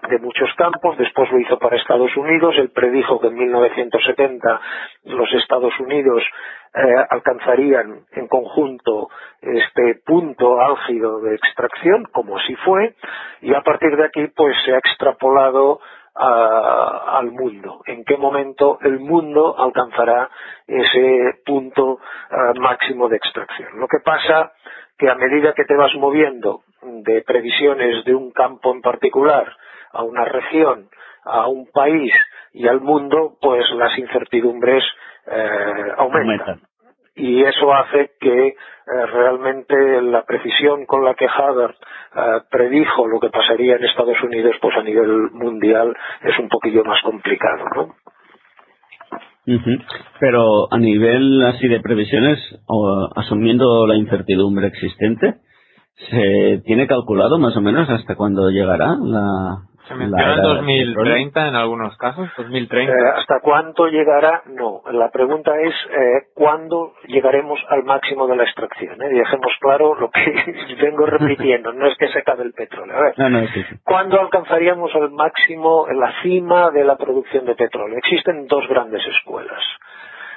de 0.09 0.19
muchos 0.19 0.49
campos, 0.57 0.97
después 0.99 1.31
lo 1.33 1.41
hizo 1.41 1.59
para 1.59 1.77
Estados 1.77 2.15
Unidos, 2.17 2.55
él 2.59 2.71
predijo 2.71 3.21
que 3.21 3.29
en 3.29 3.35
1970 3.35 4.61
los 5.05 5.33
Estados 5.35 5.73
Unidos 5.81 6.23
eh, 6.75 7.05
alcanzarían 7.11 8.05
en 8.13 8.29
conjunto 8.29 9.09
este 9.41 10.01
punto 10.07 10.61
álgido 10.61 11.21
de 11.21 11.35
extracción, 11.35 12.05
como 12.13 12.37
así 12.39 12.55
fue, 12.57 12.95
y 13.41 13.55
a 13.55 13.63
partir 13.63 13.97
de 13.97 14.05
aquí 14.05 14.27
pues 14.37 14.55
se 14.65 14.75
ha 14.75 14.79
extrapolado 14.79 15.81
al 16.15 17.31
mundo. 17.31 17.83
¿En 17.87 18.05
qué 18.05 18.17
momento 18.17 18.79
el 18.83 18.99
mundo 18.99 19.55
alcanzará 19.59 20.29
ese 20.67 21.41
punto 21.45 21.99
eh, 22.31 22.59
máximo 22.59 23.09
de 23.09 23.17
extracción? 23.17 23.79
Lo 23.79 23.87
que 23.87 23.99
pasa 24.05 24.53
que 24.99 25.09
a 25.09 25.15
medida 25.15 25.55
que 25.55 25.65
te 25.65 25.75
vas 25.75 25.95
moviendo 25.95 26.63
de 26.83 27.23
previsiones 27.23 28.05
de 28.05 28.15
un 28.15 28.33
campo 28.33 28.73
en 28.73 28.83
particular 28.83 29.57
a 29.93 30.03
una 30.03 30.25
región, 30.25 30.89
a 31.25 31.47
un 31.49 31.67
país 31.71 32.13
y 32.53 32.67
al 32.69 32.81
mundo, 32.81 33.37
pues 33.41 33.65
las 33.73 33.97
incertidumbres 33.99 34.85
eh, 35.27 35.93
aumentan 35.97 36.61
y 37.21 37.43
eso 37.43 37.73
hace 37.75 38.13
que 38.19 38.49
eh, 38.49 38.55
realmente 39.13 40.03
la 40.03 40.25
precisión 40.25 40.87
con 40.87 41.05
la 41.05 41.15
que 41.15 41.27
Haber 41.27 41.71
eh, 41.71 42.41
predijo 42.51 43.07
lo 43.07 43.21
que 43.21 43.29
pasaría 43.29 43.77
en 43.77 43.85
Estados 43.85 44.21
Unidos, 44.23 44.57
pues 44.61 44.77
a 44.77 44.83
nivel 44.83 45.31
mundial 45.33 45.95
es 46.23 46.39
un 46.39 46.49
poquillo 46.49 46.83
más 46.85 47.01
complicado, 47.03 47.65
¿no? 47.77 47.95
Pero 50.21 50.73
a 50.73 50.79
nivel 50.79 51.43
así 51.45 51.67
de 51.67 51.81
previsiones, 51.81 52.39
o, 52.67 53.09
asumiendo 53.17 53.87
la 53.87 53.97
incertidumbre 53.97 54.69
existente, 54.69 55.35
¿se 56.11 56.63
tiene 56.65 56.87
calculado 56.87 57.39
más 57.39 57.57
o 57.57 57.61
menos 57.61 57.89
hasta 57.91 58.15
cuándo 58.15 58.49
llegará 58.51 58.97
la, 59.03 59.70
se 59.91 59.97
menciona 59.97 60.37
2030 60.37 61.49
en 61.49 61.55
algunos 61.57 61.97
casos, 61.97 62.29
2030. 62.37 62.93
Eh, 62.93 62.97
¿Hasta 63.17 63.41
cuánto 63.41 63.89
llegará? 63.89 64.43
No. 64.47 64.83
La 64.93 65.11
pregunta 65.11 65.53
es 65.61 65.75
eh, 65.91 66.29
cuándo 66.35 66.95
llegaremos 67.09 67.59
al 67.69 67.83
máximo 67.83 68.29
de 68.29 68.37
la 68.37 68.45
extracción. 68.45 69.03
Eh? 69.03 69.09
Dejemos 69.09 69.53
claro 69.61 69.97
lo 69.97 70.11
que 70.11 70.77
vengo 70.81 71.07
repitiendo, 71.07 71.73
no 71.73 71.87
es 71.89 71.99
que 71.99 72.09
se 72.09 72.21
acabe 72.21 72.45
el 72.45 72.53
petróleo. 72.53 72.97
A 72.97 73.01
ver, 73.03 73.15
¿cuándo 73.83 74.21
alcanzaríamos 74.21 74.95
el 74.95 75.11
máximo, 75.11 75.87
la 75.93 76.13
cima 76.23 76.71
de 76.71 76.85
la 76.85 76.97
producción 76.97 77.45
de 77.45 77.57
petróleo? 77.57 77.99
Existen 77.99 78.47
dos 78.47 78.69
grandes 78.69 79.03
escuelas. 79.07 79.61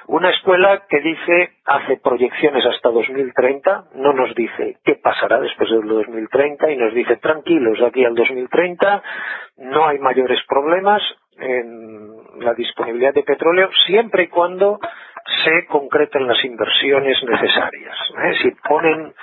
Una 0.07 0.29
escuela 0.31 0.83
que 0.89 0.99
dice, 0.99 1.51
hace 1.65 1.97
proyecciones 1.97 2.65
hasta 2.65 2.89
2030, 2.89 3.85
no 3.95 4.13
nos 4.13 4.35
dice 4.35 4.77
qué 4.83 4.95
pasará 4.95 5.39
después 5.39 5.69
del 5.69 5.87
2030 5.87 6.71
y 6.71 6.77
nos 6.77 6.93
dice, 6.93 7.17
tranquilos, 7.17 7.81
aquí 7.81 8.03
al 8.03 8.13
2030 8.13 9.01
no 9.57 9.87
hay 9.87 9.99
mayores 9.99 10.39
problemas 10.47 11.01
en 11.39 12.13
la 12.39 12.53
disponibilidad 12.53 13.13
de 13.13 13.23
petróleo 13.23 13.69
siempre 13.85 14.23
y 14.23 14.27
cuando 14.27 14.79
se 15.43 15.65
concreten 15.67 16.27
las 16.27 16.43
inversiones 16.43 17.17
necesarias. 17.23 17.97
¿eh? 18.23 18.33
Si 18.41 18.51
ponen 18.67 19.13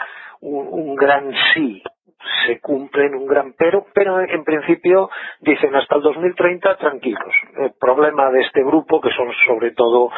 un, 0.40 0.66
un 0.70 0.94
gran 0.94 1.30
sí 1.54 1.82
se 2.46 2.60
cumplen 2.60 3.14
un 3.14 3.26
gran 3.26 3.54
pero, 3.56 3.86
pero 3.94 4.20
en 4.20 4.44
principio 4.44 5.10
dicen 5.40 5.74
hasta 5.74 5.96
el 5.96 6.02
2030 6.02 6.76
tranquilos. 6.76 7.34
El 7.56 7.72
problema 7.78 8.30
de 8.30 8.42
este 8.42 8.62
grupo, 8.62 9.00
que 9.00 9.10
son 9.10 9.30
sobre 9.46 9.72
todo 9.72 10.10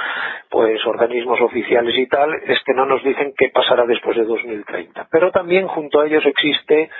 pues 0.51 0.85
organismos 0.87 1.41
oficiales 1.41 1.97
y 1.97 2.07
tal, 2.07 2.35
es 2.35 2.63
que 2.65 2.75
no 2.75 2.87
nos 2.87 3.03
dicen 3.03 3.33
qué 3.37 3.51
pasará 3.51 3.85
después 3.87 4.17
de 4.17 4.25
2030. 4.25 5.09
Pero 5.11 5.31
también 5.31 5.69
junto 5.69 6.01
a 6.01 6.07
ellos 6.07 6.25
existe 6.27 6.91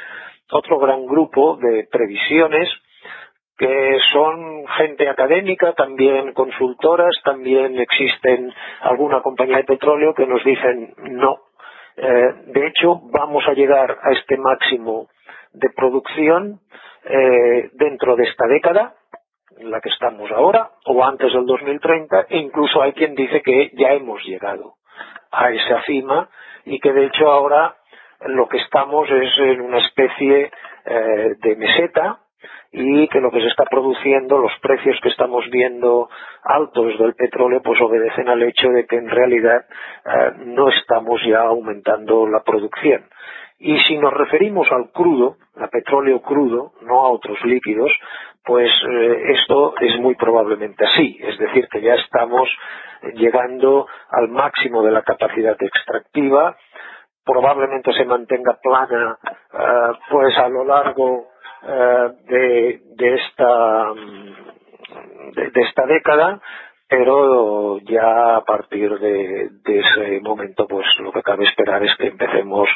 otro 0.51 0.79
gran 0.79 1.07
grupo 1.07 1.57
de 1.57 1.89
previsiones 1.91 2.69
que 3.59 3.99
son 4.13 4.67
gente 4.77 5.09
académica, 5.09 5.73
también 5.75 6.33
consultoras, 6.33 7.15
también 7.23 7.79
existen 7.79 8.53
alguna 8.81 9.21
compañía 9.21 9.59
de 9.59 9.65
petróleo 9.65 10.15
que 10.15 10.27
nos 10.27 10.43
dicen 10.45 10.95
no, 10.99 11.37
eh, 11.97 12.35
de 12.47 12.67
hecho, 12.67 13.01
vamos 13.13 13.45
a 13.47 13.53
llegar 13.53 13.99
a 14.03 14.13
este 14.13 14.37
máximo 14.37 15.09
de 15.53 15.69
producción 15.71 16.61
eh, 17.05 17.71
dentro 17.75 18.17
de 18.17 18.25
esta 18.25 18.47
década, 18.47 18.95
en 19.59 19.71
la 19.71 19.81
que 19.81 19.91
estamos 19.91 20.31
ahora, 20.31 20.71
o 20.87 21.05
antes 21.05 21.33
del 21.33 21.45
2030, 21.47 22.27
e 22.31 22.39
incluso 22.39 22.83
hay 22.83 22.93
quien 22.93 23.15
dice 23.15 23.43
que 23.43 23.71
ya 23.75 23.93
hemos 23.93 24.23
llegado 24.25 24.75
a 25.31 25.51
esa 25.51 25.83
cima 25.83 26.29
y 26.65 26.79
que 26.81 26.93
de 26.93 27.07
hecho 27.07 27.31
ahora 27.31 27.77
lo 28.27 28.49
que 28.49 28.59
estamos 28.59 29.11
es 29.11 29.39
en 29.39 29.61
una 29.61 29.79
especie 29.79 30.51
eh, 30.85 31.35
de 31.39 31.57
meseta 31.57 32.22
y 32.73 33.09
que 33.09 33.21
lo 33.21 33.31
que 33.31 33.41
se 33.41 33.49
está 33.49 33.65
produciendo, 33.65 34.39
los 34.39 34.53
precios 34.61 34.99
que 35.03 35.11
estamos 35.11 35.45
viendo 35.51 36.09
altos 36.43 36.99
del 36.99 37.15
petróleo, 37.15 37.61
pues 37.63 37.81
obedecen 37.81 38.29
al 38.29 38.43
hecho 38.43 38.69
de 38.69 38.87
que 38.87 38.97
en 38.97 39.09
realidad 39.09 39.65
eh, 40.05 40.33
no 40.47 40.69
estamos 40.69 41.21
ya 41.27 41.41
aumentando 41.41 42.27
la 42.27 42.43
producción. 42.43 43.05
Y 43.59 43.79
si 43.81 43.97
nos 43.99 44.13
referimos 44.13 44.67
al 44.73 44.91
crudo, 44.91 45.37
a 45.57 45.69
petróleo 45.69 46.21
crudo, 46.23 46.73
no 46.83 47.01
a 47.01 47.11
otros 47.11 47.39
líquidos, 47.45 47.93
pues 48.45 48.71
eh, 48.91 49.23
esto 49.39 49.75
es 49.81 49.99
muy 50.01 50.17
probablemente 50.17 50.85
así. 50.85 51.19
Es 51.21 51.39
decir, 51.39 51.69
que 51.69 51.81
ya 51.81 51.95
estamos 51.95 52.49
llegando 53.15 53.87
al 54.11 54.29
máximo 54.29 54.83
de 54.83 54.93
la 54.93 55.03
capacidad 55.03 55.57
extractiva, 55.61 56.57
probablemente 57.25 57.93
se 57.93 58.05
mantenga 58.05 58.59
plana 58.63 59.19
eh, 59.25 59.93
pues 60.11 60.37
a 60.39 60.49
lo 60.49 60.65
largo 60.65 61.32
de, 61.63 62.81
de, 62.97 63.15
esta 63.15 63.93
de, 65.35 65.61
esta 65.63 65.87
década 65.87 66.41
pero 66.89 67.79
ya 67.79 68.37
a 68.37 68.45
partir 68.45 68.99
de, 68.99 69.51
ese 69.65 70.21
momento 70.21 70.67
pues 70.67 70.87
lo 70.99 71.11
que 71.13 71.23
cabe 71.23 71.45
esperar 71.45 71.83
es 71.83 71.97
que 71.97 72.09
empecemos 72.09 72.69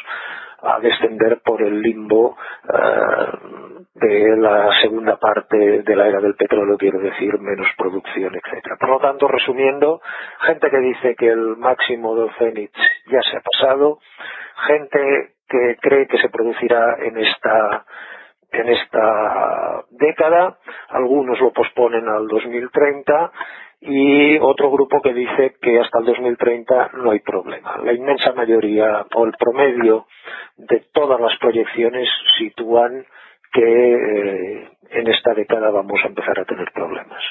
a 0.63 0.79
descender 0.79 1.41
por 1.45 1.61
el 1.61 1.81
limbo 1.81 2.35
eh, 2.63 3.77
de 3.93 4.37
la 4.37 4.71
segunda 4.81 5.17
parte 5.17 5.83
de 5.83 5.95
la 5.95 6.07
era 6.07 6.19
del 6.19 6.35
petróleo, 6.35 6.77
quiero 6.77 6.99
decir, 6.99 7.37
menos 7.39 7.67
producción, 7.77 8.33
etcétera. 8.35 8.75
Por 8.79 8.89
lo 8.89 8.99
tanto, 8.99 9.27
resumiendo, 9.27 10.01
gente 10.41 10.69
que 10.69 10.79
dice 10.79 11.15
que 11.15 11.29
el 11.29 11.57
máximo 11.57 12.15
del 12.15 12.31
cenit 12.39 12.71
ya 13.07 13.21
se 13.21 13.37
ha 13.37 13.41
pasado, 13.41 13.99
gente 14.67 15.35
que 15.47 15.77
cree 15.79 16.07
que 16.07 16.17
se 16.17 16.29
producirá 16.29 16.97
en 17.01 17.17
esta 17.17 17.85
en 18.51 18.69
esta 18.69 19.83
década, 19.91 20.57
algunos 20.89 21.39
lo 21.39 21.51
posponen 21.51 22.07
al 22.07 22.27
2030 22.27 23.31
y 23.81 24.37
otro 24.39 24.71
grupo 24.71 25.01
que 25.01 25.13
dice 25.13 25.55
que 25.61 25.79
hasta 25.79 25.99
el 25.99 26.05
2030 26.05 26.91
no 26.93 27.11
hay 27.11 27.19
problema. 27.19 27.77
La 27.83 27.93
inmensa 27.93 28.33
mayoría 28.33 29.05
o 29.13 29.25
el 29.25 29.33
promedio 29.33 30.07
de 30.57 30.83
todas 30.93 31.19
las 31.19 31.37
proyecciones 31.39 32.07
sitúan 32.39 33.05
que 33.53 33.61
eh, 33.61 34.69
en 34.91 35.07
esta 35.07 35.33
década 35.33 35.69
vamos 35.69 35.99
a 36.03 36.07
empezar 36.07 36.39
a 36.39 36.45
tener 36.45 36.71
problemas. 36.73 37.21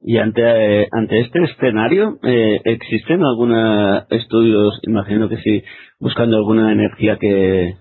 Y 0.00 0.18
ante, 0.18 0.42
eh, 0.42 0.88
ante 0.92 1.20
este 1.20 1.42
escenario, 1.42 2.18
eh, 2.22 2.60
¿existen 2.64 3.24
algunos 3.24 4.06
estudios, 4.10 4.78
imagino 4.82 5.28
que 5.28 5.38
sí, 5.38 5.64
buscando 5.98 6.36
alguna 6.36 6.72
energía 6.72 7.18
que 7.18 7.74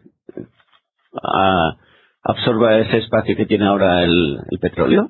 ah, 1.21 1.75
absorba 2.25 2.77
ese 2.79 2.97
espacio 2.97 3.35
que 3.35 3.45
tiene 3.45 3.67
ahora 3.67 4.03
el, 4.03 4.39
petróleo? 4.59 5.09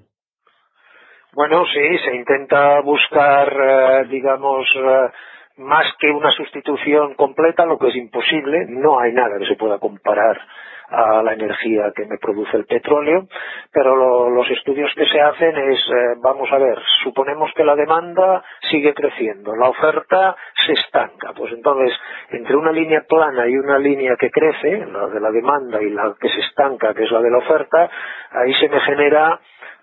Bueno, 1.33 1.65
sí, 1.65 1.97
se 2.03 2.15
intenta 2.15 2.81
buscar, 2.81 3.51
eh, 3.51 4.07
digamos, 4.09 4.65
eh, 4.75 5.09
más 5.57 5.85
que 5.99 6.11
una 6.11 6.31
sustitución 6.31 7.15
completa, 7.15 7.65
lo 7.65 7.77
que 7.77 7.87
es 7.87 7.95
imposible. 7.95 8.65
No 8.69 8.99
hay 8.99 9.13
nada 9.13 9.37
que 9.39 9.47
se 9.47 9.55
pueda 9.55 9.79
comparar 9.79 10.39
a 10.89 11.23
la 11.23 11.33
energía 11.33 11.91
que 11.95 12.05
me 12.05 12.17
produce 12.17 12.57
el 12.57 12.65
petróleo, 12.65 13.27
pero 13.71 14.29
los 14.29 14.49
estudios 14.51 14.91
que 14.95 15.05
se 15.05 15.19
hacen 15.19 15.57
es, 15.57 15.79
eh, 15.79 16.15
vamos 16.21 16.51
a 16.51 16.57
ver, 16.57 16.77
suponemos 17.03 17.51
que 17.55 17.63
la 17.63 17.75
demanda 17.75 18.43
sigue 18.69 18.93
creciendo, 18.93 19.55
la 19.55 19.69
oferta 19.69 20.35
se 20.65 20.73
estanca, 20.73 21.33
pues 21.35 21.53
entonces 21.53 21.91
entre 22.31 22.55
una 22.55 22.71
línea 22.71 23.01
plana 23.07 23.47
y 23.47 23.57
una 23.57 23.77
línea 23.77 24.15
que 24.19 24.29
crece, 24.29 24.85
la 24.85 25.07
de 25.07 25.19
la 25.19 25.31
demanda 25.31 25.81
y 25.81 25.89
la 25.89 26.15
que 26.19 26.29
se 26.29 26.41
estanca, 26.41 26.93
que 26.93 27.03
es 27.03 27.11
la 27.11 27.21
de 27.21 27.31
la 27.31 27.37
oferta, 27.39 27.89
ahí 28.31 28.53
se 28.55 28.69
me 28.69 28.79
genera 28.81 29.39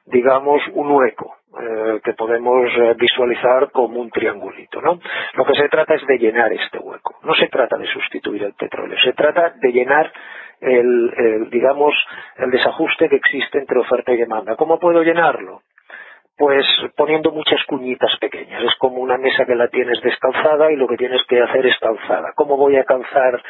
digamos, 0.07 0.61
un 0.75 0.91
hueco 0.91 1.37
eh, 1.61 2.01
que 2.03 2.15
podemos 2.15 2.69
eh, 2.77 2.95
visualizar 2.99 3.71
como 3.71 4.01
un 4.01 4.11
triangulito, 4.11 4.81
¿no? 4.81 4.99
Lo 5.35 5.45
que 5.45 5.55
se 5.55 5.69
trata 5.69 5.95
es 5.95 6.07
de 6.07 6.19
llenar 6.19 6.53
este 6.53 6.79
hueco. 6.79 7.17
No 7.23 7.35
se 7.35 7.49
trata 7.49 7.77
de 7.77 7.87
sustituir 7.87 8.43
el 8.43 8.55
petróleo, 8.55 8.99
se 9.05 9.13
trata 9.13 9.51
de 9.57 9.73
llenar 9.73 10.13
el, 10.63 11.51
digamos, 11.51 11.95
el 12.37 12.51
desajuste 12.51 13.09
que 13.09 13.17
existe 13.17 13.59
entre 13.59 13.79
oferta 13.79 14.13
y 14.13 14.17
demanda. 14.17 14.57
¿Cómo 14.57 14.79
puedo 14.79 15.03
llenarlo? 15.03 15.63
Pues 16.37 16.65
poniendo 16.97 17.31
muchas 17.31 17.63
cuñitas 17.67 18.17
pequeñas. 18.21 18.63
Es 18.65 18.75
como 18.77 18.99
una 18.99 19.19
mesa 19.19 19.45
que 19.45 19.55
la 19.55 19.69
tienes 19.69 20.01
descalzada 20.03 20.73
y 20.73 20.77
lo 20.77 20.89
que 20.89 20.97
tienes 20.97 21.21
que 21.29 21.41
hacer 21.41 21.67
es 21.67 21.79
calzada. 21.79 22.33
¿Cómo 22.35 22.57
voy 22.57 22.77
a 22.77 22.85
calzar 22.85 23.43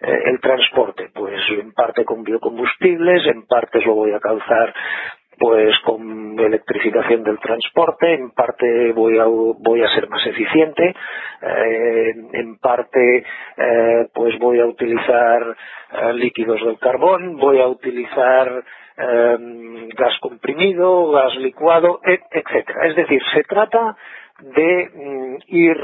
eh, 0.00 0.18
el 0.26 0.40
transporte? 0.40 1.10
Pues 1.12 1.40
en 1.50 1.72
parte 1.72 2.04
con 2.04 2.22
biocombustibles, 2.22 3.26
en 3.26 3.46
parte 3.46 3.80
lo 3.82 3.94
voy 3.94 4.12
a 4.12 4.20
calzar 4.20 4.72
pues 5.38 5.74
con 5.84 6.38
electrificación 6.38 7.22
del 7.22 7.38
transporte, 7.38 8.14
en 8.14 8.30
parte 8.30 8.92
voy 8.92 9.18
a, 9.18 9.24
voy 9.26 9.82
a 9.82 9.94
ser 9.94 10.08
más 10.08 10.26
eficiente, 10.26 10.94
eh, 11.42 12.14
en 12.32 12.58
parte 12.58 13.24
eh, 13.56 14.08
pues 14.12 14.38
voy 14.38 14.60
a 14.60 14.66
utilizar 14.66 15.56
eh, 15.92 16.12
líquidos 16.14 16.64
del 16.64 16.78
carbón, 16.78 17.36
voy 17.36 17.60
a 17.60 17.68
utilizar 17.68 18.64
gas 19.00 20.18
comprimido, 20.20 21.12
gas 21.12 21.36
licuado, 21.36 22.00
etcétera. 22.02 22.84
Es 22.88 22.96
decir, 22.96 23.22
se 23.32 23.44
trata 23.44 23.96
de 24.40 24.90
mm, 24.92 25.36
ir 25.46 25.76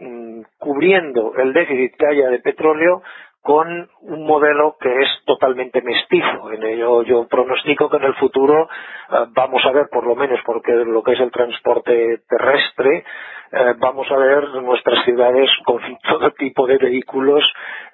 mm, 0.00 0.42
cubriendo 0.58 1.32
el 1.38 1.54
déficit 1.54 1.96
que 1.96 2.06
haya 2.06 2.28
de 2.28 2.40
petróleo 2.40 3.02
con 3.42 3.88
un 4.02 4.26
modelo 4.26 4.76
que 4.80 4.92
es 5.00 5.08
totalmente 5.24 5.80
mestizo. 5.82 6.52
En 6.52 6.62
ello 6.64 7.02
yo 7.02 7.26
pronostico 7.28 7.88
que 7.88 7.96
en 7.96 8.04
el 8.04 8.14
futuro 8.14 8.68
eh, 9.10 9.26
vamos 9.30 9.64
a 9.64 9.72
ver, 9.72 9.88
por 9.90 10.06
lo 10.06 10.14
menos 10.14 10.40
porque 10.44 10.72
lo 10.72 11.02
que 11.02 11.12
es 11.12 11.20
el 11.20 11.30
transporte 11.30 12.22
terrestre, 12.28 13.04
eh, 13.50 13.74
vamos 13.78 14.10
a 14.10 14.16
ver 14.16 14.48
nuestras 14.62 15.04
ciudades 15.04 15.50
con 15.64 15.80
todo 16.08 16.30
tipo 16.32 16.66
de 16.66 16.78
vehículos 16.78 17.44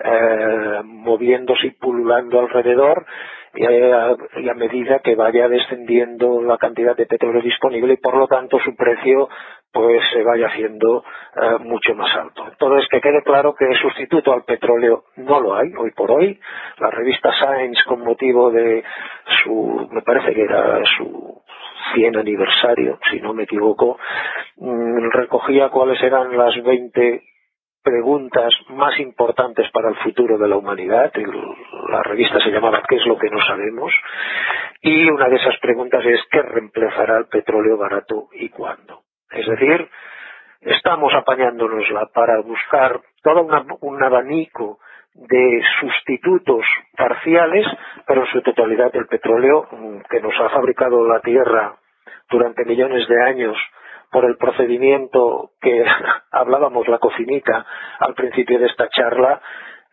eh, 0.01 0.81
moviéndose 0.85 1.69
y 1.69 1.71
pululando 1.73 2.41
alrededor 2.41 3.07
y 3.57 4.49
a, 4.49 4.55
medida 4.55 4.99
que 4.99 5.15
vaya 5.15 5.49
descendiendo 5.49 6.43
la 6.43 6.59
cantidad 6.59 6.97
de 6.97 7.07
petróleo 7.07 7.41
disponible 7.41 7.95
y 7.95 7.99
por 7.99 8.17
lo 8.17 8.27
tanto 8.27 8.59
su 8.59 8.75
precio 8.75 9.29
pues 9.75 10.01
se 10.13 10.23
vaya 10.23 10.47
haciendo 10.47 11.05
eh, 11.35 11.59
mucho 11.59 11.97
más 11.97 12.15
alto. 12.17 12.47
Entonces, 12.49 12.89
que 12.89 13.01
quede 13.01 13.25
claro 13.25 13.57
que 13.57 13.75
sustituto 13.75 14.33
al 14.33 14.45
petróleo 14.45 15.07
no 15.17 15.41
lo 15.41 15.57
hay 15.57 15.75
hoy 15.77 15.91
por 15.91 16.13
hoy. 16.13 16.39
La 16.79 16.91
revista 16.91 17.33
Science, 17.33 17.83
con 17.85 18.05
motivo 18.05 18.53
de 18.53 18.85
su, 19.43 19.89
me 19.91 20.03
parece 20.03 20.33
que 20.33 20.43
era 20.43 20.81
su 20.97 21.43
100 21.95 22.17
aniversario, 22.17 23.01
si 23.11 23.21
no 23.21 23.35
me 23.35 23.43
equivoco, 23.43 23.99
mm, 24.59 25.11
recogía 25.11 25.69
cuáles 25.71 26.01
eran 26.05 26.37
las 26.37 26.55
20 26.63 27.23
preguntas 27.83 28.55
más 28.69 28.99
importantes 29.01 29.69
para 29.73 29.89
el 29.89 29.97
futuro 29.97 30.39
de 30.39 30.49
la 30.49 30.57
humanidad. 30.57 31.13
La 31.91 32.03
revista 32.05 32.39
se 32.39 32.51
llamaba 32.51 32.81
¿Qué 32.89 32.95
es 32.95 33.07
lo 33.07 33.19
que 33.19 33.29
no 33.29 33.45
sabemos? 33.45 33.93
Y 34.83 35.11
una 35.11 35.29
de 35.29 35.37
esas 35.37 35.59
preguntas 35.59 36.05
es 36.07 36.21
¿qué 36.31 36.43
reemplazará 36.43 37.19
el 37.19 37.27
petróleo 37.27 37.77
barato 37.77 38.29
y 38.35 38.49
cuándo? 38.51 39.03
Es 39.35 39.47
decir, 39.47 39.89
estamos 40.61 41.13
apañándonosla 41.15 42.07
para 42.15 42.41
buscar 42.41 43.01
todo 43.23 43.47
un 43.81 44.03
abanico 44.03 44.79
de 45.15 45.63
sustitutos 45.81 46.65
parciales, 46.97 47.67
pero 48.07 48.23
en 48.23 48.27
su 48.33 48.43
totalidad 48.43 48.95
el 48.95 49.07
petróleo 49.07 49.67
mm, 49.71 49.99
que 50.11 50.21
nos 50.21 50.35
ha 50.41 50.51
fabricado 50.51 51.07
la 51.07 51.21
Tierra 51.21 51.77
durante 52.31 52.65
millones 52.65 53.07
de 53.09 53.23
años 53.23 53.57
por 54.11 54.25
el 54.25 54.37
procedimiento 54.37 55.51
que 55.61 55.85
hablábamos 56.31 56.87
la 56.89 56.99
cocinita 56.99 57.67
al 57.99 58.15
principio 58.15 58.59
de 58.59 58.67
esta 58.67 58.89
charla, 58.89 59.41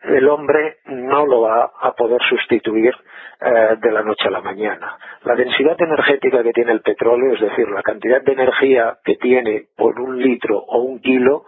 el 0.04 0.28
hombre 0.28 0.78
no 0.86 1.26
lo 1.26 1.42
va 1.42 1.72
a 1.80 1.92
poder 1.92 2.20
sustituir 2.28 2.94
eh, 3.40 3.76
de 3.80 3.90
la 3.92 4.02
noche 4.02 4.28
a 4.28 4.30
la 4.30 4.40
mañana. 4.40 4.98
La 5.24 5.34
densidad 5.34 5.80
energética 5.80 6.42
que 6.42 6.52
tiene 6.52 6.72
el 6.72 6.80
petróleo, 6.80 7.34
es 7.34 7.40
decir, 7.40 7.68
la 7.68 7.82
cantidad 7.82 8.22
de 8.22 8.32
energía 8.32 8.98
que 9.04 9.16
tiene 9.16 9.66
por 9.76 10.00
un 10.00 10.20
litro 10.20 10.58
o 10.58 10.78
un 10.78 11.00
kilo, 11.00 11.44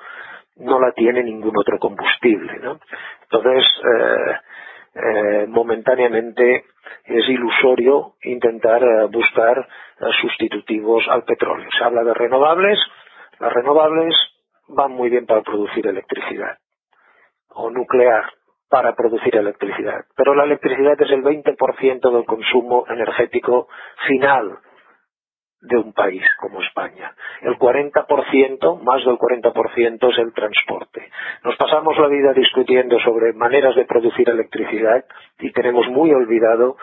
no 0.56 0.78
la 0.78 0.92
tiene 0.92 1.22
ningún 1.24 1.56
otro 1.58 1.78
combustible. 1.78 2.52
Entonces, 2.54 3.64
eh, 3.84 4.36
eh, 4.94 5.46
momentáneamente 5.48 6.64
es 7.04 7.28
ilusorio 7.28 8.14
intentar 8.22 9.08
buscar 9.10 9.66
sustitutivos 10.20 11.04
al 11.08 11.24
petróleo. 11.24 11.68
Se 11.76 11.82
habla 11.82 12.04
de 12.04 12.14
renovables, 12.14 12.78
las 13.40 13.52
renovables 13.52 14.14
van 14.68 14.92
muy 14.92 15.10
bien 15.10 15.26
para 15.26 15.42
producir 15.42 15.86
electricidad 15.86 16.56
o 17.48 17.70
nuclear 17.70 18.24
para 18.74 18.96
producir 18.96 19.36
electricidad. 19.36 20.04
Pero 20.16 20.34
la 20.34 20.42
electricidad 20.42 21.00
es 21.00 21.08
el 21.12 21.22
20% 21.22 22.12
del 22.12 22.24
consumo 22.24 22.84
energético 22.88 23.68
final 24.08 24.58
de 25.60 25.76
un 25.76 25.92
país 25.92 26.24
como 26.40 26.60
España. 26.60 27.14
El 27.42 27.56
40%, 27.56 28.82
más 28.82 29.04
del 29.04 29.14
40% 29.14 30.12
es 30.12 30.18
el 30.18 30.32
transporte. 30.32 31.08
Nos 31.44 31.54
pasamos 31.54 31.96
la 32.00 32.08
vida 32.08 32.32
discutiendo 32.32 32.98
sobre 32.98 33.32
maneras 33.32 33.76
de 33.76 33.84
producir 33.84 34.28
electricidad 34.28 35.04
y 35.38 35.52
tenemos 35.52 35.86
muy 35.90 36.12
olvidado 36.12 36.76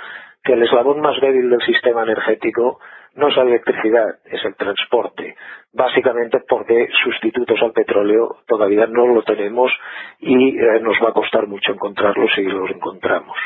que 0.45 0.53
el 0.53 0.63
eslabón 0.63 1.01
más 1.01 1.19
débil 1.19 1.49
del 1.49 1.61
sistema 1.61 2.03
energético 2.03 2.79
no 3.15 3.27
es 3.27 3.35
la 3.35 3.43
electricidad, 3.43 4.19
es 4.25 4.43
el 4.45 4.55
transporte. 4.55 5.35
Básicamente 5.73 6.39
porque 6.47 6.87
sustitutos 7.03 7.61
al 7.61 7.71
petróleo 7.71 8.37
todavía 8.47 8.87
no 8.87 9.07
lo 9.07 9.23
tenemos 9.23 9.71
y 10.19 10.57
eh, 10.57 10.79
nos 10.81 10.97
va 11.03 11.09
a 11.09 11.13
costar 11.13 11.47
mucho 11.47 11.73
encontrarlos 11.73 12.31
si 12.35 12.43
los 12.43 12.69
encontramos. 12.71 13.37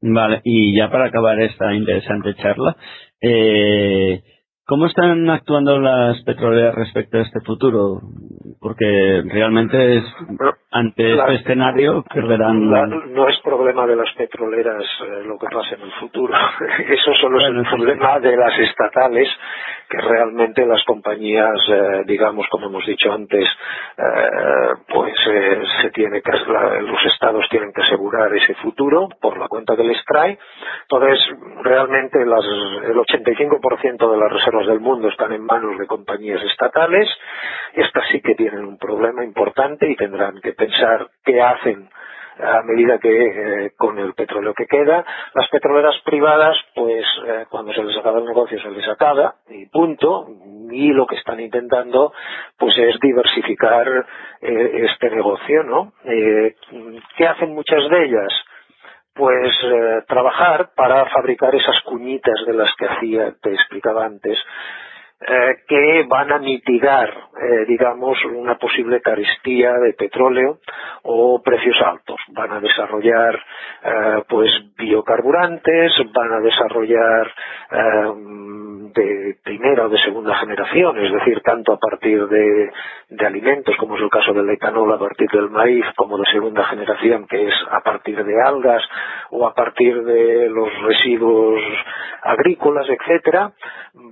Vale, 0.00 0.40
y 0.44 0.76
ya 0.76 0.90
para 0.90 1.06
acabar 1.06 1.40
esta 1.40 1.74
interesante 1.74 2.34
charla, 2.34 2.76
eh, 3.20 4.22
¿Cómo 4.68 4.86
están 4.86 5.30
actuando 5.30 5.78
las 5.78 6.20
petroleras 6.24 6.74
respecto 6.74 7.18
a 7.18 7.22
este 7.22 7.38
futuro? 7.42 8.00
Porque 8.60 9.22
realmente 9.24 9.98
es 9.98 10.04
ante 10.72 11.14
este 11.14 11.34
escenario 11.34 12.02
perderán. 12.12 12.68
no 12.68 13.28
es 13.28 13.38
problema 13.44 13.86
de 13.86 13.94
las 13.94 14.12
petroleras 14.14 14.82
eh, 14.82 15.22
lo 15.24 15.38
que 15.38 15.46
pasa 15.46 15.76
en 15.76 15.82
el 15.82 15.92
futuro. 15.92 16.34
Eso 16.88 17.14
solo 17.20 17.38
es 17.38 17.46
el 17.46 17.62
problema 17.62 18.18
de 18.18 18.36
las 18.36 18.58
estatales, 18.58 19.28
que 19.88 19.98
realmente 19.98 20.66
las 20.66 20.82
compañías, 20.84 21.56
eh, 21.68 22.02
digamos, 22.04 22.46
como 22.50 22.66
hemos 22.66 22.84
dicho 22.86 23.12
antes, 23.12 23.44
eh, 23.96 24.02
pues 24.92 25.14
se 25.80 25.90
tiene 25.90 26.20
que, 26.22 26.32
los 26.32 27.04
estados 27.12 27.46
tienen 27.50 27.72
que 27.72 27.82
asegurar 27.82 28.34
ese 28.34 28.54
futuro 28.54 29.08
por 29.20 29.38
la 29.38 29.46
cuenta 29.46 29.76
que 29.76 29.84
les 29.84 30.04
trae. 30.04 30.36
Entonces, 30.82 31.20
realmente 31.62 32.24
las, 32.26 32.44
el 32.44 32.96
85% 32.96 34.10
de 34.10 34.18
las 34.18 34.32
reservas 34.32 34.55
del 34.64 34.80
mundo 34.80 35.08
están 35.08 35.32
en 35.32 35.44
manos 35.44 35.76
de 35.78 35.86
compañías 35.86 36.42
estatales. 36.42 37.08
Estas 37.74 38.04
sí 38.10 38.20
que 38.20 38.34
tienen 38.34 38.64
un 38.64 38.78
problema 38.78 39.24
importante 39.24 39.90
y 39.90 39.96
tendrán 39.96 40.40
que 40.40 40.52
pensar 40.52 41.08
qué 41.24 41.42
hacen 41.42 41.88
a 42.38 42.62
medida 42.62 42.98
que 42.98 43.08
eh, 43.08 43.72
con 43.76 43.98
el 43.98 44.14
petróleo 44.14 44.54
que 44.54 44.66
queda. 44.66 45.04
Las 45.34 45.48
petroleras 45.48 45.94
privadas, 46.04 46.56
pues 46.74 47.04
eh, 47.26 47.46
cuando 47.48 47.72
se 47.72 47.82
les 47.82 47.96
acaba 47.96 48.18
el 48.18 48.26
negocio 48.26 48.60
se 48.60 48.70
les 48.70 48.86
acaba 48.88 49.36
y 49.48 49.66
punto. 49.66 50.28
Y 50.70 50.92
lo 50.92 51.06
que 51.06 51.16
están 51.16 51.40
intentando, 51.40 52.12
pues 52.58 52.76
es 52.78 52.98
diversificar 53.00 54.06
eh, 54.42 54.86
este 54.90 55.10
negocio, 55.10 55.62
¿no? 55.62 55.92
¿Qué 56.04 57.26
hacen 57.26 57.54
muchas 57.54 57.88
de 57.88 58.04
ellas? 58.04 58.32
Pues 59.16 59.52
eh, 59.64 60.02
trabajar 60.06 60.70
para 60.76 61.06
fabricar 61.06 61.54
esas 61.54 61.80
cuñitas 61.84 62.44
de 62.46 62.52
las 62.52 62.70
que 62.76 62.86
hacía, 62.86 63.34
te 63.40 63.52
explicaba 63.54 64.04
antes, 64.04 64.38
eh, 65.20 65.56
que 65.66 66.04
van 66.08 66.32
a 66.32 66.38
mitigar 66.38 67.26
eh, 67.38 67.66
digamos, 67.68 68.16
una 68.24 68.56
posible 68.56 69.02
carestía 69.02 69.74
de 69.74 69.92
petróleo 69.92 70.58
o 71.02 71.42
precios 71.42 71.76
altos. 71.84 72.18
Van 72.28 72.50
a 72.50 72.60
desarrollar, 72.60 73.38
eh, 73.84 74.22
pues, 74.26 74.50
biocarburantes, 74.78 75.92
van 76.14 76.32
a 76.32 76.40
desarrollar 76.40 77.30
eh, 77.70 78.12
de 78.94 79.36
primera 79.44 79.84
o 79.84 79.88
de 79.90 79.98
segunda 79.98 80.34
generación, 80.36 80.98
es 81.04 81.12
decir, 81.12 81.42
tanto 81.42 81.74
a 81.74 81.78
partir 81.78 82.26
de, 82.26 82.70
de 83.10 83.26
alimentos, 83.26 83.76
como 83.76 83.96
es 83.96 84.02
el 84.02 84.08
caso 84.08 84.32
del 84.32 84.48
etanol 84.48 84.94
a 84.94 84.98
partir 84.98 85.28
del 85.30 85.50
maíz, 85.50 85.84
como 85.94 86.16
de 86.16 86.24
segunda 86.32 86.64
generación, 86.64 87.26
que 87.26 87.48
es 87.48 87.54
a 87.70 87.80
partir 87.80 88.24
de 88.24 88.40
algas 88.40 88.82
o 89.30 89.46
a 89.46 89.52
partir 89.52 90.02
de 90.04 90.48
los 90.48 90.70
residuos 90.82 91.60
agrícolas, 92.22 92.86
etcétera, 92.88 93.52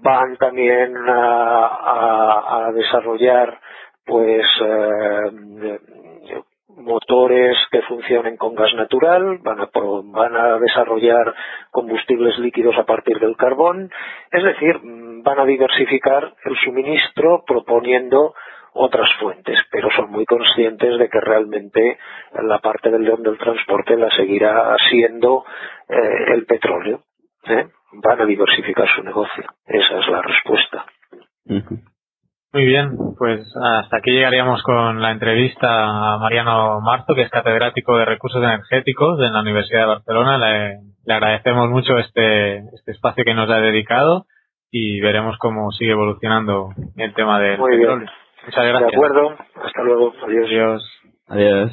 van 0.03 0.37
también 0.37 0.94
a, 1.09 2.71
desarrollar 2.75 3.61
pues 4.05 4.45
eh, 4.61 5.79
motores 6.69 7.57
que 7.71 7.83
funcionen 7.83 8.37
con 8.37 8.55
gas 8.55 8.75
natural, 8.75 9.39
van 9.39 9.61
a, 9.61 9.71
van 9.73 10.37
a 10.37 10.59
desarrollar 10.59 11.35
combustibles 11.71 12.39
líquidos 12.39 12.77
a 12.79 12.85
partir 12.85 13.19
del 13.19 13.37
carbón, 13.37 13.91
es 14.31 14.43
decir, 14.43 14.81
van 14.83 15.39
a 15.39 15.45
diversificar 15.45 16.35
el 16.45 16.57
suministro 16.57 17.45
proponiendo 17.47 18.35
otras 18.75 19.09
fuentes, 19.21 19.57
pero 19.71 19.89
son 19.91 20.11
muy 20.11 20.27
conscientes 20.27 20.99
de 20.99 21.09
que 21.09 21.21
realmente 21.21 21.99
la 22.43 22.59
parte 22.59 22.91
del 22.91 23.05
león 23.05 23.23
del 23.23 23.39
transporte 23.39 23.97
la 23.97 24.11
seguirá 24.11 24.77
siendo 24.91 25.45
eh, 25.89 26.35
el 26.35 26.45
petróleo. 26.45 27.03
¿eh? 27.47 27.69
Van 28.03 28.21
a 28.21 28.27
diversificar 28.27 28.89
su 28.95 29.03
negocio. 29.03 29.45
Esa 29.67 29.99
es 29.99 30.09
la 30.09 30.23
respuesta. 30.23 30.87
Muy 32.55 32.67
bien, 32.67 32.97
pues 33.19 33.41
hasta 33.61 33.97
aquí 33.97 34.13
llegaríamos 34.13 34.63
con 34.63 35.03
la 35.03 35.11
entrevista 35.11 35.67
a 35.69 36.19
Mariano 36.19 36.81
Marzo, 36.81 37.15
que 37.15 37.23
es 37.23 37.31
catedrático 37.31 37.97
de 37.99 38.05
recursos 38.05 38.43
energéticos 38.43 39.19
en 39.21 39.33
la 39.33 39.41
Universidad 39.41 39.81
de 39.81 39.87
Barcelona. 39.87 40.39
Le, 40.39 40.79
agradecemos 41.13 41.69
mucho 41.69 41.99
este, 41.99 42.59
este 42.59 42.93
espacio 42.93 43.25
que 43.25 43.35
nos 43.35 43.51
ha 43.51 43.57
dedicado 43.57 44.27
y 44.71 45.01
veremos 45.01 45.37
cómo 45.39 45.73
sigue 45.73 45.93
evolucionando 45.93 46.71
el 46.97 47.13
tema 47.15 47.41
del 47.41 47.61
petróleo. 47.61 48.09
Muchas 48.47 48.65
gracias. 48.67 48.91
De 48.91 48.97
acuerdo. 48.97 49.37
Hasta 49.57 49.83
luego. 49.83 50.13
Adiós. 50.25 50.47
Adiós. 50.47 51.01
Adiós. 51.29 51.73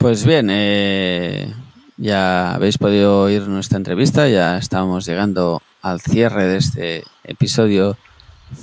Pues 0.00 0.24
bien, 0.24 0.48
eh, 0.50 1.52
ya 1.98 2.54
habéis 2.54 2.78
podido 2.78 3.20
oír 3.20 3.46
nuestra 3.48 3.76
entrevista, 3.76 4.26
ya 4.28 4.56
estamos 4.56 5.04
llegando 5.04 5.60
al 5.82 6.00
cierre 6.00 6.46
de 6.46 6.56
este 6.56 7.04
episodio 7.22 7.98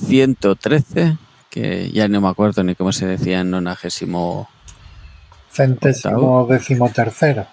113, 0.08 1.16
que 1.52 1.92
ya 1.92 2.08
no 2.08 2.22
me 2.22 2.30
acuerdo 2.30 2.64
ni 2.64 2.74
cómo 2.74 2.92
se 2.92 3.06
decía 3.06 3.42
en 3.42 3.52
nonagésimo 3.52 4.50
Centésimo 5.52 6.48
décimo 6.48 6.90
tercero. 6.90 7.46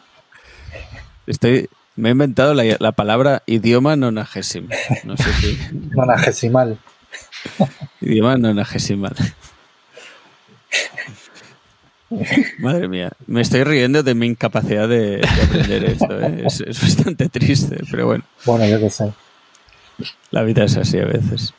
Estoy, 1.27 1.69
me 1.95 2.09
he 2.09 2.13
inventado 2.13 2.55
la, 2.55 2.93
palabra 2.93 3.43
idioma 3.45 3.97
nonagésimo. 3.97 4.69
No 5.05 5.19
sé 5.19 5.31
si... 5.35 5.59
Nonagesimal. 5.95 6.79
idioma 8.01 8.39
nonagesimal. 8.39 9.15
Madre 12.59 12.89
mía, 12.89 13.11
me 13.27 13.41
estoy 13.41 13.65
riendo 13.65 14.03
de 14.03 14.15
mi 14.15 14.27
incapacidad 14.27 14.89
de, 14.89 15.21
aprender 15.43 15.85
esto. 15.85 16.21
¿eh? 16.21 16.45
Es, 16.47 16.81
bastante 16.81 17.29
triste, 17.29 17.81
pero 17.91 18.07
bueno. 18.07 18.25
Bueno, 18.45 18.67
yo 18.67 18.79
qué 18.79 18.91
sé. 18.91 19.13
La 20.31 20.43
vida 20.43 20.65
es 20.65 20.77
así 20.77 20.99
a 20.99 21.07
veces. 21.07 21.55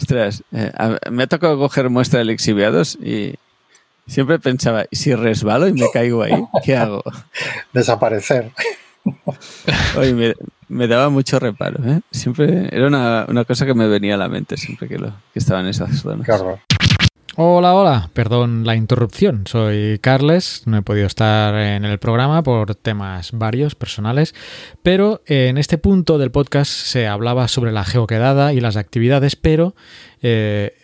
Ostras, 0.00 0.42
eh, 0.52 0.72
me 1.10 1.24
ha 1.24 1.26
tocado 1.26 1.58
coger 1.58 1.88
muestra 1.90 2.18
de 2.18 2.24
lixiviados 2.24 2.96
y, 2.96 3.34
Siempre 4.06 4.38
pensaba, 4.38 4.84
si 4.90 5.14
resbalo 5.14 5.68
y 5.68 5.72
me 5.72 5.90
caigo 5.92 6.22
ahí, 6.22 6.44
¿qué 6.64 6.76
hago? 6.76 7.02
Desaparecer. 7.72 8.50
Oye, 9.96 10.34
me, 10.68 10.86
daba 10.88 11.08
mucho 11.08 11.38
reparo, 11.38 11.84
¿eh? 11.88 12.00
Siempre 12.10 12.68
era 12.72 12.88
una, 12.88 13.44
cosa 13.44 13.64
que 13.64 13.74
me 13.74 13.86
venía 13.86 14.14
a 14.14 14.18
la 14.18 14.28
mente 14.28 14.56
siempre 14.56 14.88
que, 14.88 14.98
lo, 14.98 15.12
que 15.32 15.38
estaba 15.38 15.60
en 15.60 15.66
esas 15.66 16.00
zonas. 16.00 16.26
Hola, 17.36 17.74
hola, 17.74 18.10
perdón 18.12 18.66
la 18.66 18.76
interrupción. 18.76 19.44
Soy 19.46 19.98
Carles, 20.00 20.64
no 20.66 20.76
he 20.76 20.82
podido 20.82 21.06
estar 21.06 21.54
en 21.54 21.86
el 21.86 21.98
programa 21.98 22.42
por 22.42 22.74
temas 22.74 23.32
varios 23.32 23.74
personales, 23.74 24.34
pero 24.82 25.22
en 25.24 25.56
este 25.56 25.78
punto 25.78 26.18
del 26.18 26.30
podcast 26.30 26.70
se 26.70 27.06
hablaba 27.06 27.48
sobre 27.48 27.72
la 27.72 27.84
geoquedada 27.84 28.52
y 28.52 28.60
las 28.60 28.76
actividades, 28.76 29.34
pero 29.36 29.74
eh, 30.20 30.74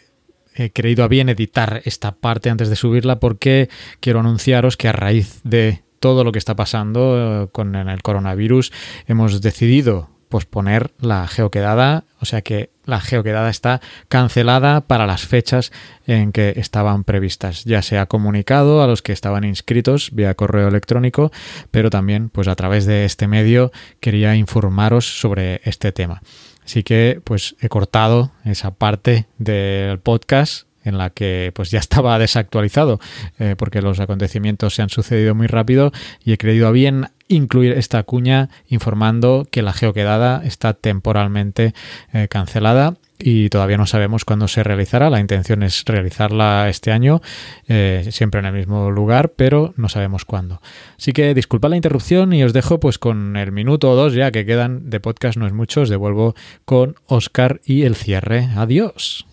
he 0.55 0.71
creído 0.71 1.05
a 1.05 1.09
bien 1.09 1.29
editar 1.29 1.83
esta 1.85 2.13
parte 2.13 2.49
antes 2.49 2.71
de 2.71 2.77
subirla 2.77 3.21
porque 3.21 3.69
quiero 4.01 4.21
anunciaros 4.21 4.79
que 4.79 4.89
a 4.89 4.93
raíz 4.93 5.43
de 5.45 5.83
todo 6.01 6.25
lo 6.25 6.33
que 6.33 6.39
está 6.39 6.57
pasando 6.57 7.43
eh, 7.45 7.49
con 7.53 7.75
el 7.75 8.03
coronavirus 8.03 8.73
hemos 9.07 9.43
decidido 9.43 10.09
posponer 10.31 10.93
la 10.99 11.29
geoquedada, 11.29 12.05
o 12.21 12.25
sea 12.25 12.41
que 12.41 12.71
la 12.89 13.01
geoquedada 13.01 13.51
está 13.51 13.81
cancelada 14.09 14.81
para 14.81 15.07
las 15.07 15.27
fechas 15.27 15.73
en 16.07 16.33
que 16.33 16.55
estaban 16.57 17.05
previstas. 17.05 17.65
Ya 17.65 17.83
se 17.83 17.99
ha 17.99 18.07
comunicado 18.07 18.83
a 18.83 18.87
los 18.87 19.03
que 19.03 19.13
estaban 19.13 19.45
inscritos 19.45 20.11
vía 20.13 20.35
correo 20.35 20.69
electrónico, 20.69 21.31
pero 21.71 21.91
también 21.91 22.31
pues 22.31 22.49
a 22.49 22.57
través 22.57 22.87
de 22.87 23.05
este 23.05 23.29
medio 23.29 23.71
quería 24.01 24.35
informaros 24.37 25.21
sobre 25.21 25.61
este 25.65 25.93
tema. 25.93 26.23
Así 26.65 26.83
que 26.83 27.21
pues 27.25 27.57
he 27.61 27.69
cortado 27.69 28.33
esa 28.45 28.73
parte 28.73 29.27
del 29.39 30.01
podcast 30.01 30.68
en 30.89 30.99
la 30.99 31.11
que 31.11 31.53
pues 31.55 31.71
ya 31.71 31.79
estaba 31.79 32.19
desactualizado 32.19 33.01
eh, 33.39 33.55
porque 33.57 33.83
los 33.83 34.01
acontecimientos 34.01 34.75
se 34.75 34.83
han 34.83 34.89
sucedido 34.89 35.35
muy 35.35 35.47
rápido 35.47 35.93
y 36.25 36.33
he 36.33 36.39
creído 36.39 36.73
bien 36.73 37.09
incluir 37.29 37.73
esta 37.73 38.03
cuña 38.03 38.49
informando 38.69 39.47
que 39.51 39.63
la 39.63 39.73
geoquedada 39.73 40.43
está 40.45 40.73
temporalmente 40.73 41.75
eh, 42.13 42.27
cancelada 42.29 42.95
y 43.19 43.49
todavía 43.49 43.77
no 43.77 43.87
sabemos 43.87 44.25
cuándo 44.25 44.49
se 44.49 44.63
realizará. 44.63 45.11
La 45.11 45.21
intención 45.21 45.63
es 45.63 45.85
realizarla 45.85 46.69
este 46.69 46.93
año, 46.93 47.21
eh, 47.67 48.09
siempre 48.11 48.41
en 48.41 48.47
el 48.47 48.53
mismo 48.55 48.91
lugar, 48.91 49.31
pero 49.31 49.75
no 49.77 49.89
sabemos 49.89 50.25
cuándo. 50.25 50.61
Así 50.97 51.13
que 51.13 51.35
disculpad 51.35 51.71
la 51.71 51.77
interrupción 51.77 52.33
y 52.33 52.45
os 52.45 52.53
dejo 52.53 52.81
pues 52.81 52.99
con 52.99 53.37
el 53.37 53.53
minuto 53.53 53.91
o 53.91 53.97
dos 53.97 54.15
ya 54.15 54.31
que 54.31 54.47
quedan 54.47 54.89
de 54.89 55.01
podcast, 55.01 55.37
no 55.37 55.47
es 55.47 55.53
mucho, 55.53 55.83
os 55.83 55.89
devuelvo 55.89 56.35
con 56.65 56.97
Oscar 57.07 57.61
y 57.65 57.83
el 57.83 57.97
cierre. 57.97 58.49
Adiós. 58.57 59.28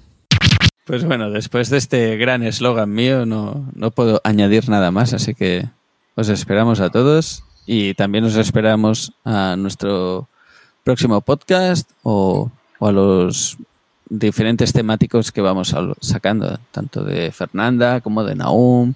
Pues 0.85 1.03
bueno, 1.03 1.31
después 1.31 1.69
de 1.69 1.77
este 1.77 2.15
gran 2.17 2.43
eslogan 2.43 2.91
mío 2.91 3.25
no, 3.25 3.65
no 3.73 3.91
puedo 3.91 4.21
añadir 4.23 4.69
nada 4.69 4.91
más, 4.91 5.13
así 5.13 5.33
que 5.33 5.67
os 6.15 6.29
esperamos 6.29 6.79
a 6.79 6.91
todos 6.91 7.43
y 7.65 7.95
también 7.95 8.23
os 8.23 8.35
esperamos 8.35 9.11
a 9.23 9.55
nuestro 9.57 10.29
próximo 10.83 11.21
podcast 11.21 11.89
o, 12.03 12.51
o 12.77 12.87
a 12.87 12.91
los 12.91 13.57
diferentes 14.09 14.73
temáticos 14.73 15.31
que 15.31 15.41
vamos 15.41 15.75
sacando, 16.01 16.59
tanto 16.71 17.03
de 17.03 17.31
Fernanda 17.31 18.01
como 18.01 18.23
de 18.23 18.35
Naum, 18.35 18.93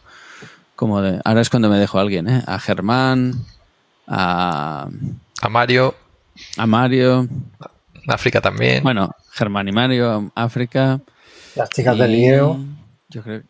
como 0.76 1.02
de... 1.02 1.20
Ahora 1.26 1.42
es 1.42 1.50
cuando 1.50 1.70
me 1.70 1.78
dejo 1.78 1.98
a 1.98 2.02
alguien, 2.02 2.30
¿eh? 2.30 2.44
A 2.46 2.60
Germán, 2.60 3.34
a... 4.08 4.88
A 5.42 5.50
Mario. 5.50 5.96
A 6.58 6.68
Mario. 6.68 7.28
África 8.08 8.42
también. 8.42 8.84
Bueno, 8.84 9.12
Germán 9.32 9.68
y 9.68 9.72
Mario, 9.72 10.32
África. 10.36 11.02
Las 11.56 11.70
chicas 11.70 11.98
del 11.98 12.16
IEO. 12.16 12.60
Yo 13.10 13.24
creo 13.24 13.42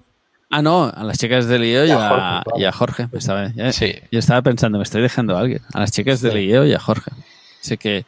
Ah, 0.51 0.63
no, 0.63 0.85
a 0.85 1.03
las 1.03 1.19
chicas 1.19 1.45
del 1.45 1.63
IEO 1.63 1.85
y, 1.85 1.91
a, 1.91 2.71
Jorge. 2.71 3.07
Estaba, 3.13 3.51
sí. 3.71 3.93
Yo 4.11 4.17
estaba 4.17 4.41
pensando, 4.41 4.79
me 4.79 4.83
estoy 4.83 5.03
dejando 5.03 5.37
a 5.37 5.41
alguien. 5.41 5.61
A 5.73 5.79
las 5.79 5.91
chicas 5.91 6.21
del 6.21 6.39
IEO 6.39 6.65
y 6.65 6.73
a 6.73 6.79
Jorge. 6.79 7.11
Así 7.61 7.77
que 7.77 8.05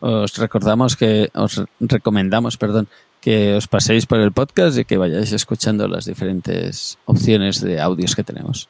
os 0.00 0.36
recordamos 0.36 0.96
que, 0.96 1.30
os 1.34 1.62
recomendamos, 1.78 2.56
perdón, 2.56 2.88
que 3.20 3.54
os 3.54 3.68
paséis 3.68 4.06
por 4.06 4.18
el 4.18 4.32
podcast 4.32 4.76
y 4.76 4.84
que 4.84 4.96
vayáis 4.96 5.30
escuchando 5.30 5.86
las 5.86 6.06
diferentes 6.06 6.98
opciones 7.04 7.60
de 7.60 7.80
audios 7.80 8.16
que 8.16 8.24
tenemos. 8.24 8.68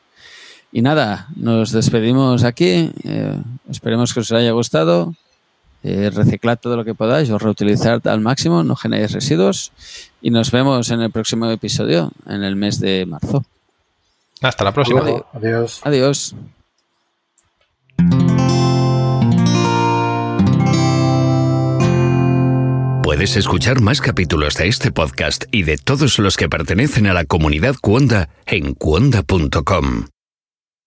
Y 0.70 0.82
nada, 0.82 1.28
nos 1.34 1.72
despedimos 1.72 2.44
aquí. 2.44 2.92
Eh, 3.04 3.40
esperemos 3.70 4.12
que 4.12 4.20
os 4.20 4.32
haya 4.32 4.50
gustado. 4.50 5.14
Eh, 5.86 6.10
reciclad 6.10 6.58
todo 6.58 6.76
lo 6.76 6.84
que 6.84 6.94
podáis 6.94 7.28
o 7.28 7.38
reutilizar 7.38 8.00
al 8.08 8.20
máximo, 8.20 8.64
no 8.64 8.74
generéis 8.74 9.12
residuos. 9.12 9.70
Y 10.22 10.30
nos 10.30 10.50
vemos 10.50 10.90
en 10.90 11.02
el 11.02 11.10
próximo 11.10 11.48
episodio, 11.50 12.10
en 12.26 12.42
el 12.42 12.56
mes 12.56 12.80
de 12.80 13.04
marzo. 13.04 13.44
Hasta 14.40 14.64
la 14.64 14.72
próxima. 14.72 15.02
Adiós. 15.34 15.80
Adiós. 15.84 16.34
Puedes 23.02 23.36
escuchar 23.36 23.82
más 23.82 24.00
capítulos 24.00 24.54
de 24.54 24.68
este 24.68 24.90
podcast 24.90 25.44
y 25.52 25.64
de 25.64 25.76
todos 25.76 26.18
los 26.18 26.38
que 26.38 26.48
pertenecen 26.48 27.06
a 27.06 27.12
la 27.12 27.26
comunidad 27.26 27.76
Cuonda 27.80 28.30
en 28.46 28.72
cuonda.com. 28.72 30.06